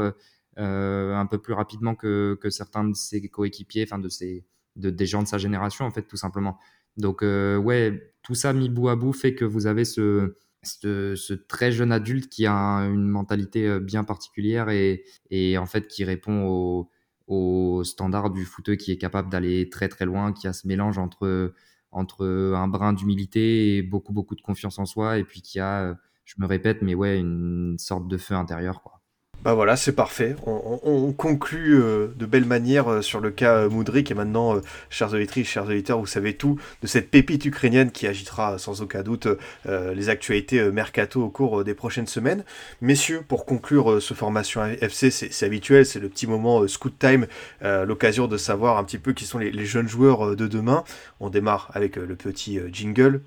euh, 0.59 1.13
un 1.13 1.25
peu 1.27 1.37
plus 1.39 1.53
rapidement 1.53 1.93
que, 1.95 2.37
que 2.41 2.49
certains 2.49 2.83
de 2.83 2.95
ses 2.95 3.27
coéquipiers, 3.29 3.83
enfin 3.83 3.99
de 3.99 4.09
ses 4.09 4.45
de, 4.75 4.89
des 4.89 5.05
gens 5.05 5.23
de 5.23 5.27
sa 5.27 5.37
génération, 5.37 5.85
en 5.85 5.91
fait, 5.91 6.03
tout 6.03 6.17
simplement. 6.17 6.57
Donc, 6.97 7.23
euh, 7.23 7.57
ouais, 7.57 8.13
tout 8.23 8.35
ça 8.35 8.53
mis 8.53 8.69
bout 8.69 8.89
à 8.89 8.95
bout 8.95 9.13
fait 9.13 9.35
que 9.35 9.45
vous 9.45 9.67
avez 9.67 9.85
ce, 9.85 10.35
ce, 10.63 11.33
très 11.33 11.71
jeune 11.71 11.91
adulte 11.91 12.29
qui 12.29 12.45
a 12.47 12.53
une 12.53 13.07
mentalité 13.07 13.67
euh, 13.67 13.79
bien 13.79 14.03
particulière 14.03 14.69
et, 14.69 15.03
et 15.29 15.57
en 15.57 15.65
fait 15.65 15.87
qui 15.87 16.03
répond 16.03 16.45
au, 16.47 16.89
au 17.27 17.83
standard 17.83 18.31
du 18.31 18.45
footeux 18.45 18.75
qui 18.75 18.91
est 18.91 18.97
capable 18.97 19.29
d'aller 19.29 19.69
très 19.69 19.89
très 19.89 20.05
loin, 20.05 20.33
qui 20.33 20.47
a 20.47 20.53
ce 20.53 20.67
mélange 20.67 20.97
entre, 20.97 21.53
entre 21.91 22.25
un 22.55 22.67
brin 22.67 22.93
d'humilité 22.93 23.77
et 23.77 23.81
beaucoup 23.83 24.13
beaucoup 24.13 24.35
de 24.35 24.41
confiance 24.41 24.79
en 24.79 24.85
soi 24.85 25.17
et 25.19 25.23
puis 25.23 25.41
qui 25.41 25.59
a, 25.59 25.83
euh, 25.83 25.95
je 26.25 26.35
me 26.39 26.45
répète, 26.47 26.81
mais 26.81 26.95
ouais, 26.95 27.19
une 27.19 27.77
sorte 27.79 28.07
de 28.07 28.17
feu 28.17 28.35
intérieur, 28.35 28.81
quoi. 28.83 28.96
Bah 29.43 29.53
voilà, 29.53 29.77
c'est 29.77 29.93
parfait. 29.93 30.35
On, 30.45 30.79
on- 30.83 31.07
on 31.07 31.13
conclut 31.13 31.79
euh, 31.81 32.07
de 32.17 32.25
belle 32.25 32.43
manière 32.45 32.91
euh, 32.91 33.01
sur 33.01 33.21
le 33.21 33.29
cas 33.31 33.55
euh, 33.59 33.69
et 34.09 34.13
maintenant, 34.13 34.55
euh, 34.57 34.61
chers 34.89 35.13
auditrices, 35.13 35.47
chers 35.47 35.65
auditeurs, 35.67 35.99
vous 35.99 36.05
savez 36.05 36.35
tout 36.35 36.57
de 36.81 36.87
cette 36.87 37.09
pépite 37.09 37.45
ukrainienne 37.45 37.91
qui 37.91 38.07
agitera 38.07 38.57
sans 38.57 38.81
aucun 38.81 39.03
doute 39.03 39.27
les 39.65 40.09
actualités 40.09 40.71
mercato 40.71 41.21
au 41.23 41.29
cours 41.29 41.63
des 41.63 41.73
prochaines 41.73 42.07
semaines. 42.07 42.43
Messieurs, 42.81 43.21
pour 43.27 43.45
conclure 43.45 44.01
ce 44.01 44.13
formation 44.13 44.65
FC, 44.65 45.11
c'est 45.11 45.45
habituel, 45.45 45.85
c'est 45.85 45.99
le 45.99 46.09
petit 46.09 46.27
moment 46.27 46.67
scoot 46.67 46.93
time, 46.99 47.27
l'occasion 47.61 48.27
de 48.27 48.37
savoir 48.37 48.77
un 48.77 48.83
petit 48.83 48.97
peu 48.97 49.13
qui 49.13 49.25
sont 49.25 49.37
les, 49.37 49.51
les 49.51 49.65
jeunes 49.65 49.87
joueurs 49.87 50.35
de 50.35 50.47
demain. 50.47 50.83
On 51.19 51.29
démarre 51.29 51.69
avec 51.73 51.95
le 51.95 52.15
petit 52.15 52.59
jingle. 52.71 53.21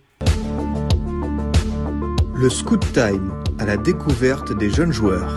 Le 2.35 2.49
Scoot 2.49 2.81
Time, 2.93 3.33
à 3.59 3.67
la 3.67 3.77
découverte 3.77 4.57
des 4.57 4.71
jeunes 4.71 4.93
joueurs. 4.93 5.35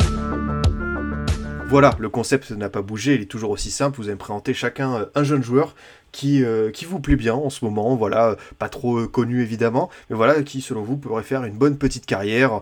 Voilà, 1.67 1.95
le 1.97 2.09
concept 2.09 2.51
n'a 2.51 2.69
pas 2.69 2.81
bougé, 2.83 3.15
il 3.15 3.21
est 3.21 3.25
toujours 3.25 3.49
aussi 3.49 3.71
simple. 3.71 3.97
Vous 3.97 4.03
allez 4.03 4.13
me 4.13 4.19
présenter 4.19 4.53
chacun 4.53 4.95
euh, 4.95 5.05
un 5.15 5.23
jeune 5.23 5.41
joueur 5.41 5.75
qui, 6.11 6.43
euh, 6.43 6.69
qui 6.69 6.85
vous 6.85 6.99
plaît 6.99 7.15
bien 7.15 7.33
en 7.33 7.49
ce 7.49 7.65
moment, 7.65 7.95
voilà, 7.95 8.31
euh, 8.31 8.35
pas 8.59 8.69
trop 8.69 9.07
connu 9.07 9.41
évidemment, 9.41 9.89
mais 10.09 10.15
voilà, 10.15 10.43
qui 10.43 10.61
selon 10.61 10.83
vous 10.83 10.97
pourrait 10.97 11.23
faire 11.23 11.43
une 11.45 11.57
bonne 11.57 11.79
petite 11.79 12.05
carrière, 12.05 12.61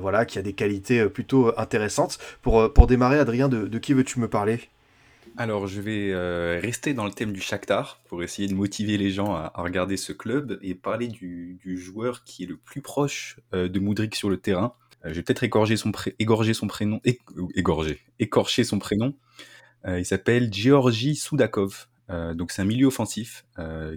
voilà, 0.00 0.24
qui 0.24 0.38
a 0.38 0.42
des 0.42 0.54
qualités 0.54 1.08
plutôt 1.08 1.52
intéressantes. 1.56 2.18
Pour, 2.42 2.86
démarrer, 2.88 3.20
Adrien, 3.20 3.48
de, 3.48 3.78
qui 3.78 3.92
veux-tu 3.92 4.18
me 4.18 4.28
parler? 4.28 4.60
Alors, 5.36 5.68
je 5.68 5.80
vais 5.80 6.58
rester 6.58 6.94
dans 6.94 7.04
le 7.04 7.12
thème 7.12 7.32
du 7.32 7.40
Shakhtar 7.40 8.00
pour 8.08 8.24
essayer 8.24 8.48
de 8.48 8.54
motiver 8.54 8.98
les 8.98 9.10
gens 9.10 9.34
à, 9.34 9.52
regarder 9.56 9.96
ce 9.96 10.12
club 10.12 10.58
et 10.62 10.74
parler 10.74 11.06
du, 11.06 11.58
joueur 11.78 12.24
qui 12.24 12.42
est 12.42 12.46
le 12.46 12.56
plus 12.56 12.80
proche 12.80 13.38
de 13.52 13.78
Moudrik 13.78 14.16
sur 14.16 14.30
le 14.30 14.38
terrain. 14.38 14.74
Euh, 15.04 15.10
je 15.10 15.14
vais 15.14 15.22
peut-être 15.22 15.44
égorger 15.44 15.76
son, 15.76 15.92
prénom, 15.92 17.00
égorger, 17.54 18.00
écorcher 18.18 18.64
son 18.64 18.78
prénom. 18.78 19.14
Euh, 19.86 19.98
il 19.98 20.04
s'appelle 20.04 20.52
Georgi 20.52 21.16
Soudakov. 21.16 21.86
Euh, 22.10 22.34
donc, 22.34 22.52
c'est 22.52 22.62
un 22.62 22.66
milieu 22.66 22.86
offensif 22.86 23.46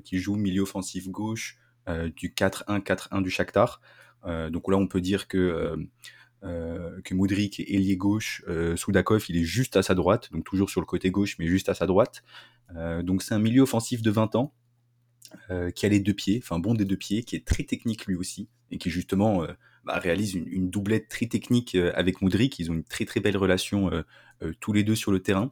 qui 0.04 0.20
joue 0.20 0.36
milieu 0.36 0.64
offensif 0.64 1.10
gauche 1.10 1.58
du 2.16 2.30
4-1-4-1 2.30 3.22
du 3.22 3.30
Shakhtar. 3.30 3.82
Donc 4.26 4.70
là, 4.70 4.78
on 4.78 4.88
peut 4.88 5.02
dire 5.02 5.28
que 5.28 5.76
euh, 6.44 7.02
que 7.04 7.14
est 7.62 7.74
ailier 7.74 7.98
gauche, 7.98 8.44
Soudakov 8.76 9.26
il 9.30 9.38
est 9.38 9.44
juste 9.44 9.78
à 9.78 9.84
sa 9.84 9.96
droite, 9.96 10.32
donc 10.32 10.44
toujours 10.44 10.70
sur 10.70 10.82
le 10.82 10.86
côté 10.86 11.12
gauche, 11.12 11.38
mais 11.40 11.48
juste 11.48 11.70
à 11.70 11.74
sa 11.74 11.86
droite. 11.88 12.24
Donc 13.04 13.24
c'est 13.24 13.34
un 13.34 13.40
milieu 13.40 13.64
offensif 13.64 14.02
de 14.02 14.12
20 14.12 14.36
ans 14.36 14.54
qui 15.76 15.86
a 15.86 15.90
les 15.90 16.00
deux 16.00 16.14
pieds, 16.14 16.40
enfin 16.44 16.60
bon 16.60 16.76
des 16.76 16.86
deux 16.86 16.98
pieds, 16.98 17.24
qui 17.24 17.36
est 17.36 17.46
très 17.46 17.64
technique 17.64 18.06
lui 18.06 18.16
aussi, 18.16 18.48
et 18.70 18.78
qui 18.78 18.90
justement 18.90 19.46
bah, 19.84 19.98
réalise 19.98 20.36
une, 20.36 20.70
doublette 20.70 21.10
très 21.10 21.26
technique 21.26 21.76
euh, 21.76 21.92
avec 21.96 22.22
Moudrik. 22.22 22.60
Ils 22.60 22.70
ont 22.70 22.76
une 22.76 22.84
très 22.84 23.06
très 23.06 23.20
belle 23.20 23.38
relation 23.38 23.92
euh, 23.92 24.04
euh, 24.44 24.54
tous 24.60 24.74
les 24.74 24.84
deux 24.84 24.96
sur 24.96 25.12
le 25.12 25.22
terrain. 25.22 25.52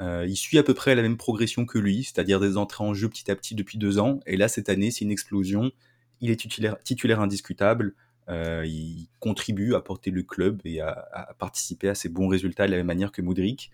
Il 0.00 0.36
suit 0.36 0.58
à 0.58 0.62
peu 0.62 0.74
près 0.74 0.94
la 0.94 1.02
même 1.02 1.16
progression 1.16 1.66
que 1.66 1.76
lui, 1.76 2.04
c'est-à-dire 2.04 2.38
des 2.38 2.56
entrées 2.56 2.84
en 2.84 2.94
jeu 2.94 3.08
petit 3.08 3.32
à 3.32 3.34
petit 3.34 3.56
depuis 3.56 3.78
deux 3.78 3.98
ans. 3.98 4.20
Et 4.26 4.36
là, 4.36 4.46
cette 4.46 4.68
année, 4.68 4.92
c'est 4.92 5.04
une 5.04 5.10
explosion. 5.10 5.72
Il 6.20 6.30
est 6.30 6.36
titulaire, 6.36 7.20
indiscutable. 7.20 7.94
Il 8.28 9.08
contribue 9.18 9.74
à 9.74 9.80
porter 9.80 10.12
le 10.12 10.22
club 10.22 10.60
et 10.64 10.80
à, 10.80 11.34
participer 11.40 11.88
à 11.88 11.96
ses 11.96 12.08
bons 12.08 12.28
résultats 12.28 12.66
de 12.66 12.70
la 12.70 12.76
même 12.76 12.86
manière 12.86 13.10
que 13.10 13.22
Modric. 13.22 13.72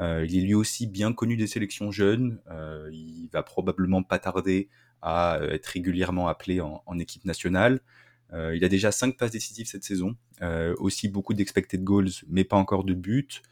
Euh, 0.00 0.24
il 0.26 0.38
est 0.38 0.40
lui 0.40 0.54
aussi 0.54 0.86
bien 0.86 1.12
connu 1.12 1.36
des 1.36 1.46
sélections 1.46 1.90
jeunes. 1.90 2.38
Il 2.90 3.28
va 3.30 3.42
probablement 3.42 4.02
pas 4.02 4.18
tarder 4.18 4.70
à 5.02 5.40
être 5.42 5.66
régulièrement 5.66 6.26
appelé 6.26 6.62
en 6.62 6.98
équipe 6.98 7.26
nationale. 7.26 7.82
Euh, 8.32 8.56
il 8.56 8.64
a 8.64 8.68
déjà 8.68 8.90
cinq 8.92 9.16
passes 9.16 9.30
décisives 9.30 9.66
cette 9.66 9.84
saison, 9.84 10.16
euh, 10.42 10.74
aussi 10.78 11.08
beaucoup 11.08 11.34
d'expected 11.34 11.82
goals, 11.82 12.10
mais 12.28 12.44
pas 12.44 12.56
encore 12.56 12.84
de 12.84 12.94
buts. 12.94 13.42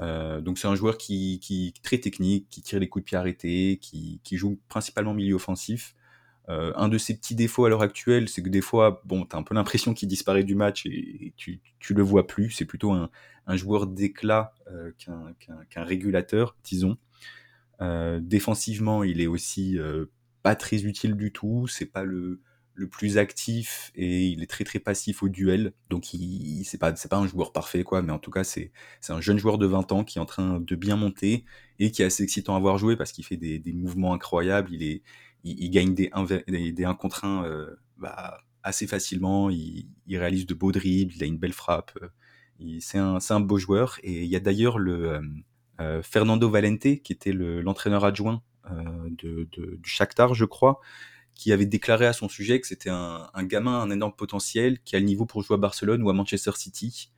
Euh, 0.00 0.40
donc 0.40 0.58
c'est 0.58 0.68
un 0.68 0.74
joueur 0.74 0.96
qui, 0.96 1.38
qui 1.40 1.68
est 1.68 1.82
très 1.82 1.98
technique, 1.98 2.46
qui 2.48 2.62
tire 2.62 2.78
les 2.78 2.88
coups 2.88 3.04
de 3.04 3.06
pied 3.06 3.18
arrêtés, 3.18 3.78
qui, 3.80 4.20
qui 4.22 4.36
joue 4.36 4.58
principalement 4.68 5.14
milieu 5.14 5.34
offensif. 5.34 5.94
Un 6.48 6.88
de 6.88 6.98
ses 6.98 7.16
petits 7.16 7.34
défauts 7.34 7.64
à 7.64 7.70
l'heure 7.70 7.80
actuelle, 7.80 8.28
c'est 8.28 8.42
que 8.42 8.50
des 8.50 8.60
fois, 8.60 9.00
bon, 9.06 9.24
t'as 9.24 9.38
un 9.38 9.42
peu 9.42 9.54
l'impression 9.54 9.94
qu'il 9.94 10.06
disparaît 10.06 10.44
du 10.44 10.54
match 10.54 10.84
et, 10.84 11.32
tu, 11.38 11.60
tu 11.78 11.94
le 11.94 12.02
vois 12.02 12.26
plus. 12.26 12.50
C'est 12.50 12.66
plutôt 12.66 12.92
un, 12.92 13.08
un 13.46 13.56
joueur 13.56 13.86
d'éclat 13.86 14.52
qu'un 14.98 15.84
régulateur, 15.84 16.54
disons. 16.62 16.98
Défensivement, 17.80 19.02
il 19.02 19.22
est 19.22 19.26
aussi 19.26 19.78
pas 20.42 20.54
très 20.54 20.84
utile 20.84 21.14
du 21.14 21.32
tout. 21.32 21.68
C'est 21.68 21.86
pas 21.86 22.04
le, 22.04 22.42
le 22.74 22.88
plus 22.88 23.18
actif 23.18 23.92
et 23.94 24.26
il 24.28 24.42
est 24.42 24.46
très 24.46 24.64
très 24.64 24.78
passif 24.78 25.22
au 25.22 25.28
duel. 25.28 25.72
Donc 25.90 26.14
il, 26.14 26.64
c'est 26.64 26.78
pas 26.78 26.94
c'est 26.96 27.10
pas 27.10 27.18
un 27.18 27.26
joueur 27.26 27.52
parfait 27.52 27.84
quoi, 27.84 28.02
mais 28.02 28.12
en 28.12 28.18
tout 28.18 28.30
cas 28.30 28.44
c'est 28.44 28.72
c'est 29.00 29.12
un 29.12 29.20
jeune 29.20 29.38
joueur 29.38 29.58
de 29.58 29.66
20 29.66 29.90
ans 29.92 30.04
qui 30.04 30.18
est 30.18 30.20
en 30.20 30.26
train 30.26 30.60
de 30.60 30.76
bien 30.76 30.96
monter 30.96 31.44
et 31.78 31.90
qui 31.90 32.02
est 32.02 32.06
assez 32.06 32.22
excitant 32.22 32.56
à 32.56 32.60
voir 32.60 32.78
jouer 32.78 32.96
parce 32.96 33.12
qu'il 33.12 33.24
fait 33.24 33.36
des, 33.36 33.58
des 33.58 33.72
mouvements 33.72 34.14
incroyables. 34.14 34.72
Il 34.72 34.82
est 34.82 35.02
il, 35.44 35.70
gagne 35.70 35.94
des 35.94 36.08
1 36.12 36.24
des, 36.24 36.72
des 36.72 36.84
1 36.84 36.94
contre 36.94 37.24
1 37.24 37.44
euh, 37.44 37.74
bah, 37.98 38.38
assez 38.62 38.86
facilement. 38.86 39.50
Il, 39.50 39.86
il 40.06 40.18
réalise 40.18 40.46
de 40.46 40.54
beaux 40.54 40.72
dribbles. 40.72 41.12
Il 41.16 41.22
a 41.22 41.26
une 41.26 41.38
belle 41.38 41.52
frappe. 41.52 41.92
C'est 42.80 42.98
un 42.98 43.18
c'est 43.20 43.34
un 43.34 43.40
beau 43.40 43.58
joueur 43.58 43.98
et 44.04 44.22
il 44.22 44.28
y 44.28 44.36
a 44.36 44.40
d'ailleurs 44.40 44.78
le 44.78 45.10
euh, 45.12 45.20
euh, 45.80 46.02
Fernando 46.02 46.48
Valente, 46.48 47.02
qui 47.02 47.12
était 47.12 47.32
le- 47.32 47.60
l'entraîneur 47.60 48.04
adjoint 48.04 48.42
euh, 48.70 49.08
de, 49.18 49.48
de- 49.52 49.76
du 49.76 49.88
Shakhtar, 49.90 50.34
je 50.34 50.44
crois, 50.44 50.80
qui 51.34 51.52
avait 51.52 51.66
déclaré 51.66 52.06
à 52.06 52.12
son 52.12 52.28
sujet 52.28 52.60
que 52.60 52.66
c'était 52.66 52.90
un, 52.90 53.28
un 53.32 53.44
gamin, 53.44 53.80
un 53.80 53.90
énorme 53.90 54.14
potentiel, 54.14 54.80
qui 54.84 54.96
a 54.96 54.98
le 54.98 55.06
niveau 55.06 55.26
pour 55.26 55.42
jouer 55.42 55.54
à 55.54 55.58
Barcelone 55.58 56.02
ou 56.02 56.10
à 56.10 56.12
Manchester 56.12 56.52
City, 56.54 57.12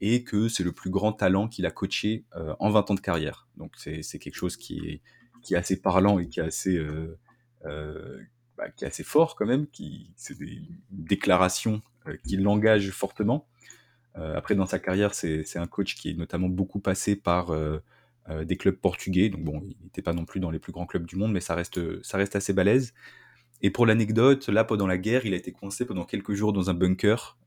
et 0.00 0.24
que 0.24 0.48
c'est 0.48 0.64
le 0.64 0.72
plus 0.72 0.90
grand 0.90 1.12
talent 1.12 1.48
qu'il 1.48 1.66
a 1.66 1.70
coaché 1.70 2.24
euh, 2.36 2.54
en 2.58 2.70
20 2.70 2.90
ans 2.90 2.94
de 2.94 3.00
carrière. 3.00 3.48
Donc 3.56 3.74
c'est 3.76 4.18
quelque 4.18 4.34
chose 4.34 4.56
qui 4.56 5.00
est, 5.48 5.54
assez 5.54 5.80
parlant 5.80 6.18
et 6.18 6.28
qui 6.28 6.40
est 6.40 6.44
assez, 6.44 6.76
euh, 6.76 7.18
euh, 7.66 8.18
bah, 8.56 8.70
qui 8.70 8.84
est 8.84 8.88
assez 8.88 9.04
fort 9.04 9.36
quand 9.36 9.46
même, 9.46 9.66
c'est 10.16 10.38
des 10.38 10.62
déclarations 10.90 11.82
qui 12.26 12.36
l'engagent 12.36 12.90
fortement. 12.90 13.46
après, 14.14 14.54
dans 14.54 14.66
sa 14.66 14.78
carrière, 14.78 15.14
c'est 15.14 15.56
un 15.56 15.66
coach 15.66 15.94
qui 15.94 16.10
est 16.10 16.14
notamment 16.14 16.48
beaucoup 16.48 16.80
passé 16.80 17.14
par 17.14 17.54
des 18.44 18.56
clubs 18.56 18.76
portugais. 18.76 19.28
Donc 19.28 19.44
bon, 19.44 19.62
il 19.64 19.76
n'était 19.84 20.02
pas 20.02 20.14
non 20.14 20.24
plus 20.24 20.40
dans 20.40 20.50
les 20.50 20.58
plus 20.58 20.72
grands 20.72 20.86
clubs 20.86 21.04
du 21.04 21.16
monde, 21.16 21.32
mais 21.32 21.40
ça 21.40 21.54
reste, 21.54 22.02
ça 22.02 22.16
reste 22.16 22.36
assez 22.36 22.52
balèze. 22.52 22.94
Et 23.62 23.70
pour 23.70 23.86
l'anecdote, 23.86 24.48
là, 24.48 24.64
pendant 24.64 24.86
la 24.86 24.98
guerre, 24.98 25.26
il 25.26 25.34
a 25.34 25.36
été 25.36 25.52
coincé 25.52 25.84
pendant 25.84 26.04
quelques 26.04 26.32
jours 26.32 26.52
dans 26.52 26.70
un 26.70 26.74
bunker 26.74 27.38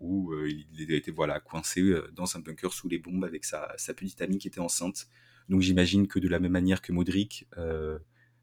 où 0.00 0.32
il 0.44 0.92
a 0.92 0.96
été 0.96 1.10
voilà, 1.10 1.40
coincé 1.40 1.92
dans 2.12 2.36
un 2.36 2.40
bunker 2.40 2.72
sous 2.72 2.88
les 2.88 2.98
bombes 2.98 3.24
avec 3.24 3.44
sa, 3.44 3.74
petite 3.96 4.22
amie 4.22 4.38
qui 4.38 4.48
était 4.48 4.60
enceinte. 4.60 5.08
Donc 5.48 5.62
j'imagine 5.62 6.06
que 6.06 6.18
de 6.18 6.28
la 6.28 6.38
même 6.38 6.52
manière 6.52 6.82
que 6.82 6.92
Modric, 6.92 7.48
euh, 7.56 7.98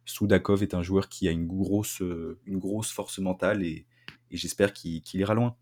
Soudakov 0.05 0.63
est 0.63 0.73
un 0.73 0.81
joueur 0.81 1.07
qui 1.09 1.27
a 1.27 1.31
une 1.31 1.47
grosse 1.47 2.01
force 2.91 3.19
mentale 3.19 3.63
et, 3.63 3.85
j'espère 4.31 4.73
qu'il 4.73 5.01
ira 5.13 5.33
loin. 5.33 5.55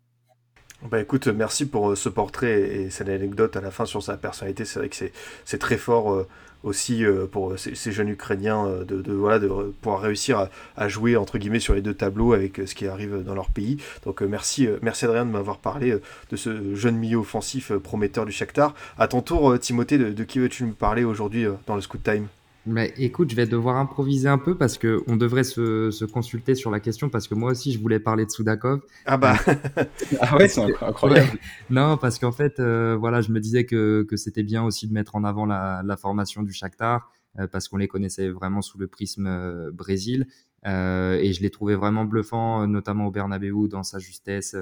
Bah 0.90 1.00
écoute, 1.00 1.28
merci 1.28 1.66
pour 1.66 1.96
ce 1.96 2.08
portrait 2.10 2.60
et 2.60 2.90
cette 2.90 3.08
anecdote 3.08 3.56
à 3.56 3.60
la 3.60 3.70
fin 3.70 3.86
sur 3.86 4.02
sa 4.02 4.16
personnalité. 4.16 4.64
C'est 4.64 4.78
vrai 4.78 4.88
que 4.90 4.96
c'est 5.44 5.58
très 5.58 5.78
fort 5.78 6.26
aussi 6.64 7.04
euh, 7.04 7.26
pour 7.26 7.58
ces, 7.58 7.92
jeunes 7.92 8.08
Ukrainiens 8.08 8.66
euh, 8.66 8.84
de, 8.84 9.12
voilà, 9.12 9.38
de 9.38 9.48
pouvoir 9.80 10.00
réussir 10.00 10.48
à, 10.76 10.88
jouer 10.88 11.16
entre 11.16 11.38
guillemets 11.38 11.60
sur 11.60 11.74
les 11.74 11.82
deux 11.82 11.94
tableaux 11.94 12.32
avec 12.32 12.58
euh, 12.58 12.66
ce 12.66 12.74
qui 12.74 12.86
arrive 12.86 13.22
dans 13.22 13.34
leur 13.34 13.50
pays. 13.50 13.76
Donc 14.04 14.22
merci, 14.22 14.68
merci 14.82 15.04
Adrien 15.04 15.26
de 15.26 15.30
m'avoir 15.30 15.58
parlé 15.58 15.96
de 16.30 16.36
ce 16.36 16.74
jeune 16.74 16.96
milieu 16.96 17.18
offensif 17.18 17.72
prometteur 17.72 18.26
du 18.26 18.32
Shakhtar. 18.32 18.74
À 18.98 19.06
ton 19.06 19.22
tour, 19.22 19.58
Timothée, 19.58 19.98
de, 19.98 20.10
de 20.10 20.24
qui 20.24 20.38
veux-tu 20.38 20.64
me 20.64 20.72
parler 20.72 21.04
aujourd'hui 21.04 21.46
dans 21.66 21.76
le 21.76 21.80
Scoot 21.80 22.02
Time? 22.02 22.26
Mais 22.66 22.94
écoute, 22.96 23.30
je 23.30 23.36
vais 23.36 23.46
devoir 23.46 23.76
improviser 23.76 24.28
un 24.28 24.38
peu 24.38 24.56
parce 24.56 24.78
que 24.78 25.02
on 25.06 25.16
devrait 25.16 25.44
se, 25.44 25.90
se, 25.90 26.04
consulter 26.06 26.54
sur 26.54 26.70
la 26.70 26.80
question 26.80 27.10
parce 27.10 27.28
que 27.28 27.34
moi 27.34 27.50
aussi 27.50 27.72
je 27.72 27.78
voulais 27.78 28.00
parler 28.00 28.24
de 28.24 28.30
Soudakov. 28.30 28.80
Ah 29.04 29.18
bah 29.18 29.36
ah 30.20 30.36
ouais, 30.38 30.48
c'est 30.48 30.62
incroyable. 30.82 31.38
Non, 31.68 31.98
parce 31.98 32.18
qu'en 32.18 32.32
fait, 32.32 32.60
euh, 32.60 32.96
voilà, 32.98 33.20
je 33.20 33.32
me 33.32 33.40
disais 33.40 33.64
que, 33.66 34.06
que 34.08 34.16
c'était 34.16 34.42
bien 34.42 34.64
aussi 34.64 34.88
de 34.88 34.94
mettre 34.94 35.14
en 35.14 35.24
avant 35.24 35.44
la, 35.44 35.82
la 35.84 35.96
formation 35.98 36.42
du 36.42 36.52
Shakhtar 36.52 37.10
euh, 37.38 37.46
parce 37.46 37.68
qu'on 37.68 37.76
les 37.76 37.88
connaissait 37.88 38.30
vraiment 38.30 38.62
sous 38.62 38.78
le 38.78 38.86
prisme 38.86 39.26
euh, 39.26 39.70
Brésil 39.70 40.26
et 40.66 41.32
je 41.34 41.42
l'ai 41.42 41.50
trouvé 41.50 41.74
vraiment 41.74 42.06
bluffant, 42.06 42.66
notamment 42.66 43.08
au 43.08 43.10
Bernabeu 43.10 43.68
dans 43.68 43.82
sa 43.82 43.98
justesse, 43.98 44.56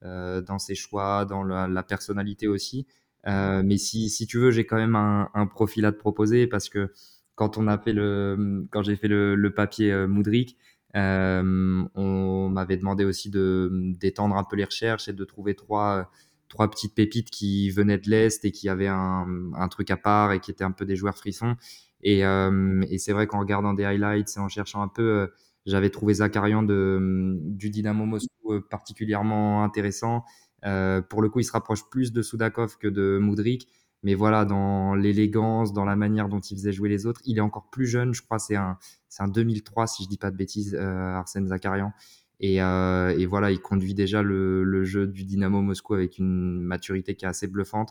dans 0.00 0.58
ses 0.60 0.76
choix, 0.76 1.24
dans 1.24 1.42
la, 1.42 1.66
la 1.66 1.82
personnalité 1.82 2.46
aussi. 2.46 2.86
mais 3.26 3.76
si, 3.76 4.10
si 4.10 4.28
tu 4.28 4.38
veux, 4.38 4.52
j'ai 4.52 4.64
quand 4.64 4.76
même 4.76 4.94
un, 4.94 5.28
un 5.34 5.46
profil 5.48 5.86
à 5.86 5.90
te 5.90 5.98
proposer 5.98 6.46
parce 6.46 6.68
que 6.68 6.92
quand 7.40 7.56
on 7.56 7.68
a 7.68 7.78
fait 7.78 7.94
le, 7.94 8.66
quand 8.70 8.82
j'ai 8.82 8.96
fait 8.96 9.08
le, 9.08 9.50
papier 9.56 9.90
euh, 9.90 10.06
Moudric, 10.06 10.58
euh, 10.94 11.82
on 11.94 12.50
m'avait 12.50 12.76
demandé 12.76 13.06
aussi 13.06 13.30
de 13.30 13.70
d'étendre 13.98 14.36
un 14.36 14.44
peu 14.44 14.56
les 14.56 14.64
recherches 14.64 15.08
et 15.08 15.14
de 15.14 15.24
trouver 15.24 15.54
trois 15.54 16.10
trois 16.50 16.70
petites 16.70 16.94
pépites 16.94 17.30
qui 17.30 17.70
venaient 17.70 17.96
de 17.96 18.10
l'est 18.10 18.44
et 18.44 18.52
qui 18.52 18.68
avaient 18.68 18.88
un, 18.88 19.68
truc 19.70 19.90
à 19.90 19.96
part 19.96 20.32
et 20.32 20.40
qui 20.40 20.50
étaient 20.50 20.64
un 20.64 20.70
peu 20.72 20.84
des 20.84 20.96
joueurs 20.96 21.16
frissons. 21.16 21.56
Et, 22.02 22.26
euh, 22.26 22.82
c'est 22.98 23.12
vrai 23.14 23.26
qu'en 23.26 23.40
regardant 23.40 23.72
des 23.72 23.84
highlights 23.84 24.36
et 24.36 24.40
en 24.40 24.48
cherchant 24.48 24.82
un 24.82 24.88
peu, 24.88 25.30
j'avais 25.64 25.88
trouvé 25.88 26.12
Zakarian 26.14 26.62
de, 26.62 27.38
du 27.40 27.70
Dynamo 27.70 28.04
Moscou 28.04 28.60
particulièrement 28.68 29.64
intéressant. 29.64 30.24
Pour 30.62 31.22
le 31.22 31.30
coup, 31.30 31.40
il 31.40 31.44
se 31.44 31.52
rapproche 31.52 31.88
plus 31.88 32.12
de 32.12 32.20
Soudakov 32.20 32.76
que 32.76 32.88
de 32.88 33.18
Moudric. 33.18 33.66
Mais 34.02 34.14
voilà, 34.14 34.44
dans 34.44 34.94
l'élégance, 34.94 35.72
dans 35.72 35.84
la 35.84 35.96
manière 35.96 36.28
dont 36.28 36.40
il 36.40 36.56
faisait 36.56 36.72
jouer 36.72 36.88
les 36.88 37.06
autres, 37.06 37.20
il 37.26 37.38
est 37.38 37.42
encore 37.42 37.68
plus 37.70 37.86
jeune, 37.86 38.14
je 38.14 38.22
crois, 38.22 38.38
c'est 38.38 38.56
un, 38.56 38.78
c'est 39.08 39.22
un 39.22 39.28
2003, 39.28 39.86
si 39.86 40.04
je 40.04 40.08
dis 40.08 40.16
pas 40.16 40.30
de 40.30 40.36
bêtises, 40.36 40.74
euh, 40.74 41.14
Arsène 41.14 41.48
Zakarian. 41.48 41.92
Et, 42.40 42.62
euh, 42.62 43.10
et, 43.18 43.26
voilà, 43.26 43.50
il 43.50 43.60
conduit 43.60 43.92
déjà 43.92 44.22
le, 44.22 44.64
le, 44.64 44.84
jeu 44.84 45.06
du 45.06 45.24
Dynamo 45.24 45.60
Moscou 45.60 45.92
avec 45.92 46.16
une 46.16 46.60
maturité 46.62 47.14
qui 47.14 47.26
est 47.26 47.28
assez 47.28 47.46
bluffante. 47.46 47.90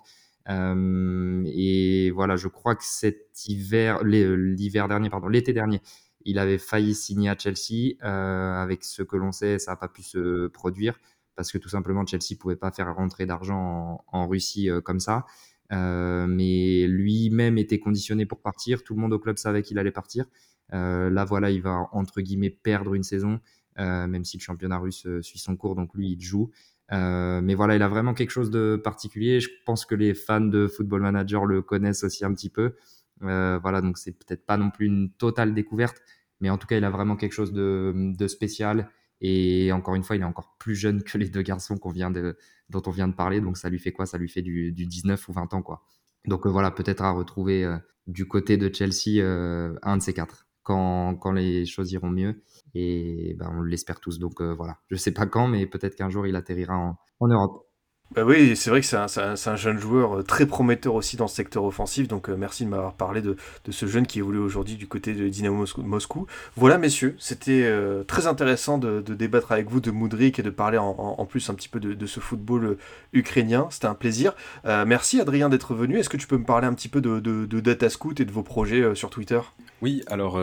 Euh, 0.49 1.43
et 1.45 2.09
voilà, 2.11 2.35
je 2.35 2.47
crois 2.47 2.75
que 2.75 2.83
cet 2.83 3.47
hiver, 3.47 4.03
l'hiver 4.03 4.87
dernier, 4.87 5.11
pardon, 5.11 5.27
l'été 5.27 5.53
dernier, 5.53 5.81
il 6.25 6.39
avait 6.39 6.57
failli 6.57 6.95
signer 6.95 7.29
à 7.29 7.37
Chelsea. 7.37 7.95
Euh, 8.03 8.55
avec 8.55 8.83
ce 8.83 9.03
que 9.03 9.15
l'on 9.17 9.31
sait, 9.31 9.59
ça 9.59 9.71
n'a 9.71 9.77
pas 9.77 9.87
pu 9.87 10.01
se 10.03 10.47
produire 10.47 10.99
parce 11.35 11.53
que 11.53 11.57
tout 11.57 11.69
simplement 11.69 12.05
Chelsea 12.05 12.37
pouvait 12.37 12.57
pas 12.57 12.69
faire 12.69 12.93
rentrer 12.93 13.25
d'argent 13.25 14.03
en, 14.07 14.27
Russie 14.27 14.69
euh, 14.69 14.81
comme 14.81 14.99
ça. 14.99 15.25
Euh, 15.71 16.25
mais 16.27 16.87
lui-même 16.87 17.57
était 17.57 17.79
conditionné 17.79 18.25
pour 18.25 18.41
partir. 18.41 18.83
Tout 18.83 18.95
le 18.95 19.01
monde 19.01 19.13
au 19.13 19.19
club 19.19 19.37
savait 19.37 19.61
qu'il 19.61 19.77
allait 19.77 19.91
partir. 19.91 20.25
Euh, 20.73 21.09
là, 21.09 21.25
voilà, 21.25 21.51
il 21.51 21.61
va 21.61 21.87
entre 21.91 22.21
guillemets 22.21 22.49
perdre 22.49 22.93
une 22.93 23.03
saison, 23.03 23.39
euh, 23.79 24.07
même 24.07 24.25
si 24.25 24.37
le 24.37 24.41
championnat 24.41 24.77
russe 24.77 25.07
suit 25.21 25.39
son 25.39 25.55
cours, 25.55 25.75
donc 25.75 25.93
lui, 25.93 26.11
il 26.13 26.21
joue. 26.21 26.51
mais 26.91 27.55
voilà, 27.55 27.75
il 27.75 27.81
a 27.81 27.87
vraiment 27.87 28.13
quelque 28.13 28.31
chose 28.31 28.51
de 28.51 28.79
particulier. 28.83 29.39
Je 29.39 29.49
pense 29.65 29.85
que 29.85 29.95
les 29.95 30.13
fans 30.13 30.41
de 30.41 30.67
Football 30.67 31.01
Manager 31.01 31.45
le 31.45 31.61
connaissent 31.61 32.03
aussi 32.03 32.25
un 32.25 32.33
petit 32.33 32.49
peu. 32.49 32.75
voilà, 33.21 33.81
donc 33.81 33.97
c'est 33.97 34.11
peut-être 34.11 34.45
pas 34.45 34.57
non 34.57 34.71
plus 34.71 34.87
une 34.87 35.11
totale 35.11 35.53
découverte, 35.53 36.01
mais 36.39 36.49
en 36.49 36.57
tout 36.57 36.67
cas, 36.67 36.77
il 36.77 36.83
a 36.83 36.89
vraiment 36.89 37.15
quelque 37.15 37.33
chose 37.33 37.53
de, 37.53 37.93
de 38.17 38.27
spécial. 38.27 38.89
Et 39.21 39.71
encore 39.73 39.95
une 39.95 40.03
fois, 40.03 40.15
il 40.15 40.21
est 40.21 40.25
encore 40.25 40.55
plus 40.59 40.75
jeune 40.75 41.03
que 41.03 41.17
les 41.17 41.27
deux 41.27 41.41
garçons 41.41 41.77
qu'on 41.77 41.89
vient 41.89 42.09
de, 42.09 42.37
dont 42.69 42.81
on 42.85 42.91
vient 42.91 43.07
de 43.07 43.15
parler. 43.15 43.41
Donc 43.41 43.57
ça 43.57 43.69
lui 43.69 43.79
fait 43.79 43.91
quoi? 43.91 44.05
Ça 44.05 44.17
lui 44.17 44.29
fait 44.29 44.41
du, 44.41 44.71
du 44.71 44.85
19 44.85 45.27
ou 45.29 45.33
20 45.33 45.53
ans. 45.53 45.61
quoi. 45.61 45.83
Donc 46.25 46.45
euh, 46.45 46.49
voilà, 46.49 46.71
peut-être 46.71 47.03
à 47.03 47.11
retrouver 47.11 47.63
euh, 47.65 47.77
du 48.07 48.27
côté 48.27 48.57
de 48.57 48.73
Chelsea 48.73 49.21
euh, 49.21 49.75
un 49.83 49.97
de 49.97 50.01
ces 50.01 50.13
quatre 50.13 50.47
quand, 50.63 51.15
quand 51.15 51.31
les 51.31 51.65
choses 51.65 51.91
iront 51.91 52.09
mieux. 52.09 52.43
Et 52.75 53.35
ben, 53.39 53.49
on 53.53 53.61
l'espère 53.61 53.99
tous. 53.99 54.19
Donc 54.19 54.41
voilà, 54.41 54.79
je 54.89 54.95
sais 54.95 55.11
pas 55.11 55.25
quand, 55.25 55.47
mais 55.47 55.65
peut-être 55.65 55.95
qu'un 55.95 56.09
jour 56.09 56.27
il 56.27 56.35
atterrira 56.35 56.77
en, 56.77 56.97
en 57.19 57.27
Europe. 57.27 57.68
Bah 58.15 58.23
oui, 58.23 58.55
c'est 58.55 58.71
vrai 58.71 58.81
que 58.81 58.87
c'est 58.87 58.97
un, 58.97 59.05
un, 59.45 59.55
jeune 59.55 59.77
joueur 59.77 60.17
euh, 60.17 60.23
très 60.23 60.47
prometteur 60.47 60.95
aussi 60.95 61.15
dans 61.15 61.27
ce 61.27 61.35
secteur 61.35 61.63
offensif, 61.63 62.07
donc 62.07 62.27
euh, 62.27 62.35
merci 62.35 62.65
de 62.65 62.69
m'avoir 62.69 62.95
parlé 62.95 63.21
de, 63.21 63.35
ce 63.69 63.85
jeune 63.85 64.07
qui 64.07 64.17
évolue 64.17 64.39
aujourd'hui 64.39 64.77
du 64.77 64.87
côté 64.87 65.13
de 65.13 65.27
Dynamo 65.27 65.63
Moscou. 65.77 66.25
Voilà 66.55 66.79
messieurs, 66.79 67.15
c'était 67.19 67.65
euh, 67.65 68.03
très 68.03 68.25
intéressant 68.25 68.79
de, 68.79 69.01
débattre 69.01 69.51
avec 69.51 69.69
vous 69.69 69.79
de 69.79 69.91
Moudric 69.91 70.39
et 70.39 70.41
de 70.41 70.49
parler 70.49 70.79
en, 70.79 71.25
plus 71.27 71.51
un 71.51 71.53
petit 71.53 71.69
peu 71.69 71.79
de, 71.79 72.05
ce 72.07 72.19
football 72.19 72.77
ukrainien, 73.13 73.67
c'était 73.69 73.85
un 73.85 73.93
plaisir. 73.93 74.33
merci 74.63 75.21
Adrien 75.21 75.49
d'être 75.49 75.75
venu, 75.75 75.99
est-ce 75.99 76.09
que 76.09 76.17
tu 76.17 76.25
peux 76.25 76.37
me 76.37 76.45
parler 76.45 76.65
un 76.65 76.73
petit 76.73 76.89
peu 76.89 77.01
de, 77.01 77.19
de 77.19 77.59
Datascout 77.59 78.19
et 78.19 78.25
de 78.25 78.31
vos 78.31 78.43
projets 78.43 78.95
sur 78.95 79.11
Twitter? 79.11 79.39
Oui, 79.83 80.01
alors 80.07 80.33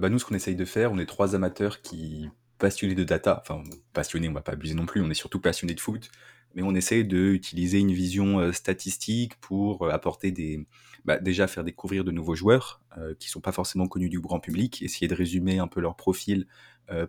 bah 0.00 0.08
nous 0.08 0.18
ce 0.18 0.24
qu'on 0.24 0.34
essaye 0.34 0.56
de 0.56 0.64
faire, 0.64 0.90
on 0.90 0.98
est 0.98 1.06
trois 1.06 1.36
amateurs 1.36 1.82
qui 1.82 2.28
passionnés 2.58 2.94
de 2.94 3.04
data, 3.04 3.42
enfin 3.42 3.62
passionnés, 3.92 4.28
on 4.28 4.32
va 4.32 4.40
pas 4.40 4.52
abuser 4.52 4.74
non 4.74 4.86
plus, 4.86 5.02
on 5.02 5.10
est 5.10 5.14
surtout 5.14 5.40
passionnés 5.40 5.74
de 5.74 5.80
foot 5.80 6.10
mais 6.54 6.62
on 6.62 6.74
essaie 6.74 7.04
d'utiliser 7.04 7.78
une 7.78 7.92
vision 7.92 8.40
euh, 8.40 8.52
statistique 8.52 9.36
pour 9.40 9.82
euh, 9.82 9.90
apporter 9.90 10.30
des, 10.30 10.66
bah, 11.04 11.18
déjà 11.18 11.46
faire 11.46 11.64
découvrir 11.64 12.04
de 12.04 12.10
nouveaux 12.10 12.34
joueurs 12.34 12.80
euh, 12.98 13.14
qui 13.18 13.28
sont 13.28 13.40
pas 13.40 13.52
forcément 13.52 13.86
connus 13.86 14.08
du 14.08 14.20
grand 14.20 14.40
public, 14.40 14.82
essayer 14.82 15.08
de 15.08 15.14
résumer 15.14 15.58
un 15.58 15.68
peu 15.68 15.80
leur 15.80 15.96
profil 15.96 16.46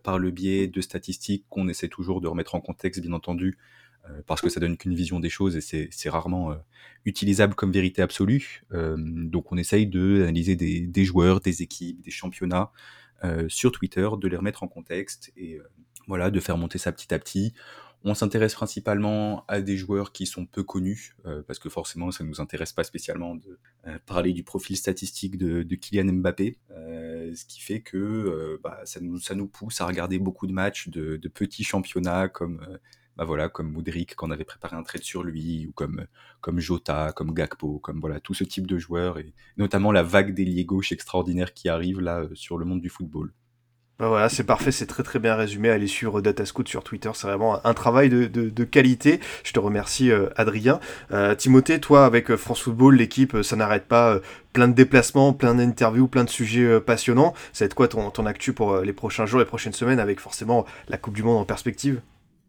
par 0.03 0.17
le 0.17 0.31
biais 0.31 0.67
de 0.67 0.79
statistiques 0.79 1.45
qu'on 1.49 1.67
essaie 1.67 1.89
toujours 1.89 2.21
de 2.21 2.27
remettre 2.27 2.55
en 2.55 2.61
contexte, 2.61 3.01
bien 3.01 3.11
entendu, 3.11 3.57
parce 4.27 4.39
que 4.39 4.47
ça 4.47 4.61
donne 4.61 4.77
qu'une 4.77 4.93
vision 4.93 5.19
des 5.19 5.29
choses 5.29 5.57
et 5.57 5.89
c'est 5.91 6.09
rarement 6.09 6.55
utilisable 7.03 7.53
comme 7.53 7.71
vérité 7.71 8.01
absolue. 8.01 8.63
donc 8.71 9.51
on 9.51 9.57
essaye 9.57 9.87
d'analyser 9.87 10.55
des, 10.55 10.81
des 10.81 11.03
joueurs, 11.03 11.41
des 11.41 11.63
équipes, 11.63 11.99
des 12.01 12.11
championnats 12.11 12.71
sur 13.49 13.73
Twitter, 13.73 14.07
de 14.17 14.27
les 14.29 14.37
remettre 14.37 14.63
en 14.63 14.67
contexte 14.69 15.33
et 15.35 15.59
voilà, 16.07 16.31
de 16.31 16.39
faire 16.39 16.57
monter 16.57 16.77
ça 16.77 16.91
petit 16.91 17.13
à 17.13 17.19
petit. 17.19 17.53
On 18.05 18.13
s'intéresse 18.13 18.53
principalement 18.53 19.45
à 19.47 19.61
des 19.61 19.77
joueurs 19.77 20.11
qui 20.11 20.25
sont 20.25 20.45
peu 20.45 20.61
connus, 20.61 21.15
euh, 21.25 21.41
parce 21.47 21.57
que 21.57 21.69
forcément, 21.69 22.11
ça 22.11 22.25
ne 22.25 22.29
nous 22.29 22.41
intéresse 22.41 22.73
pas 22.73 22.83
spécialement 22.83 23.35
de 23.35 23.59
euh, 23.87 23.97
parler 24.05 24.33
du 24.33 24.43
profil 24.43 24.75
statistique 24.75 25.37
de, 25.37 25.75
Kylian 25.75 26.11
Mbappé, 26.11 26.59
euh, 26.71 27.33
ce 27.33 27.45
qui 27.45 27.61
fait 27.61 27.79
que 27.79 28.59
bah, 28.61 28.81
ça, 28.83 28.99
nous, 28.99 29.19
ça 29.19 29.35
nous 29.35 29.47
pousse 29.47 29.79
à 29.79 29.85
regarder 29.85 30.19
beaucoup 30.19 30.47
de 30.47 30.53
matchs 30.53 30.89
de, 30.89 31.15
de 31.15 31.27
petits 31.29 31.63
championnats 31.63 32.27
comme 32.27 32.65
bah 33.15 33.25
voilà, 33.25 33.47
comme 33.47 33.71
Moudric, 33.71 34.15
qu'on 34.15 34.31
avait 34.31 34.43
préparé 34.43 34.75
un 34.75 34.83
trade 34.83 35.03
sur 35.03 35.23
lui, 35.23 35.67
ou 35.67 35.71
comme, 35.73 36.07
comme 36.41 36.59
Jota, 36.59 37.13
comme 37.15 37.33
Gakpo, 37.33 37.79
comme 37.79 37.99
voilà, 37.99 38.19
tout 38.19 38.33
ce 38.33 38.43
type 38.43 38.65
de 38.65 38.79
joueurs, 38.79 39.19
et 39.19 39.33
notamment 39.57 39.91
la 39.91 40.01
vague 40.01 40.33
d'ailier 40.33 40.65
gauche 40.65 40.91
extraordinaire 40.91 41.53
qui 41.53 41.69
arrive 41.69 41.99
là 42.01 42.23
sur 42.33 42.57
le 42.57 42.65
monde 42.65 42.81
du 42.81 42.89
football. 42.89 43.31
Bah 43.99 44.07
voilà, 44.07 44.27
c'est 44.27 44.43
parfait, 44.43 44.71
c'est 44.71 44.87
très 44.87 45.03
très 45.03 45.19
bien 45.19 45.35
résumé. 45.35 45.69
Allez 45.69 45.87
sur 45.87 46.19
Datascout 46.21 46.67
sur 46.67 46.83
Twitter, 46.83 47.11
c'est 47.13 47.27
vraiment 47.27 47.63
un 47.63 47.73
travail 47.75 48.09
de, 48.09 48.25
de, 48.25 48.63
qualité. 48.63 49.19
Je 49.43 49.53
te 49.53 49.59
remercie 49.59 50.11
euh, 50.11 50.29
Adrien. 50.35 50.79
Euh, 51.11 51.35
Timothée, 51.35 51.79
toi 51.79 52.05
avec 52.05 52.31
euh, 52.31 52.37
France 52.37 52.61
Football, 52.61 52.95
l'équipe, 52.95 53.43
ça 53.43 53.55
n'arrête 53.55 53.85
pas. 53.85 54.19
plein 54.51 54.67
de 54.67 54.73
déplacements, 54.73 55.31
plein 55.33 55.53
d'interviews, 55.55 56.07
plein 56.07 56.23
de 56.23 56.29
sujets 56.29 56.79
passionnants. 56.81 57.33
Ça 57.53 57.65
va 57.65 57.67
être 57.67 57.75
quoi 57.75 57.87
ton, 57.87 58.09
ton 58.09 58.25
actu 58.25 58.51
pour 58.51 58.77
les 58.77 58.93
prochains 58.93 59.27
jours, 59.27 59.39
les 59.39 59.45
prochaines 59.45 59.73
semaines 59.73 59.99
avec 59.99 60.19
forcément 60.19 60.65
la 60.89 60.97
Coupe 60.97 61.13
du 61.13 61.23
Monde 61.23 61.37
en 61.37 61.45
perspective? 61.45 62.01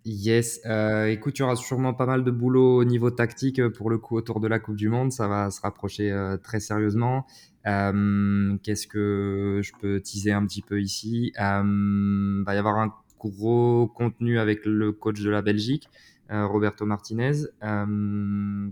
Yes, 0.06 0.60
euh, 0.66 1.06
écoute, 1.06 1.32
tu 1.32 1.42
auras 1.42 1.56
sûrement 1.56 1.94
pas 1.94 2.04
mal 2.04 2.24
de 2.24 2.30
boulot 2.30 2.76
au 2.80 2.84
niveau 2.84 3.10
tactique 3.10 3.58
euh, 3.58 3.70
pour 3.70 3.88
le 3.88 3.96
coup 3.96 4.16
autour 4.16 4.38
de 4.38 4.46
la 4.46 4.58
Coupe 4.58 4.76
du 4.76 4.90
Monde. 4.90 5.12
Ça 5.12 5.28
va 5.28 5.50
se 5.50 5.62
rapprocher 5.62 6.12
euh, 6.12 6.36
très 6.36 6.60
sérieusement. 6.60 7.26
Euh, 7.66 8.54
Qu'est-ce 8.62 8.86
que 8.86 9.60
je 9.62 9.72
peux 9.80 10.02
teaser 10.02 10.32
un 10.32 10.44
petit 10.44 10.60
peu 10.60 10.78
ici? 10.82 11.32
Euh, 11.40 12.42
Va 12.44 12.54
y 12.54 12.58
avoir 12.58 12.76
un 12.76 12.92
gros 13.18 13.86
contenu 13.86 14.38
avec 14.38 14.66
le 14.66 14.92
coach 14.92 15.22
de 15.22 15.30
la 15.30 15.40
Belgique, 15.40 15.88
Roberto 16.28 16.84
Martinez, 16.84 17.46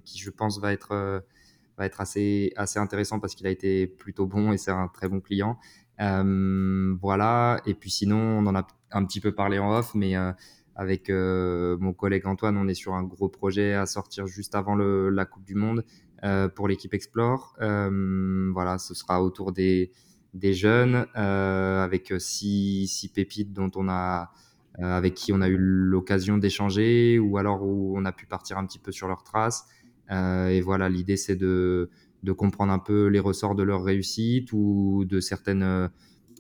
qui 0.05 0.19
je 0.19 0.31
pense 0.31 0.61
va 0.61 0.75
être 0.75 1.23
va 1.79 1.87
être 1.87 2.03
assez 2.03 2.53
assez 2.57 2.79
intéressant 2.79 3.19
parce 3.19 3.35
qu'il 3.35 3.47
a 3.47 3.51
été 3.51 3.87
plutôt 3.87 4.27
bon 4.27 4.53
et 4.53 4.59
c'est 4.59 4.71
un 4.71 4.89
très 4.89 5.09
bon 5.09 5.21
client. 5.23 5.59
Voilà. 5.99 7.63
Et 7.65 7.73
puis 7.73 7.91
sinon, 7.91 8.19
on 8.19 8.45
en 8.47 8.55
a 8.55 8.67
un 8.91 9.07
petit 9.07 9.21
peu 9.21 9.33
parlé 9.33 9.59
en 9.59 9.75
off, 9.75 9.95
mais 9.95 10.15
avec 10.75 11.11
euh, 11.11 11.77
mon 11.81 11.93
collègue 11.93 12.27
Antoine, 12.27 12.57
on 12.57 12.69
est 12.69 12.75
sur 12.75 12.95
un 12.95 13.03
gros 13.03 13.29
projet 13.29 13.75
à 13.75 13.87
sortir 13.87 14.27
juste 14.27 14.55
avant 14.55 14.75
la 14.75 15.25
Coupe 15.25 15.45
du 15.45 15.55
Monde 15.55 15.85
euh, 16.25 16.49
pour 16.49 16.69
l'équipe 16.69 16.95
Explore. 16.95 17.55
Euh, 17.61 18.51
voilà, 18.53 18.79
ce 18.79 18.95
sera 18.95 19.23
autour 19.23 19.53
des, 19.53 19.93
jeunes 20.35 21.07
avec 21.15 22.13
six, 22.19 23.11
pépites 23.15 23.53
dont 23.53 23.71
on 23.77 23.89
a 23.89 24.31
avec 24.79 25.13
qui 25.13 25.35
on 25.35 25.43
a 25.43 25.49
eu 25.49 25.59
l'occasion 25.59 26.39
d'échanger 26.39 27.19
ou 27.19 27.37
alors 27.37 27.63
où 27.63 27.93
on 27.95 28.07
a 28.07 28.13
pu 28.13 28.25
partir 28.25 28.57
un 28.57 28.65
petit 28.65 28.79
peu 28.79 28.91
sur 28.91 29.07
leurs 29.07 29.23
traces. 29.23 29.67
Et 30.11 30.63
voilà, 30.63 30.89
l'idée 30.89 31.19
c'est 31.19 31.37
de, 31.37 31.91
comprendre 32.39 32.73
un 32.73 32.79
peu 32.79 33.09
les 33.09 33.21
ressorts 33.21 33.55
de 33.55 33.63
leur 33.63 33.85
réussite 33.85 34.51
ou 34.55 35.05
de 35.05 35.21
certaines, 35.21 35.91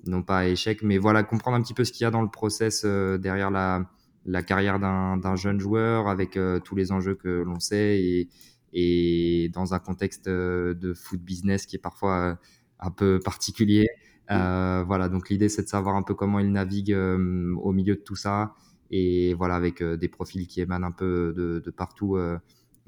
non 0.06 0.22
pas 0.22 0.48
échecs, 0.48 0.82
mais 0.82 0.96
voilà, 0.96 1.22
comprendre 1.24 1.58
un 1.58 1.60
petit 1.60 1.74
peu 1.74 1.84
ce 1.84 1.92
qu'il 1.92 2.04
y 2.04 2.06
a 2.06 2.10
dans 2.10 2.22
le 2.22 2.30
process 2.30 2.86
derrière 2.86 3.50
la, 3.50 3.90
la 4.24 4.42
carrière 4.42 4.78
d'un 4.78 5.36
jeune 5.36 5.58
joueur 5.60 6.08
avec 6.08 6.36
euh, 6.36 6.60
tous 6.60 6.76
les 6.76 6.92
enjeux 6.92 7.14
que 7.14 7.28
l'on 7.28 7.60
sait 7.60 8.00
et, 8.00 8.28
et 8.72 9.48
dans 9.50 9.74
un 9.74 9.78
contexte 9.78 10.28
euh, 10.28 10.74
de 10.74 10.94
foot 10.94 11.20
business 11.20 11.66
qui 11.66 11.76
est 11.76 11.80
parfois 11.80 12.18
euh, 12.18 12.34
un 12.80 12.90
peu 12.90 13.20
particulier. 13.22 13.88
Euh, 14.30 14.84
voilà, 14.86 15.08
donc 15.08 15.28
l'idée 15.28 15.48
c'est 15.48 15.62
de 15.62 15.68
savoir 15.68 15.96
un 15.96 16.02
peu 16.02 16.14
comment 16.14 16.38
il 16.38 16.50
navigue 16.52 16.92
euh, 16.92 17.54
au 17.56 17.72
milieu 17.72 17.96
de 17.96 18.00
tout 18.00 18.16
ça 18.16 18.54
et 18.90 19.34
voilà 19.34 19.56
avec 19.56 19.82
des 19.82 20.08
profils 20.08 20.46
qui 20.46 20.60
émanent 20.60 20.86
un 20.86 20.92
peu 20.92 21.32
de, 21.36 21.60
de 21.64 21.70
partout 21.70 22.16
euh, 22.16 22.38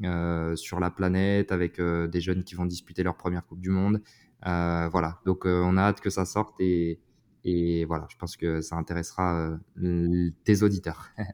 euh, 0.04 0.54
sur 0.56 0.80
la 0.80 0.90
planète, 0.90 1.50
avec 1.52 1.80
des 1.80 2.20
jeunes 2.20 2.44
qui 2.44 2.54
vont 2.54 2.66
disputer 2.66 3.02
leur 3.02 3.16
première 3.16 3.44
Coupe 3.46 3.60
du 3.60 3.70
Monde. 3.70 4.00
Euh, 4.46 4.88
voilà, 4.90 5.20
donc 5.24 5.44
on 5.46 5.76
a 5.76 5.82
hâte 5.82 6.00
que 6.00 6.10
ça 6.10 6.24
sorte 6.24 6.60
et, 6.60 7.00
et 7.44 7.84
voilà, 7.84 8.06
je 8.10 8.16
pense 8.16 8.36
que 8.36 8.60
ça 8.60 8.76
intéressera 8.76 9.56
euh, 9.82 10.30
tes 10.44 10.62
auditeurs. 10.62 11.10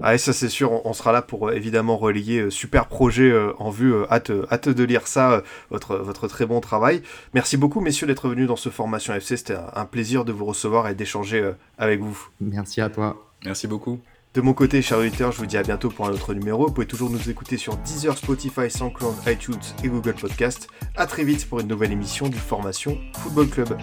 Ah, 0.00 0.14
et 0.14 0.18
ça 0.18 0.32
c'est 0.32 0.48
sûr, 0.48 0.86
on, 0.86 0.92
sera 0.92 1.10
là 1.10 1.22
pour 1.22 1.48
euh, 1.48 1.54
évidemment 1.54 1.96
relayer 1.96 2.38
euh, 2.38 2.50
super 2.50 2.86
projet 2.86 3.32
euh, 3.32 3.52
en 3.58 3.70
vue. 3.70 3.92
euh, 3.92 4.06
hâte, 4.12 4.30
hâte 4.48 4.68
de 4.68 4.84
lire 4.84 5.08
ça, 5.08 5.32
euh, 5.32 5.40
votre, 5.70 5.96
votre 5.96 6.28
très 6.28 6.46
bon 6.46 6.60
travail. 6.60 7.02
Merci 7.34 7.56
beaucoup 7.56 7.80
messieurs 7.80 8.06
d'être 8.06 8.28
venus 8.28 8.46
dans 8.46 8.54
ce 8.54 8.68
formation 8.68 9.12
FC. 9.12 9.36
C'était 9.36 9.54
un, 9.56 9.66
un 9.74 9.84
plaisir 9.86 10.24
de 10.24 10.30
vous 10.30 10.44
recevoir 10.44 10.86
et 10.86 10.94
d'échanger 10.94 11.40
euh, 11.40 11.52
avec 11.78 11.98
vous. 12.00 12.28
Merci 12.40 12.80
à 12.80 12.90
toi. 12.90 13.16
Merci 13.44 13.66
beaucoup. 13.66 13.98
De 14.34 14.40
mon 14.40 14.52
côté, 14.52 14.82
chers 14.82 14.98
auditeurs, 14.98 15.32
je 15.32 15.38
vous 15.38 15.46
dis 15.46 15.56
à 15.56 15.64
bientôt 15.64 15.88
pour 15.88 16.06
un 16.06 16.10
autre 16.12 16.32
numéro. 16.32 16.68
Vous 16.68 16.72
pouvez 16.72 16.86
toujours 16.86 17.10
nous 17.10 17.28
écouter 17.28 17.56
sur 17.56 17.76
Deezer, 17.78 18.16
Spotify, 18.16 18.70
SoundCloud, 18.70 19.14
iTunes 19.26 19.58
et 19.82 19.88
Google 19.88 20.14
Podcast. 20.14 20.68
À 20.94 21.06
très 21.08 21.24
vite 21.24 21.48
pour 21.48 21.58
une 21.58 21.66
nouvelle 21.66 21.90
émission 21.90 22.28
du 22.28 22.38
Formation 22.38 22.96
Football 23.16 23.48
Club. 23.48 23.76